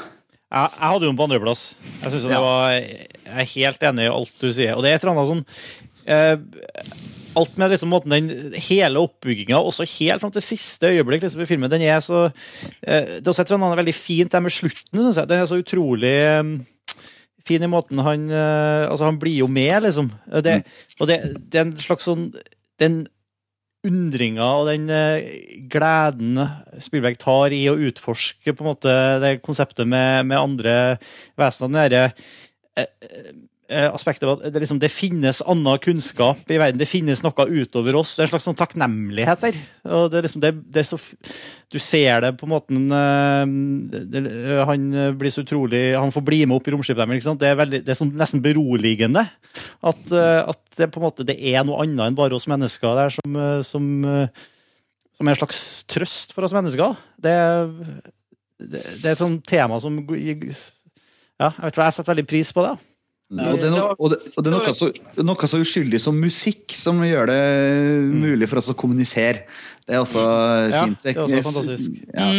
Jeg, 0.47 0.69
jeg 0.77 0.87
hadde 0.93 1.05
den 1.09 1.17
på 1.19 1.25
andreplass. 1.27 1.63
Jeg, 2.01 2.11
synes 2.13 2.23
det 2.29 2.31
Ja. 2.37 2.39
var, 2.39 2.71
jeg 2.71 3.43
er 3.43 3.51
helt 3.55 3.81
enig 3.89 4.05
i 4.07 4.13
alt 4.13 4.37
du 4.39 4.47
sier. 4.55 4.75
Og 4.77 4.83
det 4.85 4.91
er 4.93 4.95
et 4.99 5.03
eller 5.03 5.17
annet 5.17 5.31
sånn 5.33 5.45
eh, 6.07 6.37
Alt 7.37 7.57
med 7.61 7.69
liksom 7.69 7.91
måten 7.93 8.09
den 8.15 8.53
hele 8.65 8.97
oppbygginga, 9.03 9.59
også 9.59 9.85
helt 9.99 10.23
fram 10.23 10.31
til 10.33 10.41
siste 10.41 10.89
øyeblikk 10.89 11.21
liksom, 11.21 11.43
i 11.43 11.45
filmen, 11.45 11.69
den 11.69 11.83
er 11.85 11.99
så 12.01 12.23
eh, 12.81 13.19
Det 13.19 13.27
er 13.27 13.29
også 13.29 13.43
et 13.43 13.51
eller 13.51 13.67
annet 13.67 13.81
veldig 13.83 13.93
fint 13.93 14.31
det 14.33 14.41
med 14.41 14.55
slutten, 14.55 15.01
Synes 15.03 15.19
jeg. 15.19 15.29
Den 15.29 15.43
er 15.43 15.51
så 15.51 15.59
utrolig 15.61 16.15
eh, 16.23 16.55
fin 17.47 17.63
i 17.67 17.69
måten 17.69 17.99
han 18.07 18.25
eh, 18.31 18.87
Altså, 18.87 19.05
han 19.05 19.19
blir 19.21 19.35
jo 19.43 19.47
med, 19.51 19.83
liksom. 19.85 20.09
Det, 20.47 20.61
og 20.99 21.11
det, 21.11 21.19
det 21.51 21.59
er 21.61 21.67
en 21.67 21.75
slags 21.77 22.07
sånn 22.09 22.29
Den 22.81 23.03
undringa 23.87 24.47
og 24.59 24.69
den 24.71 24.87
eh, 24.93 25.27
gleden 25.71 26.39
Spielberg 26.83 27.19
tar 27.21 27.55
i 27.55 27.63
å 27.71 27.77
utforske 27.89 28.53
på 28.53 28.65
en 28.65 28.71
måte 28.71 28.95
det 29.23 29.37
konseptet 29.45 29.87
med, 29.89 30.27
med 30.29 30.39
andre 30.39 30.75
vesener. 31.39 31.67
Den 31.67 31.79
derre, 31.81 32.03
eh, 32.77 32.91
eh, 33.07 33.31
aspektet 33.67 34.23
av 34.23 34.37
at 34.37 34.53
det, 34.53 34.61
liksom, 34.63 34.77
det 34.79 34.87
finnes 34.93 35.41
annen 35.43 35.79
kunnskap 35.83 36.39
i 36.47 36.59
verden. 36.59 36.79
Det 36.79 36.87
finnes 36.87 37.19
noe 37.25 37.47
utover 37.49 37.97
oss. 37.99 38.13
Det 38.15 38.23
er 38.23 38.27
en 38.29 38.31
slags 38.31 38.47
sånn 38.47 38.59
takknemlighet 38.59 39.43
der. 39.43 39.57
Og 39.91 40.05
det 40.11 40.21
er 40.21 40.27
liksom, 40.27 40.43
det, 40.43 40.53
det 40.71 40.83
er 40.83 40.87
så, 40.87 40.99
du 41.73 41.79
ser 41.83 42.23
det 42.23 42.31
på 42.39 42.47
en 42.47 42.53
måte 42.53 42.77
det, 44.13 44.21
Han 44.69 44.87
blir 45.19 45.33
så 45.33 45.43
utrolig 45.43 45.81
Han 45.97 46.13
får 46.15 46.23
bli 46.29 46.39
med 46.45 46.55
opp 46.55 46.69
i 46.69 46.75
romskipet 46.75 47.03
deres. 47.03 47.27
Det 47.39 47.49
er, 47.49 47.59
veldig, 47.59 47.81
det 47.83 47.91
er 47.91 47.99
sånn 47.99 48.13
nesten 48.17 48.43
beroligende. 48.45 49.25
At, 49.81 50.03
eh, 50.11 50.41
at 50.47 50.61
det 50.79 50.91
på 50.93 51.01
en 51.01 51.07
måte 51.07 51.25
det 51.27 51.37
er 51.37 51.65
noe 51.67 51.81
annet 51.83 52.05
enn 52.07 52.17
bare 52.17 52.37
oss 52.37 52.47
mennesker 52.49 52.97
der 52.97 53.13
som, 53.13 53.39
eh, 53.41 53.61
som, 53.65 53.89
eh, 54.05 54.45
som 55.17 55.27
er 55.27 55.35
en 55.35 55.41
slags 55.41 55.61
trøst 55.89 56.35
for 56.35 56.47
oss 56.47 56.55
mennesker. 56.55 56.95
Det, 57.19 57.35
det, 58.61 58.83
det 59.01 59.05
er 59.05 59.15
et 59.15 59.23
sånt 59.23 59.43
tema 59.47 59.79
som 59.83 59.99
Ja, 60.07 61.51
jeg 61.51 61.67
vet 61.67 61.75
hva, 61.77 61.85
jeg 61.85 61.97
setter 61.99 62.15
veldig 62.15 62.29
pris 62.29 62.53
på 62.55 62.63
det. 62.65 62.77
Og 63.27 63.57
det, 63.59 63.67
er 63.67 63.73
no, 63.73 63.89
og 63.99 64.13
det, 64.13 64.17
og 64.37 64.43
det 64.45 64.47
er 64.47 64.53
noe 64.55 64.71
så, 64.71 64.87
noe 65.19 65.47
så 65.51 65.57
uskyldig 65.59 65.99
som 65.99 66.15
musikk 66.15 66.71
som 66.79 67.01
gjør 67.03 67.27
det 67.27 67.35
mulig 68.07 68.47
for 68.47 68.55
oss 68.61 68.69
å 68.71 68.75
kommunisere. 68.79 69.41
Det 69.83 69.97
er 69.97 69.99
også 69.99 70.23
fint. 70.71 71.03
Ja, 71.03 71.11
det 71.11 71.11
er 71.11 71.19
også 71.25 71.43
fantastisk. 71.49 71.91
Ja. 72.15 72.31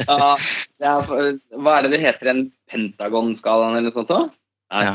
Ja, 0.00 0.32
ja 0.80 0.94
er, 1.04 1.36
hva 1.60 1.74
er 1.76 1.82
det 1.86 1.90
det 1.94 2.00
heter? 2.02 2.26
En 2.32 2.40
pentagonskalaen 2.70 3.76
eller 3.78 3.90
noe 3.92 4.06
sånt? 4.08 4.32
Nei. 4.72 4.82
Ja. 4.86 4.94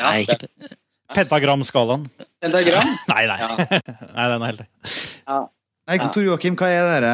Ja, 0.00 0.04
Nei, 0.06 0.16
ikke 0.24 0.38
det- 0.46 0.70
Pentagramskalaen. 1.14 2.02
Pentagram? 2.40 2.86
Nei, 3.12 3.24
nei. 3.28 3.38
Ja. 3.42 3.48
nei, 4.16 4.26
den 4.32 4.40
er 4.40 4.46
helt 4.46 4.62
Ja. 5.26 5.38
Nei, 5.90 5.96
Tor 6.14 6.24
Joakim, 6.24 6.54
hva 6.56 6.66
er 6.70 6.82
det 6.86 6.92
der? 7.02 7.10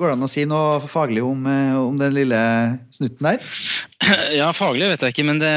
Går 0.00 0.08
det 0.08 0.14
an 0.16 0.24
å 0.24 0.30
si 0.30 0.46
noe 0.48 0.78
faglig 0.88 1.20
om, 1.20 1.42
eh, 1.46 1.74
om 1.76 1.98
den 2.00 2.14
lille 2.16 2.38
snutten 2.94 3.28
der? 3.28 3.42
Ja, 4.40 4.48
faglig 4.56 4.88
vet 4.88 5.04
jeg 5.04 5.14
ikke, 5.14 5.26
men 5.28 5.38
det, 5.38 5.52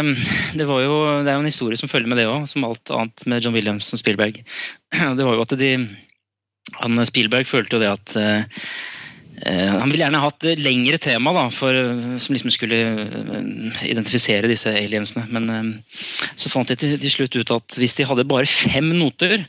det, 0.60 0.66
jo, 0.68 0.98
det 1.24 1.32
er 1.32 1.38
jo 1.38 1.44
en 1.44 1.50
historie 1.50 1.80
som 1.80 1.90
følger 1.90 2.12
med 2.12 2.20
det 2.20 2.28
òg, 2.30 2.44
som 2.52 2.68
alt 2.68 2.92
annet 2.94 3.24
med 3.32 3.46
John 3.46 3.56
Williams 3.56 3.88
og 3.96 4.02
Spielberg. 4.02 4.44
Det 5.18 5.24
var 5.26 5.38
jo 5.38 5.46
at 5.46 5.56
de 5.60 5.72
han 6.82 7.00
Spielberg 7.08 7.48
følte 7.48 7.78
jo 7.78 7.84
det 7.84 7.92
at 7.92 8.16
eh, 8.20 8.62
eh, 9.46 9.72
Han 9.78 9.92
ville 9.92 10.04
gjerne 10.04 10.24
hatt 10.24 10.48
lengre 10.60 11.00
tema 11.02 11.34
da, 11.36 11.46
for, 11.54 11.78
eh, 11.78 12.18
som 12.22 12.36
liksom 12.36 12.54
skulle 12.54 12.80
identifisere 13.86 14.50
disse 14.52 14.74
aliensene. 14.74 15.28
Men 15.32 15.50
eh, 15.54 16.04
så 16.36 16.52
fant 16.52 16.72
de 16.72 16.78
til 16.80 17.12
slutt 17.14 17.38
ut 17.38 17.56
at 17.56 17.80
hvis 17.80 17.98
de 18.00 18.08
hadde 18.10 18.28
bare 18.30 18.50
fem 18.50 18.90
noter, 18.98 19.46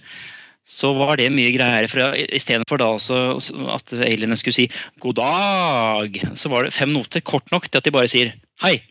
så 0.67 0.91
var 0.99 1.17
det 1.21 1.31
mye 1.31 1.53
greier. 1.55 1.87
For 1.91 2.17
Istedenfor 2.35 2.83
at 2.83 3.95
alienene 3.95 4.39
skulle 4.39 4.57
si 4.57 4.67
'god 5.01 5.21
dag', 5.21 6.21
så 6.35 6.51
var 6.51 6.67
det 6.67 6.75
fem 6.75 6.93
noter 6.93 7.23
kort 7.23 7.51
nok 7.55 7.71
til 7.71 7.79
at 7.79 7.85
de 7.87 7.95
bare 7.95 8.11
sier 8.11 8.35
'hei'. 8.63 8.83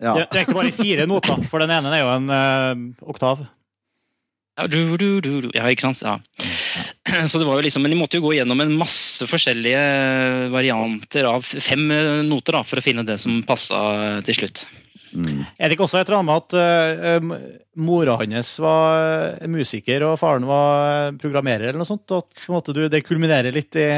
Ja. 0.00 0.14
Det 0.16 0.32
er 0.32 0.46
ikke 0.46 0.56
bare 0.56 0.72
fire 0.72 1.06
noter, 1.06 1.42
for 1.44 1.60
den 1.60 1.70
ene 1.70 1.92
er 1.92 2.00
jo 2.00 2.12
en 2.14 2.30
ø, 2.32 3.08
oktav. 3.12 3.44
Ja, 4.56 4.66
du, 4.66 4.96
du, 4.96 5.20
du, 5.20 5.40
du. 5.44 5.50
ja, 5.54 5.68
ikke 5.68 5.84
sant? 5.88 6.00
Ja. 6.00 6.16
Så 7.28 7.38
det 7.40 7.46
var 7.46 7.58
jo 7.58 7.64
liksom, 7.64 7.82
Men 7.82 7.92
de 7.92 7.98
måtte 8.00 8.16
jo 8.16 8.24
gå 8.24 8.34
gjennom 8.38 8.60
en 8.60 8.72
masse 8.80 9.26
forskjellige 9.28 10.50
varianter 10.52 11.28
av 11.28 11.44
fem 11.44 11.84
eh, 11.92 12.20
noter 12.24 12.56
da, 12.56 12.64
for 12.64 12.80
å 12.80 12.84
finne 12.84 13.04
det 13.04 13.18
som 13.22 13.42
passa 13.46 13.80
til 14.26 14.40
slutt. 14.40 14.64
Er 15.12 15.66
det 15.68 15.74
ikke 15.74 15.86
også 15.88 15.98
et 16.00 16.08
eller 16.08 16.20
annet 16.20 16.30
med 16.30 16.38
at 16.38 16.54
uh, 16.54 17.18
um, 17.18 17.34
mora 17.82 18.14
hans 18.20 18.52
var 18.62 19.38
eh, 19.40 19.48
musiker 19.50 20.04
og 20.06 20.18
faren 20.20 20.46
var 20.46 21.12
programmerer, 21.18 21.70
eller 21.70 21.80
noe 21.82 21.88
sånt? 21.88 22.06
At 22.14 22.28
på 22.44 22.50
en 22.52 22.56
måte 22.56 22.74
du, 22.76 22.84
det 22.92 23.02
kulminerer 23.06 23.54
litt 23.54 23.74
i 23.80 23.88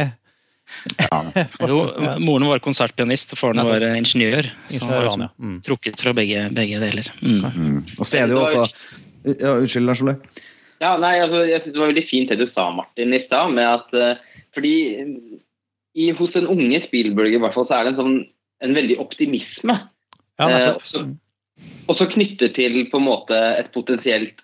Jo, 1.69 1.83
moren 2.23 2.47
var 2.49 2.63
konsertpianist, 2.65 3.35
og 3.35 3.41
faren 3.43 3.61
var 3.67 3.85
eh, 3.85 3.99
ingeniør. 4.01 4.49
Så 4.71 4.79
han 4.79 4.79
Ingeniør, 4.79 4.97
var 4.97 5.11
han, 5.11 5.27
ja. 5.27 5.29
liksom 5.29 5.53
Mm. 5.53 5.59
trukket 5.67 6.01
fra 6.01 6.15
begge, 6.17 6.47
begge 6.57 6.81
deler. 6.81 7.13
Mm. 7.21 7.45
Mm. 7.45 7.79
Og 7.99 8.07
så 8.09 8.23
er 8.23 8.31
det 8.31 8.37
jo 8.37 8.43
også 8.47 8.65
ja, 9.29 9.53
Unnskyld, 9.59 9.87
Lars 9.89 10.03
Ole. 10.05 10.17
Ja, 10.83 10.97
nei, 10.99 11.13
altså, 11.23 11.45
jeg 11.47 11.63
synes 11.63 11.75
Det 11.77 11.81
var 11.83 11.91
veldig 11.93 12.09
fint 12.09 12.33
det 12.33 12.39
du 12.41 12.49
sa, 12.51 12.71
Martin, 12.75 13.13
i 13.15 13.21
stad. 13.27 13.53
med 13.55 13.69
at, 13.69 13.93
eh, 13.95 14.47
fordi 14.57 14.75
i, 15.95 16.09
hos 16.17 16.33
den 16.35 16.49
unge 16.51 16.81
Spielberg 16.87 17.35
i 17.37 17.41
hvert 17.43 17.55
fall, 17.55 17.69
så 17.69 17.77
er 17.79 17.85
det 17.87 17.93
en, 17.95 18.01
sånn, 18.01 18.17
en 18.65 18.75
veldig 18.79 18.97
optimisme. 19.03 19.77
Ja, 20.43 20.61
Eh, 20.63 20.75
også, 20.75 21.05
også 21.93 22.09
knyttet 22.13 22.57
til 22.59 22.81
på 22.91 23.01
en 23.01 23.09
måte 23.09 23.39
et 23.59 23.71
potensielt 23.75 24.43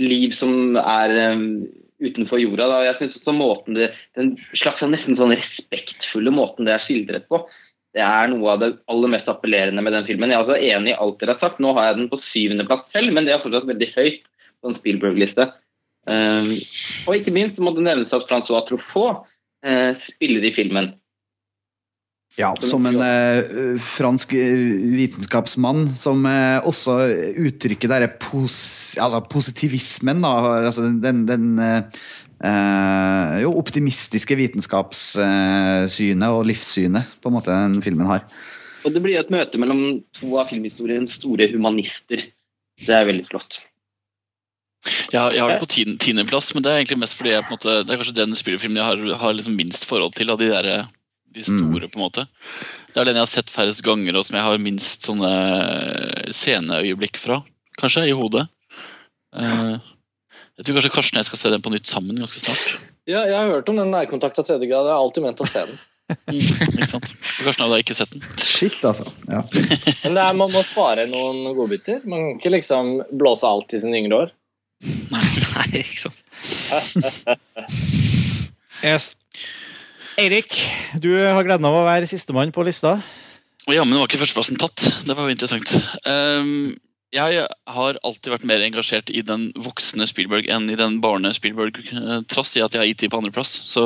liv 0.00 0.34
som 0.40 0.78
er 0.80 1.12
um, 1.34 1.66
utenfor 2.02 2.40
jorda. 2.42 2.68
Da. 2.70 2.80
Jeg 2.88 2.96
synes 2.98 3.18
også 3.20 3.34
måten 3.36 3.76
det, 3.78 3.92
Den 4.16 4.34
slags 4.58 4.82
nesten 4.88 5.18
sånn 5.18 5.34
respektfulle 5.34 6.32
måten 6.34 6.66
det 6.66 6.74
er 6.74 6.86
skildret 6.86 7.28
på, 7.30 7.44
det 7.94 8.02
er 8.02 8.30
noe 8.32 8.54
av 8.56 8.62
det 8.62 8.70
aller 8.90 9.12
mest 9.12 9.28
appellerende 9.30 9.82
med 9.84 9.94
den 9.94 10.06
filmen. 10.08 10.32
Jeg 10.32 10.40
er 10.40 10.42
altså 10.42 10.56
enig 10.58 10.94
i 10.94 10.96
alt 11.04 11.20
dere 11.20 11.36
har 11.36 11.44
sagt. 11.44 11.60
Nå 11.62 11.76
har 11.76 11.92
jeg 11.92 12.00
den 12.00 12.08
på 12.10 12.18
syvendeplass 12.32 12.88
selv, 12.90 13.14
men 13.14 13.26
det 13.26 13.36
er 13.36 13.44
fortsatt 13.44 13.68
veldig 13.68 13.90
høyt 13.94 14.24
på 14.58 14.70
en 14.70 14.76
Spielberg-liste. 14.80 15.46
Um, 16.10 16.50
og 17.06 17.14
ikke 17.16 17.32
minst 17.32 17.60
må 17.62 17.70
det 17.76 17.84
nevnes 17.86 18.12
at 18.12 18.26
Francois 18.28 18.66
Truffaut 18.66 19.22
uh, 19.64 19.92
spiller 20.08 20.42
i 20.44 20.52
filmen. 20.56 20.90
Ja, 22.34 22.50
som 22.66 22.86
en 22.90 22.98
eh, 22.98 23.76
fransk 23.78 24.32
eh, 24.34 24.74
vitenskapsmann 24.96 25.84
som 25.94 26.24
eh, 26.26 26.58
også 26.66 26.96
uttrykker 27.46 27.92
denne 27.92 28.08
pos 28.18 28.56
altså 28.98 29.20
positivismen, 29.30 30.22
da, 30.24 30.32
altså 30.66 30.88
den, 31.02 31.20
den 31.28 31.52
eh, 31.62 31.84
eh, 32.42 33.36
jo, 33.44 33.52
optimistiske 33.60 34.34
vitenskapssynet 34.40 36.34
og 36.34 36.42
livssynet 36.50 37.20
på 37.22 37.30
en 37.30 37.36
måte 37.36 37.54
den 37.54 37.78
filmen 37.86 38.10
har. 38.10 38.26
Og 38.84 38.90
det 38.92 39.02
blir 39.04 39.20
et 39.20 39.30
møte 39.32 39.60
mellom 39.60 40.02
to 40.18 40.34
av 40.40 40.50
filmhistoriens 40.50 41.14
store 41.20 41.46
humanister. 41.54 42.26
Det 42.82 42.94
er 42.98 43.06
veldig 43.08 43.28
flott. 43.30 43.60
Jeg, 44.84 45.22
jeg 45.36 45.40
har 45.40 45.54
det 45.54 45.62
på 45.62 45.70
tiende- 45.70 46.02
tiendeplass, 46.02 46.50
men 46.54 46.66
det 46.66 46.72
er 46.72 46.82
egentlig 46.82 47.00
mest 47.00 47.16
fordi 47.16 47.30
jeg, 47.32 47.46
på 47.46 47.54
en 47.54 47.56
måte, 47.56 47.78
det 47.86 47.94
er 47.94 48.02
kanskje 48.02 48.18
den 48.18 48.36
spillefilmen 48.36 48.82
jeg 48.82 48.90
har, 48.90 48.98
har 49.22 49.38
liksom 49.38 49.54
minst 49.56 49.86
forhold 49.88 50.12
til 50.18 50.34
av 50.34 50.42
de, 50.42 50.50
der, 50.50 50.66
de 51.34 51.44
store. 51.46 51.88
på 51.90 51.98
en 51.98 52.04
måte. 52.04 52.26
Det 52.92 53.02
er 53.02 53.08
den 53.08 53.18
jeg 53.18 53.26
har 53.26 53.32
sett 53.32 53.52
færrest 53.52 53.82
ganger, 53.86 54.16
og 54.16 54.26
som 54.26 54.38
jeg 54.38 54.46
har 54.46 54.62
minst 54.62 55.08
sånne 55.08 55.32
sceneøyeblikk 56.34 57.18
fra, 57.20 57.40
kanskje, 57.80 58.06
i 58.10 58.14
hodet. 58.16 58.46
Uh, 59.34 59.82
jeg 60.54 60.66
tror 60.68 60.78
kanskje 60.78 60.92
Karsten 60.94 61.18
og 61.18 61.24
jeg 61.24 61.30
skal 61.32 61.40
se 61.40 61.50
den 61.56 61.64
på 61.64 61.72
nytt 61.74 61.90
sammen 61.90 62.20
ganske 62.22 62.38
snart. 62.38 62.76
Ja, 63.10 63.24
jeg 63.26 63.34
har 63.34 63.50
hørt 63.50 63.68
om 63.68 63.80
den 63.80 63.90
nærkontakta 63.92 64.44
av 64.44 64.48
tredje 64.48 64.70
grad. 64.70 64.86
Jeg 64.86 64.94
har 64.94 65.02
alltid 65.02 65.26
ment 65.26 65.42
å 65.42 65.48
se 65.50 65.64
den. 65.66 65.82
Ikke 66.36 66.86
sant? 66.88 67.10
Karsten 67.40 67.64
har 67.64 67.72
da 67.72 67.80
ikke 67.82 67.96
sett 67.96 68.12
den. 68.14 68.24
Shit, 68.38 68.78
altså. 68.84 69.08
Ja. 69.26 69.42
Men 70.04 70.16
det 70.16 70.22
er, 70.22 70.38
man 70.38 70.52
må 70.54 70.62
spare 70.66 71.08
noen 71.10 71.42
godbiter. 71.56 72.04
Man 72.06 72.34
kan 72.34 72.38
ikke 72.38 72.54
liksom 72.58 72.94
blåse 73.10 73.48
alt 73.48 73.74
i 73.74 73.82
sine 73.82 73.98
yngre 74.00 74.24
år. 74.24 74.34
Nei, 74.84 75.24
ikke 75.80 76.06
sant. 76.06 76.18
Yes. 78.84 79.12
Eirik, 80.14 80.54
du 81.02 81.10
har 81.18 81.42
gleden 81.42 81.66
av 81.66 81.74
å 81.74 81.86
være 81.86 82.06
sistemann 82.06 82.52
på 82.54 82.62
lista. 82.66 83.00
Jammen 83.66 83.98
var 83.98 84.06
ikke 84.06 84.20
førsteplassen 84.20 84.58
tatt. 84.60 84.84
Det 85.02 85.16
var 85.16 85.26
jo 85.26 85.34
interessant. 85.34 85.72
Um, 86.06 86.76
jeg 87.14 87.46
har 87.46 87.98
alltid 88.06 88.30
vært 88.30 88.46
mer 88.46 88.62
engasjert 88.62 89.10
i 89.10 89.24
den 89.26 89.48
voksne 89.58 90.06
Spielberg 90.06 90.46
enn 90.50 90.68
i 90.70 90.78
den 90.78 91.00
barne-Spielberg, 91.02 91.80
eh, 91.94 92.20
trass 92.30 92.56
i 92.58 92.62
at 92.62 92.74
jeg 92.74 92.82
har 92.82 92.90
IT 92.90 93.06
på 93.10 93.20
andreplass. 93.20 93.56
Så 93.66 93.84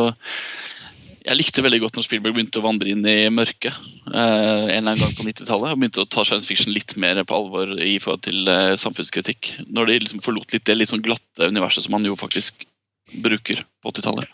jeg 1.24 1.36
likte 1.36 1.64
veldig 1.64 1.82
godt 1.82 1.98
når 1.98 2.06
Spielberg 2.06 2.36
begynte 2.36 2.60
å 2.60 2.64
vandre 2.64 2.92
inn 2.92 3.04
i 3.08 3.28
mørket 3.32 3.76
uh, 4.08 4.12
en 4.12 4.68
eller 4.68 4.94
annen 4.94 5.02
gang 5.02 5.16
på 5.16 5.26
90-tallet. 5.28 5.72
Og 5.72 5.80
begynte 5.80 6.04
å 6.04 6.08
ta 6.08 6.24
science 6.28 6.48
fiction 6.48 6.72
litt 6.76 6.96
mer 7.00 7.20
på 7.24 7.36
alvor 7.36 7.72
i 7.84 7.98
forhold 8.00 8.24
til 8.28 8.48
uh, 8.48 8.76
samfunnskritikk. 8.80 9.54
Når 9.68 9.92
de 9.92 10.00
liksom 10.04 10.24
forlot 10.24 10.56
litt 10.56 10.68
det 10.68 10.76
litt 10.76 10.92
sånn 10.92 11.04
glatte 11.04 11.48
universet 11.52 11.84
som 11.84 11.96
han 11.96 12.08
jo 12.08 12.16
faktisk 12.20 12.67
bruker 13.12 13.62
på 13.82 13.92
80-tallet. 13.92 14.28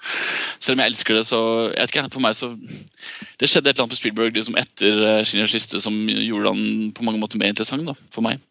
Selv 0.59 0.77
om 0.77 0.83
jeg 0.83 0.93
elsker 0.93 1.19
det, 1.19 1.25
så 1.29 1.41
jeg 1.71 1.81
vet 1.81 1.95
ikke, 1.95 2.05
for 2.15 2.25
meg 2.25 2.37
så 2.39 2.51
Det 3.41 3.49
skjedde 3.51 3.71
et 3.71 3.75
eller 3.75 3.85
annet 3.85 3.95
på 3.95 4.01
Spielberg 4.01 4.37
liksom 4.37 4.59
etter 4.61 5.03
uh, 5.03 5.23
Schindlers 5.27 5.55
liste 5.57 5.81
som 5.83 5.97
gjorde 6.09 6.55
han 6.55 6.93
på 6.97 7.07
mange 7.07 7.21
måter 7.23 7.41
mer 7.41 7.53
interessant 7.53 7.87
da, 7.87 7.95
for 8.15 8.27
meg. 8.27 8.43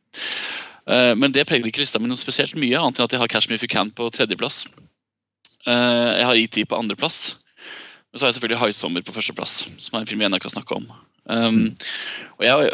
Uh, 0.87 1.13
men 1.15 1.31
det 1.35 1.45
preger 1.47 1.67
ikke 1.67 1.83
lista 1.83 1.99
mi 1.99 2.11
noe 2.11 2.19
spesielt 2.19 2.55
mye, 2.59 2.79
annet 2.79 2.99
enn 2.99 3.07
at 3.07 3.15
jeg 3.15 3.23
har 3.23 3.31
Catch 3.31 3.49
Me 3.49 3.59
If 3.59 3.65
You 3.65 3.71
Can 3.71 3.91
på 3.95 4.09
tredjeplass. 4.13 4.65
Uh, 5.67 6.11
jeg 6.19 6.27
har 6.27 6.39
ET 6.39 6.59
på 6.67 6.79
andreplass. 6.79 7.23
Men 8.13 8.19
så 8.19 8.25
har 8.25 8.29
jeg 8.29 8.37
selvfølgelig 8.37 8.61
High 8.61 8.77
Summer 8.77 9.01
på 9.01 9.15
førsteplass, 9.15 9.63
som 9.81 9.95
er 9.97 10.03
en 10.03 10.09
film 10.09 10.21
vi 10.21 10.27
ennå 10.27 10.37
ikke 10.37 10.51
har 10.51 10.59
snakka 10.59 10.77
om. 10.77 10.91
Um, 11.23 11.61
og 12.37 12.43
jeg, 12.45 12.73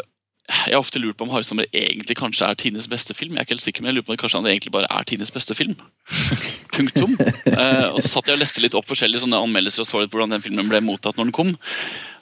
jeg 0.50 0.74
har 0.74 0.82
ofte 0.82 0.98
lurt 0.98 1.16
på 1.18 1.26
om 1.26 1.30
High 1.30 1.64
egentlig 1.70 2.16
kanskje 2.18 2.48
er 2.48 2.58
tidenes 2.58 2.88
beste 2.90 3.14
film. 3.14 3.34
Jeg 3.34 3.38
er 3.38 3.46
ikke 3.46 3.54
helt 3.54 3.66
sikker, 3.66 3.82
men 3.82 3.90
jeg 3.90 3.98
lurer 3.98 4.06
på 4.06 4.12
om 4.12 4.16
det 4.16 4.22
kanskje 4.22 4.40
egentlig 4.50 4.72
bare 4.74 4.90
er 4.90 5.06
tidenes 5.06 5.30
beste 5.30 5.54
film. 5.54 5.76
Punktum. 6.74 7.14
Eh, 7.20 7.88
og 7.94 8.00
så 8.02 8.16
satt 8.16 8.30
jeg 8.30 8.38
og 8.38 8.42
lette 8.42 8.62
litt 8.64 8.76
opp 8.78 8.88
forskjellige 8.90 9.22
sånne 9.24 9.38
anmeldelser 9.40 9.84
og 9.84 9.88
så 9.88 10.02
litt 10.02 10.14
hvordan 10.14 10.34
den 10.34 10.42
filmen 10.42 10.70
ble 10.70 10.82
mottatt 10.82 11.20
når 11.20 11.30
den 11.30 11.36
kom. 11.36 11.52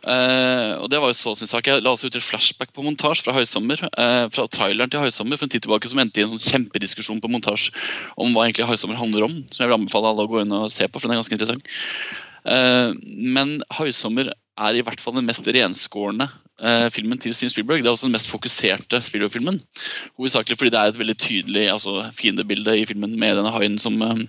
Eh, 0.08 0.72
og 0.78 0.86
det 0.92 1.00
var 1.00 1.10
jo 1.12 1.16
så 1.16 1.34
sin 1.38 1.50
sak. 1.50 1.70
Jeg 1.70 1.82
la 1.84 1.92
også 1.94 2.10
ut 2.10 2.18
et 2.20 2.24
flashback 2.24 2.74
på 2.76 2.84
montasje 2.84 3.24
fra 3.24 3.34
Høysommer, 3.36 3.80
eh, 3.88 4.24
fra 4.34 4.46
traileren 4.52 4.92
til 4.92 5.02
Høysommer 5.02 5.40
for 5.40 5.48
en 5.48 5.54
tid 5.54 5.64
tilbake, 5.64 5.90
som 5.90 6.00
endte 6.02 6.20
i 6.20 6.26
en 6.26 6.34
sånn 6.34 6.44
kjempediskusjon 6.52 7.22
på 7.24 7.30
montasje 7.32 7.72
om 8.20 8.34
hva 8.36 8.46
egentlig 8.46 8.68
Høysommer 8.68 9.00
handler 9.00 9.28
om. 9.28 9.38
Som 9.48 9.64
jeg 9.64 9.72
vil 9.72 9.78
anbefale 9.80 10.12
alle 10.12 10.28
å 10.28 10.30
gå 10.30 10.42
inn 10.44 10.58
og 10.60 10.68
se 10.74 10.86
på, 10.86 11.00
for 11.00 11.08
den 11.08 11.16
er 11.16 11.22
ganske 11.22 11.38
interessant. 11.38 11.72
Eh, 12.48 12.92
men 13.38 13.56
Høysommer 13.80 14.32
er 14.32 14.76
i 14.76 14.84
hvert 14.84 15.00
fall 15.00 15.16
den 15.16 15.28
mest 15.28 15.48
renskårne 15.48 16.28
eh, 16.62 16.88
filmen 16.94 17.20
til 17.20 17.34
Steven 17.36 17.54
Spielberg. 17.54 17.82
Det 17.84 17.90
er 17.90 17.96
også 17.96 18.08
den 18.08 18.16
mest 18.16 18.30
fokuserte 18.30 19.00
Spielberg-filmen. 19.06 19.60
Hovedsakelig 20.18 20.58
fordi 20.58 20.74
det 20.74 20.82
er 20.82 20.92
et 20.92 21.00
veldig 21.00 21.18
tydelig 21.22 21.64
altså, 21.72 21.96
fiendebilde 22.16 22.76
i 22.80 22.86
filmen 22.88 23.16
med 23.18 23.38
denne 23.40 23.54
haien 23.54 23.78
som, 23.82 23.98
eh, 24.02 24.22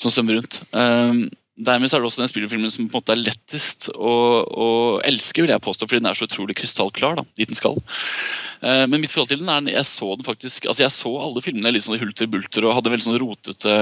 som 0.00 0.14
svømmer 0.14 0.40
rundt. 0.40 0.62
Eh, 0.72 1.28
Dermed 1.58 1.90
er 1.90 1.98
det 1.98 2.06
også 2.06 2.20
den 2.22 2.30
spillefilmen 2.30 2.70
som 2.70 2.86
på 2.86 2.92
en 2.92 3.00
måte 3.00 3.14
er 3.16 3.18
lettest 3.18 3.88
å, 3.90 4.12
å 4.46 4.66
elske, 5.06 5.42
vil 5.42 5.50
jeg 5.50 5.62
påstå, 5.64 5.88
fordi 5.88 6.04
den 6.04 6.10
er 6.10 6.18
så 6.18 6.28
utrolig 6.28 6.54
krystallklar. 6.60 7.16
da, 7.18 7.24
dit 7.34 7.50
den 7.50 7.58
skal. 7.58 7.80
Eh, 8.62 8.84
men 8.86 9.02
mitt 9.02 9.10
forhold 9.10 9.32
til 9.32 9.42
den 9.42 9.50
er 9.50 9.80
jeg 9.80 9.88
så 9.90 10.12
den 10.14 10.26
faktisk, 10.26 10.68
altså 10.70 10.84
jeg 10.84 10.94
så 10.94 11.10
alle 11.18 11.42
filmene 11.42 11.72
litt 11.74 11.86
sånn 11.86 11.98
hulter 11.98 12.30
bulter 12.30 12.66
og 12.68 12.76
hadde 12.78 12.92
veldig 12.94 13.08
sånn 13.08 13.18
rotete 13.24 13.74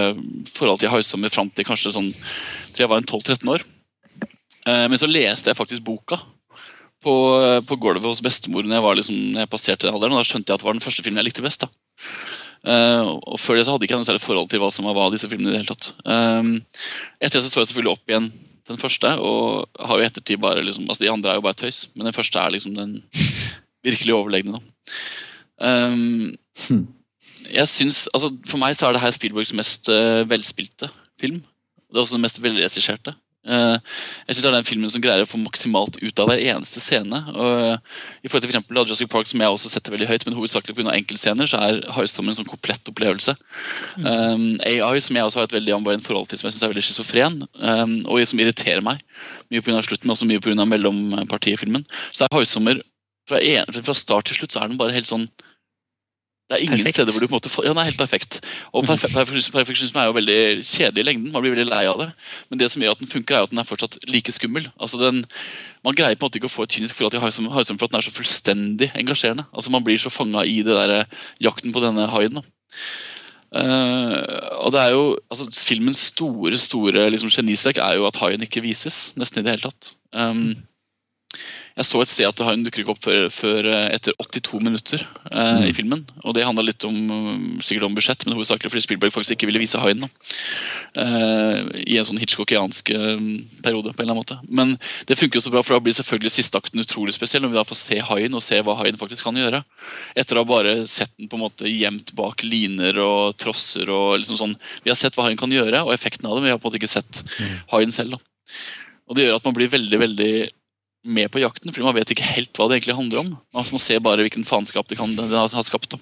forhold 0.55 0.81
til 0.81 0.93
Haisommer 0.95 1.35
fram 1.35 1.53
til 1.53 1.69
kanskje 1.69 1.93
sånn 1.99 2.09
til 2.17 2.87
jeg 2.87 2.93
var 2.93 3.03
en 3.03 3.11
12-13 3.11 3.53
år. 3.53 3.67
Eh, 4.25 4.87
men 4.89 4.97
så 4.97 5.11
leste 5.11 5.53
jeg 5.53 5.61
faktisk 5.61 5.85
boka 5.85 6.23
på, 7.07 7.15
på 7.69 7.78
gulvet 7.81 8.09
hos 8.09 8.24
bestemor 8.24 8.66
når 8.66 8.78
jeg, 8.78 8.85
var 8.87 8.99
liksom, 8.99 9.20
når 9.35 9.45
jeg 9.45 9.53
passerte 9.53 9.87
den 9.87 9.95
alderen. 9.95 10.16
og 10.16 10.24
Da 10.24 10.28
skjønte 10.28 10.51
jeg 10.51 10.59
at 10.59 10.65
det 10.65 10.69
var 10.69 10.77
den 10.77 10.85
første 10.85 11.07
filmen 11.07 11.23
jeg 11.23 11.31
likte 11.31 11.47
best. 11.47 11.65
da. 11.65 11.70
Uh, 12.66 13.15
og 13.23 13.39
Før 13.39 13.59
det 13.59 13.66
så 13.66 13.74
hadde 13.74 13.87
jeg 13.87 13.93
ikke 13.93 14.01
noe 14.01 14.09
særlig 14.09 14.24
forhold 14.24 14.49
til 14.51 14.62
hva 14.62 14.73
som 14.74 14.89
var 14.89 14.97
hva 14.99 15.07
disse 15.15 15.28
filmene. 15.31 15.53
i 15.53 15.55
det 15.55 15.62
hele 15.62 15.74
tatt. 15.74 15.93
Um, 16.03 16.57
etter 17.20 17.39
det 17.39 17.47
så 17.47 17.53
så 17.53 17.62
jeg 17.62 17.70
selvfølgelig 17.70 17.95
opp 17.95 18.11
igjen 18.11 18.31
den 18.66 18.81
første, 18.81 19.12
og 19.23 19.69
har 19.78 20.01
jo 20.01 20.07
ettertid 20.09 20.41
bare 20.43 20.65
liksom, 20.66 20.89
altså 20.91 21.05
De 21.05 21.11
andre 21.12 21.31
er 21.31 21.39
jo 21.39 21.45
bare 21.47 21.59
tøys, 21.61 21.85
men 21.95 22.09
den 22.09 22.16
første 22.16 22.41
er 22.43 22.51
liksom 22.51 22.74
den 22.74 22.97
virkelig 23.87 24.16
overlegne. 24.16 24.59
da. 24.59 24.65
Um, 25.62 26.35
jeg 27.55 27.69
synes, 27.70 28.09
altså 28.12 28.33
For 28.49 28.59
meg 28.59 28.74
så 28.77 28.89
er 28.89 28.97
det 28.97 29.05
her 29.05 29.15
Spielbergs 29.15 29.55
mest 29.55 29.89
uh, 29.93 30.27
velspilte 30.28 30.91
film. 31.20 31.45
Det 31.87 32.01
er 32.01 32.03
også 32.03 32.19
den 32.19 32.27
mest 32.27 32.43
velregisserte. 32.43 33.15
Eh, 33.47 33.77
jeg 34.27 34.35
synes 34.35 34.44
det 34.44 34.51
er 34.51 34.56
den 34.56 34.68
filmen 34.68 34.93
som 34.93 35.02
greier 35.05 35.23
å 35.24 35.28
få 35.28 35.39
maksimalt 35.40 35.98
ut 36.02 36.23
av 36.23 36.31
hver 36.31 36.43
eneste 36.43 36.82
scene. 36.82 37.20
Og, 37.32 37.52
eh, 37.62 37.77
I 38.24 38.28
forhold 38.28 38.43
til 38.43 38.51
for 38.51 38.56
eksempel, 38.56 38.81
Jurassic 38.82 39.10
Park, 39.12 39.31
som 39.31 39.40
jeg 39.40 39.55
også 39.55 39.70
setter 39.70 39.94
veldig 39.94 40.09
høyt, 40.10 40.27
men 40.27 40.36
hovedsakelig 40.39 40.77
pga. 40.77 40.94
enkeltscener, 40.97 41.47
så 41.51 41.60
er 41.62 41.81
Haistommen 41.97 42.35
en 42.35 42.40
sånn 42.40 42.51
komplett 42.51 42.85
opplevelse. 42.90 43.36
Um, 43.97 44.59
AI, 44.66 44.98
som 45.01 45.16
jeg 45.16 45.24
også 45.24 45.40
har 45.40 45.48
et 45.48 45.56
veldig 45.59 45.74
ambivalent 45.77 46.06
forhold 46.06 46.28
til, 46.28 46.39
som 46.39 46.48
jeg 46.48 46.56
synes 46.56 46.66
er 46.66 46.74
veldig 46.74 46.86
schizofren, 46.86 47.48
um, 47.62 47.97
og 48.06 48.27
som 48.27 48.39
irriterer 48.39 48.82
meg. 48.82 49.01
Mye 49.51 49.62
pga. 49.62 49.82
slutten, 49.82 50.06
men 50.06 50.16
også 50.16 50.28
mye 50.28 50.43
pga. 50.43 50.66
mellompartiet 50.66 51.55
i 51.55 51.62
filmen. 51.64 51.86
Så 52.12 52.24
er 52.24 52.32
Haistommer 52.32 52.82
fra, 53.27 53.40
fra 53.82 53.94
start 53.94 54.28
til 54.28 54.39
slutt 54.39 54.55
så 54.55 54.62
er 54.62 54.70
den 54.70 54.78
bare 54.78 54.94
helt 54.94 55.09
sånn 55.09 55.27
det 56.47 56.55
er 56.55 56.62
ingen 56.62 56.78
Perfekt. 56.78 56.94
steder 56.94 57.10
hvor 57.10 57.20
du 57.20 57.27
på 57.27 57.35
en 57.35 57.40
måte 57.40 57.51
får, 57.51 57.64
Ja, 57.66 57.73
den 57.73 57.81
er 57.82 57.89
helt 57.89 57.98
perfekt. 57.98 58.36
Og 58.70 58.86
perfe 58.86 59.09
perfeksjonisme 59.10 59.98
er 59.98 60.06
jo 60.06 60.14
veldig 60.14 60.39
kjedelig 60.62 61.02
i 61.02 61.06
lengden. 61.09 61.32
Man 61.35 61.43
blir 61.43 61.56
veldig 61.56 61.66
lei 61.66 61.81
av 61.90 61.98
det. 61.98 62.06
Men 62.51 62.60
det 62.60 62.68
som 62.70 62.82
gjør 62.82 62.94
at 62.94 63.02
den 63.02 63.10
funker, 63.10 63.35
er 63.35 63.48
at 63.48 63.51
den 63.51 63.59
er 63.59 63.66
fortsatt 63.66 63.98
like 64.06 64.31
skummel. 64.31 64.68
Altså 64.78 65.01
den, 65.01 65.24
Man 65.82 65.94
greier 65.98 66.14
på 66.14 66.23
en 66.23 66.28
måte 66.28 66.39
ikke 66.39 66.47
å 66.47 66.55
få 66.55 66.68
et 66.68 66.77
kynisk 66.77 66.94
forhold 66.94 67.16
til 67.16 67.24
Haisum 67.24 67.51
for 67.51 67.86
at 67.89 67.90
den 67.90 67.98
er 67.98 68.06
så 68.06 68.14
fullstendig 68.14 68.93
engasjerende. 68.94 69.48
Altså 69.52 69.74
Man 69.74 69.82
blir 69.82 69.98
så 69.98 70.10
fanga 70.10 70.47
i 70.47 70.62
det 70.62 70.78
der 70.78 70.94
eh, 71.01 71.18
jakten 71.43 71.74
på 71.74 71.82
denne 71.82 72.06
haien. 72.14 72.39
Eh, 73.56 74.23
og 74.62 74.70
det 74.74 74.81
er 74.82 74.94
jo, 74.94 75.05
altså 75.31 75.51
Filmens 75.66 75.98
store 76.12 76.56
store 76.60 77.10
liksom, 77.10 77.31
genistrek 77.31 77.78
er 77.82 77.98
jo 77.98 78.06
at 78.06 78.23
haien 78.23 78.43
ikke 78.47 78.62
vises. 78.62 79.16
Nesten 79.18 79.43
i 79.43 79.47
det 79.47 79.56
hele 79.56 79.70
tatt. 79.70 79.93
Um, 80.14 80.55
jeg 81.77 81.85
så 81.85 81.98
et 82.01 82.09
sted 82.09 82.28
at 82.28 82.40
han 82.40 82.62
dukker 82.65 82.81
ikke 82.81 82.93
opp 82.94 83.03
før, 83.05 83.27
før 83.28 83.66
eh, 83.69 83.90
etter 83.93 84.15
82 84.16 84.61
minutter 84.65 85.03
eh, 85.28 85.66
i 85.69 85.74
filmen. 85.77 86.07
Og 86.24 86.32
det 86.32 86.47
handla 86.47 86.65
litt 86.65 86.85
om 86.89 86.97
um, 87.12 87.43
sikkert 87.61 87.85
om 87.90 87.97
budsjett, 87.97 88.24
men 88.24 88.32
hovedsakelig 88.39 88.73
fordi 88.73 88.85
Spielberg 88.86 89.12
faktisk 89.12 89.36
ikke 89.36 89.51
ville 89.51 89.61
vise 89.61 89.81
haien. 89.82 90.07
Eh, 90.97 91.59
I 91.85 91.98
en 92.01 92.09
sånn 92.09 92.20
hitchcockiansk 92.23 92.94
um, 92.97 93.28
periode. 93.61 93.93
på 93.93 94.01
en 94.01 94.07
eller 94.07 94.15
annen 94.15 94.23
måte. 94.23 94.39
Men 94.48 94.73
det 95.11 95.19
funker 95.20 95.36
jo 95.36 95.44
så 95.44 95.53
bra, 95.53 95.61
for 95.66 95.77
da 95.77 95.82
blir 95.85 95.98
selvfølgelig 95.98 96.32
siste 96.39 96.57
akten 96.57 96.81
utrolig 96.81 97.12
spesiell 97.19 97.44
når 97.44 97.53
vi 97.53 97.61
da 97.61 97.66
får 97.69 97.82
se 97.82 98.01
haien 98.09 98.40
og 98.40 98.47
se 98.48 98.62
hva 98.65 98.78
haien 98.81 99.03
faktisk 99.05 99.28
kan 99.28 99.36
gjøre. 99.36 99.61
Etter 100.16 100.40
å 100.40 100.47
ha 100.47 100.48
bare 100.48 100.74
sett 100.89 101.12
den 101.20 101.28
på 101.28 101.36
en 101.36 101.44
måte 101.44 101.69
gjemt 101.69 102.16
bak 102.16 102.47
liner 102.47 103.05
og 103.05 103.36
trosser. 103.36 103.93
og 103.93 104.16
liksom 104.23 104.40
sånn. 104.40 104.57
Vi 104.81 104.94
har 104.94 104.97
sett 104.97 105.12
hva 105.12 105.28
haien 105.28 105.36
kan 105.44 105.53
gjøre, 105.53 105.85
og 105.85 105.93
effekten 105.93 106.24
av 106.24 106.39
det, 106.39 106.40
men 106.40 106.55
vi 106.55 106.57
har 106.57 106.62
på 106.62 106.70
en 106.70 106.73
måte 106.73 106.81
ikke 106.81 106.97
sett 106.97 107.27
haien 107.74 107.93
selv. 107.93 108.16
da. 108.16 108.55
Og 109.07 109.19
det 109.19 109.28
gjør 109.28 109.36
at 109.36 109.44
man 109.44 109.55
blir 109.61 109.77
veldig 109.77 110.07
veldig 110.09 110.32
med 111.07 111.31
på 111.33 111.41
jakten, 111.43 111.73
fordi 111.73 111.87
man 111.87 111.97
vet 111.97 112.12
ikke 112.12 112.27
helt 112.27 112.59
hva 112.59 112.69
det 112.69 112.81
egentlig 112.81 112.99
handler 112.99 113.23
om. 113.23 113.33
Man 113.55 113.73
må 113.73 113.81
se 113.83 113.99
bare 114.03 114.27
hvilken 114.27 114.47
faenskap 114.47 114.89
det 114.91 114.99
kan 115.01 115.15
har 115.16 115.66
skapt. 115.66 115.95
da. 115.95 116.01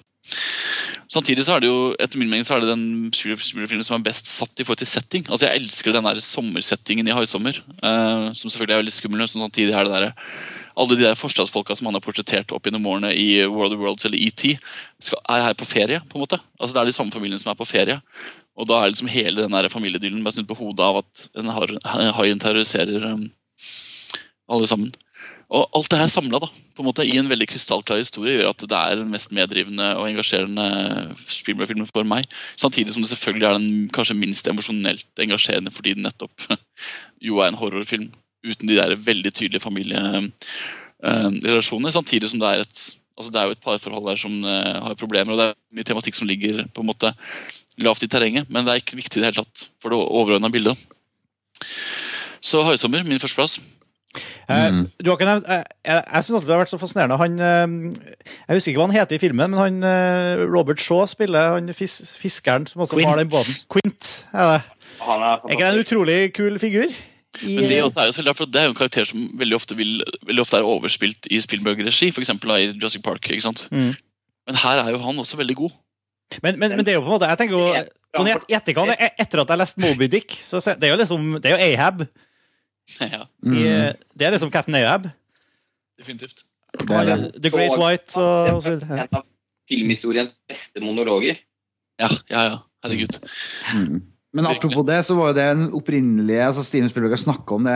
Samtidig 1.11 1.45
så 1.45 1.55
er 1.55 1.63
det 1.63 1.69
jo 1.69 1.93
etter 2.01 2.17
min 2.17 2.29
mening 2.31 2.45
så 2.47 2.55
er 2.55 2.63
det 2.63 2.71
den 2.71 3.13
Spielberg-filmen 3.13 3.85
som 3.85 3.99
er 3.99 4.05
best 4.07 4.29
satt 4.29 4.57
i 4.57 4.65
forhold 4.65 4.81
til 4.81 4.89
setting. 4.89 5.25
Altså 5.29 5.45
Jeg 5.45 5.61
elsker 5.61 5.93
den 5.93 6.07
der 6.07 6.21
sommersettingen 6.23 7.07
i 7.07 7.13
Haisommer, 7.13 7.59
eh, 7.61 8.27
som 8.33 8.49
selvfølgelig 8.49 8.75
er 8.75 8.81
veldig 8.81 8.95
skummel. 8.95 9.25
Så 9.29 9.39
samtidig 9.39 9.75
er 9.75 9.85
det 9.85 9.93
der, 9.93 10.31
alle 10.75 10.97
de 10.97 11.05
der 11.05 11.19
forstadsfolka 11.19 11.77
som 11.77 11.91
han 11.91 11.97
har 11.97 12.03
portrettert 12.03 12.51
opp 12.55 12.65
gjennom 12.65 12.89
årene 12.89 13.13
i 13.13 13.45
World 13.45 13.77
of 13.77 13.83
Worlds 13.83 14.09
eller 14.09 14.19
ET, 14.19 14.47
skal, 14.99 15.21
er 15.29 15.45
her 15.45 15.55
på 15.55 15.69
ferie. 15.69 16.01
på 16.09 16.17
en 16.17 16.25
måte. 16.25 16.41
Altså 16.59 16.73
Det 16.73 16.81
er 16.81 16.91
de 16.91 16.97
samme 16.97 17.13
familiene 17.13 17.39
som 17.39 17.53
er 17.53 17.61
på 17.61 17.69
ferie. 17.69 18.01
Og 18.57 18.67
da 18.67 18.81
er 18.81 18.91
liksom 18.91 19.11
hele 19.11 19.45
den 19.45 19.55
der 19.55 19.69
familiedyllen 19.69 20.23
bare 20.23 20.39
snudd 20.39 20.49
på 20.49 20.57
hodet 20.57 20.83
av 20.83 21.03
at 21.03 21.25
en 21.37 22.13
haien 22.17 22.39
terroriserer 22.39 23.11
um, 23.13 23.29
alle 24.51 24.67
sammen. 24.69 24.91
Og 25.53 25.67
alt 25.77 25.91
det 25.91 25.99
her 25.99 26.07
samla 26.09 26.39
i 27.05 27.17
en 27.19 27.29
veldig 27.29 27.47
krystallklar 27.47 27.97
historie 28.01 28.33
gjør 28.35 28.49
at 28.49 28.63
det 28.65 28.77
er 28.77 28.95
den 28.99 29.11
mest 29.13 29.31
meddrivende 29.31 29.95
og 29.95 30.09
engasjerende 30.09 30.65
Spielberg-filmen 31.31 31.87
for 31.87 32.03
meg. 32.03 32.25
Samtidig 32.59 32.93
som 32.93 33.01
det 33.03 33.09
selvfølgelig 33.13 33.47
er 33.47 33.53
den 33.59 33.89
kanskje 33.93 34.19
minst 34.19 34.47
emosjonelt 34.51 35.19
engasjerende 35.21 35.71
fordi 35.71 35.93
den 35.95 36.03
nettopp 36.07 36.33
jo 37.27 37.33
er 37.39 37.47
en 37.51 37.61
horrorfilm 37.61 38.07
uten 38.45 38.67
de 38.67 38.75
der 38.75 38.95
veldig 38.99 39.33
tydelige 39.33 39.63
familierelasjonene. 39.63 41.91
Samtidig 41.95 42.29
som 42.29 42.39
det 42.41 42.49
er 42.49 42.59
et 42.65 42.77
altså 43.15 43.31
det 43.31 43.39
er 43.39 43.45
jo 43.47 43.55
et 43.55 43.63
parforhold 43.63 44.05
der 44.09 44.19
som 44.19 44.33
eh, 44.43 44.79
har 44.83 44.99
problemer, 44.99 45.31
og 45.31 45.39
det 45.39 45.47
er 45.47 45.55
mye 45.77 45.87
tematikk 45.87 46.15
som 46.17 46.27
ligger 46.27 46.67
på 46.75 46.81
en 46.83 46.89
måte 46.89 47.09
lavt 47.79 48.03
i 48.03 48.11
terrenget, 48.11 48.45
men 48.49 48.65
det 48.65 48.71
er 48.73 48.79
ikke 48.83 48.99
viktig 48.99 49.17
i 49.19 49.21
det 49.23 49.29
hele 49.29 49.43
tatt 49.43 49.57
for 49.79 49.87
det 49.91 49.99
overordna 50.03 50.49
bildet. 50.51 50.75
Så 52.43 52.57
'Haisommer', 52.61 53.07
min 53.07 53.19
førsteplass. 53.19 53.59
Eh, 54.49 54.83
Du 55.01 55.09
har 55.09 55.17
ikke 55.17 55.25
nevnt 55.27 55.47
Jeg, 55.49 55.63
jeg, 55.85 56.03
jeg 56.13 56.23
syns 56.23 56.35
alltid 56.37 56.47
det 56.49 56.55
har 56.55 56.61
vært 56.63 56.73
så 56.73 56.79
fascinerende. 56.81 57.17
Han 57.17 57.39
eh, 57.39 58.21
Jeg 58.47 58.59
husker 58.59 58.71
ikke 58.73 58.81
hva 58.83 58.87
han 58.89 58.95
heter 58.99 59.15
i 59.17 59.21
filmen, 59.23 59.51
men 59.55 59.59
han 59.59 59.83
eh, 59.89 60.43
Robert 60.51 60.79
Shaw 60.83 61.05
spiller 61.09 61.55
han 61.57 61.71
fis, 61.77 61.95
fiskeren 62.21 62.67
som 62.69 62.81
også 62.85 62.95
Quint. 62.99 63.09
har 63.09 63.17
den 63.21 63.29
båten. 63.33 63.57
Quint, 63.71 64.11
er 64.33 64.53
det. 64.53 64.61
Han 65.05 65.21
er 65.25 65.33
Er 65.43 65.51
ikke 65.57 65.65
det 65.65 65.73
en 65.73 65.83
utrolig 65.85 66.19
kul 66.37 66.59
figur? 66.61 66.87
I, 67.43 67.57
Men 67.59 67.65
det, 67.67 67.81
også 67.83 67.99
er 67.99 68.05
jo 68.07 68.13
selv 68.15 68.31
for 68.37 68.47
det 68.47 68.61
er 68.61 68.69
jo 68.69 68.71
en 68.71 68.77
karakter 68.79 69.03
som 69.09 69.25
veldig 69.35 69.57
ofte, 69.57 69.75
vil, 69.75 69.97
veldig 70.23 70.43
ofte 70.45 70.55
er 70.61 70.67
overspilt 70.69 71.27
i 71.35 71.41
Spielberg-regi, 71.43 72.07
f.eks. 72.15 72.29
i 72.31 72.67
Jurassic 72.77 73.03
Park. 73.03 73.27
ikke 73.27 73.43
sant? 73.43 73.65
Mm. 73.75 73.89
Men 74.47 74.55
her 74.61 74.79
er 74.85 74.93
jo 74.93 75.01
han 75.03 75.19
også 75.19 75.35
veldig 75.41 75.55
god. 75.59 75.73
men, 76.43 76.55
men, 76.59 76.77
men 76.77 76.85
det 76.85 76.93
er 76.93 76.95
jo 76.95 77.01
på 77.03 77.09
en 77.11 77.17
måte 77.17 77.27
Jeg 77.29 77.37
tenker 77.37 77.57
jo 77.57 77.65
sånn 78.15 78.29
et- 78.95 79.19
etter 79.19 79.41
at 79.43 79.51
jeg 79.51 79.59
leste 79.59 79.81
Moby 79.83 80.07
Dick, 80.07 80.31
så 80.31 80.61
det 80.63 80.87
er 80.87 80.93
jo 80.93 80.97
liksom 81.01 81.27
Det 81.43 81.51
er 81.51 81.57
jo 81.57 81.65
Ahab. 81.75 82.05
ja, 83.15 83.25
I, 83.43 83.63
det 84.13 84.27
er 84.27 84.35
liksom 84.35 84.51
Captain 84.51 84.75
Ahab. 84.75 85.07
definitivt. 85.99 86.43
Det 86.79 86.91
er 86.91 87.05
det. 87.05 87.41
The 87.41 87.51
Great 87.51 87.77
White 87.79 88.19
og, 88.19 88.55
og 88.55 88.61
så 88.63 88.75
videre. 88.75 89.05
En 89.05 89.17
av 89.19 89.23
filmhistoriens 89.69 90.33
beste 90.49 90.83
monologer. 90.83 91.39
Ja, 91.99 92.09
ja, 92.29 92.41
ja. 92.49 92.57
Herregud. 92.83 93.17
Mm. 93.73 94.01
Men 94.35 94.49
apropos 94.49 94.83
det, 94.83 94.97
så 95.07 95.15
var 95.15 95.29
jo 95.31 95.35
det 95.37 95.43
en 95.47 95.67
opprinnelig 95.77 96.39
altså 96.43 96.63
Steven 96.65 96.89
Spielberg 96.91 97.13
har 97.15 97.21
snakka 97.21 97.55
om 97.55 97.63
det 97.63 97.75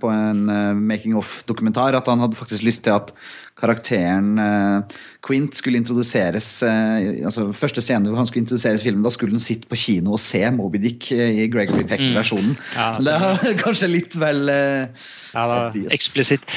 på 0.00 0.08
en 0.08 0.38
eh, 0.48 0.78
making 0.80 1.16
of-dokumentar. 1.20 1.98
At 1.98 2.06
han 2.08 2.22
hadde 2.24 2.38
faktisk 2.38 2.64
lyst 2.64 2.86
til 2.86 2.94
at 2.94 3.10
karakteren 3.58 4.38
uh, 4.38 5.00
Quint 5.26 5.56
skulle 5.58 5.80
introduseres 5.80 6.46
uh, 6.62 7.26
altså 7.26 7.48
Første 7.52 7.82
scene 7.82 8.06
hvor 8.06 8.20
han 8.20 8.28
skulle 8.28 8.44
introduseres 8.44 8.84
i 8.84 8.86
filmen, 8.86 9.02
da 9.02 9.10
skulle 9.10 9.34
han 9.34 9.42
sitte 9.42 9.66
på 9.68 9.76
kino 9.82 10.14
og 10.14 10.22
se 10.22 10.40
Moby 10.54 10.78
Dick 10.80 11.10
i 11.12 11.48
Gregory 11.50 11.82
Peck-versjonen. 11.90 12.54
Ja, 12.76 12.86
det 13.02 13.16
er 13.16 13.58
kanskje 13.64 13.90
litt 13.90 14.16
vel 14.16 14.48
Ja. 14.48 15.44
Eksplisitt. 15.92 16.46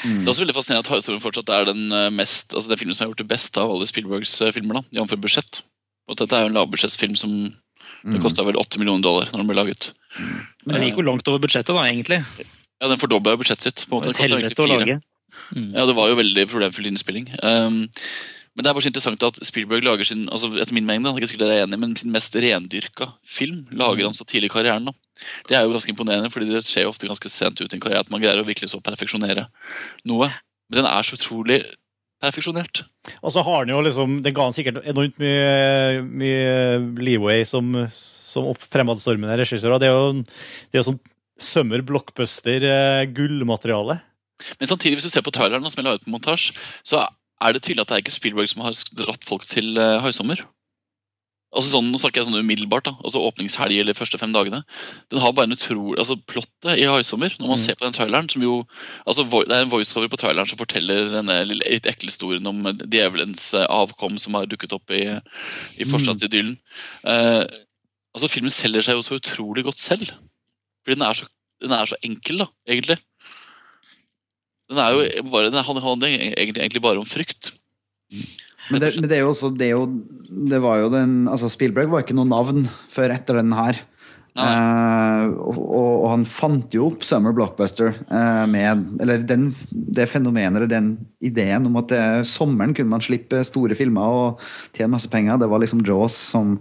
Det 0.00 0.22
er 0.22 0.30
også 0.30 0.44
veldig 0.44 0.54
fascinerende 0.56 0.86
at 0.86 0.92
Haisommer 0.94 1.20
fortsatt 1.20 1.50
er 1.52 1.66
den 1.68 1.90
mest, 2.14 2.54
altså 2.54 2.70
den 2.70 2.78
filmen 2.80 2.96
som 2.96 3.04
har 3.04 3.10
gjort 3.10 3.20
det 3.20 3.26
best 3.28 3.58
av 3.60 3.72
alle 3.74 3.88
Spielbergs 3.90 4.36
filmer. 4.54 4.78
da, 4.78 5.00
Jf. 5.02 5.16
budsjett. 5.20 5.60
Og 6.08 6.14
at 6.14 6.22
dette 6.22 6.38
er 6.38 6.46
jo 6.46 6.52
en 6.52 6.56
lavbudsjettsfilm 6.56 7.18
som 7.18 7.34
det 8.04 8.22
kosta 8.22 8.44
vel 8.46 8.58
8 8.60 8.80
millioner 8.80 9.04
dollar 9.04 9.30
når 9.30 9.42
den 9.42 9.50
ble 9.50 9.58
laget. 9.58 9.92
Men 10.64 10.76
det 10.76 10.88
gikk 10.90 11.00
jo 11.02 11.06
langt 11.10 11.28
over 11.30 11.42
budsjettet, 11.42 11.72
da, 11.76 11.86
egentlig. 11.86 12.20
Ja, 12.80 12.88
Den 12.88 13.00
fordobla 13.00 13.36
budsjettet 13.36 13.68
sitt. 13.68 13.86
på 13.88 13.98
en 13.98 14.02
måte. 14.02 14.14
Den 14.16 14.24
helvete 14.24 14.64
å 14.64 14.68
lage. 14.70 15.00
Mm. 15.54 15.72
Ja, 15.74 15.86
det 15.86 15.96
var 15.96 16.10
jo 16.10 16.18
veldig 16.18 16.46
problemfull 16.50 16.88
innspilling. 16.90 17.28
Um, 17.42 17.84
men 18.56 18.64
det 18.64 18.70
er 18.70 18.74
bare 18.74 18.82
så 18.82 18.90
interessant 18.90 19.22
at 19.24 19.38
Spielberg 19.46 19.84
lager 19.86 20.08
sin 20.08 20.24
altså 20.28 20.50
etter 20.58 20.74
min 20.74 20.86
mening, 20.86 21.04
det 21.06 21.12
er 21.12 21.22
ikke 21.22 21.30
sikkert 21.30 21.44
dere 21.46 21.58
er 21.60 21.66
enig, 21.68 21.78
men 21.80 21.94
sin 21.96 22.10
mest 22.12 22.34
rendyrka 22.34 23.12
film 23.22 23.62
lager 23.78 24.08
han 24.08 24.16
så 24.16 24.26
tidlig 24.26 24.50
i 24.50 24.54
karrieren. 24.56 24.90
da. 24.90 24.94
Det 25.48 25.56
er 25.56 25.64
jo 25.64 25.74
ganske 25.76 25.92
imponerende, 25.92 26.32
fordi 26.34 26.50
det 26.50 26.64
skjer 26.66 26.84
jo 26.84 26.90
ofte 26.90 27.08
ganske 27.08 27.30
sent 27.30 27.62
ut 27.62 27.70
i 27.70 27.78
en 27.78 27.82
karriere 27.82 28.02
at 28.02 28.10
man 28.10 28.22
greier 28.22 28.42
å 28.42 28.46
virkelig 28.48 28.72
så 28.72 28.82
perfeksjonere 28.82 29.46
noe. 30.10 30.32
Men 30.70 30.82
den 30.82 30.90
er 30.90 31.06
så 31.06 31.16
utrolig 31.18 31.60
perfeksjonert. 32.20 32.82
Og 33.20 33.32
så 33.34 33.42
har 33.46 33.62
han 33.62 33.72
jo 33.72 33.80
liksom 33.84 34.18
Det 34.24 34.34
ga 34.36 34.44
han 34.44 34.56
sikkert 34.56 34.82
enormt 34.84 35.16
mye, 35.22 36.02
mye 36.04 36.50
leeway 37.00 37.46
som, 37.48 37.72
som 37.90 38.50
fremadstormende 38.60 39.38
regissør. 39.40 39.78
Det 39.80 39.88
er 39.88 39.96
jo, 39.96 40.20
det 40.20 40.76
er 40.76 40.82
jo 40.82 40.88
sånn 40.92 41.02
summer 41.40 41.80
blockbuster 41.86 42.64
eh. 42.68 44.00
Men 44.60 44.68
samtidig, 44.68 44.98
hvis 44.98 45.08
du 45.08 45.12
ser 45.12 45.24
på 45.24 45.32
traileren 45.34 45.64
som 45.64 45.80
jeg 45.80 45.88
la 45.88 45.96
ut 45.96 46.04
på 46.04 46.12
montasje, 46.12 46.54
så 46.84 47.02
er 47.40 47.56
det 47.56 47.64
tydelig 47.64 47.84
at 47.84 47.92
det 47.92 47.96
er 47.96 48.04
ikke 48.04 48.14
Spielberg 48.14 48.52
som 48.52 48.64
har 48.64 48.76
dratt 49.00 49.24
folk 49.28 49.46
til 49.48 49.76
uh, 49.80 50.00
Haisommer. 50.04 50.44
Altså 51.50 51.72
sånn, 51.72 51.88
nå 51.90 51.98
snakker 51.98 52.20
jeg 52.20 52.28
sånn 52.28 52.44
umiddelbart, 52.44 52.84
da, 52.86 52.92
altså 53.02 53.18
åpningshelg 53.26 53.80
eller 53.80 53.96
første 53.98 54.18
fem 54.20 54.30
dagene. 54.30 54.60
Den 55.10 55.18
har 55.18 55.32
bare 55.34 55.48
en 55.48 55.56
utrolig, 55.56 55.96
altså 55.98 56.14
Plottet 56.30 56.78
i 56.78 56.84
Haisommer, 56.86 57.32
når 57.40 57.48
man 57.50 57.58
Mm. 57.58 57.64
ser 57.64 57.74
på 57.74 57.86
den 57.88 57.96
traileren 57.96 58.28
som 58.30 58.42
jo, 58.44 58.60
altså 59.04 59.24
Det 59.26 59.56
er 59.56 59.62
en 59.64 59.72
voiceover 59.72 60.06
på 60.12 60.20
traileren 60.20 60.46
som 60.46 60.58
forteller 60.60 61.10
denne 61.10 61.40
litt 61.50 61.86
ekle 61.90 62.06
historien 62.12 62.46
om 62.46 62.64
eh, 62.70 62.72
djevelens 62.86 63.48
eh, 63.58 63.66
avkom 63.66 64.16
som 64.22 64.34
har 64.38 64.46
dukket 64.46 64.72
opp 64.78 64.90
i, 64.94 65.02
i 65.76 65.84
forstadsidyllen. 65.90 66.54
Eh, 67.04 67.44
altså 68.14 68.30
Filmen 68.30 68.50
selger 68.54 68.82
seg 68.86 68.94
jo 68.94 69.02
så 69.02 69.18
utrolig 69.18 69.64
godt 69.66 69.78
selv. 69.82 70.06
Fordi 70.86 71.00
den 71.00 71.06
er 71.08 71.14
så, 71.18 71.26
den 71.60 71.72
er 71.74 71.86
så 71.90 71.98
enkel, 72.06 72.38
da, 72.38 72.46
egentlig. 72.68 72.98
Den 74.70 74.78
er 74.78 74.92
jo 74.94 75.22
bare, 75.34 75.50
den 75.50 75.64
handler 75.66 76.06
egentlig, 76.06 76.80
bare 76.80 77.02
om 77.02 77.04
frykt. 77.10 77.56
Men 78.70 78.82
det, 78.82 78.94
men 79.00 79.08
det 79.10 79.18
er 79.18 79.24
jo 79.24 79.32
også 79.32 79.50
det, 79.54 79.68
er 79.68 79.76
jo, 79.76 79.86
det 80.50 80.60
var 80.62 80.78
jo 80.78 80.90
den 80.92 81.24
Altså 81.30 81.50
Spielberg 81.50 81.90
var 81.90 82.04
ikke 82.04 82.14
noe 82.14 82.28
navn 82.30 82.66
før 82.90 83.16
etter 83.16 83.40
den 83.40 83.54
her. 83.56 83.80
Eh, 84.38 85.24
og, 85.42 85.56
og 85.58 86.04
han 86.12 86.22
fant 86.28 86.70
jo 86.72 86.86
opp 86.92 87.02
Summer 87.02 87.34
Blockbuster 87.34 87.96
eh, 87.98 88.44
med 88.46 89.02
Eller 89.02 89.24
den, 89.26 89.48
det 89.70 90.06
fenomenet 90.06 90.60
eller 90.60 90.70
den 90.70 90.92
ideen 91.18 91.66
om 91.66 91.80
at 91.80 91.90
det, 91.90 92.04
sommeren 92.30 92.72
kunne 92.76 92.92
man 92.92 93.02
slippe 93.02 93.42
store 93.46 93.74
filmer 93.78 94.20
og 94.20 94.44
tjene 94.76 94.94
masse 94.94 95.10
penger. 95.10 95.40
Det 95.40 95.50
var 95.50 95.62
liksom 95.64 95.82
Jaws 95.86 96.14
som, 96.30 96.54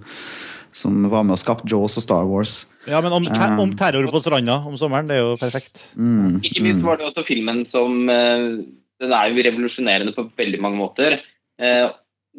som 0.76 1.06
var 1.14 1.28
med 1.28 1.38
og 1.38 1.44
skapte 1.44 1.70
Jaws 1.70 2.00
og 2.02 2.08
Star 2.08 2.28
Wars. 2.30 2.64
Ja, 2.90 3.04
men 3.06 3.14
om, 3.14 3.30
ter 3.30 3.54
Eh, 3.54 3.62
om 3.62 3.78
terror 3.78 4.10
på 4.10 4.22
stranda 4.24 4.60
om 4.66 4.78
sommeren, 4.80 5.08
det 5.10 5.20
er 5.20 5.26
jo 5.28 5.38
perfekt. 5.40 5.86
mm, 5.94 6.42
Ikke 6.50 6.66
minst 6.66 6.86
var 6.86 6.98
det 6.98 7.10
også 7.12 7.26
filmen 7.28 7.62
som 7.70 8.10
eh, 8.10 8.66
Den 9.00 9.14
er 9.16 9.30
jo 9.30 9.46
revolusjonerende 9.46 10.16
på 10.16 10.26
veldig 10.36 10.60
mange 10.60 10.80
måter. 10.82 11.22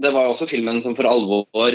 Det 0.00 0.12
var 0.14 0.24
jo 0.26 0.34
også 0.34 0.48
filmen 0.50 0.82
som 0.82 0.94
for 0.96 1.08
alvor 1.10 1.74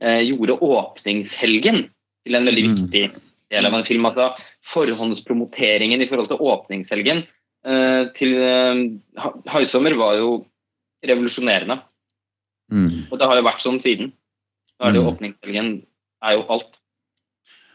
eh, 0.00 0.20
gjorde 0.24 0.58
åpningshelgen 0.64 1.82
til 2.24 2.34
en 2.38 2.46
veldig 2.48 2.64
Mm. 2.64 2.76
viktig 2.76 3.02
del 3.50 3.66
av 3.66 3.74
en 3.74 3.84
film. 3.84 4.06
Altså 4.06 4.30
forhåndspromoteringen 4.74 6.02
i 6.02 6.06
forhold 6.06 6.28
til 6.28 6.40
åpningshelgen 6.40 7.24
eh, 7.64 8.04
til 8.18 8.34
eh, 8.38 8.82
Haisommer 9.52 9.96
var 9.98 10.16
jo 10.20 10.46
revolusjonerende. 11.04 11.80
Mm. 12.72 13.06
Og 13.10 13.18
det 13.18 13.28
har 13.28 13.36
jo 13.38 13.46
vært 13.46 13.62
sånn 13.64 13.82
siden. 13.82 14.12
Da 14.78 14.88
er 14.88 14.92
det 14.92 15.00
jo 15.02 15.06
Mm. 15.08 15.14
åpningshelgen 15.14 15.70
er 16.22 16.32
jo 16.36 16.44
alt. 16.48 16.74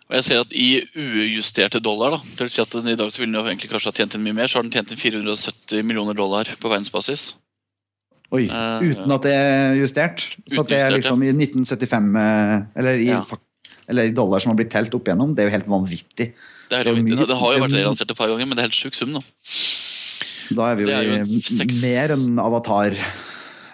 Og 0.10 0.16
jeg 0.18 0.24
ser 0.24 0.40
at 0.42 0.52
i 0.52 0.84
ujusterte 0.96 1.80
dollar, 1.82 2.12
da, 2.12 2.18
det 2.18 2.40
vil 2.44 2.50
si 2.50 2.62
at 2.62 2.70
den 2.76 2.88
i 2.92 2.96
dag 2.96 3.10
så 3.10 3.20
ville 3.20 3.32
den 3.32 3.40
jo 3.42 3.50
egentlig 3.50 3.72
kanskje 3.72 3.90
ha 3.90 3.96
tjent 3.98 4.16
inn 4.16 4.24
mye 4.24 4.36
mer, 4.36 4.48
så 4.48 4.60
har 4.60 4.64
den 4.64 4.72
tjent 4.72 4.92
inn 4.92 5.00
470 5.00 5.84
millioner 5.84 6.14
dollar 6.14 6.44
på 6.44 6.70
verdensbasis. 6.70 7.38
Oi, 8.34 8.48
Eh, 8.50 8.82
uten 8.90 9.12
at 9.14 9.22
det 9.28 9.34
er 9.38 9.76
justert. 9.78 10.24
Så 10.50 10.64
at 10.64 10.68
det 10.72 10.80
er 10.82 10.92
liksom 10.96 11.22
i 11.22 11.32
1975 11.36 12.16
eh, 12.18 12.66
Eller 12.82 12.94
i, 12.98 13.06
Ja. 13.12 13.20
eller 13.88 14.10
i 14.10 14.14
dollar 14.16 14.40
som 14.42 14.50
har 14.54 14.58
blitt 14.58 14.72
telt 14.74 14.94
opp 14.98 15.06
igjennom. 15.06 15.36
Det 15.36 15.44
er 15.44 15.50
jo 15.52 15.56
helt 15.58 15.68
vanvittig. 15.70 16.34
Det, 16.34 16.74
er 16.80 16.84
helt 16.84 16.98
vanvittig. 16.98 17.28
det 17.30 17.38
har 17.38 17.54
jo 17.54 17.60
vært 17.62 17.70
det 17.76 17.80
er- 17.80 17.86
relansert 17.86 18.12
et 18.12 18.18
par 18.18 18.28
ganger, 18.32 18.46
men 18.48 18.56
det 18.58 18.64
er 18.64 18.70
helt 18.72 18.80
sjuk 18.80 18.96
sum. 18.98 19.12
nå. 19.14 19.22
Da 20.54 20.72
er 20.72 20.76
vi 20.76 20.84
jo, 20.84 20.90
er 20.90 21.04
jo 21.04 21.22
i 21.24 21.40
seks- 21.42 21.82
mer 21.82 22.10
enn 22.16 22.40
Avatar. 22.40 22.96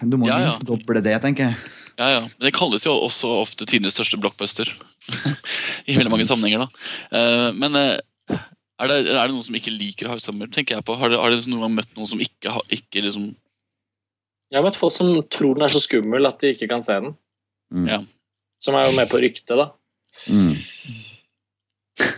Du 0.02 0.16
må 0.16 0.26
Ja, 0.28 0.38
ja. 0.38 0.44
minst 0.48 0.64
doble 0.64 1.02
det, 1.02 1.16
tenker 1.22 1.48
jeg. 1.50 1.56
Ja, 1.98 2.08
ja. 2.14 2.20
Men 2.20 2.44
det 2.48 2.54
kalles 2.54 2.84
jo 2.84 2.92
også 3.00 3.28
ofte 3.42 3.66
tidenes 3.66 3.94
største 3.96 4.18
blockbuster. 4.20 4.68
I 5.88 5.96
veldig 5.96 6.10
mange 6.10 6.24
sammenhenger, 6.28 6.66
da. 6.66 6.68
Eh, 7.16 7.52
Men 7.52 7.74
er 7.76 8.88
det, 8.88 8.96
er 9.12 9.26
det 9.26 9.34
noen 9.34 9.44
som 9.44 9.54
ikke 9.54 9.72
liker 9.76 10.18
Summer, 10.20 10.46
tenker 10.48 10.76
jeg 10.76 10.84
på? 10.84 10.96
Har 10.96 11.08
dere, 11.12 11.20
har 11.20 11.30
det 11.34 11.46
noen 11.48 11.60
gang 11.66 11.74
møtt 11.80 11.96
noen 11.96 12.08
som 12.08 12.18
ikke, 12.20 12.48
har- 12.54 12.64
ikke 12.72 13.02
liksom 13.04 13.34
Jeg 14.50 14.58
har 14.58 14.66
møtt 14.66 14.78
folk 14.78 14.94
som 14.94 15.12
tror 15.30 15.54
den 15.56 15.66
er 15.66 15.72
så 15.72 15.82
skummel 15.82 16.26
at 16.26 16.40
de 16.42 16.50
ikke 16.54 16.68
kan 16.70 16.82
se 16.82 16.96
den. 17.04 17.14
Mm. 17.70 17.86
Ja. 17.86 18.00
Som 18.60 18.76
er 18.76 18.88
jo 18.88 18.96
med 18.96 19.10
på 19.10 19.20
ryktet, 19.22 19.54
da. 19.56 19.70
Mm. 20.26 20.54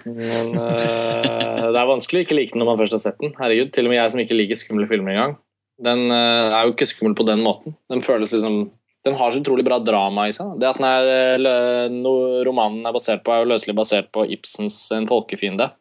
Men 0.09 0.53
uh, 0.57 1.71
det 1.73 1.79
er 1.79 1.91
vanskelig 1.91 2.23
å 2.23 2.27
ikke 2.27 2.39
like 2.39 2.55
den 2.55 2.63
når 2.63 2.71
man 2.73 2.81
først 2.81 2.97
har 2.97 3.03
sett 3.03 3.19
den. 3.21 3.35
Herregud, 3.39 3.73
Til 3.75 3.89
og 3.89 3.93
med 3.93 4.01
jeg 4.01 4.15
som 4.15 4.23
ikke 4.25 4.39
liker 4.39 4.59
skumle 4.59 4.89
filmer 4.91 5.15
engang. 5.15 5.35
Den 5.83 6.07
uh, 6.09 6.55
er 6.57 6.65
jo 6.65 6.75
ikke 6.75 6.89
skummel 6.89 7.17
på 7.19 7.27
den 7.29 7.45
måten. 7.45 7.77
Den 7.93 8.05
føles 8.05 8.33
liksom 8.35 8.65
den 9.03 9.15
har 9.19 9.31
så 9.35 9.41
utrolig 9.43 9.65
bra 9.67 9.81
drama 9.83 10.29
i 10.31 10.33
seg. 10.35 10.53
da. 10.53 10.59
Det 10.61 10.69
at 10.69 10.77
den 10.79 10.87
er, 10.87 11.09
eh, 11.11 11.39
lø- 11.43 11.91
no, 11.91 12.13
Romanen 12.47 12.87
er 12.87 12.95
basert 12.95 13.25
på, 13.27 13.33
er 13.35 13.43
jo 13.43 13.49
løselig 13.51 13.75
basert 13.75 14.13
på 14.15 14.23
Ibsens 14.31 14.93
'En 14.93 15.09
folkefiende'. 15.09 15.73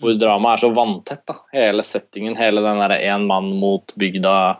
Hvor 0.00 0.16
dramaet 0.18 0.54
er 0.56 0.62
så 0.62 0.74
vanntett. 0.74 1.26
da. 1.26 1.34
Hele 1.52 1.82
settingen, 1.82 2.34
hele 2.34 2.62
den 2.64 2.80
derre 2.80 2.98
én 2.98 3.26
mann 3.26 3.52
mot 3.60 3.92
bygda 3.94 4.56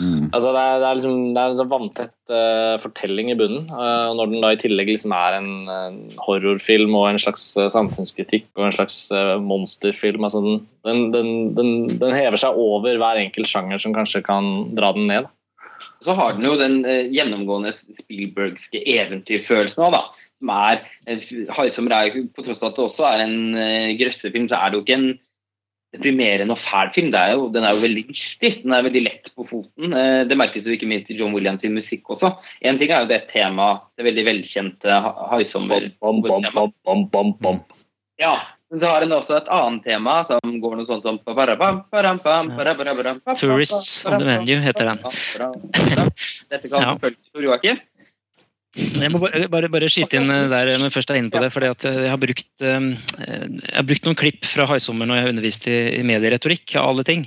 Mm. 0.00 0.30
Altså, 0.32 0.52
det, 0.54 0.60
er, 0.62 0.78
det, 0.80 0.86
er 0.86 0.98
liksom, 0.98 1.16
det 1.34 1.42
er 1.42 1.50
en 1.50 1.58
sånn 1.58 1.70
vanntett 1.70 2.32
uh, 2.32 2.76
fortelling 2.82 3.32
i 3.32 3.36
bunnen. 3.38 3.66
Uh, 3.68 4.12
og 4.12 4.16
når 4.18 4.30
den 4.30 4.44
da 4.44 4.52
i 4.54 4.60
tillegg 4.60 4.92
liksom 4.92 5.14
er 5.16 5.36
en, 5.38 5.50
en 5.72 5.98
horrorfilm 6.22 6.94
og 6.98 7.10
en 7.10 7.20
slags 7.22 7.44
uh, 7.60 7.68
samfunnskritikk 7.72 8.48
og 8.56 8.68
en 8.68 8.76
slags 8.76 8.98
monsterfilm 9.42 10.24
altså 10.28 10.42
den, 10.44 10.62
den, 10.86 11.04
den, 11.14 11.30
den, 11.58 11.72
den 12.00 12.16
hever 12.16 12.40
seg 12.40 12.58
over 12.58 12.98
hver 13.00 13.20
enkelt 13.20 13.50
sjanger 13.50 13.82
som 13.82 13.94
kanskje 13.96 14.24
kan 14.26 14.50
dra 14.76 14.94
den 14.96 15.08
ned. 15.10 15.28
Så 16.02 16.16
har 16.18 16.34
den 16.34 16.48
jo 16.48 16.56
den 16.58 16.80
gjennomgående 17.14 17.76
Spielbergske 18.00 18.80
eventyrfølelsen 18.96 19.84
òg, 19.86 19.94
da. 19.94 20.02
Som 20.42 20.50
er 20.50 20.80
Haisommer 21.54 21.92
er 21.94 22.16
på 22.34 22.42
tross 22.42 22.58
av 22.58 22.72
at 22.72 22.78
det 22.78 22.86
også 22.88 23.04
er 23.06 23.22
en 23.22 23.36
grøssefilm, 24.00 24.48
så 24.50 24.58
er 24.58 24.72
det 24.72 24.80
jo 24.80 24.82
ikke 24.82 24.96
en 24.98 25.12
deprimerende 25.92 26.54
og 26.56 26.60
fæl 26.64 26.90
film. 26.94 27.10
Det 27.12 27.20
er 27.20 27.32
jo, 27.36 27.48
den 27.52 27.64
er 27.68 27.74
jo 27.76 27.82
veldig 27.84 28.04
lystig. 28.08 28.50
Den 28.62 28.72
er 28.72 28.86
veldig 28.86 29.02
lett 29.04 29.28
på 29.36 29.44
foten. 29.50 29.92
Eh, 29.92 30.22
det 30.30 30.38
merkes 30.40 30.64
jo 30.64 30.72
ikke 30.72 30.88
minst 30.88 31.10
i 31.12 31.18
John 31.18 31.34
Williams 31.36 31.60
sin 31.60 31.74
musikk 31.76 32.08
også. 32.16 32.32
En 32.64 32.78
ting 32.80 32.90
er 32.90 33.04
jo 33.04 33.10
det 33.12 33.20
temaet, 33.32 33.84
det 33.98 34.06
veldig 34.08 34.24
velkjente 34.30 34.88
Ha- 35.04 35.28
Haisommer. 35.34 35.90
Bam, 36.00 36.22
bam, 36.24 36.42
bam, 36.54 36.72
bam, 36.84 37.06
bam, 37.12 37.32
bam. 37.42 37.60
Ja, 38.20 38.36
men 38.70 38.80
så 38.80 38.86
har 38.88 39.00
den 39.04 39.12
også 39.12 39.36
et 39.36 39.48
annet 39.52 39.84
tema 39.84 40.22
som 40.24 40.38
går 40.62 40.76
noe 40.78 40.86
sånt 40.88 41.02
som 41.04 41.18
Tourists 43.36 44.06
on 44.06 44.18
the 44.18 44.24
menu 44.24 44.56
heter 44.64 44.84
den. 44.88 44.98
Dette 46.48 46.68
kan 46.70 46.82
Ja. 46.86 46.94
følges 47.00 47.20
for 47.32 47.42
Joakim. 47.44 47.80
Jeg 48.72 49.12
må 49.12 49.20
bare, 49.20 49.44
bare, 49.52 49.68
bare 49.68 49.88
skyte 49.92 50.16
inn 50.16 50.32
eh, 50.32 50.46
der 50.48 50.70
når 50.78 50.88
jeg 50.88 50.94
først 50.94 51.12
er 51.12 51.20
inne 51.20 51.32
på 51.32 51.42
det. 51.42 51.50
fordi 51.52 51.68
at 51.74 51.84
jeg 51.84 52.08
har 52.08 52.20
brukt, 52.20 52.48
eh, 52.64 52.88
jeg 53.26 53.76
har 53.76 53.88
brukt 53.88 54.08
noen 54.08 54.18
klipp 54.18 54.48
fra 54.48 54.66
Haisommer 54.70 55.08
når 55.08 55.18
jeg 55.18 55.26
har 55.26 55.34
undervist 55.34 55.68
i, 55.68 55.78
i 55.98 56.02
medieretorikk, 56.08 56.76
av 56.80 56.92
alle 56.94 57.04
ting. 57.08 57.26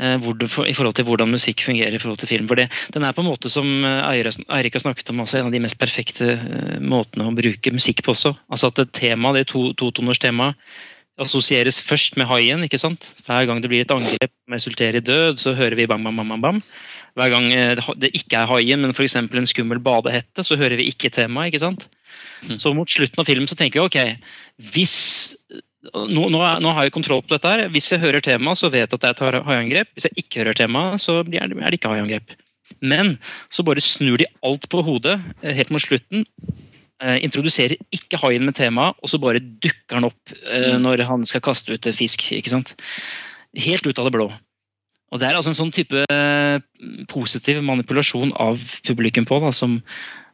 Eh, 0.00 0.28
det, 0.38 0.48
I 0.68 0.74
forhold 0.76 0.94
til 0.96 1.06
hvordan 1.08 1.34
musikk 1.34 1.64
fungerer 1.66 1.94
i 1.94 2.00
forhold 2.00 2.22
til 2.22 2.30
film. 2.30 2.46
For 2.48 2.58
det, 2.58 2.68
den 2.94 3.04
er 3.04 3.12
på 3.16 3.24
en 3.24 3.28
måte 3.28 3.50
som 3.52 3.66
eh, 3.84 4.22
Eirik 4.54 4.78
har 4.78 4.84
snakket 4.84 5.12
om, 5.12 5.24
også 5.24 5.40
en 5.40 5.50
av 5.50 5.54
de 5.54 5.62
mest 5.62 5.78
perfekte 5.80 6.30
eh, 6.36 6.78
måtene 6.80 7.28
å 7.28 7.36
bruke 7.36 7.74
musikk 7.74 8.04
på 8.06 8.14
også. 8.14 8.34
Altså 8.52 8.72
at 8.72 8.80
tema, 8.96 9.34
det 9.36 9.48
to, 9.52 9.70
totoners 9.78 10.22
tema 10.22 10.52
assosieres 11.20 11.82
først 11.84 12.16
med 12.16 12.30
haien. 12.30 12.64
ikke 12.64 12.80
sant? 12.80 13.04
Hver 13.26 13.46
gang 13.50 13.60
det 13.60 13.70
blir 13.70 13.84
et 13.84 13.94
angrep 13.94 14.30
som 14.30 14.56
resulterer 14.56 15.02
i 15.02 15.04
død, 15.04 15.42
så 15.42 15.52
hører 15.58 15.76
vi 15.78 15.86
bam, 15.90 16.06
bam, 16.06 16.22
bam, 16.22 16.34
bam. 16.34 16.46
bam. 16.46 16.64
Hver 17.18 17.32
gang 17.34 17.50
eh, 17.52 17.90
det 18.00 18.12
ikke 18.16 18.40
er 18.40 18.50
haien, 18.50 18.80
men 18.80 18.94
f.eks. 18.96 19.18
en 19.20 19.50
skummel 19.50 19.82
badehette, 19.84 20.44
så 20.46 20.56
hører 20.56 20.78
vi 20.80 20.88
ikke 20.92 21.12
temaet. 21.12 21.52
ikke 21.52 21.64
sant? 21.64 21.88
Så 22.58 22.72
mot 22.74 22.88
slutten 22.90 23.20
av 23.22 23.28
filmen 23.28 23.48
så 23.48 23.56
tenker 23.58 23.80
vi 23.80 23.86
ok, 23.86 24.32
hvis 24.74 24.96
nå, 25.92 26.28
nå, 26.30 26.40
nå 26.62 26.72
har 26.76 26.86
jeg 26.86 26.94
kontroll 26.94 27.22
på 27.24 27.34
dette. 27.34 27.50
her, 27.50 27.68
Hvis 27.74 27.90
jeg 27.92 28.02
hører 28.02 28.22
temaet, 28.24 28.60
så 28.60 28.70
vet 28.70 28.84
jeg 28.84 28.90
at 28.92 29.02
det 29.02 29.10
er 29.10 29.38
et 29.38 29.46
haiangrep. 29.48 29.90
Hvis 29.94 30.08
jeg 30.08 30.24
ikke 30.24 30.42
hører 30.42 30.58
temaet, 30.58 31.02
så 31.02 31.20
er 31.22 31.48
det 31.52 31.78
ikke 31.78 31.92
haiangrep. 31.92 32.36
Men 32.82 33.16
så 33.52 33.64
bare 33.66 33.82
snur 33.84 34.18
de 34.22 34.28
alt 34.46 34.68
på 34.70 34.82
hodet 34.86 35.18
eh, 35.42 35.54
helt 35.54 35.72
mot 35.74 35.82
slutten. 35.82 36.24
eh, 37.02 37.18
introduserer 37.26 37.76
ikke 37.94 38.20
haien 38.22 38.46
med 38.46 38.54
temaet, 38.54 38.96
og 39.02 39.10
så 39.10 39.18
bare 39.22 39.42
dukker 39.42 39.98
han 39.98 40.06
opp 40.08 40.34
eh, 40.46 40.78
når 40.78 41.04
han 41.08 41.26
skal 41.26 41.42
kaste 41.44 41.74
ut 41.74 41.90
fisk. 41.94 42.30
ikke 42.32 42.54
sant? 42.54 42.74
Helt 43.58 43.86
ut 43.86 43.98
av 43.98 44.08
det 44.08 44.14
blå. 44.14 44.30
Og 45.12 45.20
Det 45.20 45.28
er 45.28 45.36
altså 45.36 45.52
en 45.52 45.58
sånn 45.58 45.74
type 45.74 46.04
eh, 46.08 46.58
positiv 47.12 47.60
manipulasjon 47.66 48.32
av 48.40 48.62
publikum 48.86 49.28
på, 49.28 49.42
da, 49.44 49.52
som, 49.52 49.76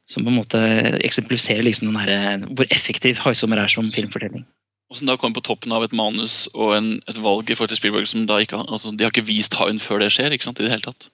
som 0.06 0.22
på 0.22 0.30
en 0.30 0.38
måte 0.38 0.60
eksemplifiserer 1.02 1.66
liksom 1.66 1.90
den 1.90 1.98
her, 1.98 2.12
eh, 2.14 2.46
hvor 2.54 2.70
effektiv 2.74 3.18
Haisommer 3.24 3.64
er 3.64 3.72
som 3.72 3.90
filmfortelling. 3.90 4.46
Og 4.88 4.96
som 4.96 5.10
da 5.10 5.18
kommer 5.20 5.36
på 5.36 5.48
toppen 5.50 5.74
av 5.74 5.84
et 5.84 5.96
manus 5.96 6.46
og 6.54 6.76
en, 6.78 6.92
et 7.10 7.18
valg 7.20 7.50
i 7.50 7.56
forhold 7.58 7.74
til 7.74 7.80
Spielberg 7.80 8.08
som 8.08 8.24
da 8.28 8.38
ikke 8.40 8.62
altså, 8.62 8.94
De 8.94 9.04
har 9.04 9.12
ikke 9.12 9.26
vist 9.28 9.58
haien 9.60 9.82
før 9.82 10.00
det 10.00 10.14
skjer. 10.14 10.32
ikke 10.32 10.46
sant, 10.46 10.62
i 10.62 10.64
det 10.64 10.72
hele 10.72 10.86
tatt. 10.86 11.10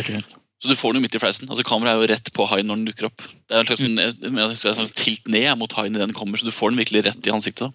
Akkurat. 0.00 0.39
Så 0.60 0.68
du 0.68 0.76
får 0.76 0.92
den 0.92 1.00
jo 1.00 1.06
midt 1.06 1.14
i 1.16 1.20
fleisen. 1.22 1.48
altså 1.48 1.64
Kameraet 1.64 1.96
er 1.96 2.02
jo 2.04 2.08
rett 2.10 2.26
på 2.36 2.44
haien 2.50 2.66
når 2.68 2.76
den 2.76 2.88
dukker 2.90 3.06
opp. 3.08 3.22
Det 3.48 3.56
er 3.56 3.62
en 3.62 3.68
slags, 3.70 3.80
mm. 3.80 4.36
er 4.36 4.50
en 4.50 4.58
slags 4.60 4.90
tilt 4.98 5.30
ned 5.32 5.48
mot 5.56 5.72
haien 5.78 5.94
idet 5.96 6.04
den 6.04 6.16
kommer, 6.16 6.36
så 6.36 6.44
du 6.44 6.52
får 6.52 6.74
den 6.74 6.82
virkelig 6.82 7.00
rett 7.06 7.28
i 7.28 7.32
ansiktet. 7.32 7.70
da. 7.70 7.72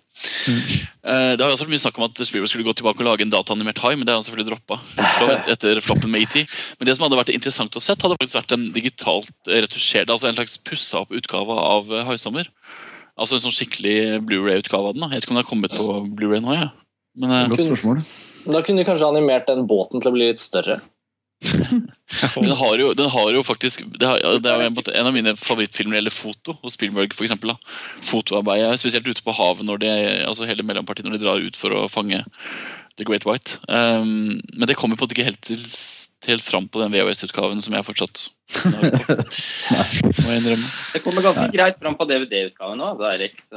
Uh, 1.02 1.32
Det 1.34 1.42
har 1.42 1.50
jo 1.50 1.56
også 1.56 1.66
vært 1.66 1.74
mye 1.74 1.82
snakk 1.82 1.98
om 1.98 2.06
at 2.06 2.22
Spielberg 2.22 2.52
skulle 2.52 2.68
gå 2.68 2.76
tilbake 2.78 3.02
og 3.02 3.10
lage 3.10 3.26
en 3.26 3.34
dataanimert 3.34 3.82
hai, 3.82 3.96
men 3.98 4.06
det 4.06 4.14
har 4.14 4.22
han 4.22 4.28
selvfølgelig 4.28 4.52
droppa 4.52 4.78
et- 5.02 5.50
etter 5.56 5.82
floppen 5.82 6.14
med 6.14 6.28
ET. 6.28 6.46
Men 6.78 6.86
det 6.92 6.96
som 6.96 7.08
hadde 7.08 7.22
vært 7.24 7.34
interessant 7.34 7.74
å 7.74 7.82
sett, 7.82 8.06
hadde 8.06 8.20
faktisk 8.22 8.38
vært 8.38 8.54
en 8.54 8.70
digitalt 8.78 9.34
retusjert, 9.50 10.14
altså 10.14 10.30
en 10.30 10.38
slags 10.38 10.62
pussa 10.62 11.02
opp 11.02 11.18
utgave 11.18 11.58
av 11.58 11.90
eh, 11.90 12.06
Haisommer. 12.06 12.54
Altså 13.18 13.40
en 13.40 13.48
sånn 13.48 13.56
skikkelig 13.56 14.22
Blu-ray-utgave 14.30 14.92
av 14.92 14.94
den. 14.94 15.02
da. 15.02 15.10
Jeg 15.10 15.24
vet 15.24 15.26
ikke 15.26 15.34
om 15.34 15.40
den 15.40 15.46
har 15.46 15.50
kommet 15.50 15.74
på 15.74 16.02
Blu-ray 16.14 16.44
nå, 16.44 16.54
Ja. 16.54 16.70
Men 17.16 17.32
uh, 17.32 17.46
Godt 17.48 17.64
spørsmål. 17.64 18.02
Da 18.52 18.60
kunne 18.62 18.84
de 18.84 18.88
kanskje 18.90 19.08
animert 19.08 19.48
den 19.48 19.64
båten 19.70 20.04
til 20.04 20.12
å 20.12 20.14
bli 20.18 20.26
litt 20.28 20.42
større. 20.44 20.82
den 22.36 22.52
har 22.58 22.78
jo, 22.80 22.94
den 22.96 23.10
har 23.12 23.32
jo 23.36 23.42
faktisk 23.44 23.84
Det, 24.00 24.08
har, 24.08 24.22
det 24.40 24.50
er 24.50 24.62
jo 24.64 24.70
en, 24.70 24.78
en 24.96 25.10
av 25.10 25.14
mine 25.14 25.36
favorittfilmer 25.38 26.00
gjelder 26.00 26.16
foto 26.16 26.56
hos 26.64 26.78
Spielberg. 26.78 27.14
For 27.18 27.28
eksempel, 27.28 27.54
da. 27.54 27.76
Fotoarbeidet, 28.08 28.80
spesielt 28.82 29.08
ute 29.08 29.26
på 29.26 29.36
havet, 29.36 29.68
når 29.68 29.84
de, 29.84 29.92
altså 30.26 30.48
hele 30.50 30.66
mellompartiet 30.66 31.08
når 31.08 31.18
de 31.18 31.26
drar 31.26 31.44
ut 31.44 31.60
for 31.60 31.76
å 31.76 31.86
fange 31.92 32.24
The 32.98 33.04
Great 33.04 33.26
White. 33.28 33.60
Um, 33.68 34.42
men 34.54 34.68
det 34.68 34.76
kommer 34.80 34.96
på 34.96 35.04
en 35.04 35.08
måte 35.10 35.16
ikke 35.18 35.28
helt, 35.28 35.42
til, 35.44 35.60
helt 36.30 36.44
fram 36.46 36.68
på 36.72 36.80
den 36.80 36.94
VHS-utgaven 36.96 37.60
som 37.64 37.76
jeg 37.76 37.88
fortsatt. 37.88 38.30
Må 38.72 38.80
jeg 40.32 40.40
innrømme. 40.40 40.68
Det 40.94 41.02
kommer 41.04 41.26
ganske 41.26 41.50
greit 41.52 41.76
fram 41.82 41.96
på 42.00 42.08
DVD-utgaven 42.08 42.80
nå, 42.80 42.88
da, 43.02 43.06
Erik. 43.18 43.36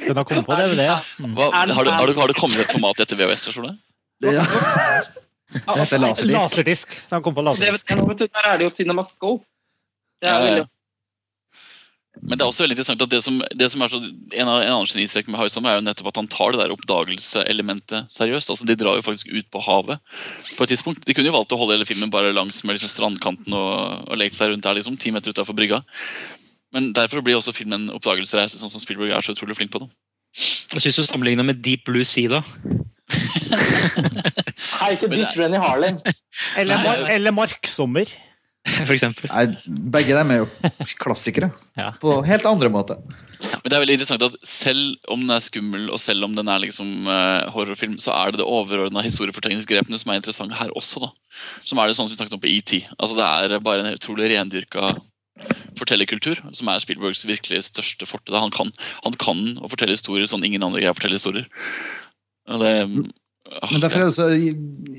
den 0.00 0.16
har 0.16 0.24
kommet 0.24 0.48
på 0.48 0.56
DVD. 0.56 0.82
Ja. 0.88 0.98
Mm. 1.20 1.36
Hva, 1.36 1.50
har, 1.52 1.68
det, 1.68 1.76
har, 1.76 1.84
det, 1.84 2.16
har 2.16 2.32
det 2.32 2.38
kommet 2.40 2.56
et 2.64 2.72
format 2.72 3.04
etter 3.04 3.20
VHS-versjonen? 3.20 3.76
Ja. 4.24 4.44
Det 5.54 5.80
heter 5.84 6.00
laserdisk. 6.02 6.34
Laserdisk. 6.34 6.94
De 7.10 7.18
kom 7.22 7.34
på 7.34 7.42
Det, 7.42 7.50
laserdisk. 7.50 7.90
der 8.34 8.46
er 8.50 8.56
det 8.58 8.64
jo 8.70 8.72
CinemaScope. 8.78 9.44
Det 10.22 10.30
er 10.30 10.40
veldig 10.42 10.64
Men 12.24 12.38
det 12.38 12.44
er 12.44 12.48
også 12.48 12.62
veldig 12.64 12.74
interessant 12.76 13.02
at 13.04 13.10
det 13.10 13.20
som, 13.24 13.40
det 13.58 13.68
som 13.72 13.82
er 13.82 13.90
så, 13.92 13.98
en, 13.98 14.48
av, 14.48 14.60
en 14.62 14.72
annen 14.72 14.86
genistrek 14.88 15.26
med 15.28 15.38
Haisam 15.38 15.66
er 15.66 15.76
jo 15.76 15.84
nettopp 15.84 16.08
at 16.12 16.18
han 16.20 16.28
tar 16.30 16.54
det 16.54 16.60
der 16.62 16.72
oppdagelseselementet 16.74 18.06
seriøst. 18.14 18.50
altså 18.54 18.66
De 18.66 18.76
drar 18.78 18.96
jo 18.98 19.04
faktisk 19.06 19.30
ut 19.34 19.48
på 19.50 19.62
havet 19.66 19.98
på 20.56 20.64
et 20.64 20.72
tidspunkt. 20.72 21.04
De 21.04 21.14
kunne 21.14 21.28
jo 21.30 21.34
valgt 21.36 21.52
å 21.52 21.58
holde 21.60 21.74
hele 21.76 21.88
filmen 21.90 22.10
bare 22.14 22.32
langs 22.32 22.62
med 22.64 22.78
liksom 22.78 22.92
strandkanten 22.92 23.52
og, 23.58 24.08
og 24.08 24.16
lekt 24.18 24.38
seg 24.38 24.50
rundt 24.54 24.64
der, 24.64 24.78
liksom, 24.78 24.96
ti 24.96 25.10
meter 25.14 25.34
utafor 25.34 25.58
brygga. 25.58 25.82
Men 26.74 26.92
derfor 26.96 27.22
blir 27.22 27.38
også 27.38 27.54
filmen 27.54 27.84
en 27.84 27.94
oppdagelsesreise, 27.98 28.58
sånn 28.58 28.72
som 28.72 28.82
Spielberg 28.82 29.12
er 29.14 29.22
så 29.22 29.34
utrolig 29.36 29.58
flink 29.58 29.74
på. 29.74 29.82
det. 29.84 29.90
Jeg 30.74 30.86
syns 30.86 30.96
du 30.98 31.06
sammenligner 31.06 31.46
med 31.46 31.60
Deep 31.62 31.84
Blue 31.86 32.06
Sea, 32.06 32.40
da. 32.40 32.42
Hei, 34.80 34.94
ikke 34.96 35.10
diss 35.12 35.34
Renny 35.38 35.60
Harling. 35.60 36.00
Eller, 36.60 36.80
mar 36.82 37.04
eller 37.14 37.34
Marksommer. 37.34 38.10
For 38.88 38.94
eksempel. 38.94 39.28
Nei, 39.28 39.76
begge 39.92 40.16
dem 40.16 40.32
er 40.32 40.40
jo 40.40 40.46
klassikere. 41.00 41.50
Ja. 41.76 41.90
På 42.00 42.16
helt 42.24 42.46
andre 42.48 42.70
måter. 42.72 43.00
Men 43.60 43.68
det 43.68 43.76
er 43.76 43.82
veldig 43.82 43.96
interessant 43.98 44.24
at 44.24 44.36
selv 44.48 45.10
om 45.12 45.20
den 45.20 45.34
er 45.34 45.44
skummel, 45.44 45.88
og 45.92 46.00
selv 46.00 46.24
om 46.24 46.36
den 46.36 46.48
er 46.48 46.62
liksom 46.62 47.08
uh, 47.10 47.44
horrorfilm, 47.52 47.98
så 48.00 48.14
er 48.16 48.32
det 48.32 48.40
det 48.40 48.48
overordna 48.48 49.04
historiefortellingsgrepene 49.04 50.00
som 50.00 50.12
er 50.12 50.20
interessante 50.20 50.56
her 50.56 50.72
også. 50.78 51.04
da. 51.04 51.12
Som 51.68 51.80
er 51.80 51.90
det 51.90 51.98
sånn 51.98 52.08
som 52.08 52.14
vi 52.14 52.20
snakket 52.22 52.38
om 52.38 52.44
på 52.44 52.52
ET. 52.54 52.76
Altså 52.96 53.18
Det 53.20 53.26
er 53.28 53.66
bare 53.66 53.84
en 53.84 53.98
utrolig 53.98 54.32
rendyrka 54.32 54.94
fortellerkultur 55.78 56.40
som 56.54 56.70
er 56.70 56.80
Spielbergs 56.82 57.24
virkelig 57.28 57.66
største 57.68 58.06
forte. 58.08 58.32
Han 58.32 58.54
kan, 58.54 58.70
han 59.04 59.16
kan 59.20 59.42
å 59.58 59.70
fortelle 59.70 59.96
historier 59.96 60.30
sånn 60.30 60.46
ingen 60.46 60.64
andre 60.64 60.80
greier 60.80 60.94
å 60.94 60.98
fortelle 60.98 61.18
historier. 61.18 61.48
Og 62.48 62.62
det, 62.62 62.72
Men 63.44 63.82
derfor 63.82 64.00
er 64.00 64.06
det 64.08 64.16
så 64.16 64.26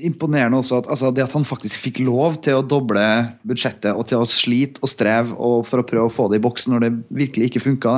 imponerende 0.06 0.60
også 0.60 0.76
at, 0.78 0.86
altså, 0.92 1.08
det 1.10 1.24
at 1.24 1.32
han 1.34 1.46
faktisk 1.46 1.80
fikk 1.82 1.98
lov 2.06 2.36
til 2.46 2.54
å 2.60 2.66
doble 2.66 3.02
budsjettet 3.46 3.90
og 3.90 4.06
til 4.06 4.22
å 4.22 4.28
slite 4.30 4.82
og 4.86 4.90
streve 4.92 5.34
og 5.34 5.66
for 5.66 5.82
å 5.82 5.88
prøve 5.88 6.06
å 6.06 6.14
få 6.14 6.28
det 6.30 6.38
i 6.38 6.44
boksen 6.44 6.70
når 6.74 6.80
det 6.84 6.92
virkelig 7.24 7.44
ikke 7.50 7.66
funka. 7.66 7.90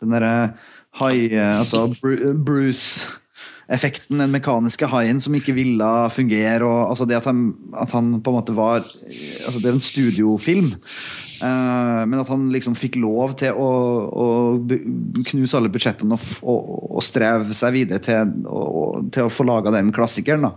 Den 0.00 0.14
derre 0.16 0.34
hai... 1.02 1.16
Altså 1.36 1.78
Bruce-effekten, 2.00 4.16
den 4.24 4.32
mekaniske 4.32 4.88
haien 4.88 5.20
som 5.20 5.36
ikke 5.36 5.56
ville 5.58 5.90
fungere. 6.16 6.64
Og, 6.64 6.80
altså 6.88 7.04
det 7.08 7.20
at 7.20 7.28
han, 7.28 7.52
at 7.76 7.92
han 7.92 8.06
på 8.24 8.28
en 8.32 8.38
måte 8.40 8.56
var 8.56 8.88
altså 8.88 9.60
Det 9.60 9.68
er 9.68 9.76
en 9.76 9.90
studiofilm. 9.90 10.72
Eh, 11.38 12.00
men 12.10 12.18
at 12.18 12.30
han 12.32 12.48
liksom 12.50 12.74
fikk 12.74 12.96
lov 12.98 13.36
til 13.38 13.54
å, 13.54 13.66
å 14.10 14.24
knuse 15.28 15.54
alle 15.54 15.70
budsjettene 15.70 16.16
og, 16.16 16.24
og, 16.50 16.70
og 16.98 17.04
streve 17.06 17.54
seg 17.54 17.76
videre 17.76 18.02
til, 18.02 18.32
å- 18.50 19.04
til 19.14 19.28
å 19.28 19.30
få 19.30 19.46
laga 19.46 19.70
den 19.76 19.92
klassikeren. 19.94 20.48
Da. 20.48 20.50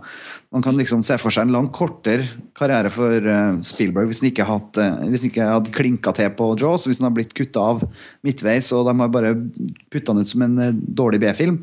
Man 0.50 0.64
kan 0.66 0.74
liksom 0.80 1.04
se 1.06 1.14
for 1.22 1.30
seg 1.30 1.46
en 1.46 1.54
langt 1.54 1.70
kortere 1.76 2.26
karriere 2.58 2.90
for 2.90 3.14
eh, 3.30 3.60
Spielberg 3.66 4.10
hvis 4.10 4.24
han 4.24 4.32
ikke, 4.32 4.48
eh, 4.82 4.98
hvis 5.12 5.22
han 5.26 5.30
ikke 5.30 5.50
hadde 5.54 5.74
klinka 5.78 6.14
til 6.18 6.34
på 6.38 6.50
Jaws, 6.58 6.88
hvis 6.90 6.98
han 6.98 7.08
hadde 7.10 7.20
blitt 7.20 7.36
kutta 7.38 7.62
av 7.76 7.86
midtveis 8.26 8.72
og 8.74 8.88
de 8.90 8.96
har 9.04 9.14
bare 9.14 9.34
putta 9.92 10.12
han 10.16 10.22
ut 10.26 10.32
som 10.34 10.42
en 10.48 10.58
dårlig 10.82 11.22
B-film. 11.22 11.62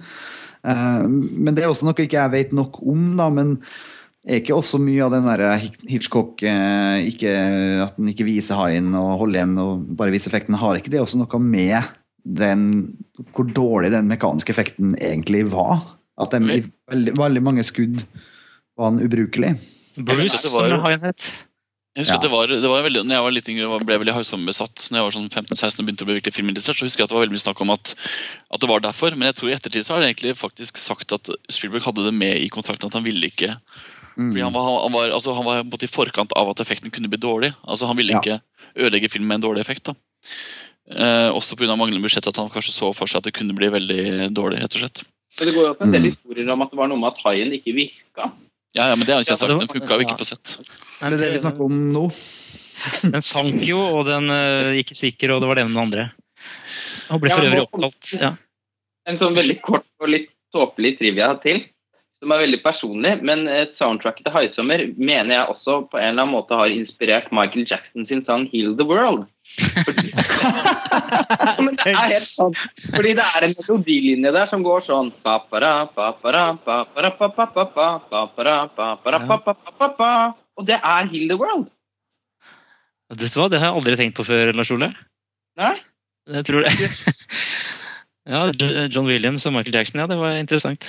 Men 0.59 1.55
det 1.55 1.63
er 1.63 1.69
også 1.71 1.85
noe 1.87 1.95
ikke 2.03 2.17
jeg 2.17 2.31
vet 2.33 2.49
nok 2.51 2.81
om, 2.83 3.03
da. 3.15 3.29
men 3.31 3.53
er 4.27 4.41
ikke 4.41 4.57
også 4.57 4.79
mye 4.83 5.05
av 5.05 5.13
den 5.13 5.27
der 5.29 5.43
Hitchcock 5.87 6.41
eh, 6.43 7.05
ikke, 7.07 7.31
At 7.85 7.95
den 7.99 8.09
ikke 8.11 8.27
viser 8.27 8.59
haien 8.59 8.91
og 8.99 9.13
holder 9.21 9.39
igjen 9.39 9.55
og 9.63 9.85
bare 9.99 10.11
viser 10.11 10.33
effekten, 10.33 10.57
har 10.59 10.79
ikke 10.79 10.91
det 10.91 10.99
også 11.03 11.21
noe 11.21 11.39
med 11.43 11.79
den, 12.27 12.65
hvor 13.33 13.47
dårlig 13.47 13.93
den 13.93 14.09
mekaniske 14.11 14.51
effekten 14.53 14.91
egentlig 14.99 15.45
var? 15.53 15.79
At 16.19 16.35
de 16.35 16.41
i 16.59 16.63
veldig, 16.91 17.13
veldig 17.17 17.43
mange 17.45 17.63
skudd 17.63 18.03
var 18.77 18.91
den 18.91 19.05
ubrukelig? 19.07 19.53
Bruce, 20.03 20.41
som 20.43 20.83
haien 20.83 21.05
het. 21.07 21.29
Jeg 21.95 22.03
husker 22.05 22.13
Ja. 22.13 22.19
at 22.19 22.23
det 22.27 22.31
var, 22.31 22.47
det 22.47 22.69
var 22.69 22.83
veldig, 22.85 23.01
når 23.07 23.15
jeg 23.15 23.23
var 23.25 23.33
litt 23.33 23.47
yngre 23.51 23.67
og 23.67 23.81
ble 23.87 23.97
veldig 23.99 24.13
Haisam-besatt, 24.15 24.85
når 24.91 24.99
jeg 24.99 25.05
var 25.07 25.15
sånn 25.15 25.31
15-16 25.33 25.79
og 25.81 25.87
begynte 25.87 26.05
å 26.05 26.07
bli 26.07 26.17
virkelig 26.19 26.35
filminteressert, 26.35 26.77
så 26.79 26.85
husker 26.85 27.01
jeg 27.01 27.07
at 27.07 27.11
det 27.11 27.17
var 27.17 27.23
veldig 27.25 27.35
mye 27.35 27.43
snakk 27.43 27.63
om 27.65 27.71
at, 27.73 27.93
at 28.53 28.61
det 28.61 28.69
var 28.69 28.83
derfor. 28.85 29.15
Men 29.17 29.27
jeg 29.31 29.35
tror 29.39 29.49
i 29.49 29.55
ettertid 29.57 29.87
så 29.87 29.95
har 29.95 30.03
det 30.03 30.11
egentlig 30.11 30.35
faktisk 30.39 30.77
sagt 30.79 31.15
at 31.17 31.31
Spielberg 31.51 31.87
hadde 31.87 32.05
det 32.05 32.13
med 32.15 32.37
i 32.39 32.51
kontrakten 32.53 32.87
at 32.91 32.95
han 32.99 33.07
ville 33.07 33.31
ikke 33.31 33.57
fordi 34.19 34.43
han 34.43 34.53
var, 34.53 34.65
han 34.83 34.91
var, 34.93 35.09
altså, 35.15 35.33
han 35.37 35.45
var 35.47 35.63
i 35.63 35.87
forkant 35.89 36.33
av 36.35 36.49
at 36.51 36.59
effekten 36.63 36.91
kunne 36.91 37.07
bli 37.11 37.17
dårlig. 37.21 37.53
Altså 37.65 37.87
Han 37.87 37.97
ville 37.97 38.11
Ja. 38.13 38.19
ikke 38.19 38.41
ødelegge 38.75 39.09
filmen 39.09 39.27
med 39.31 39.39
en 39.39 39.47
dårlig 39.49 39.61
effekt. 39.63 39.83
da 39.87 39.93
eh, 40.91 41.29
Også 41.31 41.55
pga. 41.55 41.75
manglende 41.77 42.01
budsjett, 42.03 42.27
at 42.27 42.35
han 42.37 42.49
kanskje 42.49 42.73
så 42.75 42.93
for 42.95 43.07
seg 43.07 43.17
at 43.21 43.23
det 43.29 43.33
kunne 43.33 43.55
bli 43.55 43.69
veldig 43.69 44.33
dårlig. 44.33 44.59
rett 44.61 44.75
og 44.75 44.81
slett 44.83 45.03
Så 45.37 45.45
det 45.45 45.53
går 45.55 45.63
jo 45.67 45.73
også 45.73 45.83
en 45.87 45.91
del 45.91 46.01
Mm. 46.01 46.11
historier 46.15 46.51
om 46.51 46.61
at 46.61 46.71
det 46.71 46.77
var 46.77 46.87
noe 46.87 46.97
med 46.99 47.13
at 47.13 47.19
haien 47.23 47.51
ikke 47.53 47.73
virka. 47.75 48.31
Ja, 48.75 48.89
ja, 48.89 48.95
men 48.95 49.05
det 49.07 49.13
har 49.15 49.21
Ja, 49.23 49.23
ikke 49.23 49.37
sagt, 49.37 49.51
var- 49.51 49.59
Den 49.59 49.67
funka 49.67 49.93
jo 49.95 50.05
ikke 50.05 50.17
på 50.19 50.25
sett. 50.25 50.57
Det 50.99 51.13
er 51.13 51.17
det 51.17 51.31
vi 51.31 51.37
snakker 51.39 51.61
om 51.65 51.93
nå. 51.93 52.09
Den 53.11 53.21
sank 53.21 53.61
jo, 53.67 53.79
og 53.79 54.05
den 54.07 54.29
uh, 54.29 54.71
gikk 54.75 54.91
i 54.93 54.95
stykker, 54.95 55.33
og 55.35 55.41
det 55.41 55.47
var 55.49 55.55
det 55.55 55.65
ene 55.65 55.75
og 55.75 55.91
det 55.91 55.99
andre. 55.99 56.11
Og 57.11 57.19
ble 57.21 57.29
for 57.29 57.41
øvrig 57.43 57.63
oppkalt. 57.67 58.19
Ja. 58.21 58.35
En 59.05 59.17
sånn 59.19 59.35
veldig 59.35 59.61
kort 59.61 59.85
og 59.99 60.07
litt 60.09 60.29
tåpelig 60.53 60.97
trivia 60.99 61.33
til, 61.41 61.65
som 62.19 62.33
er 62.35 62.41
veldig 62.43 62.59
personlig, 62.63 63.11
men 63.23 63.47
eh, 63.47 63.69
soundtracket 63.79 64.25
til 64.25 64.33
Haisommer 64.35 64.83
mener 64.97 65.35
jeg 65.35 65.51
også 65.53 65.75
på 65.91 65.99
en 65.99 66.09
eller 66.11 66.25
annen 66.25 66.35
måte 66.35 66.57
har 66.59 66.71
inspirert 66.71 67.31
Michael 67.35 67.67
Jackson 67.69 68.07
sin 68.09 68.25
sang 68.27 68.47
'Heal 68.51 68.75
the 68.79 68.87
World'. 68.87 69.27
Fordi, 69.59 70.11
men 71.65 71.73
det 71.79 71.87
er 71.87 71.95
helt 72.11 72.27
sant. 72.27 72.59
Fordi 72.93 73.15
det 73.17 73.25
er 73.25 73.47
en 73.47 73.55
melodilinje 73.57 74.33
der 74.35 74.47
som 74.51 74.63
går 74.63 74.85
sånn 74.87 75.09
Og 80.59 80.67
det 80.67 80.77
er 80.77 81.03
'Heal 81.07 81.27
the 81.31 81.39
World'. 81.39 81.69
Du 83.09 83.25
det 83.49 83.59
har 83.59 83.71
jeg 83.71 83.75
aldri 83.75 83.95
tenkt 83.95 84.15
på 84.19 84.27
før, 84.27 84.51
Lars 84.53 84.71
Ole. 84.71 84.93
Nei? 85.57 85.75
Jeg 86.29 86.45
tror 86.45 86.61
det. 86.61 86.73
Ja, 88.29 88.51
John 88.93 89.07
Williams 89.07 89.47
og 89.47 89.55
Michael 89.55 89.73
Jackson, 89.73 89.99
ja, 89.99 90.05
det 90.05 90.19
var 90.19 90.35
interessant. 90.37 90.85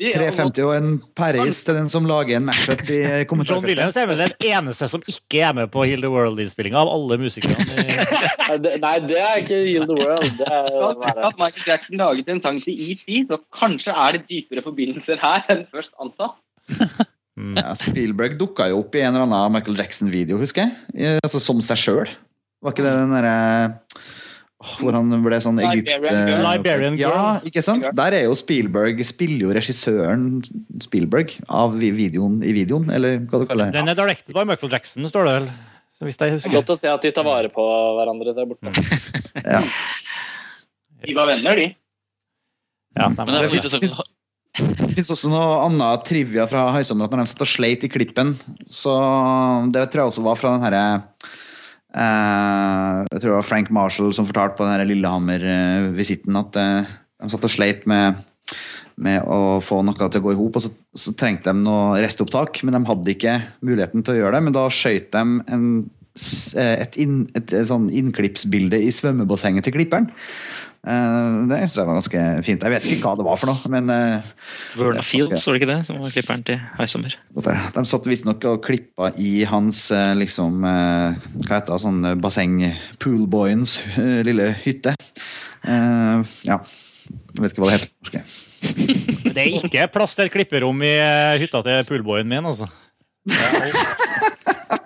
De- 0.00 0.08
350 0.10 0.64
og 0.64 0.72
en 0.74 0.94
Paris 1.14 1.58
til 1.66 1.76
den 1.76 1.88
som 1.92 2.06
lager 2.08 2.38
en 2.38 2.46
matchup 2.48 2.80
i 2.88 3.00
John. 3.48 3.62
Williams 3.64 3.96
er 4.00 4.08
vel 4.08 4.22
den 4.24 4.32
eneste 4.48 4.88
som 4.88 5.02
ikke 5.06 5.42
er 5.44 5.52
med 5.58 5.70
på 5.74 5.84
Heal 5.86 6.00
the 6.02 6.10
World-innspillinga 6.10 6.80
av 6.80 6.90
alle 6.90 7.18
musikerne. 7.20 7.66
Nei, 8.82 8.94
det, 9.04 9.18
er 9.20 9.42
ikke 9.42 9.60
Heal 9.68 9.86
the 9.86 9.98
World. 10.00 10.32
Det 10.40 10.48
er, 10.48 11.28
At 11.28 11.38
Michael 11.38 11.68
Jackson 11.68 12.00
laget 12.00 12.32
en 12.32 12.42
sang 12.44 12.58
til 12.64 12.80
ET, 12.88 13.04
så 13.28 13.38
kanskje 13.60 13.94
er 13.94 14.16
det 14.18 14.24
dypere 14.32 14.64
forbindelser 14.64 15.20
her 15.22 15.44
enn 15.52 15.66
først 15.70 15.92
antatt. 16.02 16.40
Ja, 17.56 17.72
Spielberg 17.78 18.34
dukka 18.40 18.66
jo 18.72 18.82
opp 18.82 18.96
i 18.96 19.04
en 19.04 19.14
eller 19.14 19.24
annen 19.28 19.54
Michael 19.54 19.78
Jackson-video, 19.78 20.40
husker 20.40 20.66
jeg. 20.68 21.20
Altså 21.24 21.40
Som 21.40 21.62
seg 21.64 21.80
sjøl. 21.80 22.10
Var 22.62 22.74
ikke 22.74 22.84
det 22.84 22.92
den 22.96 23.14
derre 23.16 23.36
åh, 23.72 24.10
Hvor 24.62 24.94
han 24.94 25.10
ble 25.24 25.38
sånn 25.42 25.58
Egypt... 25.58 25.88
Liberian 25.90 26.28
Girl. 26.30 26.44
Liberian 26.46 26.98
Girl. 27.00 27.16
Ja, 27.16 27.48
ikke 27.48 27.64
sant? 27.64 27.88
Der 27.98 28.14
er 28.14 28.28
jo 28.28 28.36
Spielberg 28.38 29.02
Spiller 29.06 29.48
jo 29.48 29.56
regissøren 29.56 30.28
Spielberg 30.84 31.34
av 31.50 31.74
videoen 31.80 32.38
i 32.46 32.54
videoen, 32.54 32.86
eller 32.94 33.18
hva 33.26 33.42
du 33.42 33.48
kaller 33.50 33.72
det. 33.72 33.80
Den 33.80 33.90
er 33.90 33.98
directed 33.98 34.36
by 34.36 34.46
Michael 34.46 34.70
Jackson, 34.76 35.08
står 35.10 35.28
det 35.28 35.36
vel. 35.40 35.50
Hvis 36.02 36.18
jeg 36.18 36.34
det 36.34 36.46
er 36.48 36.56
godt 36.56 36.72
å 36.74 36.78
se 36.78 36.90
at 36.90 37.04
de 37.04 37.12
tar 37.14 37.26
vare 37.26 37.50
på 37.52 37.66
hverandre 37.98 38.34
der 38.34 38.48
borte. 38.50 38.72
Ja. 39.42 39.62
De 41.02 41.14
var 41.16 41.26
venner, 41.32 41.58
de. 41.58 41.70
Ja, 42.94 43.08
Men 43.10 43.30
det 43.32 43.38
er 43.40 43.54
interessant. 43.56 44.10
Det 44.52 44.90
fins 44.98 45.10
også 45.14 45.30
noe 45.32 45.62
annet 45.64 46.04
trivia 46.06 46.44
fra 46.46 46.66
Høysommer, 46.74 47.08
at 47.08 47.14
når 47.14 47.24
de 47.24 47.30
satt 47.32 47.44
og 47.46 47.50
sleit 47.50 47.86
i 47.86 47.90
klippen, 47.90 48.34
så 48.68 48.92
Det 49.72 49.86
tror 49.88 50.04
jeg 50.04 50.12
også 50.12 50.24
var 50.26 50.38
fra 50.38 50.52
den 50.54 50.66
herre 50.66 50.82
eh, 50.92 51.30
Jeg 51.92 53.20
tror 53.20 53.28
det 53.28 53.36
var 53.36 53.44
Frank 53.46 53.70
Marshall 53.74 54.14
som 54.16 54.28
fortalte 54.28 54.56
på 54.56 54.68
den 54.68 54.88
Lillehammer-visitten 54.88 56.38
at 56.40 56.58
eh, 56.60 56.92
de 57.20 57.32
satt 57.32 57.44
og 57.44 57.52
sleit 57.52 57.84
med, 57.90 58.16
med 58.96 59.26
å 59.28 59.58
få 59.64 59.82
noe 59.84 60.08
til 60.08 60.22
å 60.22 60.24
gå 60.24 60.32
i 60.32 60.38
hop, 60.38 60.56
og 60.56 60.64
så, 60.64 60.72
så 60.96 61.12
trengte 61.18 61.52
de 61.52 61.66
noe 61.66 62.00
restopptak, 62.02 62.62
men 62.64 62.78
de 62.78 62.82
hadde 62.88 63.12
ikke 63.12 63.36
muligheten 63.60 64.04
til 64.04 64.16
å 64.16 64.22
gjøre 64.22 64.38
det. 64.38 64.46
Men 64.48 64.56
da 64.56 64.64
skøyt 64.72 65.12
de 65.12 65.22
en, 65.52 65.68
eh, 66.56 66.74
et, 66.86 66.98
inn, 67.04 67.20
et, 67.36 67.52
et 67.52 67.68
sånn 67.68 67.90
innklippsbilde 67.92 68.80
i 68.80 68.88
svømmebassenget 68.94 69.68
til 69.68 69.76
klipperen. 69.76 70.08
Eh, 70.82 71.34
det 71.46 71.58
syns 71.62 71.76
jeg 71.78 71.86
var 71.86 71.94
ganske 71.94 72.22
fint. 72.42 72.64
Jeg 72.66 72.72
vet 72.74 72.86
ikke 72.90 73.04
hva 73.06 73.12
det 73.20 73.26
var 73.28 73.38
for 73.38 73.52
noe, 73.52 73.70
men 73.70 73.90
eh, 73.94 74.30
Verna 74.74 74.98
er 74.98 75.06
Fields, 75.06 75.30
ganske- 75.30 75.46
var 75.46 75.54
det 75.54 75.60
ikke 75.62 75.70
det? 75.70 75.76
Som 75.86 76.00
var 76.02 76.10
klipperen 76.16 76.42
til 76.48 76.58
Haisommer. 76.80 77.14
De 77.38 77.84
satt 77.92 78.08
visstnok 78.10 78.46
og 78.50 78.62
klippa 78.66 79.12
i 79.22 79.44
hans 79.46 79.84
eh, 79.94 80.10
liksom 80.18 80.58
Hva 80.64 81.14
heter 81.54 81.70
det, 81.76 81.80
sånn 81.84 82.02
basseng 82.24 82.56
Poolboyens 82.98 83.76
eh, 83.94 84.22
lille 84.26 84.50
hytte. 84.64 84.96
Eh, 85.62 86.34
ja. 86.50 86.58
Jeg 86.62 87.42
vet 87.42 87.52
ikke 87.54 87.62
hva 87.64 87.70
det 87.70 87.78
heter. 87.78 87.90
Det 89.34 89.42
er 89.42 89.54
ikke 89.58 89.86
plass 89.94 90.14
til 90.18 90.26
et 90.28 90.34
klipperom 90.34 90.82
i 90.86 90.92
hytta 91.42 91.62
til 91.66 91.86
poolboyen 91.88 92.28
min, 92.30 92.46
altså. 92.46 92.66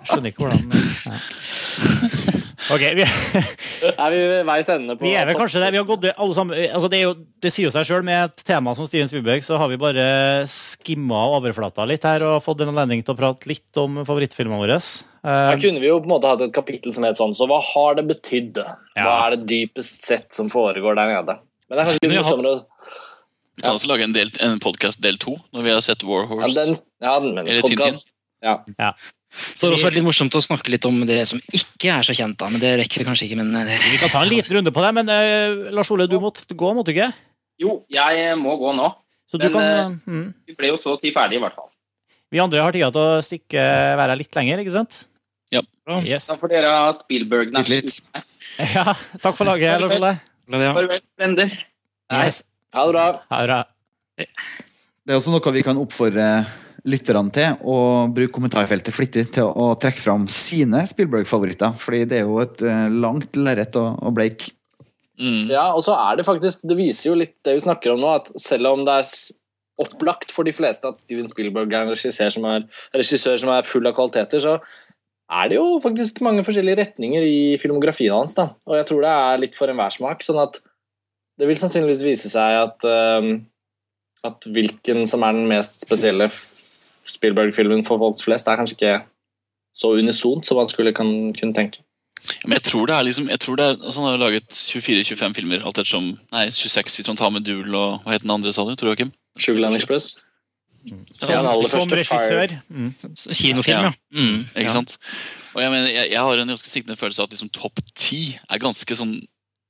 skjønner 0.09 0.31
ikke 0.33 0.43
hvordan 0.43 0.63
ja. 1.07 1.21
Ok, 2.73 2.81
vi, 2.97 3.03
Er 4.03 4.11
vi 4.11 4.17
ved 4.27 4.41
veis 4.49 4.67
ende 4.73 4.95
på 4.97 5.05
vi 5.05 5.13
er 5.15 5.27
vel 5.29 5.37
kanskje 5.39 5.61
det. 5.61 5.69
Vi 5.71 5.79
har 5.79 5.85
gått 5.87 6.07
alle 6.09 6.35
sammen 6.35 6.57
altså 6.65 6.89
det, 6.91 6.97
er 6.99 7.05
jo, 7.05 7.13
det 7.45 7.51
sier 7.53 7.67
jo 7.69 7.71
seg 7.71 7.85
sjøl. 7.87 8.03
Med 8.03 8.25
et 8.25 8.43
tema 8.49 8.73
som 8.75 8.87
Steven 8.89 9.07
Spielberg 9.07 9.45
så 9.45 9.55
har 9.61 9.69
vi 9.71 9.77
bare 9.79 10.07
skimma 10.51 11.21
overflata 11.37 11.85
litt 11.87 12.03
her 12.07 12.25
og 12.27 12.41
fått 12.43 12.65
en 12.65 12.73
anledning 12.73 13.05
til 13.07 13.13
å 13.15 13.19
prate 13.21 13.47
litt 13.47 13.79
om 13.79 14.01
favorittfilmene 14.07 14.59
våre. 14.65 14.79
Her 14.81 15.53
Eh, 15.53 15.59
kunne 15.59 15.81
vi 15.83 15.89
jo 15.89 15.97
på 15.99 16.07
en 16.07 16.11
måte 16.13 16.29
hatt 16.29 16.43
et 16.45 16.53
kapittel 16.55 16.93
som 16.95 17.03
het 17.03 17.17
sånn 17.19 17.33
Så 17.35 17.47
hva 17.49 17.57
har 17.73 17.97
det 17.97 18.05
betydd? 18.07 18.59
Hva 18.95 19.15
er 19.25 19.33
det 19.35 19.47
dypest 19.49 20.05
sett 20.05 20.29
som 20.31 20.47
foregår 20.53 20.95
der 20.95 21.09
nede? 21.11 21.35
Men 21.67 21.75
det 21.75 21.81
er 21.81 21.89
kanskje 21.89 22.03
litt 22.05 22.13
vi 22.13 22.19
morsommere 22.21 22.51
å 22.53 22.61
Vi 23.57 23.65
kan 23.65 23.75
også 23.75 23.89
lage 23.91 24.05
en, 24.07 24.13
del- 24.15 24.31
en 24.45 24.59
podkast 24.63 25.01
del 25.03 25.17
to, 25.19 25.33
når 25.55 25.65
vi 25.65 25.73
har 25.73 25.83
sett 25.83 26.05
War 26.07 26.23
ja, 26.23 26.29
Horse. 26.31 26.53
den, 26.55 26.77
ja, 27.03 27.15
den, 27.23 27.41
Eller 27.43 27.65
podcast. 27.65 28.07
Ja. 28.45 28.91
Så 29.53 29.65
det 29.65 29.69
har 29.69 29.75
også 29.77 29.87
vært 29.89 29.97
litt 29.99 30.07
morsomt 30.07 30.37
å 30.37 30.43
snakke 30.43 30.73
litt 30.73 30.85
om 30.89 30.99
det 31.07 31.19
som 31.29 31.41
ikke 31.53 31.91
er 31.93 32.05
så 32.07 32.15
kjent, 32.17 32.37
da, 32.39 32.49
men 32.53 32.61
det 32.63 32.73
rekker 32.81 33.03
vi 33.03 33.07
kanskje 33.07 33.27
ikke. 33.27 33.39
men 33.41 33.55
eh, 33.61 33.89
vi 33.91 33.99
kan 34.01 34.13
ta 34.13 34.23
en 34.23 34.31
liten 34.31 34.57
runde 34.57 34.73
på 34.73 34.83
det, 34.83 34.91
men 34.97 35.11
uh, 35.11 35.67
Lars 35.75 35.91
Ole, 35.93 36.07
du 36.09 36.17
måtte 36.23 36.45
gå, 36.49 36.71
måtte 36.77 36.91
du 36.91 36.97
ikke? 36.97 37.11
Jo, 37.61 37.79
jeg 37.91 38.33
må 38.41 38.55
gå 38.61 38.73
nå. 38.77 38.89
Så 39.27 39.39
du 39.41 39.47
Men, 39.49 39.53
kan 39.53 39.97
mm. 40.07 40.27
Vi 40.47 40.55
ble 40.55 40.71
jo 40.71 40.79
så 40.83 40.95
å 40.95 40.99
si 41.01 41.11
ferdig, 41.15 41.39
i 41.39 41.43
hvert 41.43 41.57
fall. 41.57 41.69
Vi 42.31 42.41
andre 42.43 42.63
har 42.63 42.75
tida 42.75 42.89
til 42.91 43.03
å 43.03 43.21
stikke 43.23 43.63
være 43.99 44.13
her 44.13 44.19
litt 44.19 44.35
lenger, 44.35 44.63
ikke 44.63 44.75
sant? 44.75 45.01
Ja. 45.53 45.63
Yes. 46.03 46.27
Da 46.27 46.35
får 46.39 46.51
dere 46.51 46.71
Spielberg 47.03 47.53
Litt, 47.55 47.71
litt. 47.71 47.99
Ja, 48.75 48.95
takk 49.21 49.37
for 49.37 49.47
laget, 49.47 49.77
Lars 49.83 49.95
Ole. 49.95 50.13
Farvel. 50.49 51.51
Yes. 52.07 52.41
Ha 52.75 52.85
det 52.87 52.95
bra. 52.95 53.05
Ha 53.31 53.41
det 53.41 53.47
bra. 53.51 53.59
Det 54.17 55.13
er 55.13 55.19
også 55.19 55.31
noe 55.31 55.53
vi 55.55 55.63
kan 55.63 55.77
oppfordre 55.79 56.27
lytterne 56.87 57.33
til, 57.35 57.57
å 57.67 57.77
bruke 58.13 58.33
kommentarfeltet 58.35 58.95
flittig 58.95 59.25
til 59.35 59.49
å 59.49 59.73
trekke 59.79 60.01
fram 60.01 60.27
sine 60.31 60.85
Spielberg-favoritter. 60.89 61.75
Fordi 61.81 62.05
det 62.09 62.21
er 62.21 62.29
jo 62.29 62.39
et 62.43 62.63
eh, 62.63 62.87
langt 62.93 63.35
lerret 63.39 63.75
å, 63.79 63.89
bleike. 64.15 64.53
Mm. 65.17 65.49
Ja, 65.49 65.71
og 65.73 65.81
så 65.81 65.95
er 65.97 66.19
det 66.19 66.27
faktisk 66.27 66.61
Det 66.69 66.75
viser 66.77 67.07
jo 67.07 67.15
litt 67.17 67.39
det 67.41 67.55
vi 67.55 67.63
snakker 67.63 67.95
om 67.95 68.03
nå, 68.03 68.11
at 68.19 68.29
selv 68.37 68.69
om 68.69 68.83
det 68.85 68.99
er 69.01 69.13
opplagt 69.81 70.33
for 70.33 70.45
de 70.45 70.53
fleste 70.53 70.89
at 70.89 70.99
Steven 71.01 71.29
Spielberg 71.29 71.73
er 71.73 71.85
en 71.85 71.93
regissør 71.93 72.31
som 72.33 72.45
er, 72.49 72.67
regissør 72.95 73.37
som 73.41 73.51
er 73.53 73.65
full 73.65 73.85
av 73.89 73.95
kvaliteter, 73.97 74.41
så 74.41 74.55
er 75.27 75.51
det 75.51 75.57
jo 75.57 75.77
faktisk 75.83 76.21
mange 76.25 76.45
forskjellige 76.45 76.79
retninger 76.79 77.25
i 77.25 77.39
filmografien 77.61 78.15
hans. 78.15 78.33
da, 78.37 78.51
Og 78.65 78.77
jeg 78.77 78.87
tror 78.89 79.03
det 79.03 79.13
er 79.13 79.43
litt 79.43 79.57
for 79.57 79.69
enhver 79.69 79.93
smak. 79.93 80.23
sånn 80.23 80.41
at 80.41 80.61
det 81.37 81.49
vil 81.49 81.59
sannsynligvis 81.59 82.05
vise 82.05 82.31
seg 82.31 82.57
at, 82.63 82.85
øhm, 82.87 83.45
at 84.25 84.47
hvilken 84.49 85.05
som 85.09 85.23
er 85.23 85.35
den 85.37 85.47
mest 85.49 85.83
spesielle 85.85 86.29
Spielberg-filmen 87.17 87.83
for 87.87 87.99
folk 88.01 88.21
flest, 88.23 88.47
er 88.47 88.59
kanskje 88.61 88.77
ikke 88.77 88.95
så 89.77 89.91
unisont 89.99 90.45
som 90.47 90.57
man 90.57 90.69
skulle 90.69 90.93
kan, 90.97 91.11
kunne 91.37 91.53
tenke. 91.57 91.83
Men 92.43 92.57
jeg 92.57 92.63
tror 92.71 92.87
det 92.89 92.95
er 92.97 93.05
liksom 93.07 93.27
jeg 93.29 93.39
tror 93.39 93.55
det 93.59 93.65
er, 93.69 93.75
altså 93.77 94.01
Han 94.01 94.09
har 94.09 94.17
laget 94.19 94.49
24-25 94.51 95.35
filmer, 95.37 95.61
alt 95.63 95.77
ettersom 95.79 96.07
Nei, 96.33 96.47
26 96.51 96.97
hvis 96.97 97.07
man 97.07 97.19
tar 97.21 97.29
med 97.31 97.45
Duel 97.47 97.75
og 97.77 98.01
Hva 98.03 98.15
het 98.17 98.25
den 98.25 98.33
andre, 98.33 98.51
sa 98.51 98.65
du? 98.67 98.73
Tror 98.75 98.89
du, 98.89 98.91
Joakim? 98.95 99.11
Sugarland 99.39 99.77
Express. 99.77 100.07
Som, 101.19 101.31
aller 101.35 101.67
som 101.69 101.81
første 101.85 101.95
regissør. 101.99 102.47
Fire- 102.47 102.59
Mm. 102.73 102.91
Kinofilm, 103.37 103.85
ja. 103.87 103.91
Mm, 104.13 104.41
Ikke 104.55 104.65
ja. 104.67 104.73
sant? 104.73 104.97
Og 105.55 105.61
jeg, 105.61 105.71
mener, 105.71 105.87
jeg, 105.93 106.11
jeg 106.11 106.19
har 106.27 106.41
en 106.43 106.51
ganske 106.53 106.69
siktende 106.69 106.97
følelse 106.99 107.21
av 107.23 107.27
at 107.29 107.33
liksom 107.37 107.49
topp 107.55 107.79
ti 107.97 108.19
er 108.49 108.61
ganske 108.61 108.95
sånn 108.99 109.15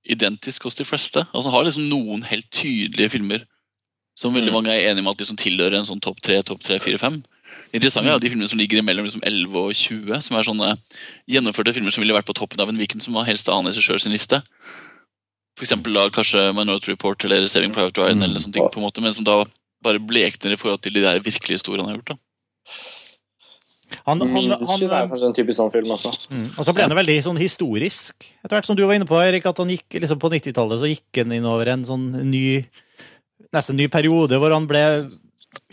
identisk 0.08 0.64
hos 0.68 0.78
de 0.80 0.86
fleste. 0.88 1.24
Altså 1.34 1.50
Han 1.50 1.56
har 1.60 1.68
liksom 1.68 1.88
noen 1.92 2.26
helt 2.30 2.48
tydelige 2.54 3.10
filmer 3.18 3.46
som 4.18 4.34
veldig 4.34 4.54
mange 4.56 4.74
er 4.74 4.88
enige 4.92 5.04
om 5.06 5.12
at 5.12 5.20
liksom 5.22 5.38
tilhører 5.38 5.78
en 5.78 5.86
sånn 5.90 6.02
topp 6.02 6.22
tre, 6.26 6.40
topp 6.48 6.64
tre, 6.66 6.80
fire, 6.82 6.98
fem. 7.02 7.20
Det 7.68 7.82
interessante 7.82 8.12
er 8.14 8.22
de 8.24 8.32
filmene 8.32 8.50
som 8.50 8.60
ligger 8.60 8.84
mellom 8.86 9.08
liksom 9.08 9.24
11 9.28 9.58
og 9.60 9.74
20, 9.76 10.22
som 10.24 10.38
er 10.38 10.48
sånne 10.48 10.74
gjennomførte 11.30 11.74
filmer 11.76 11.94
som 11.94 12.04
ville 12.04 12.16
vært 12.16 12.30
på 12.30 12.36
toppen 12.38 12.62
av 12.64 12.72
en 12.72 12.80
hvilken 12.80 13.04
som 13.04 13.18
helst 13.28 13.50
annen 13.52 13.74
regissør 13.74 14.00
sin 14.02 14.16
liste. 14.16 14.42
For 15.58 15.66
eksempel 15.66 15.98
da 15.98 16.06
kanskje 16.14 16.52
Minority 16.56 16.94
Report 16.94 17.26
eller 17.26 17.48
Saving 17.52 17.74
Private 17.76 18.04
Ryan, 18.04 18.24
eller 18.24 18.44
sånne 18.44 18.60
ting, 18.60 18.70
på 18.72 18.80
en 18.80 18.88
måte, 18.88 19.04
men 19.04 19.16
som 19.18 19.26
da 19.28 19.42
bare 19.84 20.02
blekner 20.02 20.54
i 20.54 20.60
forhold 20.60 20.84
til 20.86 20.96
de 20.96 21.04
der 21.04 21.20
virkelig 21.24 21.60
store 21.64 21.82
han 21.82 21.92
har 21.92 22.00
gjort. 22.00 22.14
da. 22.14 22.22
Han, 24.08 24.20
han, 24.20 24.32
Minsky 24.34 24.88
er 24.88 25.08
kanskje 25.08 25.30
en 25.30 25.36
typisk 25.36 25.58
sånn 25.60 25.72
film 25.72 25.92
også. 25.96 26.12
mm. 26.32 26.48
Og 26.56 26.66
så 26.68 26.74
ble 26.76 26.84
han 26.84 26.92
jo 26.92 27.00
veldig 27.00 27.16
sånn 27.24 27.40
historisk, 27.40 28.28
etter 28.44 28.58
hvert 28.58 28.68
som 28.68 28.76
du 28.78 28.84
var 28.84 28.98
inne 28.98 29.08
på, 29.08 29.20
Erik. 29.24 29.48
At 29.48 29.60
han 29.64 29.72
gikk 29.72 30.00
liksom 30.00 30.20
på 30.22 30.32
90-tallet 30.34 30.82
så 30.82 30.90
gikk 30.92 31.22
han 31.22 31.36
inn 31.38 31.48
over 31.48 31.72
en 31.74 31.88
sånn 31.88 32.10
ny 32.28 32.48
Nesten 33.56 33.78
ny 33.80 33.86
periode 33.88 34.36
hvor 34.42 34.52
han 34.52 34.66
ble 34.68 34.82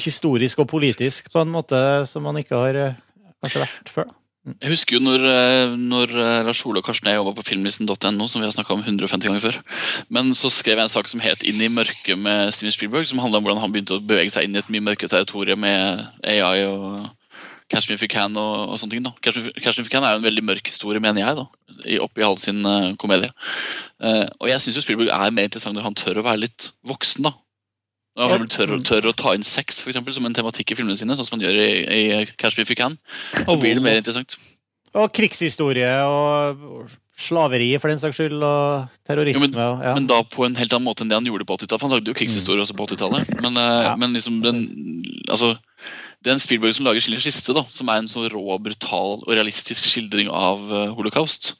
historisk 0.00 0.62
og 0.64 0.68
politisk 0.70 1.30
på 1.32 1.42
en 1.44 1.52
måte 1.54 1.78
som 2.10 2.24
man 2.26 2.38
ikke 2.40 2.58
har 2.58 2.78
eh, 2.80 3.00
kanskje 3.42 3.64
vært 3.64 3.92
før. 3.92 4.10
da. 4.10 4.20
Jeg 4.44 4.74
husker 4.74 4.98
jo 4.98 5.00
når, 5.00 5.22
eh, 5.24 5.74
når 5.80 6.10
eh, 6.20 6.42
Lars 6.44 6.60
Ole 6.68 6.82
og 6.82 6.84
Karsten 6.84 7.08
og 7.08 7.14
jeg 7.14 7.16
jobba 7.16 7.32
på 7.38 7.46
filmlisten.no, 7.46 8.26
som 8.28 8.42
vi 8.42 8.44
har 8.44 8.52
snakka 8.52 8.74
om 8.74 8.82
150 8.84 9.30
ganger 9.30 9.40
før. 9.40 9.60
Men 10.12 10.34
så 10.36 10.50
skrev 10.52 10.76
jeg 10.76 10.84
en 10.84 10.92
sak 10.92 11.08
som 11.08 11.22
het 11.24 11.46
'Inn 11.48 11.62
i 11.64 11.72
mørket' 11.72 12.20
med 12.20 12.52
Steven 12.52 12.74
Spielberg, 12.74 13.08
som 13.08 13.18
handla 13.24 13.38
om 13.38 13.44
hvordan 13.44 13.62
han 13.62 13.72
begynte 13.72 13.96
å 13.96 14.04
bevege 14.04 14.30
seg 14.30 14.44
inn 14.44 14.56
i 14.56 14.60
et 14.60 14.68
mye 14.68 14.84
mørkere 14.84 15.08
territorium 15.08 15.60
med 15.64 16.04
AI 16.22 16.64
og 16.68 17.08
Catch 17.70 17.88
Me 17.88 17.94
If 17.94 18.02
You 18.02 18.08
Can 18.08 18.36
og, 18.36 18.68
og 18.68 18.78
sånne 18.78 18.90
ting. 18.90 19.02
da. 19.02 19.14
Catch 19.22 19.38
Me, 19.40 19.52
Catch 19.56 19.78
Me 19.78 19.84
If 19.84 19.88
You 19.88 19.94
Can 19.96 20.04
er 20.04 20.12
jo 20.12 20.20
en 20.20 20.28
veldig 20.28 20.44
mørk 20.44 20.66
historie, 20.68 21.00
mener 21.00 21.24
jeg, 21.24 21.36
da, 21.40 21.46
i, 21.86 21.98
oppi 21.98 22.22
all 22.22 22.36
sin 22.36 22.60
uh, 22.66 22.92
komedie. 23.00 23.32
Uh, 23.96 24.28
og 24.40 24.50
jeg 24.52 24.60
syns 24.60 24.84
Spielberg 24.84 25.08
er 25.08 25.32
mer 25.32 25.48
interessant 25.48 25.74
når 25.74 25.88
han 25.88 25.96
tør 25.96 26.20
å 26.20 26.26
være 26.28 26.44
litt 26.44 26.72
voksen, 26.84 27.24
da. 27.24 27.32
Når 28.14 28.32
han 28.32 28.50
tør, 28.50 28.72
tør 28.86 29.08
å 29.10 29.14
ta 29.18 29.32
inn 29.34 29.46
sex 29.46 29.80
for 29.82 29.90
eksempel, 29.90 30.14
som 30.14 30.26
en 30.28 30.34
tematikk 30.36 30.70
i 30.70 30.76
filmene 30.78 30.98
sine, 30.98 31.16
sånn 31.18 31.26
som 31.26 31.38
han 31.38 31.48
gjør 31.48 31.56
i, 31.58 31.70
i 31.82 32.02
Me 32.22 32.62
If 32.62 32.70
You 32.70 32.78
Can. 32.78 32.98
Så 33.34 33.56
blir 33.58 33.74
det 33.74 33.82
mer 33.82 33.98
interessant. 33.98 34.36
Og 34.94 35.10
krigshistorie 35.10 35.90
og 36.06 36.92
slaveri, 37.18 37.72
for 37.82 37.90
den 37.90 37.98
saks 37.98 38.20
skyld, 38.20 38.38
og 38.38 38.94
terrorisme. 39.06 39.50
Jo, 39.50 39.66
og, 39.72 39.82
ja. 39.82 39.96
Men 39.98 40.06
da 40.10 40.20
på 40.22 40.46
en 40.46 40.54
helt 40.58 40.70
annen 40.70 40.86
måte 40.86 41.02
enn 41.02 41.10
det 41.10 41.18
han 41.18 41.26
gjorde 41.26 41.46
på 41.48 41.58
80-tallet. 41.58 41.82
for 41.82 41.88
Han 41.88 41.96
lagde 41.96 42.12
jo 42.12 42.18
krigshistorie 42.20 42.62
også 42.62 42.78
på 42.78 42.86
80-tallet. 42.86 43.34
Men, 43.42 43.58
ja. 43.58 43.96
men 43.98 44.14
liksom 44.14 44.38
den 44.44 44.62
altså, 45.26 45.56
den 46.24 46.40
Spielberg 46.40 46.74
som 46.74 46.86
lager 46.86 47.02
'Schillers 47.02 47.26
liste, 47.26 47.52
da, 47.56 47.66
som 47.70 47.90
er 47.90 48.00
en 48.00 48.08
så 48.08 48.24
rå, 48.30 48.58
brutal 48.62 49.20
og 49.20 49.30
realistisk 49.34 49.84
skildring 49.84 50.30
av 50.30 50.62
eh, 50.70 50.94
holocaust 50.96 51.54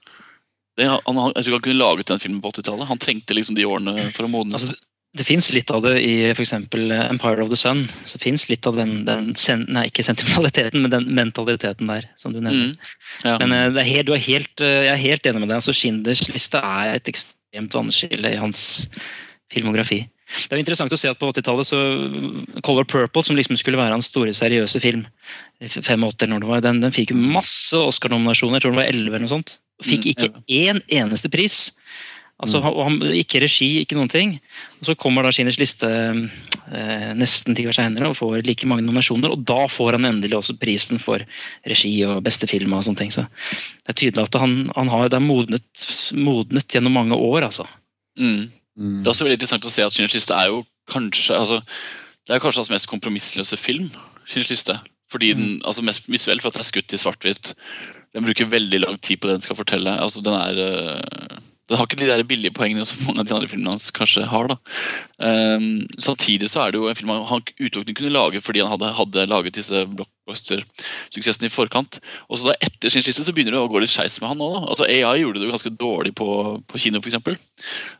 det, 0.78 0.89
han, 0.89 1.01
han, 1.06 1.32
Jeg 1.36 1.44
tror 1.44 1.51
ikke 1.51 1.59
han 1.59 1.66
kunne 1.68 1.82
laget 1.82 2.09
den 2.10 2.22
filmen 2.22 2.40
på 2.43 2.51
80-tallet. 2.51 2.89
Han 2.89 2.98
trengte 2.98 3.36
liksom 3.36 3.55
de 3.55 3.66
årene 3.68 4.09
for 4.14 4.26
å 4.26 4.31
modnes. 4.31 4.64
Altså, 4.66 4.93
det 5.14 5.26
fins 5.26 5.46
litt 5.54 5.70
av 5.70 5.84
det 5.84 5.94
i 6.02 6.14
f.eks. 6.32 6.52
Empire 6.56 7.42
of 7.44 7.50
the 7.52 7.58
Sun. 7.58 7.84
Så 8.08 8.18
fins 8.22 8.48
litt 8.50 8.66
av 8.66 8.78
den, 8.78 9.04
den 9.06 9.30
sen, 9.38 9.62
Nei, 9.70 9.86
ikke 9.90 10.02
sentimentaliteten, 10.06 10.82
men 10.82 10.90
den 10.90 11.06
mentaliteten 11.14 11.90
der, 11.90 12.08
som 12.20 12.34
du 12.34 12.40
nevner. 12.40 12.72
Mm, 12.72 12.96
ja. 13.28 13.36
Men 13.42 13.54
eh, 13.54 13.68
det 13.76 13.84
er 13.84 13.92
helt, 13.92 14.08
du 14.08 14.16
er 14.16 14.24
helt, 14.24 14.54
eh, 14.64 14.80
jeg 14.88 14.94
er 14.96 15.04
helt 15.04 15.28
enig 15.30 15.44
med 15.44 15.52
deg. 15.52 15.60
altså 15.60 15.76
Schinders 15.76 16.24
liste 16.32 16.58
er 16.58 16.96
et 16.96 17.12
ekstremt 17.12 17.78
vannskille 17.78 18.34
i 18.34 18.40
hans 18.42 18.64
filmografi. 19.54 20.02
Det 20.34 20.56
er 20.56 20.62
interessant 20.62 20.92
å 20.94 20.98
se 20.98 21.10
at 21.10 21.18
på 21.20 21.28
80-tallet 21.30 21.68
så 21.68 21.78
Color 22.64 22.86
Purple, 22.90 23.22
som 23.22 23.36
liksom 23.38 23.58
skulle 23.60 23.78
være 23.78 23.94
hans 23.94 24.08
store, 24.10 24.32
seriøse 24.34 24.80
film, 24.82 25.04
i 25.62 25.68
85 25.68 26.08
eller 26.08 26.32
når 26.32 26.42
det 26.42 26.50
var, 26.50 26.64
den, 26.64 26.80
den 26.82 26.96
fikk 26.96 27.12
masse 27.14 27.78
Oscar-nominasjoner, 27.78 28.58
jeg 28.58 28.64
tror 28.64 28.74
det 28.74 28.80
var 28.80 28.90
11 28.90 29.06
eller 29.06 29.24
noe 29.26 29.34
sånt. 29.36 29.58
Fikk 29.84 30.08
Mm, 30.08 30.10
ikke 30.12 30.28
én 30.54 30.80
eneste 31.02 31.30
pris. 31.30 31.58
Altså, 32.43 32.59
mm. 32.59 32.65
han, 32.82 32.97
Ikke 33.15 33.40
regi, 33.44 33.69
ikke 33.81 33.97
noen 33.98 34.11
ting. 34.11 34.35
Og 34.81 34.89
Så 34.89 34.97
kommer 34.98 35.23
da 35.23 35.31
Schindlers 35.32 35.61
liste 35.61 35.89
eh, 35.89 37.12
nesten 37.15 37.55
ti 37.55 37.66
år 37.70 37.77
seinere 37.77 38.11
og 38.11 38.19
får 38.19 38.43
like 38.48 38.66
mange 38.69 38.82
nominasjoner. 38.82 39.31
Og 39.31 39.44
da 39.47 39.69
får 39.70 39.98
han 39.98 40.09
endelig 40.11 40.40
også 40.40 40.56
prisen 40.61 41.01
for 41.02 41.23
regi 41.70 41.94
og 42.09 42.24
beste 42.27 42.51
film. 42.51 42.74
og 42.74 42.85
sånne 42.86 43.05
ting. 43.05 43.15
Så 43.15 43.27
det 43.28 43.94
er 43.94 44.01
tydelig 44.01 44.27
at 44.27 44.40
han, 44.43 44.59
han 44.74 44.90
har 44.90 45.09
det 45.09 45.20
er 45.20 45.27
modnet, 45.27 45.86
modnet 46.12 46.69
gjennom 46.74 46.98
mange 46.98 47.15
år, 47.19 47.47
altså. 47.51 47.69
Mm. 48.19 48.51
Det 48.74 49.06
er 49.06 49.15
også 49.15 49.27
veldig 49.27 49.39
interessant 49.39 49.70
å 49.70 49.73
se 49.73 49.86
at 49.86 49.94
Schindlers 49.94 50.19
liste 50.19 50.35
er 50.35 50.51
jo 50.51 50.65
kanskje 50.90 51.35
altså, 51.39 51.61
Det 52.27 52.35
er 52.35 52.40
kanskje 52.43 52.65
hans 52.65 52.73
mest 52.74 52.90
kompromissløse 52.90 53.56
film. 53.61 53.89
Schindlers 54.27 54.51
liste 54.51 54.78
Fordi 55.12 55.35
den, 55.39 55.61
altså 55.62 55.82
Mest 55.86 56.11
visuelt 56.11 56.43
for 56.43 56.51
at 56.51 56.59
den 56.59 56.65
er 56.65 56.66
skutt 56.66 56.93
i 56.93 56.98
svart-hvitt. 56.98 57.55
Den 58.15 58.27
bruker 58.27 58.51
veldig 58.51 58.81
lang 58.81 58.97
tid 58.98 59.20
på 59.20 59.28
det 59.28 59.39
den 59.39 59.44
skal 59.44 59.59
fortelle. 59.59 60.01
altså 60.02 60.23
Den 60.24 60.35
er 60.35 60.59
øh, 60.65 61.43
den 61.68 61.78
har 61.80 61.86
ikke 61.88 61.96
de 61.96 62.08
der 62.10 62.22
billige 62.28 62.52
poengene 62.52 62.84
som 62.84 63.00
mange 63.06 63.22
av 63.22 63.28
de 63.28 63.34
andre 63.36 63.48
filmene 63.48 63.72
hans 63.72 63.86
kanskje 63.94 64.26
har. 64.28 64.50
da. 64.50 64.56
Um, 65.16 65.86
samtidig 66.02 66.50
så 66.52 66.60
er 66.60 66.74
det 66.74 66.80
jo 66.80 66.90
en 66.90 66.98
film 66.98 67.12
han, 67.14 67.44
utelukkende 67.56 67.96
kunne 67.96 68.12
lage 68.12 68.42
fordi 68.44 68.60
han 68.60 68.68
hadde, 68.74 68.90
hadde 68.98 69.24
laget 69.30 69.56
disse 69.56 69.84
blockbuster-suksessene 69.94 71.48
i 71.48 71.54
forkant. 71.54 72.00
Og 72.28 72.40
så 72.40 72.50
da 72.50 72.58
etter 72.64 72.92
sin 72.92 73.04
skisse 73.06 73.24
så 73.24 73.32
begynner 73.32 73.56
det 73.56 73.62
å 73.62 73.70
gå 73.72 73.80
litt 73.80 73.94
skeis 73.94 74.18
med 74.20 74.34
han 74.34 74.44
òg. 74.44 74.58
Altså, 74.60 74.84
AI 74.84 75.22
gjorde 75.22 75.40
det 75.40 75.48
jo 75.48 75.54
ganske 75.54 75.72
dårlig 75.80 76.12
på, 76.20 76.28
på 76.68 76.80
kino, 76.84 77.00
f.eks. 77.00 77.20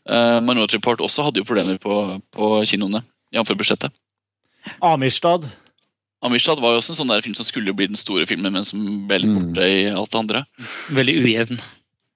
Uh, 0.05 0.41
Minority 0.45 0.77
Report 0.77 1.05
også 1.05 1.29
hadde 1.29 1.41
jo 1.41 1.49
problemer 1.49 1.81
på, 1.81 2.01
på 2.37 2.51
kinoene, 2.69 3.01
jf. 3.33 3.55
budsjettet. 3.57 3.97
Amistad. 4.85 5.49
Amistad 6.25 6.61
var 6.61 6.73
jo 6.73 6.83
også 6.83 6.93
en 6.93 7.01
sånn 7.01 7.11
der 7.13 7.25
film 7.25 7.37
som 7.37 7.49
skulle 7.49 7.73
bli 7.77 7.89
den 7.89 8.01
store 8.01 8.29
filmen, 8.29 8.53
men 8.53 8.69
som 8.69 8.85
ble 9.09 9.23
litt 9.23 9.33
borte 9.39 9.67
i 9.69 9.81
alt 9.93 10.13
det 10.13 10.21
andre. 10.21 10.45
Veldig 10.97 11.17
ujevn. 11.25 11.65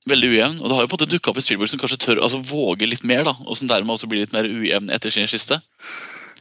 Veldig 0.09 0.29
ujevn. 0.33 0.59
Og 0.63 0.69
det 0.69 0.77
har 0.77 0.85
jo 0.85 0.91
på 0.91 0.97
en 0.97 1.01
måte 1.01 1.11
dukka 1.11 1.33
opp 1.33 1.41
i 1.41 1.45
Spielberg 1.45 1.73
som 1.73 1.81
kanskje 1.81 2.01
tør 2.05 2.23
altså 2.23 2.41
våger 2.45 2.91
litt 2.91 3.05
mer, 3.09 3.25
da, 3.27 3.35
og 3.45 3.59
som 3.59 3.71
dermed 3.71 3.97
også 3.97 4.09
blir 4.11 4.23
litt 4.25 4.37
mer 4.37 4.49
ujevn 4.49 4.93
etter 4.95 5.13
sin 5.13 5.29
siste. 5.31 5.61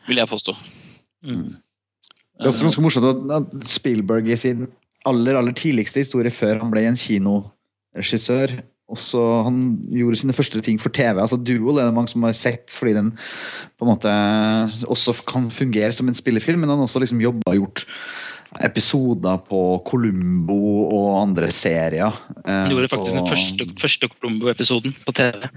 Vil 0.08 0.22
jeg 0.22 0.30
påstå. 0.30 0.56
Det 1.26 2.46
er 2.46 2.52
også 2.52 2.68
ganske 2.70 2.84
morsomt 2.86 3.34
at 3.34 3.56
Spielberg 3.68 4.30
i 4.30 4.38
sin 4.40 4.68
aller 5.08 5.40
aller 5.40 5.56
tidligste 5.58 6.04
historie, 6.04 6.32
før 6.34 6.62
han 6.62 6.72
ble 6.72 6.86
en 6.88 7.00
kinoregissør, 7.00 8.60
også 8.88 9.22
Han 9.44 9.84
gjorde 9.92 10.16
sine 10.16 10.34
første 10.34 10.62
ting 10.64 10.78
for 10.80 10.90
TV. 10.96 11.20
altså 11.20 11.36
Duel 11.36 11.80
er 11.80 11.90
det 11.90 11.94
mange 11.94 12.08
som 12.08 12.24
har 12.24 12.32
sett 12.32 12.72
fordi 12.72 12.94
den 12.96 13.10
på 13.76 13.84
en 13.84 13.92
måte 13.92 14.14
også 14.88 15.12
kan 15.28 15.50
fungere 15.52 15.92
som 15.92 16.08
en 16.08 16.16
spillefilm, 16.16 16.60
men 16.60 16.70
han 16.70 16.80
har 16.80 16.88
også 16.88 17.02
liksom 17.04 17.20
jobba 17.22 17.52
og 17.52 17.56
gjort 17.56 17.86
episoder 18.64 19.38
på 19.50 19.82
Columbo 19.86 20.58
og 20.88 21.22
andre 21.22 21.52
serier. 21.52 22.12
eh, 22.46 22.52
Han 22.54 22.70
gjorde 22.72 22.88
faktisk 22.88 23.16
på- 23.16 23.20
den 23.20 23.28
første, 23.28 23.68
første 23.82 24.08
Columbo-episoden 24.08 24.96
på 25.06 25.12
TV. 25.12 25.50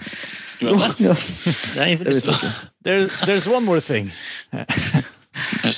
Ja. 0.60 0.68
Det 0.68 1.80
er 1.80 1.96
Det 1.96 2.06
visste 2.06 2.30
jeg 2.30 2.40
ikke. 2.42 2.52
There, 2.84 3.08
there's 3.26 3.46
one 3.56 3.64
more 3.64 3.80
thing. 3.80 4.12
Jeg 5.30 5.76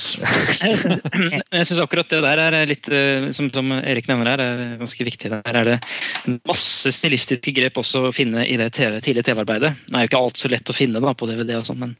syns 1.67 1.81
akkurat 1.83 2.09
det 2.09 2.21
der 2.23 2.39
er 2.41 2.55
litt 2.65 2.87
eh, 2.89 3.27
som, 3.35 3.51
som 3.53 3.67
Erik 3.75 4.07
nevner 4.09 4.31
her, 4.31 4.41
er 4.41 4.79
ganske 4.79 5.05
viktig. 5.05 5.29
Der 5.29 5.57
er 5.59 5.67
det 5.67 5.75
masse 6.49 6.91
stilistiske 6.95 7.53
grep 7.53 7.77
også 7.77 8.07
å 8.07 8.11
finne 8.15 8.47
i 8.49 8.55
det 8.59 8.71
TV, 8.77 8.97
tidlige 9.03 9.27
TV-arbeidet. 9.29 9.71
Nå 9.91 9.99
er 9.99 10.05
jo 10.05 10.09
ikke 10.09 10.23
alt 10.23 10.41
så 10.41 10.51
lett 10.51 10.71
å 10.71 10.75
finne 10.75 11.01
da, 11.03 11.13
på 11.13 11.27
DVD, 11.29 11.51
og 11.59 11.67
sånn, 11.69 11.81
men, 11.83 11.91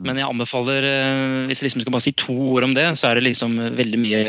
men 0.00 0.20
jeg 0.22 0.28
anbefaler 0.28 0.88
eh, 0.88 1.46
Hvis 1.50 1.60
jeg 1.60 1.68
liksom 1.68 1.84
skal 1.84 1.96
bare 1.96 2.06
si 2.06 2.14
to 2.24 2.36
ord 2.54 2.68
om 2.70 2.76
det, 2.78 2.88
så 2.98 3.10
er 3.10 3.20
det 3.20 3.28
liksom 3.28 3.58
veldig 3.76 4.00
mye 4.00 4.22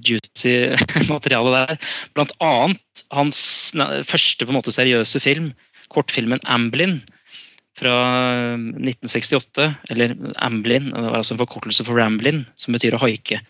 juicy 0.00 0.56
materiale 1.12 1.50
der. 1.58 1.92
Blant 2.16 2.32
annet 2.40 3.04
hans 3.12 3.38
første 4.08 4.46
på 4.46 4.54
en 4.54 4.60
måte 4.62 4.74
seriøse 4.74 5.20
film, 5.20 5.52
kortfilmen 5.92 6.40
'Amblin' 6.48 7.02
fra 7.76 7.94
1968. 8.56 9.70
Eller 9.92 10.16
Amblin, 10.42 10.90
det 10.92 11.08
var 11.08 11.20
altså 11.20 11.36
en 11.36 11.42
forkortelse 11.42 11.86
for 11.86 11.98
Ramblin, 11.98 12.44
som 12.56 12.76
betyr 12.76 12.96
å 12.96 13.02
haike. 13.04 13.42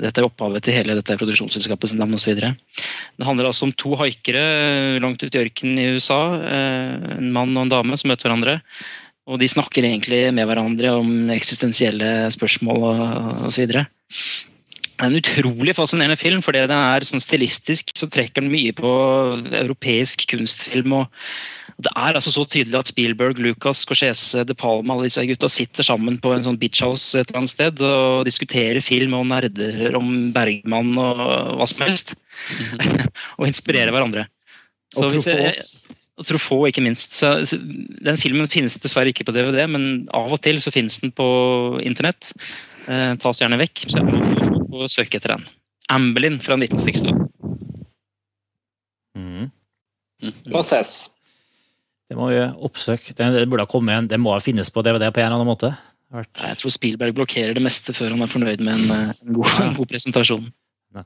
Dette 0.00 0.22
er 0.22 0.28
opphavet 0.28 0.64
til 0.64 0.76
hele 0.76 0.94
dette 0.96 1.16
produksjonsselskapets 1.18 1.96
navn 1.98 2.14
osv. 2.16 2.38
Det 2.38 3.26
handler 3.26 3.50
altså 3.50 3.66
om 3.66 3.74
to 3.76 3.96
haikere 4.00 5.00
langt 5.02 5.22
ute 5.22 5.34
i 5.34 5.42
ørkenen 5.42 5.80
i 5.82 5.88
USA. 5.96 6.20
eh, 6.38 7.16
En 7.18 7.32
mann 7.34 7.56
og 7.56 7.66
en 7.66 7.74
dame 7.74 7.98
som 7.98 8.08
møter 8.12 8.28
hverandre. 8.30 8.60
Og 9.30 9.38
de 9.38 9.48
snakker 9.50 9.84
egentlig 9.84 10.22
med 10.34 10.46
hverandre 10.48 10.94
om 10.98 11.30
eksistensielle 11.30 12.30
spørsmål 12.32 12.86
osv. 13.46 13.66
Det 13.70 15.06
er 15.06 15.06
en 15.06 15.16
utrolig 15.16 15.74
fascinerende 15.76 16.18
film, 16.20 16.42
fordi 16.44 16.64
den 16.66 16.76
er 16.76 17.06
sånn 17.06 17.22
stilistisk 17.22 17.92
så 17.96 18.08
trekker 18.10 18.42
den 18.42 18.50
mye 18.52 18.72
på 18.76 18.90
europeisk 19.60 20.26
kunstfilm. 20.32 20.92
og 21.02 21.06
det 21.84 21.92
er 21.96 22.16
altså 22.16 22.32
så 22.34 22.44
tydelig 22.48 22.78
at 22.78 22.90
Spielberg, 22.90 23.38
Lucas, 23.40 23.84
Scorsese, 23.84 24.44
De 24.46 24.56
Palma 24.58 24.94
alle 24.94 25.08
disse 25.08 25.24
gutta 25.28 25.48
sitter 25.50 25.86
sammen 25.86 26.18
på 26.22 26.32
en 26.34 26.44
sånn 26.44 26.58
bitchhouse 26.60 27.18
et 27.18 27.30
eller 27.30 27.42
annet 27.42 27.52
sted 27.52 27.82
og 27.84 28.26
diskuterer 28.28 28.82
film 28.84 29.16
og 29.18 29.28
nerder 29.30 29.96
om 29.98 30.10
Bergman 30.34 30.92
og 31.00 31.22
hva 31.60 31.68
som 31.70 31.84
helst. 31.86 32.14
og 33.38 33.48
inspirerer 33.48 33.92
hverandre. 33.94 34.26
Så 34.94 35.06
Og 35.06 35.16
Truffaut. 35.16 35.96
Truffaut, 36.20 36.66
ikke 36.68 36.84
minst. 36.84 37.14
Så, 37.16 37.32
så, 37.48 37.56
den 37.60 38.18
filmen 38.20 38.50
finnes 38.52 38.76
dessverre 38.82 39.12
ikke 39.12 39.24
på 39.28 39.34
DVD, 39.36 39.62
men 39.70 39.86
av 40.16 40.34
og 40.34 40.42
til 40.44 40.60
så 40.60 40.72
finnes 40.74 40.98
den 41.00 41.14
på 41.16 41.28
internett. 41.86 42.32
Eh, 42.90 43.14
tas 43.22 43.40
gjerne 43.40 43.60
vekk, 43.60 43.86
så 43.88 44.02
jeg 44.02 44.20
må 44.68 44.90
søke 44.90 45.20
etter 45.20 45.36
den. 45.36 45.46
Amblin 45.90 46.36
fra 46.44 46.58
1968. 46.60 47.14
Mm. 49.16 49.48
ses. 50.66 51.10
Det 52.10 52.18
må 52.18 52.26
vi 52.32 52.40
oppsøke. 52.66 53.14
Det, 53.14 53.46
burde 53.46 53.64
ha 53.64 53.70
kommet 53.70 53.94
en, 53.94 54.10
det 54.10 54.18
må 54.18 54.34
finnes 54.42 54.70
på 54.74 54.82
DVD 54.82 55.12
på 55.14 55.22
en 55.22 55.28
eller 55.28 55.38
annen 55.38 55.50
måte. 55.50 55.70
Vært... 56.10 56.32
Jeg 56.42 56.58
tror 56.58 56.72
Spielberg 56.74 57.14
blokkerer 57.14 57.54
det 57.54 57.62
meste 57.62 57.94
før 57.94 58.16
han 58.16 58.24
er 58.24 58.30
fornøyd 58.32 58.64
med 58.66 58.74
en, 58.74 58.94
eh, 58.96 59.12
en, 59.14 59.34
god, 59.36 59.52
en 59.62 59.76
god 59.76 59.90
presentasjon. 59.92 60.48
Ja, 60.90 61.04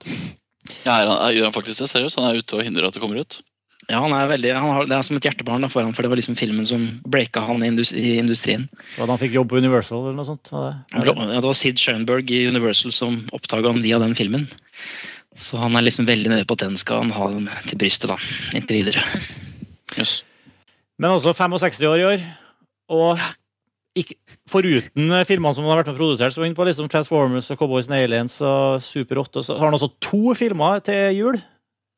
er 0.95 1.11
han, 1.11 1.19
er, 1.19 1.35
gjør 1.37 1.51
han 1.51 1.57
faktisk 1.59 1.85
det? 1.85 1.91
Seriøst? 1.93 2.17
Han 2.17 2.31
er 2.31 2.41
ute 2.41 2.57
og 2.57 2.65
hindrer 2.65 2.89
at 2.89 2.97
det 2.97 3.03
kommer 3.05 3.21
ut? 3.21 3.43
Ja, 3.85 3.99
han 4.01 4.15
er 4.17 4.31
veldig, 4.31 4.53
han 4.57 4.71
har, 4.73 4.87
Det 4.89 4.97
er 4.97 5.05
som 5.05 5.19
et 5.19 5.27
hjertebarn 5.29 5.67
da, 5.67 5.69
for 5.69 5.85
han, 5.85 5.93
for 5.93 6.07
det 6.07 6.09
var 6.15 6.17
liksom 6.17 6.39
filmen 6.41 6.65
som 6.65 6.87
breaka 7.05 7.45
han 7.45 7.61
i, 7.61 7.69
indus, 7.69 7.93
i 7.93 8.17
industrien. 8.17 8.65
Da 8.97 9.05
han 9.05 9.21
fikk 9.21 9.37
jobb 9.37 9.53
på 9.53 9.61
Universal 9.61 10.07
eller 10.07 10.17
noe 10.17 10.29
sånt. 10.31 10.49
det? 10.49 10.73
Ja, 10.95 11.05
det 11.37 11.45
var 11.45 11.59
Sid 11.59 11.85
Schoenberg 11.85 12.33
i 12.33 12.47
Universal 12.49 12.97
som 12.97 13.27
oppdaga 13.37 13.75
han 13.75 13.85
via 13.85 14.01
den 14.01 14.17
filmen. 14.17 14.49
Så 15.37 15.61
han 15.61 15.77
er 15.77 15.85
liksom 15.85 16.09
veldig 16.09 16.33
nede 16.33 16.49
på 16.49 16.57
at 16.57 16.65
den 16.65 16.79
skal 16.81 17.05
han 17.05 17.13
ha 17.13 17.29
til 17.69 17.81
brystet, 17.83 18.09
da. 18.09 18.17
Inntil 18.57 18.81
videre. 18.81 19.05
Yes. 19.99 20.23
Men 20.99 21.17
også 21.17 21.35
65 21.35 21.81
år 21.91 22.03
i 22.03 22.07
år. 22.09 22.27
Og 22.95 23.23
ikke, 23.99 24.17
foruten 24.51 25.15
filmene 25.29 25.55
som 25.55 25.65
han 25.65 25.73
har 25.73 25.81
vært 25.83 25.93
med 25.93 25.97
og 25.97 26.03
produsert, 26.03 26.35
så 26.35 26.41
var 26.41 26.47
han 26.47 26.53
inne 26.53 26.59
på 26.59 26.67
liksom 26.69 26.91
Transformers 26.91 27.51
og 27.55 27.61
Cowboys 27.61 27.89
and 27.91 27.99
Aliens 27.99 28.37
og 28.45 28.83
Super 28.85 29.23
8, 29.23 29.45
så 29.47 29.57
har 29.59 29.71
han 29.71 29.77
også 29.79 29.93
to 30.03 30.35
filmer 30.39 30.83
til 30.85 31.15
jul. 31.17 31.41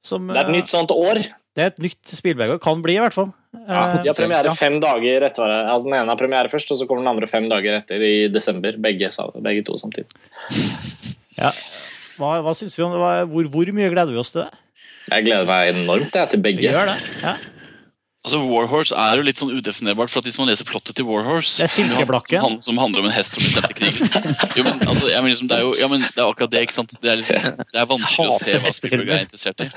Som, 0.06 0.28
Det 0.30 0.38
er 0.38 0.46
et 0.46 0.54
nytt 0.54 0.70
sånt 0.70 0.92
år. 0.94 1.18
Det 1.56 1.64
er 1.64 1.72
et 1.72 1.80
nytt 1.82 2.12
Spielberg, 2.12 2.58
og 2.58 2.62
kan 2.62 2.82
bli, 2.84 2.98
i 2.98 3.02
hvert 3.02 3.16
fall. 3.16 3.32
Ja, 3.56 3.96
Eh, 3.96 4.02
de 4.04 4.10
har 4.10 4.14
premiere 4.18 4.52
fem 4.54 4.76
dager 4.82 5.24
etter. 5.24 5.52
Altså, 5.64 5.88
den 5.88 5.96
ene 5.96 6.12
har 6.12 6.20
premiere 6.20 6.50
først, 6.52 6.70
og 6.70 6.78
så 6.78 6.86
kommer 6.86 7.02
den 7.02 7.14
andre 7.14 7.26
fem 7.30 7.48
dager 7.48 7.78
etter 7.80 8.02
i 8.04 8.28
desember. 8.28 8.76
Begge, 8.76 9.10
begge 9.42 9.64
to 9.66 9.78
samtidig. 9.80 10.08
Ja. 11.36 11.50
Hva, 12.16 12.38
hva 12.40 12.52
synes 12.56 12.72
vi 12.78 12.80
om 12.80 12.94
det? 12.94 13.00
Hvor, 13.28 13.48
hvor 13.52 13.70
mye 13.76 13.90
gleder 13.92 14.14
vi 14.14 14.20
oss 14.22 14.30
til 14.32 14.40
det? 14.40 14.60
Jeg 15.10 15.26
gleder 15.26 15.44
meg 15.44 15.74
enormt 15.74 16.14
jeg, 16.16 16.30
til 16.32 16.40
begge. 16.40 16.62
Vi 16.62 16.70
gjør 16.72 16.88
det. 16.88 16.94
Ja. 17.20 17.34
Altså, 18.26 18.40
Warhorse 18.42 18.90
er 18.98 19.20
jo 19.20 19.22
litt 19.22 19.38
sånn 19.38 19.52
udefinerbart, 19.54 20.10
for 20.10 20.18
at 20.18 20.26
hvis 20.26 20.34
man 20.40 20.48
leser 20.50 20.66
plottet 20.66 20.96
til 20.98 21.06
Warhorse 21.06 21.60
Det 21.60 21.66
er 21.68 21.70
silkeblakken. 21.70 22.40
Som, 22.42 22.56
som 22.64 22.74
handler 22.82 23.04
om 23.04 23.06
en 23.06 23.14
hest 23.14 23.36
som 23.36 23.42
blir 23.44 23.52
sendt 23.54 23.68
til 23.70 23.76
krigen. 23.78 24.02
Jo, 24.58 24.64
men, 24.66 24.80
altså, 24.82 25.06
jeg 25.12 25.20
mener, 25.22 25.30
liksom, 25.30 25.46
det, 25.52 25.58
er 25.60 25.62
jo, 25.62 25.70
ja, 25.78 25.86
men 25.92 26.02
det 26.02 26.18
er 26.18 26.26
akkurat 26.26 26.50
det, 26.50 26.58
ikke 26.66 26.74
sant? 26.74 26.90
Det 27.04 27.12
er, 27.12 27.20
liksom, 27.22 27.38
det 27.70 27.78
er 27.84 27.86
vanskelig 27.92 28.26
å 28.34 28.40
se 28.42 28.50
hva 28.64 28.70
Spielberg 28.74 29.14
er 29.14 29.22
interessert 29.28 29.62
i. 29.62 29.70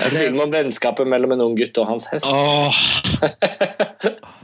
En 0.00 0.10
film 0.18 0.40
om 0.42 0.50
vennskapet 0.52 1.06
mellom 1.14 1.30
en 1.36 1.42
ung 1.46 1.54
gutt 1.58 1.78
og 1.82 1.86
hans 1.92 2.04
hest. 2.10 2.26
Ja, 2.26 2.70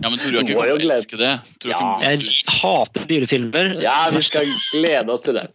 men 0.07 0.19
tror 0.21 0.31
du 0.31 0.37
ikke 0.45 0.55
kommer 0.55 0.79
til 0.79 0.91
å 0.91 0.93
elske 0.95 1.17
det? 1.21 1.33
Tror 1.63 1.71
Ja. 1.75 1.81
jeg 2.07 2.17
hater 2.61 3.03
dyrefilmer. 3.11 3.67
Ja, 3.83 3.99
vi 4.15 4.21
skal 4.23 4.45
glede 4.71 5.11
oss 5.15 5.23
til 5.27 5.35
det. 5.41 5.47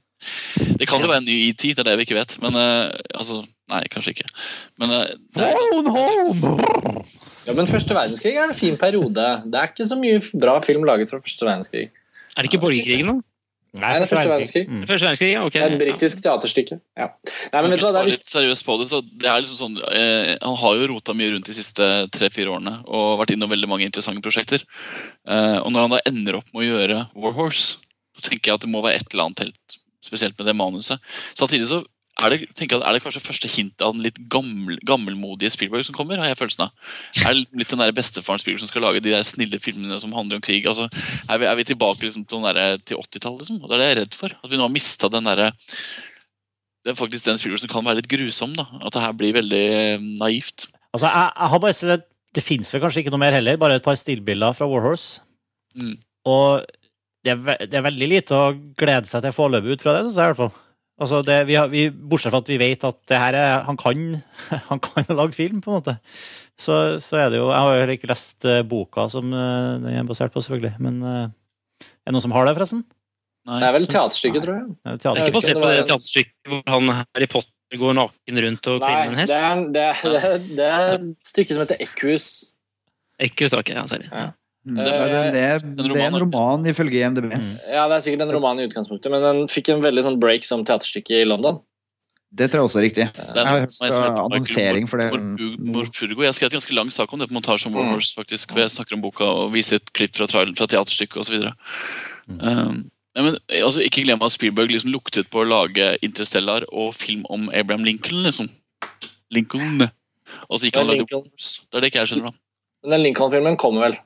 Det 0.80 0.88
kan 0.90 1.02
jo 1.02 1.10
være 1.10 1.24
en 1.24 1.30
ny 1.30 1.38
ET, 1.50 1.64
det 1.64 1.84
er 1.84 1.90
det 1.92 1.98
vi 2.00 2.08
ikke 2.08 2.20
vet. 2.20 2.38
Men 2.44 2.58
uh, 2.60 2.92
altså 3.16 3.44
Nei, 3.72 3.86
kanskje 3.88 4.12
ikke. 4.12 4.28
Men 4.82 4.92
uh, 4.92 5.04
det 5.38 5.46
er, 5.48 5.56
Phone 5.56 5.92
home! 5.96 7.04
Ja, 7.48 7.56
Men 7.56 7.70
første 7.72 7.96
verdenskrig 7.96 8.36
er 8.36 8.50
en 8.50 8.58
fin 8.58 8.76
periode. 8.78 9.28
Det 9.48 9.60
er 9.60 9.72
ikke 9.72 9.88
så 9.88 9.98
mye 9.98 10.20
bra 10.36 10.58
film 10.66 10.84
laget 10.88 11.10
fra 11.10 11.22
første 11.24 11.48
verdenskrig. 11.48 11.88
Er 12.36 12.44
det 12.44 12.52
ikke 12.52 12.62
borgerkrigen, 12.66 13.14
da? 13.14 13.32
Nei, 13.72 13.92
det 13.96 14.04
er 14.04 14.10
første 14.12 14.28
verdenskrig. 14.28 14.62
Mm. 14.68 14.80
Første 14.84 15.06
verdenskrig, 15.08 15.30
ja, 15.32 15.44
ok. 15.48 15.54
Det 15.56 15.62
er 15.64 15.74
et 15.74 15.80
britisk 15.80 16.24
teaterstykke. 16.26 16.78
Ja. 17.00 17.06
Nei, 17.54 17.62
men 17.62 17.72
vet 17.72 17.80
du 17.80 17.86
hva, 17.86 17.92
det 17.96 18.02
er 18.02 18.10
litt 18.10 18.20
litt 18.20 18.32
seriøst 18.32 18.66
på 18.68 18.76
det, 18.82 18.88
så 18.90 19.00
det 19.06 19.30
er 19.32 19.44
liksom 19.46 19.60
sånn 19.62 19.78
eh, 19.96 20.34
Han 20.44 20.58
har 20.60 20.76
jo 20.76 20.90
rota 20.92 21.16
mye 21.16 21.32
rundt 21.38 21.48
de 21.48 21.56
siste 21.56 21.88
tre-fire 22.12 22.52
årene 22.52 22.82
og 22.84 23.22
vært 23.22 23.32
innom 23.38 23.52
veldig 23.52 23.70
mange 23.72 23.88
interessante 23.88 24.24
prosjekter. 24.26 24.66
Eh, 25.24 25.58
og 25.62 25.72
når 25.72 25.88
han 25.88 25.96
da 25.96 26.02
ender 26.12 26.42
opp 26.42 26.52
med 26.52 26.66
å 26.66 26.68
gjøre 26.68 27.00
Warhorse, 27.16 27.80
så 28.20 28.28
tenker 28.28 28.52
jeg 28.52 28.60
at 28.60 28.68
det 28.68 28.74
må 28.74 28.84
være 28.84 29.00
et 29.00 29.16
eller 29.16 29.30
annet 29.30 29.46
helt 29.46 29.80
spesielt 30.12 30.38
med 30.40 30.52
det 30.52 30.58
manuset. 30.60 31.02
Samtidig 31.40 31.72
så 31.72 31.82
er 32.22 32.34
det, 32.34 32.38
jeg, 32.60 32.68
er 32.76 32.94
det 32.94 33.00
kanskje 33.02 33.22
første 33.24 33.48
hint 33.50 33.82
av 33.82 33.94
den 33.96 34.04
litt 34.04 34.18
gammel, 34.30 34.76
gammelmodige 34.86 35.50
Spielberg 35.56 35.86
som 35.88 35.96
kommer? 35.96 36.20
har 36.20 36.28
jeg 36.30 36.38
følelsen 36.42 36.66
av. 36.68 36.74
Er 37.24 37.32
det 37.32 37.38
liksom 37.40 37.62
litt 37.64 37.72
den 37.72 37.82
der 37.82 37.94
bestefaren 37.96 38.42
Spielberg 38.44 38.62
som 38.66 38.70
skal 38.70 38.84
lage 38.84 39.02
de 39.02 39.14
der 39.16 39.24
snille 39.26 39.62
filmene 39.64 39.98
som 40.04 40.14
handler 40.14 40.38
om 40.38 40.44
krig? 40.46 40.68
altså 40.68 40.90
Er 41.32 41.40
vi, 41.42 41.48
er 41.48 41.56
vi 41.58 41.66
tilbake 41.72 42.04
liksom, 42.04 42.28
til, 42.28 42.44
der- 42.44 42.84
til 42.84 43.00
80-tallet? 43.00 43.46
Liksom? 43.46 43.62
Og 43.64 43.72
Det 43.72 43.78
er 43.78 43.82
det 43.82 43.88
jeg 43.88 43.96
er 43.96 44.02
redd 44.04 44.20
for. 44.20 44.36
At 44.44 44.52
vi 44.52 44.60
nå 44.60 44.68
har 44.68 44.76
mista 44.76 45.10
den 45.10 45.30
derre 45.32 45.52
det 46.82 46.92
er 46.96 46.98
faktisk 46.98 47.28
den 47.30 47.38
Spielberg 47.38 47.62
som 47.62 47.70
kan 47.70 47.86
være 47.86 48.00
litt 48.02 48.10
grusom. 48.10 48.56
da, 48.58 48.66
At 48.82 48.96
det 48.96 49.02
her 49.04 49.12
blir 49.14 49.36
veldig 49.38 49.66
eh, 49.72 50.06
naivt. 50.18 50.68
Altså, 50.92 51.08
jeg, 51.08 51.28
jeg 51.38 51.50
har 51.54 51.60
bare 51.62 51.78
sett 51.78 51.92
Det, 51.94 52.00
Det 52.34 52.44
fins 52.44 52.72
vel 52.74 52.82
kanskje 52.82 53.04
ikke 53.04 53.14
noe 53.14 53.22
mer 53.22 53.36
heller, 53.38 53.60
bare 53.62 53.76
et 53.78 53.86
par 53.86 53.98
stillbilder 54.00 54.56
fra 54.58 54.68
Warhorse. 54.68 55.22
Mm. 55.78 55.94
Og 56.26 56.66
det 57.26 57.32
er, 57.36 57.40
ve- 57.46 57.58
det 57.70 57.78
er 57.80 57.86
veldig 57.86 58.08
lite 58.10 58.38
å 58.38 58.52
glede 58.80 59.10
seg 59.10 59.24
til 59.26 59.34
foreløpig 59.36 59.76
ut 59.78 59.84
fra 59.86 59.94
det, 59.98 60.06
syns 60.08 60.18
jeg 60.20 60.26
i 60.30 60.34
hvert 60.34 60.42
fall. 60.44 60.54
Altså 61.02 61.20
det, 61.26 61.36
vi 61.50 61.56
har, 61.58 61.70
vi, 61.72 61.88
bortsett 61.90 62.34
fra 62.34 62.42
at 62.44 62.50
vi 62.52 62.60
vet 62.62 62.84
at 62.86 62.98
det 63.10 63.18
her 63.18 63.38
er, 63.38 63.54
han 63.66 63.78
kan 63.82 64.02
han 64.70 64.82
kan 64.86 65.08
lage 65.18 65.38
film, 65.38 65.62
på 65.64 65.72
en 65.72 65.80
måte. 65.80 65.96
Så, 66.62 66.76
så 67.02 67.18
er 67.18 67.32
det 67.34 67.40
jo 67.40 67.48
Jeg 67.50 67.58
har 67.58 67.72
jo 67.74 67.80
heller 67.82 67.96
ikke 67.98 68.10
lest 68.12 68.46
eh, 68.46 68.60
boka 68.70 69.08
som 69.10 69.32
eh, 69.34 69.80
den 69.82 69.96
er 70.02 70.10
basert 70.10 70.34
på, 70.34 70.44
selvfølgelig. 70.46 70.76
Men 70.84 71.00
eh, 71.02 71.24
er 71.82 72.12
det 72.12 72.14
noen 72.14 72.26
som 72.28 72.36
har 72.36 72.46
det, 72.46 72.54
forresten? 72.60 72.84
Det 73.50 73.66
er 73.66 73.74
vel 73.74 73.88
teaterstykket, 73.90 74.44
tror 74.46 74.60
jeg. 74.60 74.68
Er 74.86 75.00
det 75.02 75.10
er 75.10 75.24
ikke 75.24 75.38
basert 75.40 75.58
på 75.64 75.72
det 75.72 75.80
teaterstykket 75.90 76.52
hvor 76.52 76.62
han 76.76 76.92
Harry 77.00 77.28
Potter 77.32 77.80
går 77.82 77.96
naken 77.98 78.42
rundt 78.46 78.68
og 78.70 78.84
Nei, 78.84 78.92
kliner 78.92 79.08
en 79.08 79.16
det 79.16 79.24
hest? 79.24 79.34
er, 79.34 79.64
det, 79.74 79.86
er, 79.88 80.04
det, 80.04 80.22
er, 80.22 80.46
det 80.60 80.68
er 80.76 80.94
et 81.00 81.32
stykke 81.32 81.56
som 81.56 81.64
heter 81.64 81.82
Equus. 81.88 82.28
Ikke 83.26 83.50
ok, 83.58 83.74
ja, 83.74 83.88
sorry. 83.90 84.10
Ja. 84.12 84.28
Mm. 84.62 84.78
Det, 84.78 84.92
er, 84.94 85.02
en, 85.02 85.36
er, 85.36 85.64
det 85.66 85.98
er 85.98 86.08
en 86.12 86.20
roman 86.22 86.68
ifølge 86.70 87.00
IMDb. 87.02 87.32
Ja, 87.72 87.88
det 87.90 87.96
er 87.98 88.04
sikkert 88.06 88.28
en 88.28 88.34
roman 88.36 88.62
i 88.62 88.68
utgangspunktet, 88.68 89.10
men 89.10 89.24
den 89.26 89.40
fikk 89.50 89.72
en 89.74 89.82
veldig 89.82 90.04
sånn 90.06 90.20
break 90.22 90.46
som 90.46 90.62
teaterstykke 90.68 91.24
i 91.24 91.26
London. 91.26 91.58
Det 92.32 92.48
tror 92.48 92.62
jeg 92.62 92.68
også 92.70 92.80
er 92.80 92.86
riktig. 92.86 93.06
Det 93.12 93.24
Jeg 93.36 93.42
er 93.42 93.50
har 93.50 94.06
hørt 94.06 94.20
annonsering 94.22 94.86
for 94.88 95.02
det. 95.02 95.10
Morpurgo. 95.60 96.24
Jeg 96.24 96.38
skrev 96.38 96.48
et 96.48 96.56
ganske 96.60 96.76
lang 96.78 96.92
sak 96.94 97.12
om 97.12 97.20
det 97.20 97.28
på 97.28 97.36
montasje 97.36 97.68
om 97.68 97.76
Warhorse, 97.76 98.14
faktisk, 98.16 98.54
hvor 98.54 98.64
jeg 98.64 98.72
snakker 98.72 98.96
om 98.96 99.04
boka 99.04 99.28
og 99.28 99.52
viser 99.52 99.82
et 99.82 99.92
klipp 99.98 100.16
fra, 100.16 100.30
fra 100.32 100.68
teaterstykket 100.72 101.20
osv. 101.26 101.50
Um, 102.30 102.86
ja, 103.18 103.26
men, 103.26 103.36
altså, 103.50 103.82
ikke 103.84 104.06
glem 104.06 104.24
at 104.24 104.38
Spielberg 104.38 104.72
liksom 104.72 104.94
luktet 104.94 105.28
på 105.34 105.42
å 105.42 105.50
lage 105.50 105.90
Interstellar 106.06 106.64
og 106.72 106.94
film 106.96 107.26
om 107.28 107.50
Abraham 107.52 107.84
Lincoln. 107.84 108.24
liksom. 108.24 108.48
Lincoln. 109.36 109.90
Og 110.48 110.56
så 110.62 110.70
gikk 110.70 110.80
han 110.80 110.88
og 110.88 111.02
lagde 111.02 111.20
Wars. 111.20 111.58
Det 111.68 111.82
er 111.82 111.84
det 111.84 111.92
ikke 111.92 112.06
jeg 112.06 112.14
skjønner, 112.14 112.32
da. 112.32 112.40
Men 112.86 112.96
den 112.96 113.06
Lincoln-filmen 113.10 113.60
kommer 113.60 113.90
vel? 113.90 114.00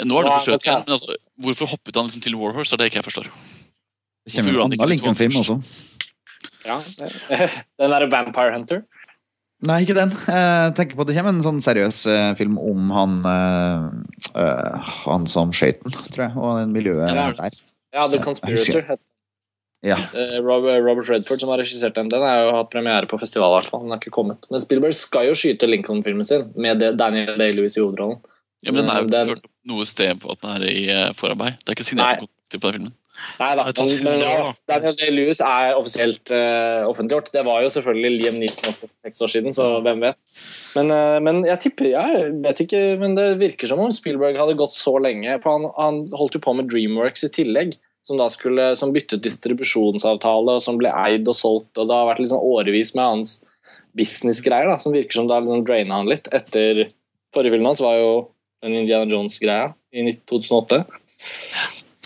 Nå 0.00 0.20
er 0.20 0.24
det 0.24 0.30
Nå 0.30 0.34
er 0.34 0.38
for 0.38 0.46
skjøt 0.46 0.66
igjen, 0.66 0.84
men 0.86 0.96
altså, 0.96 1.16
hvorfor 1.44 1.72
hoppet 1.74 1.98
han 1.98 2.08
liksom 2.08 2.22
til 2.24 2.36
Warhorse? 2.38 2.76
Det 2.76 2.78
er 2.78 2.84
det 2.84 2.92
ikke 2.92 3.00
jeg 3.02 3.08
forstår. 3.08 3.28
Det 4.24 4.36
kommer 4.36 4.56
jo 4.56 4.64
annen 4.64 4.92
Lincoln-film 4.94 5.40
også. 5.42 5.58
Ja. 6.64 6.78
Den 7.80 7.92
derre 7.92 8.08
Vampire 8.12 8.54
Hunter? 8.54 8.84
Nei, 9.60 9.82
ikke 9.84 9.92
den. 9.92 10.08
Jeg 10.08 10.72
tenker 10.76 10.96
på 10.96 11.04
at 11.04 11.10
Det 11.10 11.14
kommer 11.18 11.34
en 11.34 11.44
sånn 11.44 11.58
seriøs 11.60 11.98
eh, 12.08 12.30
film 12.38 12.54
om 12.56 12.92
han 12.96 13.18
eh, 13.28 13.82
eh, 14.40 14.94
Han 15.04 15.26
som 15.28 15.52
skøyt 15.52 15.82
den, 15.84 15.96
tror 16.14 16.22
jeg, 16.24 16.32
og 16.32 16.62
den 16.62 16.72
miljøet 16.72 17.12
Ja, 17.12 17.26
der. 17.36 17.58
Ja, 17.92 18.06
The 18.08 18.22
Conspirator. 18.24 18.96
Ja. 19.84 19.98
Eh, 20.16 20.38
Robert, 20.40 20.80
Robert 20.84 21.10
Redford 21.12 21.42
som 21.42 21.52
har 21.52 21.60
regissert 21.60 21.96
den. 21.98 22.08
Den 22.12 22.24
har 22.24 22.40
jo 22.44 22.56
hatt 22.56 22.72
premiere 22.72 23.08
på 23.10 23.20
festival. 23.20 23.52
i 23.52 23.58
hvert 23.58 23.70
fall. 23.72 23.84
Den 23.84 23.92
har 23.92 24.00
ikke 24.00 24.16
kommet. 24.16 24.48
Men 24.48 24.64
Spielberg 24.64 24.96
skal 24.96 25.28
jo 25.28 25.36
skyte 25.36 25.68
Lincoln-filmen 25.68 26.24
sin 26.24 26.48
med 26.56 26.84
Daniel 27.00 27.36
Day-Lewis 27.36 27.76
i 27.76 27.84
hovedrollen. 27.84 28.20
Ja, 28.64 28.72
men 28.72 28.84
den 28.84 28.90
er 28.92 29.02
jo 29.02 29.08
Den- 29.08 29.28
ført 29.34 29.44
opp 29.44 29.52
noe 29.70 29.84
sted 29.88 30.20
på 30.20 30.32
at 30.32 30.40
den 30.40 30.50
er 30.56 30.64
i 30.68 30.88
eh, 30.88 31.12
forarbeid. 31.16 31.60
Det 31.60 31.72
er 31.72 31.78
ikke 31.78 31.90
signert 31.90 32.20
Nei. 32.20 32.26
kontrakter 32.26 32.60
på 32.60 32.70
den 32.70 32.80
filmen. 32.80 32.96
Nei 33.36 33.50
da, 33.56 33.64
men, 33.76 33.90
men 34.04 34.22
ja. 34.24 34.52
Daniel 34.68 34.94
Day-Lewis 34.96 35.42
er 35.44 35.74
offisielt 35.76 36.30
uh, 36.32 36.86
offentliggjort. 36.88 37.28
Det 37.34 37.42
var 37.44 37.60
jo 37.64 37.68
selvfølgelig 37.72 38.10
Liam 38.16 38.38
Neeson 38.40 38.70
også 38.70 38.86
for 38.86 38.92
seks 39.04 39.20
år 39.26 39.32
siden, 39.34 39.56
så 39.56 39.66
hvem 39.84 40.00
vet. 40.06 40.16
Men, 40.76 40.92
uh, 40.94 41.18
men 41.20 41.42
jeg 41.44 41.60
tipper 41.66 41.90
Jeg 41.92 42.30
vet 42.40 42.62
ikke, 42.64 42.80
men 43.02 43.18
det 43.18 43.26
virker 43.42 43.68
som 43.68 43.82
om 43.84 43.92
Spielberg 43.92 44.40
hadde 44.40 44.56
gått 44.60 44.76
så 44.76 44.94
lenge. 45.02 45.36
For 45.44 45.58
han, 45.58 45.68
han 45.76 46.00
holdt 46.16 46.38
jo 46.38 46.42
på 46.46 46.56
med 46.56 46.70
Dreamworks 46.72 47.26
i 47.28 47.32
tillegg, 47.40 47.76
som 48.06 48.20
da 48.20 48.30
skulle, 48.32 48.70
som 48.80 48.94
byttet 48.96 49.24
distribusjonsavtale, 49.26 50.56
og 50.56 50.64
som 50.64 50.80
ble 50.80 50.92
eid 51.04 51.28
og 51.28 51.36
solgt. 51.36 51.74
og 51.76 51.90
Det 51.90 51.96
har 52.00 52.08
vært 52.08 52.24
liksom 52.24 52.40
årevis 52.40 52.94
med 52.96 53.04
hans 53.04 53.36
businessgreier 53.96 54.70
da, 54.70 54.78
som 54.80 54.94
virker 54.96 55.20
som 55.20 55.28
det 55.28 55.36
har 55.36 55.44
liksom 55.44 55.66
draina 55.68 56.00
han 56.00 56.08
litt. 56.08 56.30
Etter 56.32 56.86
forrige 57.34 57.52
filmen 57.52 57.68
hans 57.68 57.84
var 57.84 57.98
jo 58.00 58.12
den 58.64 58.80
Indiana 58.82 59.08
Jones-greia 59.10 59.70
i 59.92 60.12
2008. 60.30 60.82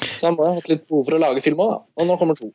Så 0.04 0.26
han 0.26 0.36
må 0.36 0.46
ha 0.48 0.58
hatt 0.58 0.68
litt 0.70 0.84
behov 0.88 1.06
for 1.06 1.16
å 1.16 1.22
lage 1.22 1.42
film 1.44 1.62
òg, 1.62 1.72
da. 1.74 1.80
Og 2.00 2.08
nå 2.08 2.18
kommer 2.20 2.38
to. 2.38 2.50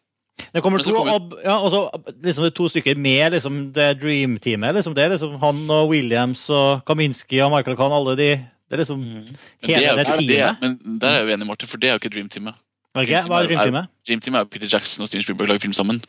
Det 0.49 0.63
kommer 0.63 0.81
to, 0.81 0.93
kommer- 0.95 1.17
og, 1.17 1.35
ja, 1.43 1.57
og 1.59 1.69
så 1.73 1.81
liksom 2.23 2.45
det 2.45 2.51
er 2.51 2.55
to 2.57 2.69
stykker 2.71 2.97
med 2.97 3.35
liksom, 3.35 3.59
det 3.75 3.89
Dream-teamet. 4.01 4.79
Liksom, 4.79 4.95
det 4.97 5.05
er 5.05 5.13
liksom 5.13 5.35
han 5.41 5.59
og 5.75 5.91
Williams 5.91 6.47
og 6.53 6.85
Kaminski 6.87 7.41
og 7.45 7.53
Michael 7.53 7.77
Kahn, 7.79 7.93
alle 7.95 8.15
de 8.19 8.29
Det 8.69 8.77
er 8.77 8.81
liksom 8.83 8.99
mm. 9.01 9.29
hele 9.65 9.85
er 9.91 9.95
det, 9.97 10.05
teamet. 10.05 10.27
det 10.29 10.39
er-. 10.45 10.57
Men 10.61 10.99
der 11.01 11.07
er 11.09 11.21
jeg 11.23 11.31
uenig, 11.31 11.47
Martin, 11.49 11.69
for 11.69 11.81
det 11.81 11.89
er 11.89 11.95
jo 11.95 12.01
ikke 12.03 12.13
Dream-teamet. 12.15 12.57
Er? 12.97 13.27
Hva 13.29 13.43
er 13.43 13.51
er 13.53 14.39
jo 14.41 14.45
Peter 14.49 14.65
Jackson 14.65 15.03
og 15.03 15.07
Steven 15.07 15.21
Spielberg 15.21 15.51
lager 15.51 15.61
film 15.61 15.73
sammen. 15.77 15.99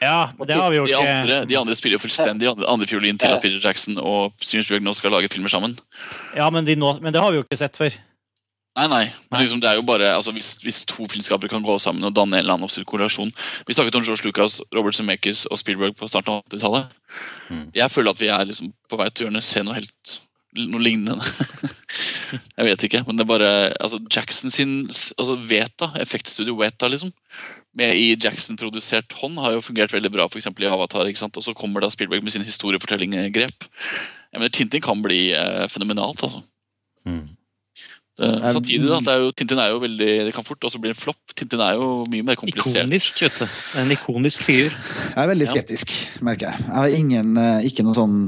Ja, 0.00 0.30
det 0.48 0.56
har 0.56 0.70
vi 0.70 0.78
gjort. 0.78 0.88
De 0.88 0.94
eh, 0.96 1.20
andre, 1.20 1.44
de 1.44 1.58
andre 1.58 1.76
spiller 1.76 1.98
jo 1.98 2.04
fullstendig 2.06 2.48
andre, 2.48 2.68
andre 2.72 2.86
fiolin 2.88 3.18
til 3.20 3.28
at 3.28 3.42
Peter 3.42 3.60
Jackson 3.60 3.98
og 4.00 4.32
Steven 4.40 4.64
Spielberg 4.64 4.86
nå 4.86 4.94
skal 4.96 5.12
lage 5.12 5.28
filmer 5.28 5.52
sammen. 5.52 5.76
Ja, 6.34 6.48
men, 6.48 6.64
de 6.64 6.78
nå, 6.80 6.94
men 7.04 7.12
det 7.12 7.20
har 7.20 7.30
vi 7.30 7.42
jo 7.42 7.44
ikke 7.44 7.60
sett 7.60 7.76
før. 7.76 7.92
Nei, 8.80 8.88
nei. 8.88 9.02
Men 9.28 9.44
liksom, 9.44 9.60
det 9.60 9.68
er 9.68 9.76
jo 9.76 9.84
bare, 9.84 10.14
altså, 10.16 10.32
hvis, 10.32 10.54
hvis 10.64 10.86
to 10.88 11.04
filmskapere 11.04 11.52
kan 11.52 11.62
gå 11.62 11.76
sammen 11.78 12.08
og 12.08 12.16
danne 12.16 12.38
en 12.38 12.46
eller 12.46 12.56
annen 12.56 12.64
absurd 12.64 12.88
korrelasjon 12.88 13.28
Vi 13.68 13.76
snakket 13.76 13.98
om 14.00 14.06
George 14.06 14.24
Lucas, 14.24 14.62
Robert 14.72 14.96
Zemeckis 14.96 15.44
og 15.50 15.60
Spielberg 15.60 15.98
på 16.00 16.08
starten 16.08 16.32
av 16.32 16.46
80-tallet. 16.48 16.88
Jeg 17.76 17.92
føler 17.92 18.16
at 18.16 18.22
vi 18.24 18.32
er 18.32 18.48
liksom 18.48 18.72
på 18.88 18.96
vei 18.96 19.10
til 19.12 19.26
å 19.26 19.28
gjøre 19.28 19.44
se 19.44 19.60
noe 19.66 19.76
helt 19.76 20.20
noe 20.52 20.82
lignende. 20.82 21.16
jeg 22.58 22.68
vet 22.68 22.86
ikke, 22.88 23.02
men 23.06 23.18
det 23.18 23.24
er 23.24 23.30
bare 23.30 23.50
altså 23.80 24.00
Jackson 24.12 24.52
sin 24.52 24.74
altså 24.90 25.36
Veta, 25.48 25.92
effektstudio 26.02 26.56
Veta, 26.60 26.90
liksom, 26.92 27.12
med 27.78 27.96
i 27.96 28.12
Jackson-produsert 28.20 29.16
hånd, 29.20 29.40
har 29.40 29.56
jo 29.56 29.64
fungert 29.64 29.94
veldig 29.94 30.12
bra, 30.12 30.28
f.eks. 30.28 30.50
i 30.52 30.68
Avatar. 30.68 31.08
ikke 31.08 31.22
sant? 31.22 31.38
Og 31.40 31.46
så 31.46 31.56
kommer 31.56 31.84
da 31.84 31.88
Spielberg 31.92 32.24
med 32.24 32.34
sin 32.34 32.44
historiefortelling-grep. 32.44 33.68
Jeg 34.32 34.40
mener, 34.40 34.52
Tintin 34.52 34.84
kan 34.84 35.00
bli 35.04 35.30
eh, 35.36 35.64
fenomenalt, 35.72 36.20
altså. 36.24 36.44
Eh, 38.20 38.52
Samtidig 38.52 38.84
da, 38.86 39.00
det 39.00 39.12
er 39.14 39.24
jo, 39.24 39.32
Tintin 39.32 39.58
er 39.58 39.70
jo 39.72 39.78
veldig 39.80 40.08
Det 40.28 40.34
kan 40.36 40.44
fort 40.44 40.64
også 40.68 40.78
bli 40.82 40.92
en 40.92 40.98
flopp. 40.98 41.32
Tintin 41.36 41.62
er 41.64 41.78
jo 41.80 42.04
mye 42.12 42.26
mer 42.28 42.36
komplisert. 42.36 42.84
Ikonisk, 42.84 43.22
vet 43.24 43.40
du. 43.40 43.58
En 43.80 43.92
ikonisk 43.96 44.44
figur. 44.44 44.76
Jeg 44.76 45.24
er 45.24 45.30
veldig 45.32 45.48
skeptisk, 45.48 45.94
merker 46.20 46.50
jeg. 46.52 46.66
Jeg 46.66 46.76
har 46.76 46.96
ingen, 47.00 47.36
eh, 47.40 47.68
ikke 47.72 47.86
noe 47.88 47.96
sånn 47.96 48.18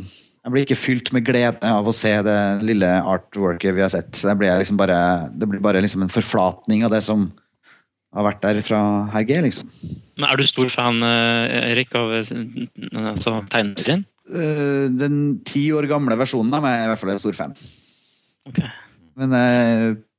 jeg 0.44 0.52
blir 0.52 0.66
ikke 0.66 0.76
fylt 0.76 1.08
med 1.16 1.24
glede 1.24 1.64
av 1.64 1.86
å 1.88 1.94
se 1.96 2.10
det 2.26 2.40
lille 2.68 2.88
artworket 3.08 3.72
vi 3.72 3.80
har 3.80 3.88
sett. 3.92 4.12
Det 4.12 4.34
blir, 4.36 4.52
liksom 4.60 4.76
bare, 4.76 4.98
det 5.32 5.48
blir 5.48 5.62
bare 5.64 5.80
liksom 5.80 6.04
en 6.04 6.12
forflatning 6.12 6.84
av 6.84 6.92
det 6.92 7.00
som 7.06 7.30
har 8.14 8.26
vært 8.28 8.42
der 8.44 8.60
fra 8.62 8.80
HG, 9.14 9.32
liksom. 9.46 9.70
Men 10.20 10.28
er 10.28 10.38
du 10.38 10.44
stor 10.46 10.68
fan, 10.70 11.00
eh, 11.02 11.70
Erik, 11.72 11.96
av 11.96 12.12
eh, 12.20 12.34
altså, 12.92 13.38
tegneserien? 13.50 14.04
Eh, 14.28 14.84
Den 14.92 15.40
ti 15.48 15.64
år 15.74 15.88
gamle 15.90 16.20
versjonen 16.20 16.52
av 16.54 16.62
meg 16.64 16.76
er 16.76 16.84
i 16.84 16.92
hvert 16.92 17.02
fall 17.02 17.14
en 17.16 17.24
stor 17.24 17.40
fan. 17.40 17.56
Ok. 18.44 18.60
Men 19.16 19.32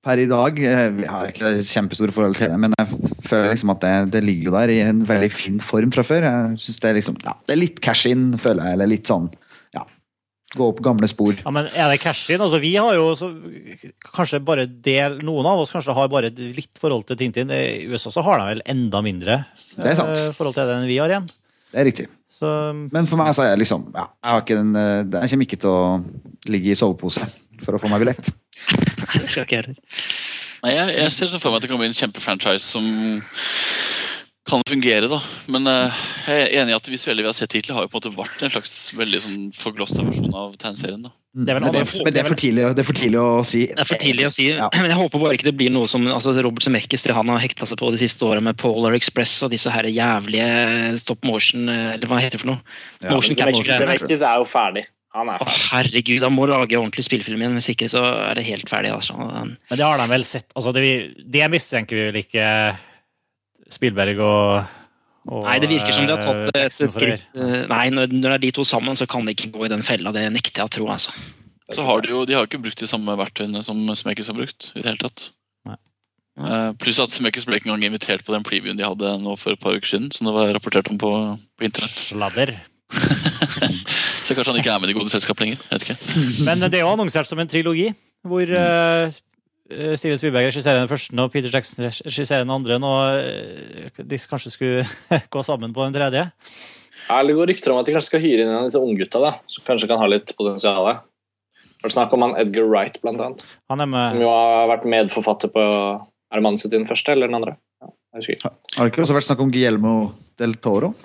per 0.06 0.22
i 0.24 0.26
dag 0.30 0.58
Jeg 0.58 0.92
Vi 0.96 1.08
har 1.10 1.28
ikke 1.28 1.50
kjempestore 1.68 2.14
forhold 2.16 2.38
til 2.40 2.48
det, 2.48 2.58
men 2.64 2.74
jeg 2.80 3.12
føler 3.28 3.52
liksom 3.52 3.74
at 3.74 3.82
det, 3.84 3.96
det 4.16 4.22
ligger 4.24 4.56
der 4.56 4.72
i 4.72 4.78
en 4.88 5.04
veldig 5.06 5.30
fin 5.34 5.60
form 5.62 5.94
fra 5.94 6.02
før. 6.08 6.26
Jeg 6.26 6.62
synes 6.66 6.80
Det 6.82 6.90
er 6.90 6.98
liksom, 6.98 7.18
ja, 7.26 7.38
det 7.46 7.54
er 7.54 7.62
litt 7.62 7.82
cash 7.84 8.10
in, 8.10 8.32
føler 8.42 8.66
jeg. 8.66 8.80
Eller 8.80 8.96
litt 8.96 9.12
sånn 9.12 9.30
gå 10.56 10.68
opp 10.70 10.82
gamle 10.86 11.08
spor. 11.10 11.34
Ja, 11.42 11.52
men 11.52 11.68
Er 11.74 11.90
det 11.90 12.02
cash-in? 12.04 12.42
Altså, 12.42 12.60
vi 12.62 12.76
har 12.78 12.94
jo 12.96 13.08
så, 13.18 13.32
kanskje 14.14 14.40
bare 14.46 14.68
del 14.68 15.18
Noen 15.26 15.48
av 15.50 15.60
oss 15.64 15.74
kanskje 15.74 15.96
har 15.98 16.12
bare 16.12 16.30
litt 16.36 16.78
forhold 16.80 17.08
til 17.10 17.18
Tintin. 17.20 17.52
I 17.52 17.88
USA 17.90 18.12
så 18.14 18.24
har 18.24 18.40
de 18.40 18.52
vel 18.54 18.62
enda 18.76 19.02
mindre 19.02 19.42
Det 19.76 19.90
er 19.92 19.98
sant. 20.00 20.16
eh, 20.18 20.32
forhold 20.38 20.56
til 20.56 20.70
det 20.70 20.78
enn 20.78 20.88
vi 20.88 21.00
har 21.02 21.12
igjen. 21.12 21.28
Det 21.72 21.82
er 21.82 21.90
riktig. 21.90 22.08
Så 22.32 22.48
Men 22.92 23.08
for 23.08 23.18
meg 23.20 23.34
så 23.36 23.44
er 23.44 23.54
jeg 23.54 23.64
liksom 23.66 23.90
ja, 23.96 24.06
jeg, 24.06 24.32
har 24.32 24.42
ikke 24.44 24.60
den, 24.62 24.76
eh, 24.76 25.22
jeg 25.22 25.34
kommer 25.34 25.50
ikke 25.50 25.62
til 25.66 25.72
å 25.74 25.84
ligge 26.52 26.72
i 26.72 26.80
sovepose 26.80 27.26
for 27.64 27.76
å 27.76 27.82
få 27.82 27.90
meg 27.92 28.04
billett. 28.06 28.30
Det 29.16 29.30
skal 29.32 29.46
ikke 29.46 29.56
jeg 29.56 29.64
heller. 29.66 29.78
Nei, 30.66 30.72
jeg, 30.74 30.96
jeg 30.98 31.12
ser 31.14 31.30
så 31.30 31.40
for 31.42 31.52
meg 31.54 31.60
at 31.60 31.66
det 31.66 31.70
kan 31.72 31.80
bli 31.82 31.88
en 31.92 31.96
kjempefranchise 32.00 32.66
som 32.66 32.86
kan 34.46 34.62
fungere, 34.70 35.08
da. 35.10 35.20
Men 35.52 35.66
uh, 35.68 36.02
jeg 36.28 36.46
er 36.46 36.52
enig 36.62 36.74
i 36.74 36.78
at 36.78 36.86
det 36.88 36.94
visuelle 36.94 37.24
vi 37.26 37.30
har 37.32 37.38
sett 37.38 37.54
hittil, 37.58 37.74
har 37.78 37.86
jo 37.88 37.92
på 37.94 37.98
en 38.02 38.12
måte 38.14 38.18
vært 38.20 38.44
en 38.46 38.52
slags 38.54 38.76
veldig 38.98 39.22
sånn 39.24 39.40
forglossa 39.58 40.04
versjon 40.06 40.34
av 40.38 40.54
tegneserien. 40.62 41.02
da. 41.08 41.14
Det 41.36 41.52
er 41.52 41.58
vel 41.58 41.66
Men 41.66 41.74
det, 41.76 41.80
er, 41.84 41.90
men 42.06 42.14
det, 42.16 42.20
er 42.22 42.28
for 42.30 42.40
tidlig, 42.40 42.64
det 42.78 42.84
er 42.84 42.88
for 42.88 42.96
tidlig 42.96 43.20
å 43.20 43.32
si. 43.44 43.62
Det 43.68 43.82
er 43.84 43.90
for 43.90 44.00
tidlig 44.00 44.28
å 44.30 44.32
si, 44.32 44.46
Ja. 44.56 44.70
men 44.72 44.88
jeg 44.94 45.00
håper 45.02 45.20
bare 45.20 45.36
ikke 45.36 45.48
det 45.50 45.56
blir 45.60 45.74
noe 45.76 45.90
som 45.92 46.06
altså 46.08 46.32
Robert 46.46 46.64
Zemeckis 46.64 47.04
det 47.04 47.12
han 47.18 47.28
har 47.34 47.42
hekta 47.44 47.68
seg 47.68 47.82
på 47.82 47.90
de 47.92 48.00
siste 48.00 48.24
åra 48.24 48.40
med 48.46 48.56
Polar 48.62 48.96
Express 48.96 49.34
og 49.44 49.52
disse 49.52 49.74
her 49.74 49.84
jævlige 49.84 50.96
stop 51.02 51.26
motion, 51.28 51.68
eller 51.68 52.08
hva 52.08 52.22
heter 52.24 52.38
det 52.40 52.46
for 52.46 52.54
noe? 52.54 52.62
Ja, 53.04 53.12
motion. 53.18 53.36
Zemeckis 53.68 54.24
er 54.24 54.40
jo 54.40 54.48
ferdig. 54.48 54.86
Han 55.16 55.30
er 55.32 55.44
Å, 55.44 55.52
herregud, 55.74 56.24
han 56.24 56.34
må 56.36 56.48
lage 56.48 56.76
ordentlig 56.80 57.04
spillefilm 57.08 57.40
igjen, 57.44 57.54
hvis 57.60 57.70
ikke 57.72 57.88
så 57.92 58.02
er 58.30 58.36
det 58.40 58.48
helt 58.48 58.68
ferdig. 58.72 58.92
altså. 58.96 59.16
Men 59.20 59.58
det 59.80 59.84
har 59.84 60.00
de 60.00 60.08
vel 60.12 60.24
sett. 60.28 60.48
Altså, 60.56 60.72
det, 60.76 60.82
vi- 60.84 61.28
det 61.36 61.48
mistenker 61.52 61.96
vi 62.00 62.08
vel 62.14 62.22
ikke 62.24 62.48
Spielberg 63.74 64.20
og, 64.22 64.74
og 65.32 65.46
Nei, 65.48 65.56
det 65.64 65.70
virker 65.72 65.96
som 65.96 66.06
de 66.06 66.14
har 66.14 66.22
eh, 66.22 66.28
tatt 66.52 66.60
et 66.60 66.76
for 66.76 66.86
å 66.86 66.92
skritt 66.94 67.24
eh, 67.34 67.64
Nei, 67.72 67.86
når, 67.94 68.12
når 68.14 68.28
det 68.30 68.36
er 68.38 68.44
de 68.46 68.52
to 68.60 68.66
sammen, 68.68 68.98
så 69.00 69.08
kan 69.10 69.26
de 69.26 69.34
ikke 69.34 69.50
gå 69.56 69.66
i 69.66 69.72
den 69.74 69.82
fella. 69.86 70.12
Det 70.16 70.28
nekter 70.36 70.62
jeg 70.62 70.70
å 70.70 70.74
tro, 70.78 70.90
altså. 70.94 71.16
Så 71.74 71.82
har 71.88 72.04
de 72.06 72.12
jo 72.14 72.20
de 72.30 72.36
har 72.38 72.44
jo 72.46 72.50
ikke 72.52 72.62
brukt 72.62 72.78
de 72.84 72.86
samme 72.90 73.16
verktøyene 73.18 73.64
som 73.66 73.80
Smekis 73.98 74.30
har 74.30 74.38
brukt. 74.38 74.68
i 74.76 74.84
det 74.84 74.92
hele 74.92 75.02
tatt. 75.02 75.32
Nei. 75.66 75.80
Eh, 76.46 76.70
pluss 76.78 77.00
at 77.02 77.16
Smekis 77.16 77.48
ble 77.50 77.58
ikke 77.58 77.72
engang 77.72 77.88
invitert 77.90 78.22
på 78.28 78.36
den 78.36 78.46
previewen 78.46 78.78
de 78.78 78.86
hadde 78.86 79.16
nå 79.24 79.34
for 79.42 79.56
et 79.58 79.62
par 79.64 79.74
uker 79.74 79.90
siden. 79.96 80.12
Som 80.14 80.30
det 80.30 80.36
var 80.38 80.54
rapportert 80.54 80.92
om 80.94 81.02
på, 81.02 81.10
på 81.58 81.66
internett. 81.66 82.04
Sladder. 82.12 82.54
Så 84.26 84.34
kanskje 84.38 84.52
han 84.54 84.60
ikke 84.62 84.74
er 84.74 84.82
med 84.82 84.90
i 84.90 84.94
det 84.94 85.00
gode 85.00 85.10
selskap 85.12 85.42
lenger. 85.42 85.58
Jeg 85.72 85.82
vet 85.82 85.88
ikke. 85.90 86.46
Men 86.46 86.62
det 86.70 86.78
er 86.80 86.86
jo 86.86 86.92
annonsert 86.94 87.30
som 87.30 87.42
en 87.42 87.50
trilogi, 87.50 87.90
hvor 88.26 88.46
Mm. 88.46 89.18
Eh, 89.72 89.94
Steven 90.00 90.20
Spielberg 90.20 90.50
regisserer 90.50 90.82
den 90.82 90.92
første, 90.92 91.16
og 91.22 91.34
Peter 91.34 91.52
Jackson 91.54 91.86
regisserer 91.86 92.46
den 92.46 92.54
andre. 92.54 92.80
Nå 92.82 92.94
eh, 93.20 93.90
de 93.98 94.22
kanskje 94.32 94.54
skulle 94.54 94.86
gå 95.36 95.46
sammen 95.46 95.76
på 95.76 95.86
den 95.86 95.96
tredje. 95.98 96.28
Det 97.06 97.36
går 97.38 97.52
rykter 97.52 97.74
om 97.74 97.80
at 97.82 97.86
de 97.86 97.94
kanskje 97.94 98.10
skal 98.16 98.24
hyre 98.24 98.46
inn 98.46 98.50
en 98.50 98.64
av 98.64 98.70
disse 98.70 98.82
unggutta, 98.82 99.36
som 99.52 99.66
kanskje 99.68 99.90
kan 99.92 100.02
ha 100.02 100.08
litt 100.10 100.34
potensial. 100.38 100.90
Det 101.54 101.86
var 101.86 101.94
snakk 101.94 102.16
om 102.18 102.24
han 102.26 102.34
Edgar 102.42 102.66
Wright, 102.66 102.98
blant 103.04 103.22
annet. 103.22 103.44
Han 103.70 103.84
er 103.84 103.92
Som 103.94 104.24
jo 104.24 104.32
har 104.32 104.72
vært 104.72 104.88
medforfatter 104.90 105.52
på 105.54 105.66
Er 105.66 106.40
det 106.40 106.42
mannen 106.42 106.58
sitt 106.58 106.74
den 106.74 106.88
første 106.90 107.14
eller 107.14 107.30
den 107.30 107.38
andre? 107.38 107.60
Ja, 107.84 107.92
jeg. 108.26 108.40
Har 108.42 108.88
det 108.88 108.90
ikke 108.90 109.04
også 109.04 109.14
vært 109.14 109.28
snakk 109.28 109.44
om 109.46 109.52
Guillermo 109.54 109.94
del 110.42 110.56
Toro? 110.58 110.96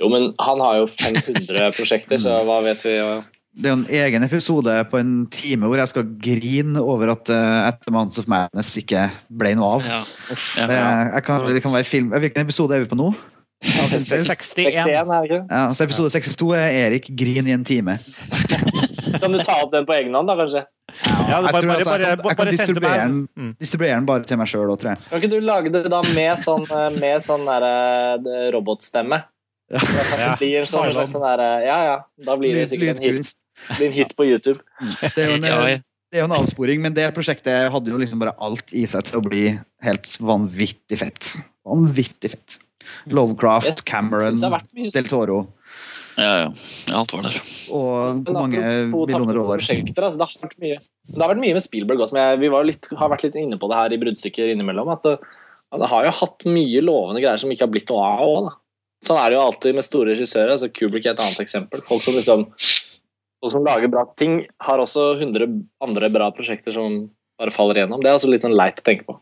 Jo, 0.00 0.08
men 0.10 0.32
han 0.42 0.60
har 0.64 0.80
jo 0.80 0.88
500 0.90 1.70
prosjekter, 1.76 2.18
så 2.18 2.34
hva 2.46 2.58
vet 2.66 2.82
vi? 2.82 2.96
Det 3.58 3.66
er 3.66 3.74
en 3.74 3.86
egen 3.90 4.22
episode 4.22 4.74
på 4.90 5.00
en 5.00 5.14
time 5.34 5.66
hvor 5.66 5.80
jeg 5.80 5.90
skal 5.90 6.04
grine 6.22 6.78
over 6.78 7.10
at 7.16 7.30
uh, 7.34 7.66
At 7.66 7.80
the 7.82 7.90
Months 7.94 8.20
of 8.22 8.28
Madness 8.30 8.70
ikke 8.78 9.08
ble 9.34 9.54
noe 9.58 9.72
av. 9.80 9.88
Ja. 9.88 9.98
Det, 10.70 10.76
jeg 11.16 11.24
kan, 11.26 11.48
det 11.50 11.62
kan 11.64 11.74
være 11.74 11.88
film 11.88 12.12
Hvilken 12.14 12.44
episode 12.46 12.76
er 12.76 12.84
vi 12.84 12.90
på 12.92 12.98
nå? 13.00 13.08
61. 13.58 14.28
61, 14.30 14.62
er 14.62 15.02
det 15.10 15.24
ikke? 15.26 15.40
Ja, 15.50 15.62
så 15.74 15.82
Episode 15.88 16.12
62 16.14 16.52
er 16.54 16.76
Erik 16.84 17.08
grin 17.18 17.48
i 17.50 17.54
en 17.56 17.64
time. 17.66 17.96
Kan 19.18 19.34
du 19.34 19.40
ta 19.42 19.56
opp 19.64 19.72
den 19.72 19.88
på 19.88 19.96
egen 19.96 20.14
hånd, 20.14 20.30
da, 20.30 20.36
kanskje? 20.38 20.62
Ja, 21.02 21.40
Jeg 21.40 21.48
bare, 21.48 21.50
tror 21.50 21.66
bare, 21.66 21.74
altså, 21.74 21.90
bare, 21.90 22.04
jeg 22.04 22.18
kan, 22.20 22.28
jeg 22.30 22.36
kan 22.38 22.46
til 22.46 22.54
distribuere 22.54 23.00
den, 23.00 23.16
Mm. 23.34 23.50
distribuere 23.58 23.96
den 23.98 24.06
bare 24.06 24.28
til 24.30 24.38
meg 24.38 24.48
sjøl 24.52 24.70
òg, 24.70 24.78
tror 24.78 24.92
jeg. 24.92 25.02
Kan 25.10 25.18
ikke 25.24 25.32
du 25.34 25.40
lage 25.48 25.72
det 25.74 25.82
da 25.90 26.02
med 26.06 26.38
sånn, 26.38 26.68
med 27.00 27.24
sånn 27.26 27.50
der, 27.50 27.66
robotstemme? 28.54 29.24
Så 29.68 29.90
det 29.90 30.06
kan 30.12 30.22
Ja, 30.22 30.30
en 30.62 30.70
sånn, 30.70 30.92
slags 30.94 31.12
sånn 31.12 31.26
der, 31.26 31.42
Ja, 31.66 31.78
ja. 31.90 31.96
Da 32.24 32.38
blir 32.40 32.54
det 32.54 32.68
sikkert 32.70 33.02
en 33.02 33.18
hit. 33.18 33.34
Din 33.78 33.92
hit 33.92 34.14
på 34.16 34.26
YouTube. 34.28 34.60
Det 35.00 35.24
er 35.24 35.34
en, 35.36 35.44
det 36.08 36.16
er 36.16 36.22
jo 36.22 36.28
en 36.28 36.38
avsporing, 36.38 36.80
men 36.84 36.94
det 36.96 37.10
prosjektet 37.16 37.68
hadde 37.72 37.92
jo 37.92 38.00
liksom 38.00 38.22
bare 38.22 38.36
alt 38.44 38.72
i 38.72 38.86
seg 38.88 39.04
til 39.08 39.20
å 39.20 39.24
bli 39.24 39.44
helt 39.84 40.14
vanvittig 40.24 41.00
fett. 41.02 41.34
Vanvittig 41.68 42.32
fett. 42.32 42.58
Lovecraft, 43.12 43.84
Cameron, 43.84 44.40
Del 44.94 45.08
Toro 45.08 45.42
Ja, 46.16 46.38
ja. 46.38 46.52
ja 46.88 46.94
alt 46.98 47.12
var 47.12 47.26
der. 47.26 47.36
og 47.68 48.22
hvor 48.24 48.38
mange 48.38 48.62
millioner 48.88 49.36
dollar. 49.36 49.60
altså, 49.60 49.74
det, 49.76 49.98
har 50.24 50.46
vært 50.46 50.56
mye, 50.62 50.78
det 50.80 51.20
har 51.20 51.32
vært 51.34 51.42
mye 51.42 51.58
med 51.58 51.64
Spielberg 51.66 52.06
også. 52.06 52.24
Vi 52.40 52.50
var 52.54 52.64
litt, 52.66 52.88
har 52.96 53.12
vært 53.12 53.26
litt 53.28 53.36
inne 53.38 53.60
på 53.60 53.68
det 53.70 53.78
her 53.78 53.94
i 53.94 54.00
bruddstykker 54.00 54.54
innimellom. 54.54 54.88
At 54.94 55.04
det, 55.04 55.18
det 55.76 55.90
har 55.92 56.08
jo 56.08 56.16
hatt 56.22 56.48
mye 56.48 56.82
lovende 56.82 57.22
greier 57.22 57.40
som 57.40 57.52
ikke 57.52 57.68
har 57.68 57.74
blitt 57.74 57.92
noe 57.92 58.08
av. 58.08 58.24
også. 58.32 58.56
Sånn 59.06 59.20
er 59.20 59.30
det 59.30 59.38
jo 59.38 59.44
alltid 59.44 59.76
med 59.78 59.86
store 59.86 60.14
regissører. 60.14 60.56
altså 60.56 60.72
Kubrick 60.74 61.06
er 61.06 61.14
et 61.14 61.22
annet 61.22 61.44
eksempel. 61.44 61.84
Folk 61.86 62.02
som 62.02 62.16
liksom 62.18 62.48
folk 63.42 63.54
som 63.54 63.66
lager 63.66 63.90
bra 63.92 64.04
ting, 64.18 64.40
har 64.64 64.82
også 64.82 65.12
100 65.18 65.48
andre 65.84 66.10
bra 66.12 66.30
prosjekter 66.34 66.74
som 66.74 67.06
bare 67.38 67.54
faller 67.54 67.80
igjennom. 67.80 68.02
Det 68.02 68.10
er 68.10 68.18
også 68.18 68.30
litt 68.30 68.44
sånn 68.44 68.56
leit 68.58 68.82
å 68.82 68.86
tenke 68.86 69.06
på. 69.06 69.18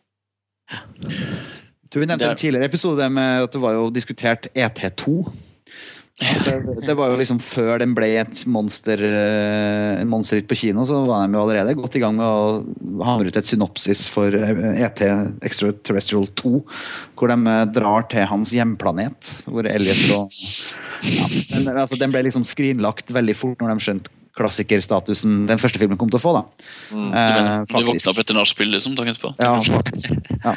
Du 1.93 2.01
nevnte 2.03 2.29
en 2.29 2.39
tidligere 2.39 2.67
episode 2.67 3.07
med 3.13 3.47
at 3.47 3.53
det 3.55 3.61
var 3.63 3.77
jo 3.77 3.91
diskutert 3.95 4.49
ET2. 4.57 5.21
Det, 6.17 6.87
det 6.87 6.95
var 6.97 7.11
jo 7.13 7.19
liksom 7.21 7.37
Før 7.45 7.83
den 7.83 7.91
ble 7.93 8.07
et 8.23 8.39
monster 8.49 9.03
En 9.05 10.07
en 10.07 10.11
monsterhit 10.11 10.47
på 10.49 10.57
kino, 10.57 10.87
så 10.89 11.03
var 11.05 11.27
de 11.27 11.37
jo 11.37 11.43
allerede 11.43 11.75
godt 11.77 11.99
i 11.99 12.03
gang 12.03 12.17
med 12.17 12.25
å 12.25 13.05
hamre 13.05 13.29
ut 13.31 13.39
et 13.39 13.49
synopsis 13.49 14.07
for 14.13 14.33
eh, 14.33 14.83
ET 14.85 15.03
Extraterrestrial 15.47 16.29
2, 16.39 16.53
hvor 17.19 17.33
de 17.33 17.37
eh, 17.53 17.65
drar 17.75 18.07
til 18.13 18.27
hans 18.31 18.55
hjemplanet, 18.55 19.33
hvor 19.51 19.69
Elliot 19.69 20.05
og 20.17 20.37
ja, 21.07 21.27
den, 21.53 21.69
altså, 21.75 21.99
Den 22.01 22.15
ble 22.15 22.25
liksom 22.29 22.47
skrinlagt 22.47 23.13
veldig 23.15 23.37
fort 23.37 23.61
når 23.63 23.75
de 23.75 23.87
skjønte 23.89 24.15
klassikerstatusen 24.37 25.47
den 25.49 25.61
første 25.61 25.81
filmen 25.81 25.99
kom 26.01 26.11
til 26.13 26.21
å 26.21 26.25
få. 26.25 26.35
da 26.37 26.43
Du, 26.91 26.97
Eh, 26.97 27.13
mener, 27.13 27.65
du 27.65 27.89
våkna 27.89 28.13
opp 28.13 28.19
etter 28.21 28.37
nachspiel 28.37 28.73
liksom, 28.75 28.97
dagen? 28.99 29.17
Ja, 29.41 29.55
faktisk. 29.79 30.13
Ja. 30.45 30.57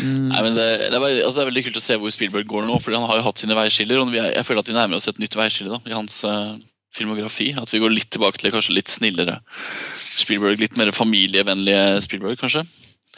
Nei, 0.00 0.40
men 0.46 0.56
det, 0.56 0.66
det, 0.90 0.96
er 0.96 1.20
altså 1.24 1.36
det 1.38 1.44
er 1.44 1.50
veldig 1.50 1.64
kult 1.68 1.78
å 1.80 1.84
se 1.84 1.98
hvor 2.00 2.14
Spielberg 2.14 2.48
går 2.50 2.66
nå, 2.68 2.78
fordi 2.82 2.98
han 2.98 3.08
har 3.10 3.20
jo 3.20 3.26
hatt 3.28 3.42
sine 3.42 3.56
veiskiller. 3.58 4.02
og 4.02 4.12
vi 4.12 4.20
Jeg 4.20 4.46
føler 4.46 4.64
at 4.64 4.70
vi 4.70 4.76
nærmer 4.76 5.00
oss 5.00 5.08
et 5.10 5.20
nytt 5.22 5.38
veiskille 5.38 5.72
da, 5.72 5.80
i 5.88 5.96
hans 5.96 6.20
uh, 6.26 6.56
filmografi. 6.96 7.50
At 7.60 7.72
vi 7.72 7.82
går 7.82 7.94
litt 7.94 8.10
tilbake 8.14 8.40
til 8.40 8.54
kanskje 8.54 8.76
litt 8.76 8.92
snillere 8.92 9.40
Spielberg. 10.20 10.60
Litt 10.62 10.78
mer 10.80 10.92
familievennlige 10.96 12.00
Spielberg, 12.06 12.40
kanskje. 12.40 12.66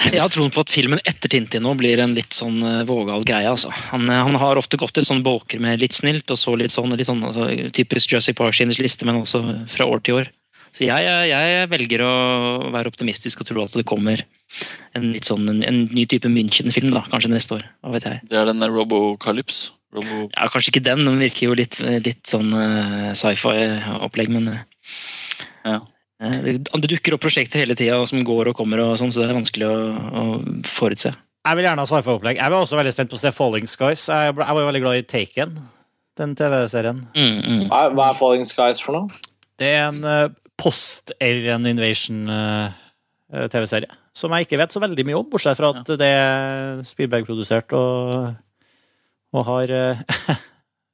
Jeg 0.01 0.23
har 0.23 0.31
troen 0.33 0.51
på 0.51 0.63
at 0.65 0.73
filmen 0.73 1.01
etter 1.07 1.31
Tintin 1.31 1.63
nå 1.67 1.75
blir 1.79 2.01
en 2.01 2.15
litt 2.17 2.33
sånn 2.35 2.63
eh, 2.65 2.83
vågal 2.89 3.27
greie. 3.29 3.49
altså. 3.51 3.71
Han, 3.93 4.09
eh, 4.09 4.23
han 4.25 4.39
har 4.41 4.59
ofte 4.59 4.81
gått 4.81 4.99
i 4.99 5.05
sånn 5.05 5.23
bolker 5.23 5.61
med 5.63 5.83
litt 5.85 5.95
snilt, 5.95 6.31
og 6.33 6.41
så 6.41 6.55
litt 6.59 6.73
sånn, 6.75 6.95
litt 6.97 7.09
sånn 7.09 7.23
altså, 7.29 7.51
typisk 7.77 8.15
Jurassic 8.15 8.39
Park 8.39 8.57
sin 8.57 8.73
liste, 8.73 9.07
men 9.09 9.21
også 9.21 9.43
fra 9.71 9.87
år 9.87 10.03
til 10.03 10.23
år. 10.23 10.33
Så 10.73 10.87
jeg, 10.87 11.05
jeg, 11.05 11.29
jeg 11.29 11.69
velger 11.69 12.03
å 12.07 12.13
være 12.73 12.89
optimistisk 12.89 13.43
og 13.43 13.49
tro 13.49 13.65
at 13.67 13.75
det 13.77 13.85
kommer 13.89 14.23
en 14.97 15.11
litt 15.13 15.29
sånn, 15.29 15.45
en, 15.51 15.61
en 15.69 15.83
ny 15.93 16.07
type 16.09 16.29
München-film 16.33 16.91
da, 16.95 17.05
kanskje 17.13 17.33
neste 17.33 17.59
år. 17.59 17.67
Hva 17.85 17.93
vet 17.97 18.09
jeg. 18.09 18.21
Det 18.31 18.39
er 18.41 18.49
den 18.49 18.65
Robocalypse. 18.73 19.73
Robo... 19.93 20.27
Ja, 20.33 20.49
Kanskje 20.49 20.73
ikke 20.73 20.85
den, 20.87 21.05
den 21.05 21.21
virker 21.21 21.51
jo 21.51 21.57
litt, 21.59 21.77
litt 22.05 22.25
sånn 22.31 22.53
uh, 22.57 23.11
sci-fi-opplegg, 23.19 24.33
men 24.33 24.49
uh, 24.55 24.63
Ja. 25.69 25.77
eh, 26.25 26.39
det, 26.47 26.55
det 26.65 26.91
dukker 26.95 27.19
opp 27.19 27.25
prosjekter 27.27 27.61
hele 27.61 27.77
tida 27.77 28.01
som 28.09 28.25
går 28.25 28.53
og 28.53 28.57
kommer, 28.57 28.81
og 28.81 28.97
sånn, 29.01 29.13
så 29.13 29.21
det 29.21 29.29
er 29.29 29.37
vanskelig 29.37 29.69
å, 29.69 29.77
å 29.93 30.25
forutse. 30.69 31.13
Jeg 31.43 31.59
vil 31.59 31.67
gjerne 31.69 31.85
ha 31.85 31.91
sci-fi-opplegg. 31.91 32.41
Jeg 32.41 32.55
var 32.55 32.65
også 32.65 32.79
veldig 32.81 32.95
spent 32.95 33.13
på 33.13 33.19
å 33.19 33.23
se 33.23 33.35
Falling 33.37 33.69
Skies. 33.69 34.07
Jeg, 34.09 34.37
ble, 34.39 34.47
jeg 34.47 34.57
var 34.57 34.65
jo 34.65 34.71
veldig 34.71 34.85
glad 34.87 35.01
i 35.03 35.07
Taken, 35.13 35.57
den 36.21 36.37
TV-serien. 36.39 37.05
Mm, 37.13 37.41
mm. 37.43 37.65
Hva 37.69 38.09
er, 38.09 38.17
Falling 38.17 38.49
Skies 38.49 38.81
for 38.81 38.97
noe? 38.97 39.25
Det 39.61 39.75
er 39.77 39.91
en 39.91 40.01
post-alien 40.61 41.65
invasion-TV-serie. 41.73 43.91
som 44.13 44.33
jeg 44.37 44.45
ikke 44.47 44.61
vet 44.61 44.73
så 44.75 44.81
veldig 44.83 45.05
mye 45.09 45.19
om, 45.19 45.31
bortsett 45.33 45.59
fra 45.59 45.69
at 45.73 45.89
det 45.99 46.11
er 46.13 46.27
Spielberg-produsert 46.87 47.69
og, 47.79 47.91
og 49.33 49.43
har 49.49 49.67
uh, 49.73 49.97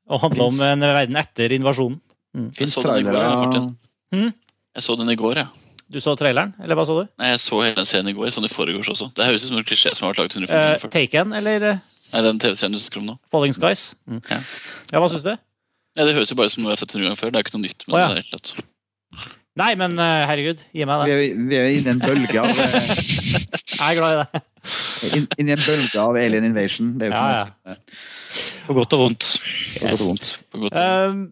Og 0.09 0.23
handler 0.23 0.45
om 0.49 0.57
en 0.65 0.81
verden 0.81 1.17
etter 1.21 1.53
invasjonen. 1.53 2.01
Mm. 2.33 2.49
Jeg 2.49 2.57
Fins 2.63 2.73
så 2.79 2.83
den 2.87 3.03
i 3.03 3.05
går, 3.05 3.29
Martin. 3.29 3.77
Mm. 4.15 4.33
Jeg 4.79 4.83
så 4.87 4.93
den 4.97 5.11
i 5.13 5.21
går, 5.21 5.35
ja. 5.43 5.49
Du 5.89 5.97
så 6.05 6.13
traileren, 6.21 6.53
eller 6.61 6.77
hva 6.77 6.85
så 6.89 6.95
du? 6.99 7.05
Nei, 7.21 7.31
jeg 7.33 7.41
så 7.41 7.57
hele 7.65 7.77
den 7.79 7.87
serien 7.89 8.09
i 8.11 8.13
går. 8.17 8.29
Sånn 8.33 8.45
i 8.45 8.51
forgårs 8.53 8.91
også. 8.93 9.07
Det 9.17 9.25
høres 9.29 9.43
ut 9.45 9.51
som 9.51 9.59
en 9.61 9.69
klisjé 9.69 9.91
som 9.97 10.05
har 10.05 10.11
vært 10.13 10.21
laget 10.23 10.35
150 10.37 10.85
Uh. 10.85 10.89
Taken 10.93 11.33
eller 11.37 11.59
Nei, 11.69 12.21
den 12.25 12.39
TV-serien 12.41 12.73
du 12.73 12.79
snakker 12.81 13.01
om 13.03 13.07
nå. 13.11 13.15
Falling 13.33 13.53
Skies? 13.57 13.83
Mm. 14.09 14.21
Ja. 14.31 14.39
ja, 14.95 15.01
hva 15.01 15.09
syns 15.13 15.25
du? 15.27 15.35
Ja, 15.97 16.03
det 16.07 16.15
høres 16.17 16.31
jo 16.33 16.37
bare 16.39 16.49
ut 16.49 16.55
som 16.55 16.63
noe 16.65 16.71
jeg 16.73 16.79
har 16.79 16.81
sett 16.81 16.95
100 16.95 17.09
ganger 17.09 17.21
før. 17.21 17.31
Det 17.33 17.39
er 17.41 17.45
ikke 17.45 17.57
noe 17.57 17.65
nytt. 17.67 17.81
Men 17.85 17.93
oh, 17.97 18.01
ja. 18.01 18.07
det 18.09 18.15
er 18.15 18.21
helt 18.23 18.35
lett. 18.37 18.49
Nei, 19.59 19.73
men 19.81 19.97
uh, 19.99 20.25
herregud, 20.31 20.61
gi 20.77 20.85
meg 20.87 21.05
Vi 21.09 21.15
det. 21.15 21.29
er, 21.31 21.41
vi 21.51 21.57
er 21.59 21.71
inne 21.79 21.91
i 21.91 21.95
en 21.97 22.03
bølge 22.03 22.43
av 22.43 22.61
eh, 22.63 22.93
Jeg 23.79 23.89
er 23.89 23.97
glad 23.99 24.13
i 24.13 24.21
det. 24.21 24.43
inn, 25.19 25.27
inn 25.43 25.51
i 25.51 25.55
en 25.57 25.65
bølge 25.65 26.03
av 26.03 26.19
alien 26.21 26.47
invasion. 26.47 26.93
Det 27.01 27.09
er 27.09 27.13
jo 27.13 27.17
Ja, 27.19 27.47
ikke 27.49 27.73
noe 27.73 27.81
På 28.69 28.77
godt 28.77 28.95
og 28.99 29.03
vondt. 29.07 29.27
på 29.79 29.89
godt 29.89 30.05
og 30.05 30.07
vondt. 30.13 30.29
Godt. 30.67 30.79
Um, 30.79 31.25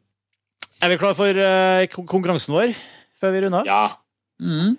er 0.82 0.92
vi 0.92 0.98
klar 1.00 1.14
for 1.18 1.38
uh, 1.38 1.86
konkurransen 2.08 2.54
vår 2.56 2.74
før 3.20 3.32
vi 3.36 3.44
runder 3.46 3.62
av? 3.62 3.70
Ja. 3.70 3.84
Mm. 4.42 4.74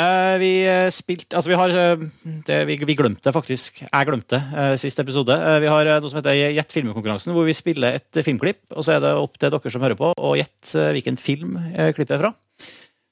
Uh, 0.00 0.34
vi 0.40 0.50
uh, 0.64 0.86
spilte 0.92 1.36
Altså, 1.36 1.50
vi 1.52 1.56
har 1.60 1.72
eh, 1.76 2.02
det, 2.48 2.58
vi, 2.68 2.76
vi 2.88 2.94
glemte 2.96 3.32
faktisk. 3.36 3.82
Jeg 3.84 4.08
glemte 4.08 4.38
uh, 4.54 4.72
siste 4.80 5.02
episode. 5.04 5.34
Eh, 5.36 5.58
vi 5.64 5.68
har 5.68 5.88
eh, 5.92 5.98
noe 6.00 6.08
som 6.12 6.20
heter 6.22 6.36
Gjett 6.56 6.72
filmkonkurransen, 6.72 7.34
hvor 7.36 7.44
vi 7.48 7.52
spiller 7.56 7.98
et 7.98 8.16
eh, 8.20 8.24
filmklipp. 8.24 8.62
Og 8.76 8.86
så 8.86 8.96
er 8.96 9.02
det 9.04 9.12
opp 9.20 9.36
til 9.40 9.52
dere 9.52 9.72
som 9.74 9.84
hører 9.84 9.98
på, 10.00 10.12
å 10.16 10.32
gjette 10.40 10.72
eh, 10.86 10.92
hvilken 10.96 11.20
film 11.20 11.58
eh, 11.74 11.90
klippet 11.96 12.16
er 12.16 12.22
fra. 12.24 12.32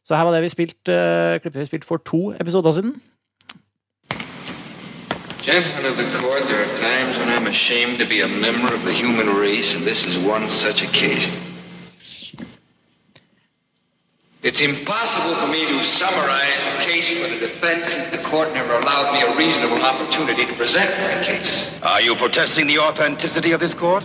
Så 0.09 0.16
her 0.16 0.22
var 0.22 0.32
det 0.32 0.43
vi 0.43 0.48
spilte, 0.48 0.93
eh, 0.93 1.40
klippet 1.40 1.60
vi 1.60 1.64
spilte 1.64 1.86
for 1.86 1.97
to 1.97 2.32
episoder 2.40 2.70
siden. 2.70 3.02
Gentlemen 5.43 5.85
of 5.90 5.97
the 5.97 6.09
court, 6.20 6.43
there 6.43 6.62
are 6.66 6.76
times 6.76 7.18
when 7.18 7.28
I'm 7.28 7.47
ashamed 7.47 7.98
to 7.98 8.06
be 8.14 8.20
a 8.20 8.28
member 8.47 8.70
of 8.76 8.80
the 8.89 8.94
human 9.02 9.28
race, 9.44 9.76
and 9.76 9.86
this 9.86 10.05
is 10.05 10.16
one 10.35 10.51
such 10.51 10.82
occasion. 10.89 11.32
It's 14.43 14.60
impossible 14.70 15.35
for 15.40 15.48
me 15.56 15.62
to 15.72 15.85
summarize 15.85 16.60
the 16.70 16.76
case 16.90 17.09
for 17.18 17.28
the 17.35 17.40
defense 17.48 17.85
since 17.94 18.09
the 18.16 18.22
court 18.30 18.48
never 18.55 18.72
allowed 18.80 19.09
me 19.14 19.20
a 19.28 19.36
reasonable 19.36 19.82
opportunity 19.90 20.44
to 20.47 20.55
present 20.55 20.90
my 21.05 21.24
case. 21.24 21.68
Are 21.82 22.01
you 22.01 22.14
protesting 22.14 22.66
the 22.66 22.78
authenticity 22.78 23.52
of 23.52 23.60
this 23.60 23.74
court? 23.74 24.05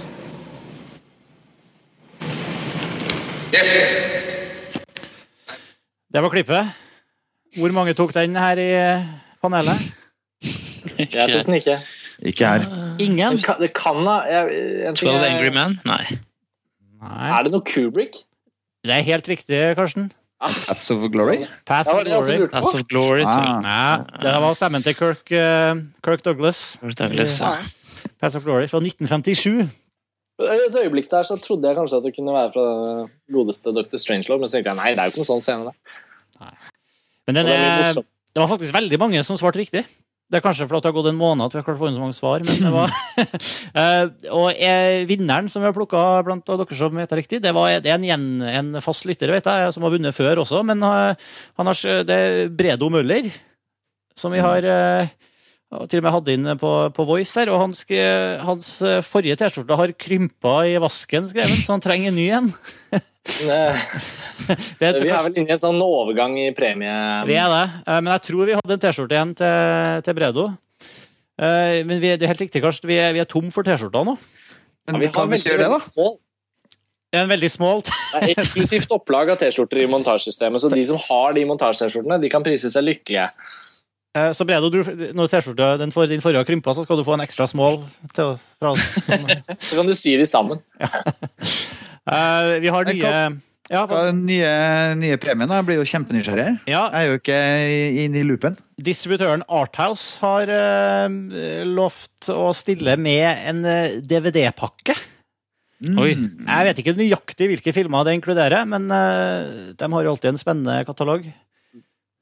Yes, 3.54 3.68
sir. 3.76 4.13
Det 6.14 6.22
var 6.22 6.30
klippet. 6.30 6.68
Hvor 7.58 7.72
mange 7.74 7.94
tok 7.98 8.14
den 8.14 8.36
her 8.36 8.60
i 8.62 8.70
eh, 8.78 9.06
panelet? 9.42 9.82
Jeg 11.00 11.10
tok 11.32 11.46
den 11.48 11.54
ikke. 11.58 11.78
Ikke 12.24 12.46
her. 12.48 12.66
Ingen? 13.02 13.38
Det 13.38 13.46
kan, 13.46 13.56
det 13.60 13.72
kan 13.74 13.98
da 14.06 14.18
jeg, 14.30 14.60
en 14.90 14.96
12 14.96 15.10
er- 15.16 15.26
Angry 15.28 15.50
Men? 15.56 15.80
Nei. 15.86 16.04
Nei. 17.02 17.30
Er 17.34 17.44
det 17.48 17.52
noe 17.56 17.66
Kubrick? 17.68 18.20
Det 18.84 18.94
er 18.94 19.02
helt 19.08 19.28
riktig, 19.28 19.62
Karsten. 19.80 20.12
Paths 20.44 20.92
of 20.92 21.04
Glory? 21.12 21.46
Paths 21.66 21.90
of 21.90 22.02
jeg 22.04 22.12
Glory. 22.12 22.48
Paths 22.52 22.74
of 22.76 22.84
Glory. 22.92 23.24
Ah. 23.26 23.62
Ja, 23.64 24.24
det 24.24 24.34
var 24.44 24.54
stemmen 24.60 24.84
til 24.84 24.96
Kirk, 24.96 25.24
uh, 25.32 25.80
Kirk 26.04 26.24
Douglas. 26.26 26.80
Douglas. 27.00 27.40
Ja. 27.40 27.56
Paths 28.22 28.36
of 28.36 28.44
Glory 28.44 28.68
fra 28.68 28.82
1957. 28.84 29.70
Et 30.42 30.78
øyeblikk 30.82 31.12
der 31.12 31.28
så 31.28 31.38
trodde 31.38 31.70
jeg 31.70 31.78
kanskje 31.78 32.00
at 32.00 32.08
det 32.08 32.16
kunne 32.16 32.34
være 32.34 32.52
fra 32.56 32.64
den 32.70 33.12
godeste 33.36 33.74
Dr. 33.76 34.00
Strangelove, 34.02 34.42
men 34.42 34.50
så 34.50 34.58
tenkte 34.58 34.74
jeg 34.74 34.80
nei, 34.80 34.94
det 34.96 35.04
er 35.04 35.10
jo 35.10 35.14
ikke 35.14 35.22
noen 35.22 35.30
sånn 35.30 35.46
scene 35.46 35.70
der. 35.70 36.56
Men 37.28 37.38
den 37.38 37.52
det 37.52 37.60
er 37.60 38.02
det 38.34 38.42
var 38.42 38.50
faktisk 38.50 38.74
veldig 38.74 38.98
mange 38.98 39.22
som 39.22 39.38
svarte 39.38 39.62
riktig. 39.62 39.84
Det 40.34 40.40
er 40.40 40.42
kanskje 40.42 40.66
fordi 40.66 40.82
det 40.82 40.90
har 40.90 40.96
gått 40.96 41.10
en 41.12 41.20
måned 41.20 41.46
at 41.46 41.54
vi 41.54 41.60
har 41.60 41.66
klart 41.68 41.78
å 41.78 41.82
få 41.84 41.90
inn 41.92 41.98
så 42.00 42.02
mange 42.02 42.16
svar. 42.18 42.42
Men 42.42 42.64
det 42.66 42.72
var 42.74 42.94
Eh, 43.84 44.06
Og 44.34 44.48
jeg, 44.58 45.04
vinneren 45.10 45.50
som 45.50 45.62
vi 45.62 45.68
har 45.70 45.76
plukka 45.76 46.02
blant 46.26 46.46
dere 46.50 46.78
som 46.78 46.98
vet 46.98 47.10
det 47.10 47.20
riktig, 47.20 47.40
det, 47.44 47.52
var, 47.54 47.70
det 47.82 47.92
er 47.92 48.00
en, 48.00 48.08
gjen, 48.08 48.26
en 48.42 48.82
fast 48.82 49.06
lytter 49.06 49.30
vet 49.34 49.46
jeg, 49.46 49.74
som 49.76 49.86
har 49.86 49.94
vunnet 49.94 50.18
før 50.18 50.42
også. 50.42 50.64
Men 50.66 50.82
eh, 50.82 51.30
han 51.62 51.70
har, 51.70 51.84
det 52.10 52.18
er 52.18 52.50
Bredo 52.50 52.90
Møller, 52.94 53.30
som 54.18 54.34
vi 54.34 54.42
har 54.42 54.66
eh, 55.74 55.86
til 55.90 56.02
og 56.02 56.06
med 56.06 56.16
hadde 56.16 56.36
inn 56.38 56.52
på, 56.62 56.72
på 56.96 57.06
Voice 57.08 57.42
her. 57.42 57.52
Og 57.54 57.62
han 57.62 57.74
skrev, 57.78 58.40
hans 58.48 58.76
eh, 58.86 59.02
forrige 59.06 59.40
T-skjorte 59.42 59.80
har 59.80 59.96
krympa 59.98 60.60
i 60.70 60.78
vasken, 60.82 61.28
skrevet, 61.30 61.66
så 61.66 61.76
han 61.76 61.84
trenger 61.84 62.14
en 62.14 62.20
ny 62.20 62.30
en. 62.40 62.54
Det 64.80 64.90
Vi 65.00 65.08
er 65.08 65.24
vel 65.24 65.38
inne 65.38 65.48
i 65.48 65.56
en 65.56 65.62
sånn 65.62 65.80
overgang 65.84 66.36
i 66.42 66.50
premie... 66.56 66.92
Vi 67.30 67.38
er 67.40 67.48
det, 67.52 67.64
eh, 67.86 68.02
men 68.02 68.12
jeg 68.16 68.26
tror 68.28 68.50
vi 68.50 68.58
hadde 68.60 68.78
en 68.78 68.84
T-skjorte 68.84 69.18
igjen 69.18 69.34
til, 69.40 70.04
til 70.08 70.18
Bredo. 70.18 70.50
Eh, 71.40 71.80
Men 71.88 71.98
vi, 72.00 72.12
det 72.12 72.28
er 72.28 72.34
helt 72.34 72.44
riktig, 72.46 72.62
Karsten. 72.64 72.90
Vi 72.92 73.00
er, 73.00 73.14
vi 73.16 73.24
er 73.24 73.30
tom 73.30 73.50
for 73.54 73.66
T-skjorter 73.66 74.06
nå. 74.10 74.18
Men 74.90 75.00
Vi 75.00 75.10
har 75.16 75.32
veldig, 75.32 75.56
veldig 75.64 76.20
er 77.14 77.28
en 77.28 77.30
veldig 77.30 77.50
smål. 77.52 77.84
Det 77.86 78.20
er 78.20 78.32
eksklusivt 78.34 78.94
opplag 78.96 79.30
av 79.34 79.42
T-skjorter 79.42 79.84
i 79.84 79.90
montasjesystemet, 79.90 80.64
så 80.64 80.72
de 80.74 80.86
som 80.88 81.00
har 81.08 81.36
de 81.38 81.46
montasje-T-skjortene, 81.50 82.20
de 82.22 82.32
kan 82.34 82.46
prise 82.46 82.72
seg 82.74 82.88
lykkelige. 82.88 83.28
Eh, 84.14 84.30
Så 84.36 84.46
Bredo, 84.46 84.70
du, 84.70 84.82
når 85.18 85.32
T-skjorta 85.32 85.76
får 85.94 86.12
din 86.12 86.22
forrige 86.22 86.44
har 86.44 86.50
krympa, 86.50 86.74
så 86.78 86.86
skal 86.86 87.00
du 87.00 87.06
få 87.06 87.16
en 87.18 87.24
ekstra 87.26 87.48
small. 87.50 87.82
Til, 88.14 88.36
fra. 88.62 88.76
Sånn. 89.08 89.26
Så 89.68 89.80
kan 89.80 89.90
du 89.90 89.96
sy 89.98 90.14
de 90.20 90.28
sammen. 90.30 90.62
Eh, 90.80 92.52
vi 92.62 92.70
har 92.74 92.86
nye 92.90 93.14
Ja, 93.72 93.86
er 93.88 94.10
den 94.12 94.26
nye, 94.28 94.50
nye 95.00 95.18
premien? 95.18 95.48
da? 95.50 95.62
Jeg 95.62 95.66
blir 95.70 95.80
jo 95.80 95.88
kjempenysgjerrig. 95.88 96.50
Ja. 96.70 96.84
Jeg 96.94 97.00
er 97.00 97.08
jo 97.10 97.20
ikke 97.22 97.40
inne 98.04 98.20
i 98.22 98.26
loopen. 98.28 98.58
Distributøren 98.78 99.46
Arthouse 99.48 100.20
har 100.22 100.52
uh, 100.52 101.08
lovt 101.66 102.30
å 102.30 102.52
stille 102.54 102.98
med 103.00 103.48
en 103.50 103.64
DVD-pakke. 104.04 104.98
Oi. 105.96 106.12
Jeg 106.14 106.68
vet 106.68 106.84
ikke 106.84 106.94
nøyaktig 107.00 107.48
hvilke 107.50 107.74
filmer 107.76 108.06
det 108.06 108.14
inkluderer, 108.20 108.68
men 108.70 108.86
uh, 108.92 109.74
de 109.80 109.90
har 109.96 110.06
jo 110.06 110.14
alltid 110.14 110.34
en 110.36 110.44
spennende 110.44 110.78
katalog. 110.88 111.26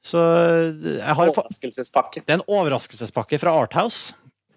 Så 0.01 0.17
eh, 0.17 0.97
jeg 0.97 1.15
har 1.17 1.29
Overraskelsespakke. 1.31 2.23
Det 2.25 2.33
er 2.33 2.39
en 2.41 2.47
overraskelsespakke 2.49 3.39
fra 3.41 3.53
Arthouse. 3.61 4.15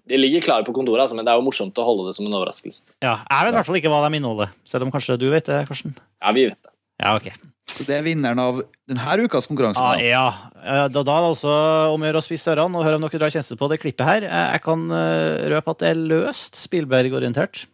De 0.08 0.18
ligger 0.20 0.42
klare 0.44 0.64
på 0.66 0.72
kontoret, 0.76 1.00
altså, 1.06 1.16
men 1.16 1.24
det 1.24 1.32
er 1.32 1.38
jo 1.40 1.44
morsomt 1.46 1.78
å 1.80 1.84
holde 1.86 2.10
det 2.10 2.14
som 2.18 2.26
en 2.28 2.36
overraskelse. 2.36 2.82
Ja, 3.04 3.14
jeg 3.24 3.46
vet 3.46 3.54
i 3.54 3.56
hvert 3.58 3.68
fall 3.70 3.78
ikke 3.80 3.92
hva 3.92 4.02
de 4.04 4.18
inneholder, 4.18 4.50
selv 4.68 4.84
om 4.84 4.92
kanskje 4.92 5.16
du 5.20 5.30
vet 5.32 5.48
det, 5.48 5.62
Karsten. 5.68 5.94
Ja, 6.20 6.32
vi 6.36 6.44
vet 6.50 6.60
det. 6.60 6.72
Ja, 7.00 7.14
ok. 7.16 7.30
Så 7.74 7.86
det 7.88 7.96
er 7.96 8.04
vinneren 8.04 8.38
av 8.42 8.58
denne 8.88 9.24
ukas 9.24 9.48
konkurranse. 9.48 9.80
Ah, 9.80 9.96
ja, 10.00 10.26
Eh, 10.64 10.86
da, 10.88 11.02
da 11.04 11.12
er 11.18 11.24
det 11.24 11.28
altså 11.34 11.54
om 11.92 12.00
å 12.00 12.06
gjøre 12.08 12.20
å 12.22 12.24
spisse 12.24 12.48
ørene 12.48 12.78
og 12.80 12.86
høre 12.86 12.96
om 12.96 13.02
dere 13.04 13.18
drar 13.20 13.32
tjeneste 13.32 13.56
på 13.60 13.66
det 13.68 13.76
klippet 13.82 14.06
her. 14.08 14.24
Eh, 14.24 14.44
Jeg 14.54 14.62
kan 14.64 14.84
røpe 14.88 15.72
at 15.74 15.82
det 15.82 15.90
er 15.90 15.98
løst 16.08 16.56
Spielberg-orientert. 16.56 17.66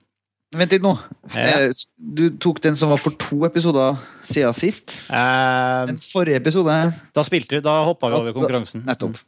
Vent 0.56 0.72
litt 0.74 0.82
nå. 0.82 0.96
Ja. 1.34 1.66
Eh, 1.68 1.70
Du 1.96 2.24
tok 2.42 2.58
den 2.62 2.74
som 2.76 2.90
var 2.90 2.98
for 2.98 3.14
to 3.22 3.44
episoder 3.46 3.98
siden 4.26 4.54
sist. 4.56 4.96
Uh, 5.10 5.86
Den 5.86 5.98
forrige 6.02 6.36
episode 6.40 6.92
da 7.14 7.22
spilte 7.22 7.56
vi, 7.56 7.60
da 7.62 7.84
hoppa 7.86 8.08
vi 8.10 8.14
over 8.18 8.32
konkurransen. 8.34 8.82
Nettopp. 8.86 9.18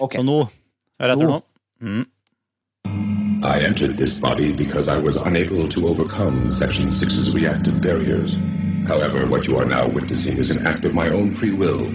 Okay. 0.00 0.18
Så 0.18 0.24
nå 0.26 0.40
Hør 1.00 1.12
etter 1.14 1.26
Nå. 1.28 1.38
nå. 1.38 1.40
Mm. 1.80 2.06
I 3.42 3.60
entered 3.64 3.96
this 3.96 4.18
body 4.18 4.52
because 4.52 4.86
I 4.88 4.98
was 4.98 5.16
unable 5.16 5.66
to 5.68 5.86
overcome 5.88 6.52
Section 6.52 6.88
6's 6.90 7.30
reactive 7.34 7.80
barriers. 7.80 8.34
However, 8.86 9.24
what 9.26 9.46
you 9.46 9.56
are 9.56 9.64
now 9.64 9.86
witnessing 9.88 10.36
is 10.36 10.50
an 10.50 10.66
act 10.66 10.84
of 10.84 10.92
my 10.94 11.08
own 11.08 11.30
free 11.32 11.52
will. 11.52 11.86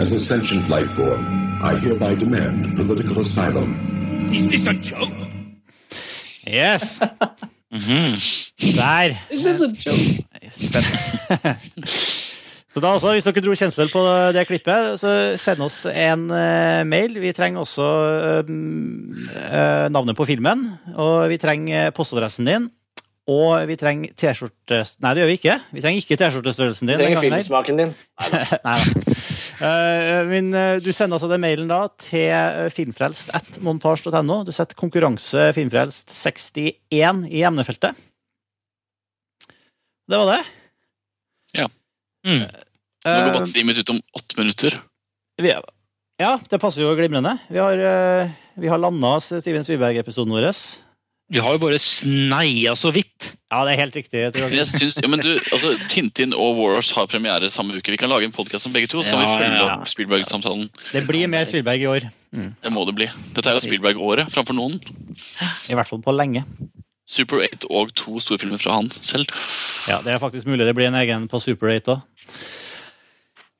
As 0.00 0.10
a 0.12 0.18
sentient 0.18 0.68
life 0.68 0.90
form, 0.96 1.22
I 1.62 1.76
hereby 1.76 2.14
demand 2.16 2.76
political 2.76 3.20
asylum. 3.20 3.76
Is 4.32 4.48
this 4.48 4.66
a 4.66 4.74
joke? 4.74 5.12
Yes! 6.46 7.00
Der. 7.74 9.16
Spennende. 10.50 11.56
Så 12.74 12.80
da 12.82 12.90
altså, 12.90 13.12
Hvis 13.14 13.26
dere 13.28 13.42
dro 13.44 13.54
kjensel 13.54 13.90
på 13.92 14.00
det 14.34 14.42
klippet, 14.48 14.96
så 14.98 15.10
send 15.38 15.62
oss 15.62 15.84
en 15.86 16.24
uh, 16.26 16.82
mail. 16.82 17.14
Vi 17.22 17.30
trenger 17.30 17.62
også 17.62 17.84
uh, 17.86 18.50
uh, 18.50 19.84
navnet 19.94 20.18
på 20.18 20.26
filmen, 20.26 20.66
og 20.98 21.28
vi 21.30 21.38
trenger 21.38 21.94
postadressen 21.94 22.50
din. 22.50 22.66
Og 23.30 23.62
vi 23.70 23.78
trenger 23.80 24.10
T-skjorte... 24.18 24.82
Nei, 25.00 25.14
det 25.14 25.22
gjør 25.22 25.30
vi 25.30 25.38
ikke. 25.38 25.54
Vi 25.70 25.84
trenger 25.84 26.02
ikke 26.02 26.18
T-skjortestørrelsen 26.18 26.90
din. 26.90 26.98
Vi 26.98 27.06
trenger 27.06 27.22
filmsmaken 27.24 27.80
din. 27.80 27.94
Nei 28.66 28.76
da. 28.82 29.33
Eh, 29.60 30.20
men 30.28 30.50
eh, 30.56 30.78
du 30.82 30.90
sender 30.92 31.18
altså 31.18 31.28
den 31.30 31.42
mailen 31.42 31.70
da 31.70 31.84
til 32.00 32.30
eh, 32.30 32.70
filmfrelst 32.74 33.32
at 33.36 33.60
montasj.no. 33.64 34.40
Du 34.46 34.52
setter 34.54 34.78
konkurranse 34.78 35.50
filmfrelst 35.56 36.12
61 36.14 37.24
i 37.30 37.44
emnefeltet. 37.46 37.98
Det 40.04 40.20
var 40.20 40.34
det. 40.34 40.40
Ja. 41.60 41.68
Mm. 42.26 42.42
Nå 42.44 42.48
går 42.48 43.28
Eh, 43.28 43.34
batteriet 43.34 43.68
mitt 43.68 43.78
ut 43.82 43.90
om 43.92 44.00
åtte 44.16 44.38
minutter. 44.40 44.78
vi, 45.36 45.50
ja, 46.16 46.38
det 46.48 46.60
passer 46.62 46.84
jo 46.84 46.94
glimrende. 46.96 47.34
Vi 47.52 47.58
har, 47.60 47.80
vi 48.56 48.70
har 48.70 48.80
landa 48.80 49.18
Steven 49.20 49.66
Sviberg-episoden 49.66 50.32
vår. 50.32 50.46
Vi 51.34 51.40
har 51.42 51.56
jo 51.56 51.58
bare 51.64 51.78
sneia 51.82 52.76
så 52.78 52.92
vidt. 52.94 53.32
Ja, 53.50 53.64
det 53.66 53.72
er 53.74 53.80
helt 53.80 53.96
riktig. 53.98 54.20
Jeg 54.22 54.34
tror 54.36 54.52
jeg 54.54 54.68
synes, 54.70 54.96
ja, 55.02 55.08
men 55.10 55.22
du, 55.22 55.32
altså, 55.52 55.72
Tintin 55.90 56.34
og 56.34 56.56
Warhorse 56.60 56.94
har 56.94 57.08
premiere 57.10 57.50
samme 57.50 57.74
uke. 57.74 57.90
Vi 57.94 57.98
kan 57.98 58.10
lage 58.10 58.28
en 58.28 58.34
podkast 58.34 58.68
om 58.68 58.74
begge 58.74 58.86
to, 58.90 59.02
så 59.02 59.10
kan 59.10 59.18
Ja, 59.18 59.26
vi 59.26 59.42
følge 59.42 59.58
ja, 59.58 59.66
ja. 59.66 59.74
opp 59.80 59.90
Spielberg-samtalen. 59.90 60.68
Det 60.92 61.02
blir 61.08 61.26
mer 61.32 61.46
Spielberg 61.50 61.82
i 61.82 61.88
år. 61.90 62.06
Det 62.34 62.72
må 62.74 62.84
det 62.86 62.94
bli. 63.00 63.08
Dette 63.34 63.50
er 63.50 63.58
jo 63.58 63.64
Spielberg-året 63.66 64.30
framfor 64.34 64.54
noen. 64.58 64.78
I 65.70 65.74
hvert 65.74 65.90
fall 65.90 66.02
på 66.06 66.14
lenge. 66.14 66.44
Super 67.04 67.42
8 67.44 67.66
og 67.68 67.90
to 67.98 68.16
storfilmer 68.22 68.62
fra 68.62 68.78
han 68.78 68.88
selv. 68.94 69.26
Ja, 69.90 69.98
Det 70.06 70.14
er 70.14 70.22
faktisk 70.22 70.46
mulig 70.48 70.64
det 70.64 70.74
blir 70.78 70.88
en 70.88 71.00
egen 71.02 71.26
på 71.28 71.42
Super 71.42 71.74
8 71.74 71.98
òg. 71.98 72.06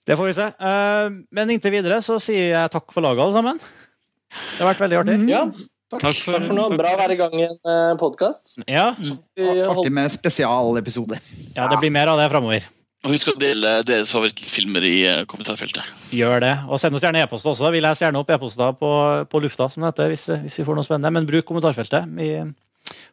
Det 0.04 0.16
får 0.20 0.26
vi 0.30 0.32
se. 0.36 0.46
Eh, 0.60 1.14
men 1.32 1.50
inntil 1.50 1.72
videre 1.72 1.98
så 2.04 2.18
sier 2.20 2.50
jeg 2.54 2.72
takk 2.72 2.92
for 2.92 3.02
laget, 3.04 3.24
alle 3.24 3.36
sammen. 3.36 3.58
Det 3.58 4.60
har 4.62 4.68
vært 4.74 4.82
veldig 4.84 4.98
artig. 5.02 5.16
Ja, 5.30 5.44
Takk 5.92 6.00
takk 6.06 6.46
for 6.48 6.56
nå. 6.56 6.68
Bra 6.78 6.94
å 6.94 6.98
være 6.98 7.14
i 7.14 7.18
gang 7.20 7.34
i 7.38 7.44
en 7.46 7.58
uh, 7.68 7.92
podkast. 8.00 8.56
Ja, 8.70 8.90
Artig 8.96 9.92
med 9.94 10.10
spesialepisode. 10.12 11.18
ja, 11.54 11.68
det 11.70 11.78
blir 11.82 11.92
mer 11.94 12.10
av 12.14 12.18
det 12.18 12.30
framover. 12.32 12.64
Og 13.04 13.12
husk 13.12 13.34
å 13.34 13.36
dele 13.36 13.82
deres 13.84 14.08
favorittfilmer 14.08 14.84
i 14.88 14.94
eh, 15.04 15.18
kommentarfeltet. 15.28 15.84
Gjør 16.16 16.38
det. 16.40 16.52
Og 16.72 16.80
send 16.80 16.96
oss 16.96 17.04
gjerne 17.04 17.20
e-post 17.20 17.44
også. 17.50 17.68
Vi 17.74 17.82
leser 17.84 18.06
gjerne 18.06 18.22
opp 18.22 18.30
e-poster 18.32 18.72
på, 18.80 18.92
på 19.28 19.40
lufta, 19.44 19.66
som 19.68 19.84
dette, 19.84 20.06
hvis, 20.08 20.22
hvis 20.46 20.56
vi 20.62 20.64
får 20.64 20.78
noe 20.78 20.86
spennende. 20.86 21.10
Men 21.12 21.28
bruk 21.28 21.44
kommentarfeltet 21.50 22.08
i, 22.24 22.30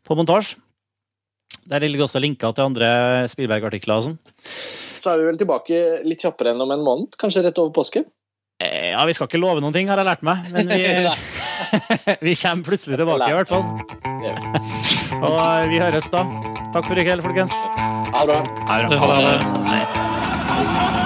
på 0.08 0.16
montasje. 0.16 0.62
Der 1.68 1.84
ligger 1.84 2.08
også 2.08 2.22
linker 2.24 2.56
til 2.56 2.70
andre 2.70 2.88
Spielberg-artikler 3.30 4.00
og 4.00 4.08
sånn. 4.08 4.18
Så 5.02 5.12
er 5.12 5.20
vi 5.20 5.28
vel 5.28 5.42
tilbake 5.44 5.82
litt 6.08 6.24
kjappere 6.24 6.56
enn 6.56 6.64
om 6.64 6.72
en 6.72 6.88
måned. 6.88 7.20
Kanskje 7.20 7.44
rett 7.50 7.60
over 7.60 7.76
påske. 7.76 8.06
Eh, 8.64 8.94
Ja, 8.96 9.04
vi 9.10 9.18
skal 9.20 9.28
ikke 9.28 9.44
love 9.44 9.60
noen 9.60 9.76
ting, 9.76 9.92
har 9.92 10.00
jeg 10.00 10.08
lært 10.08 10.24
meg. 10.24 10.48
Men 10.56 10.72
vi, 10.72 10.80
vi 12.26 12.36
kommer 12.36 12.64
plutselig 12.64 12.98
tilbake, 13.02 13.30
i 13.30 13.38
hvert 13.40 13.52
fall. 13.52 13.66
Og 15.26 15.70
vi 15.72 15.82
høres 15.82 16.10
da. 16.14 16.26
Takk 16.72 16.88
for 16.88 16.98
i 16.98 17.06
kveld, 17.08 17.24
folkens. 17.26 17.56
Ha 18.12 18.26
det 18.28 18.28
bra. 18.32 18.42
Ha 18.68 18.76
det 20.92 21.01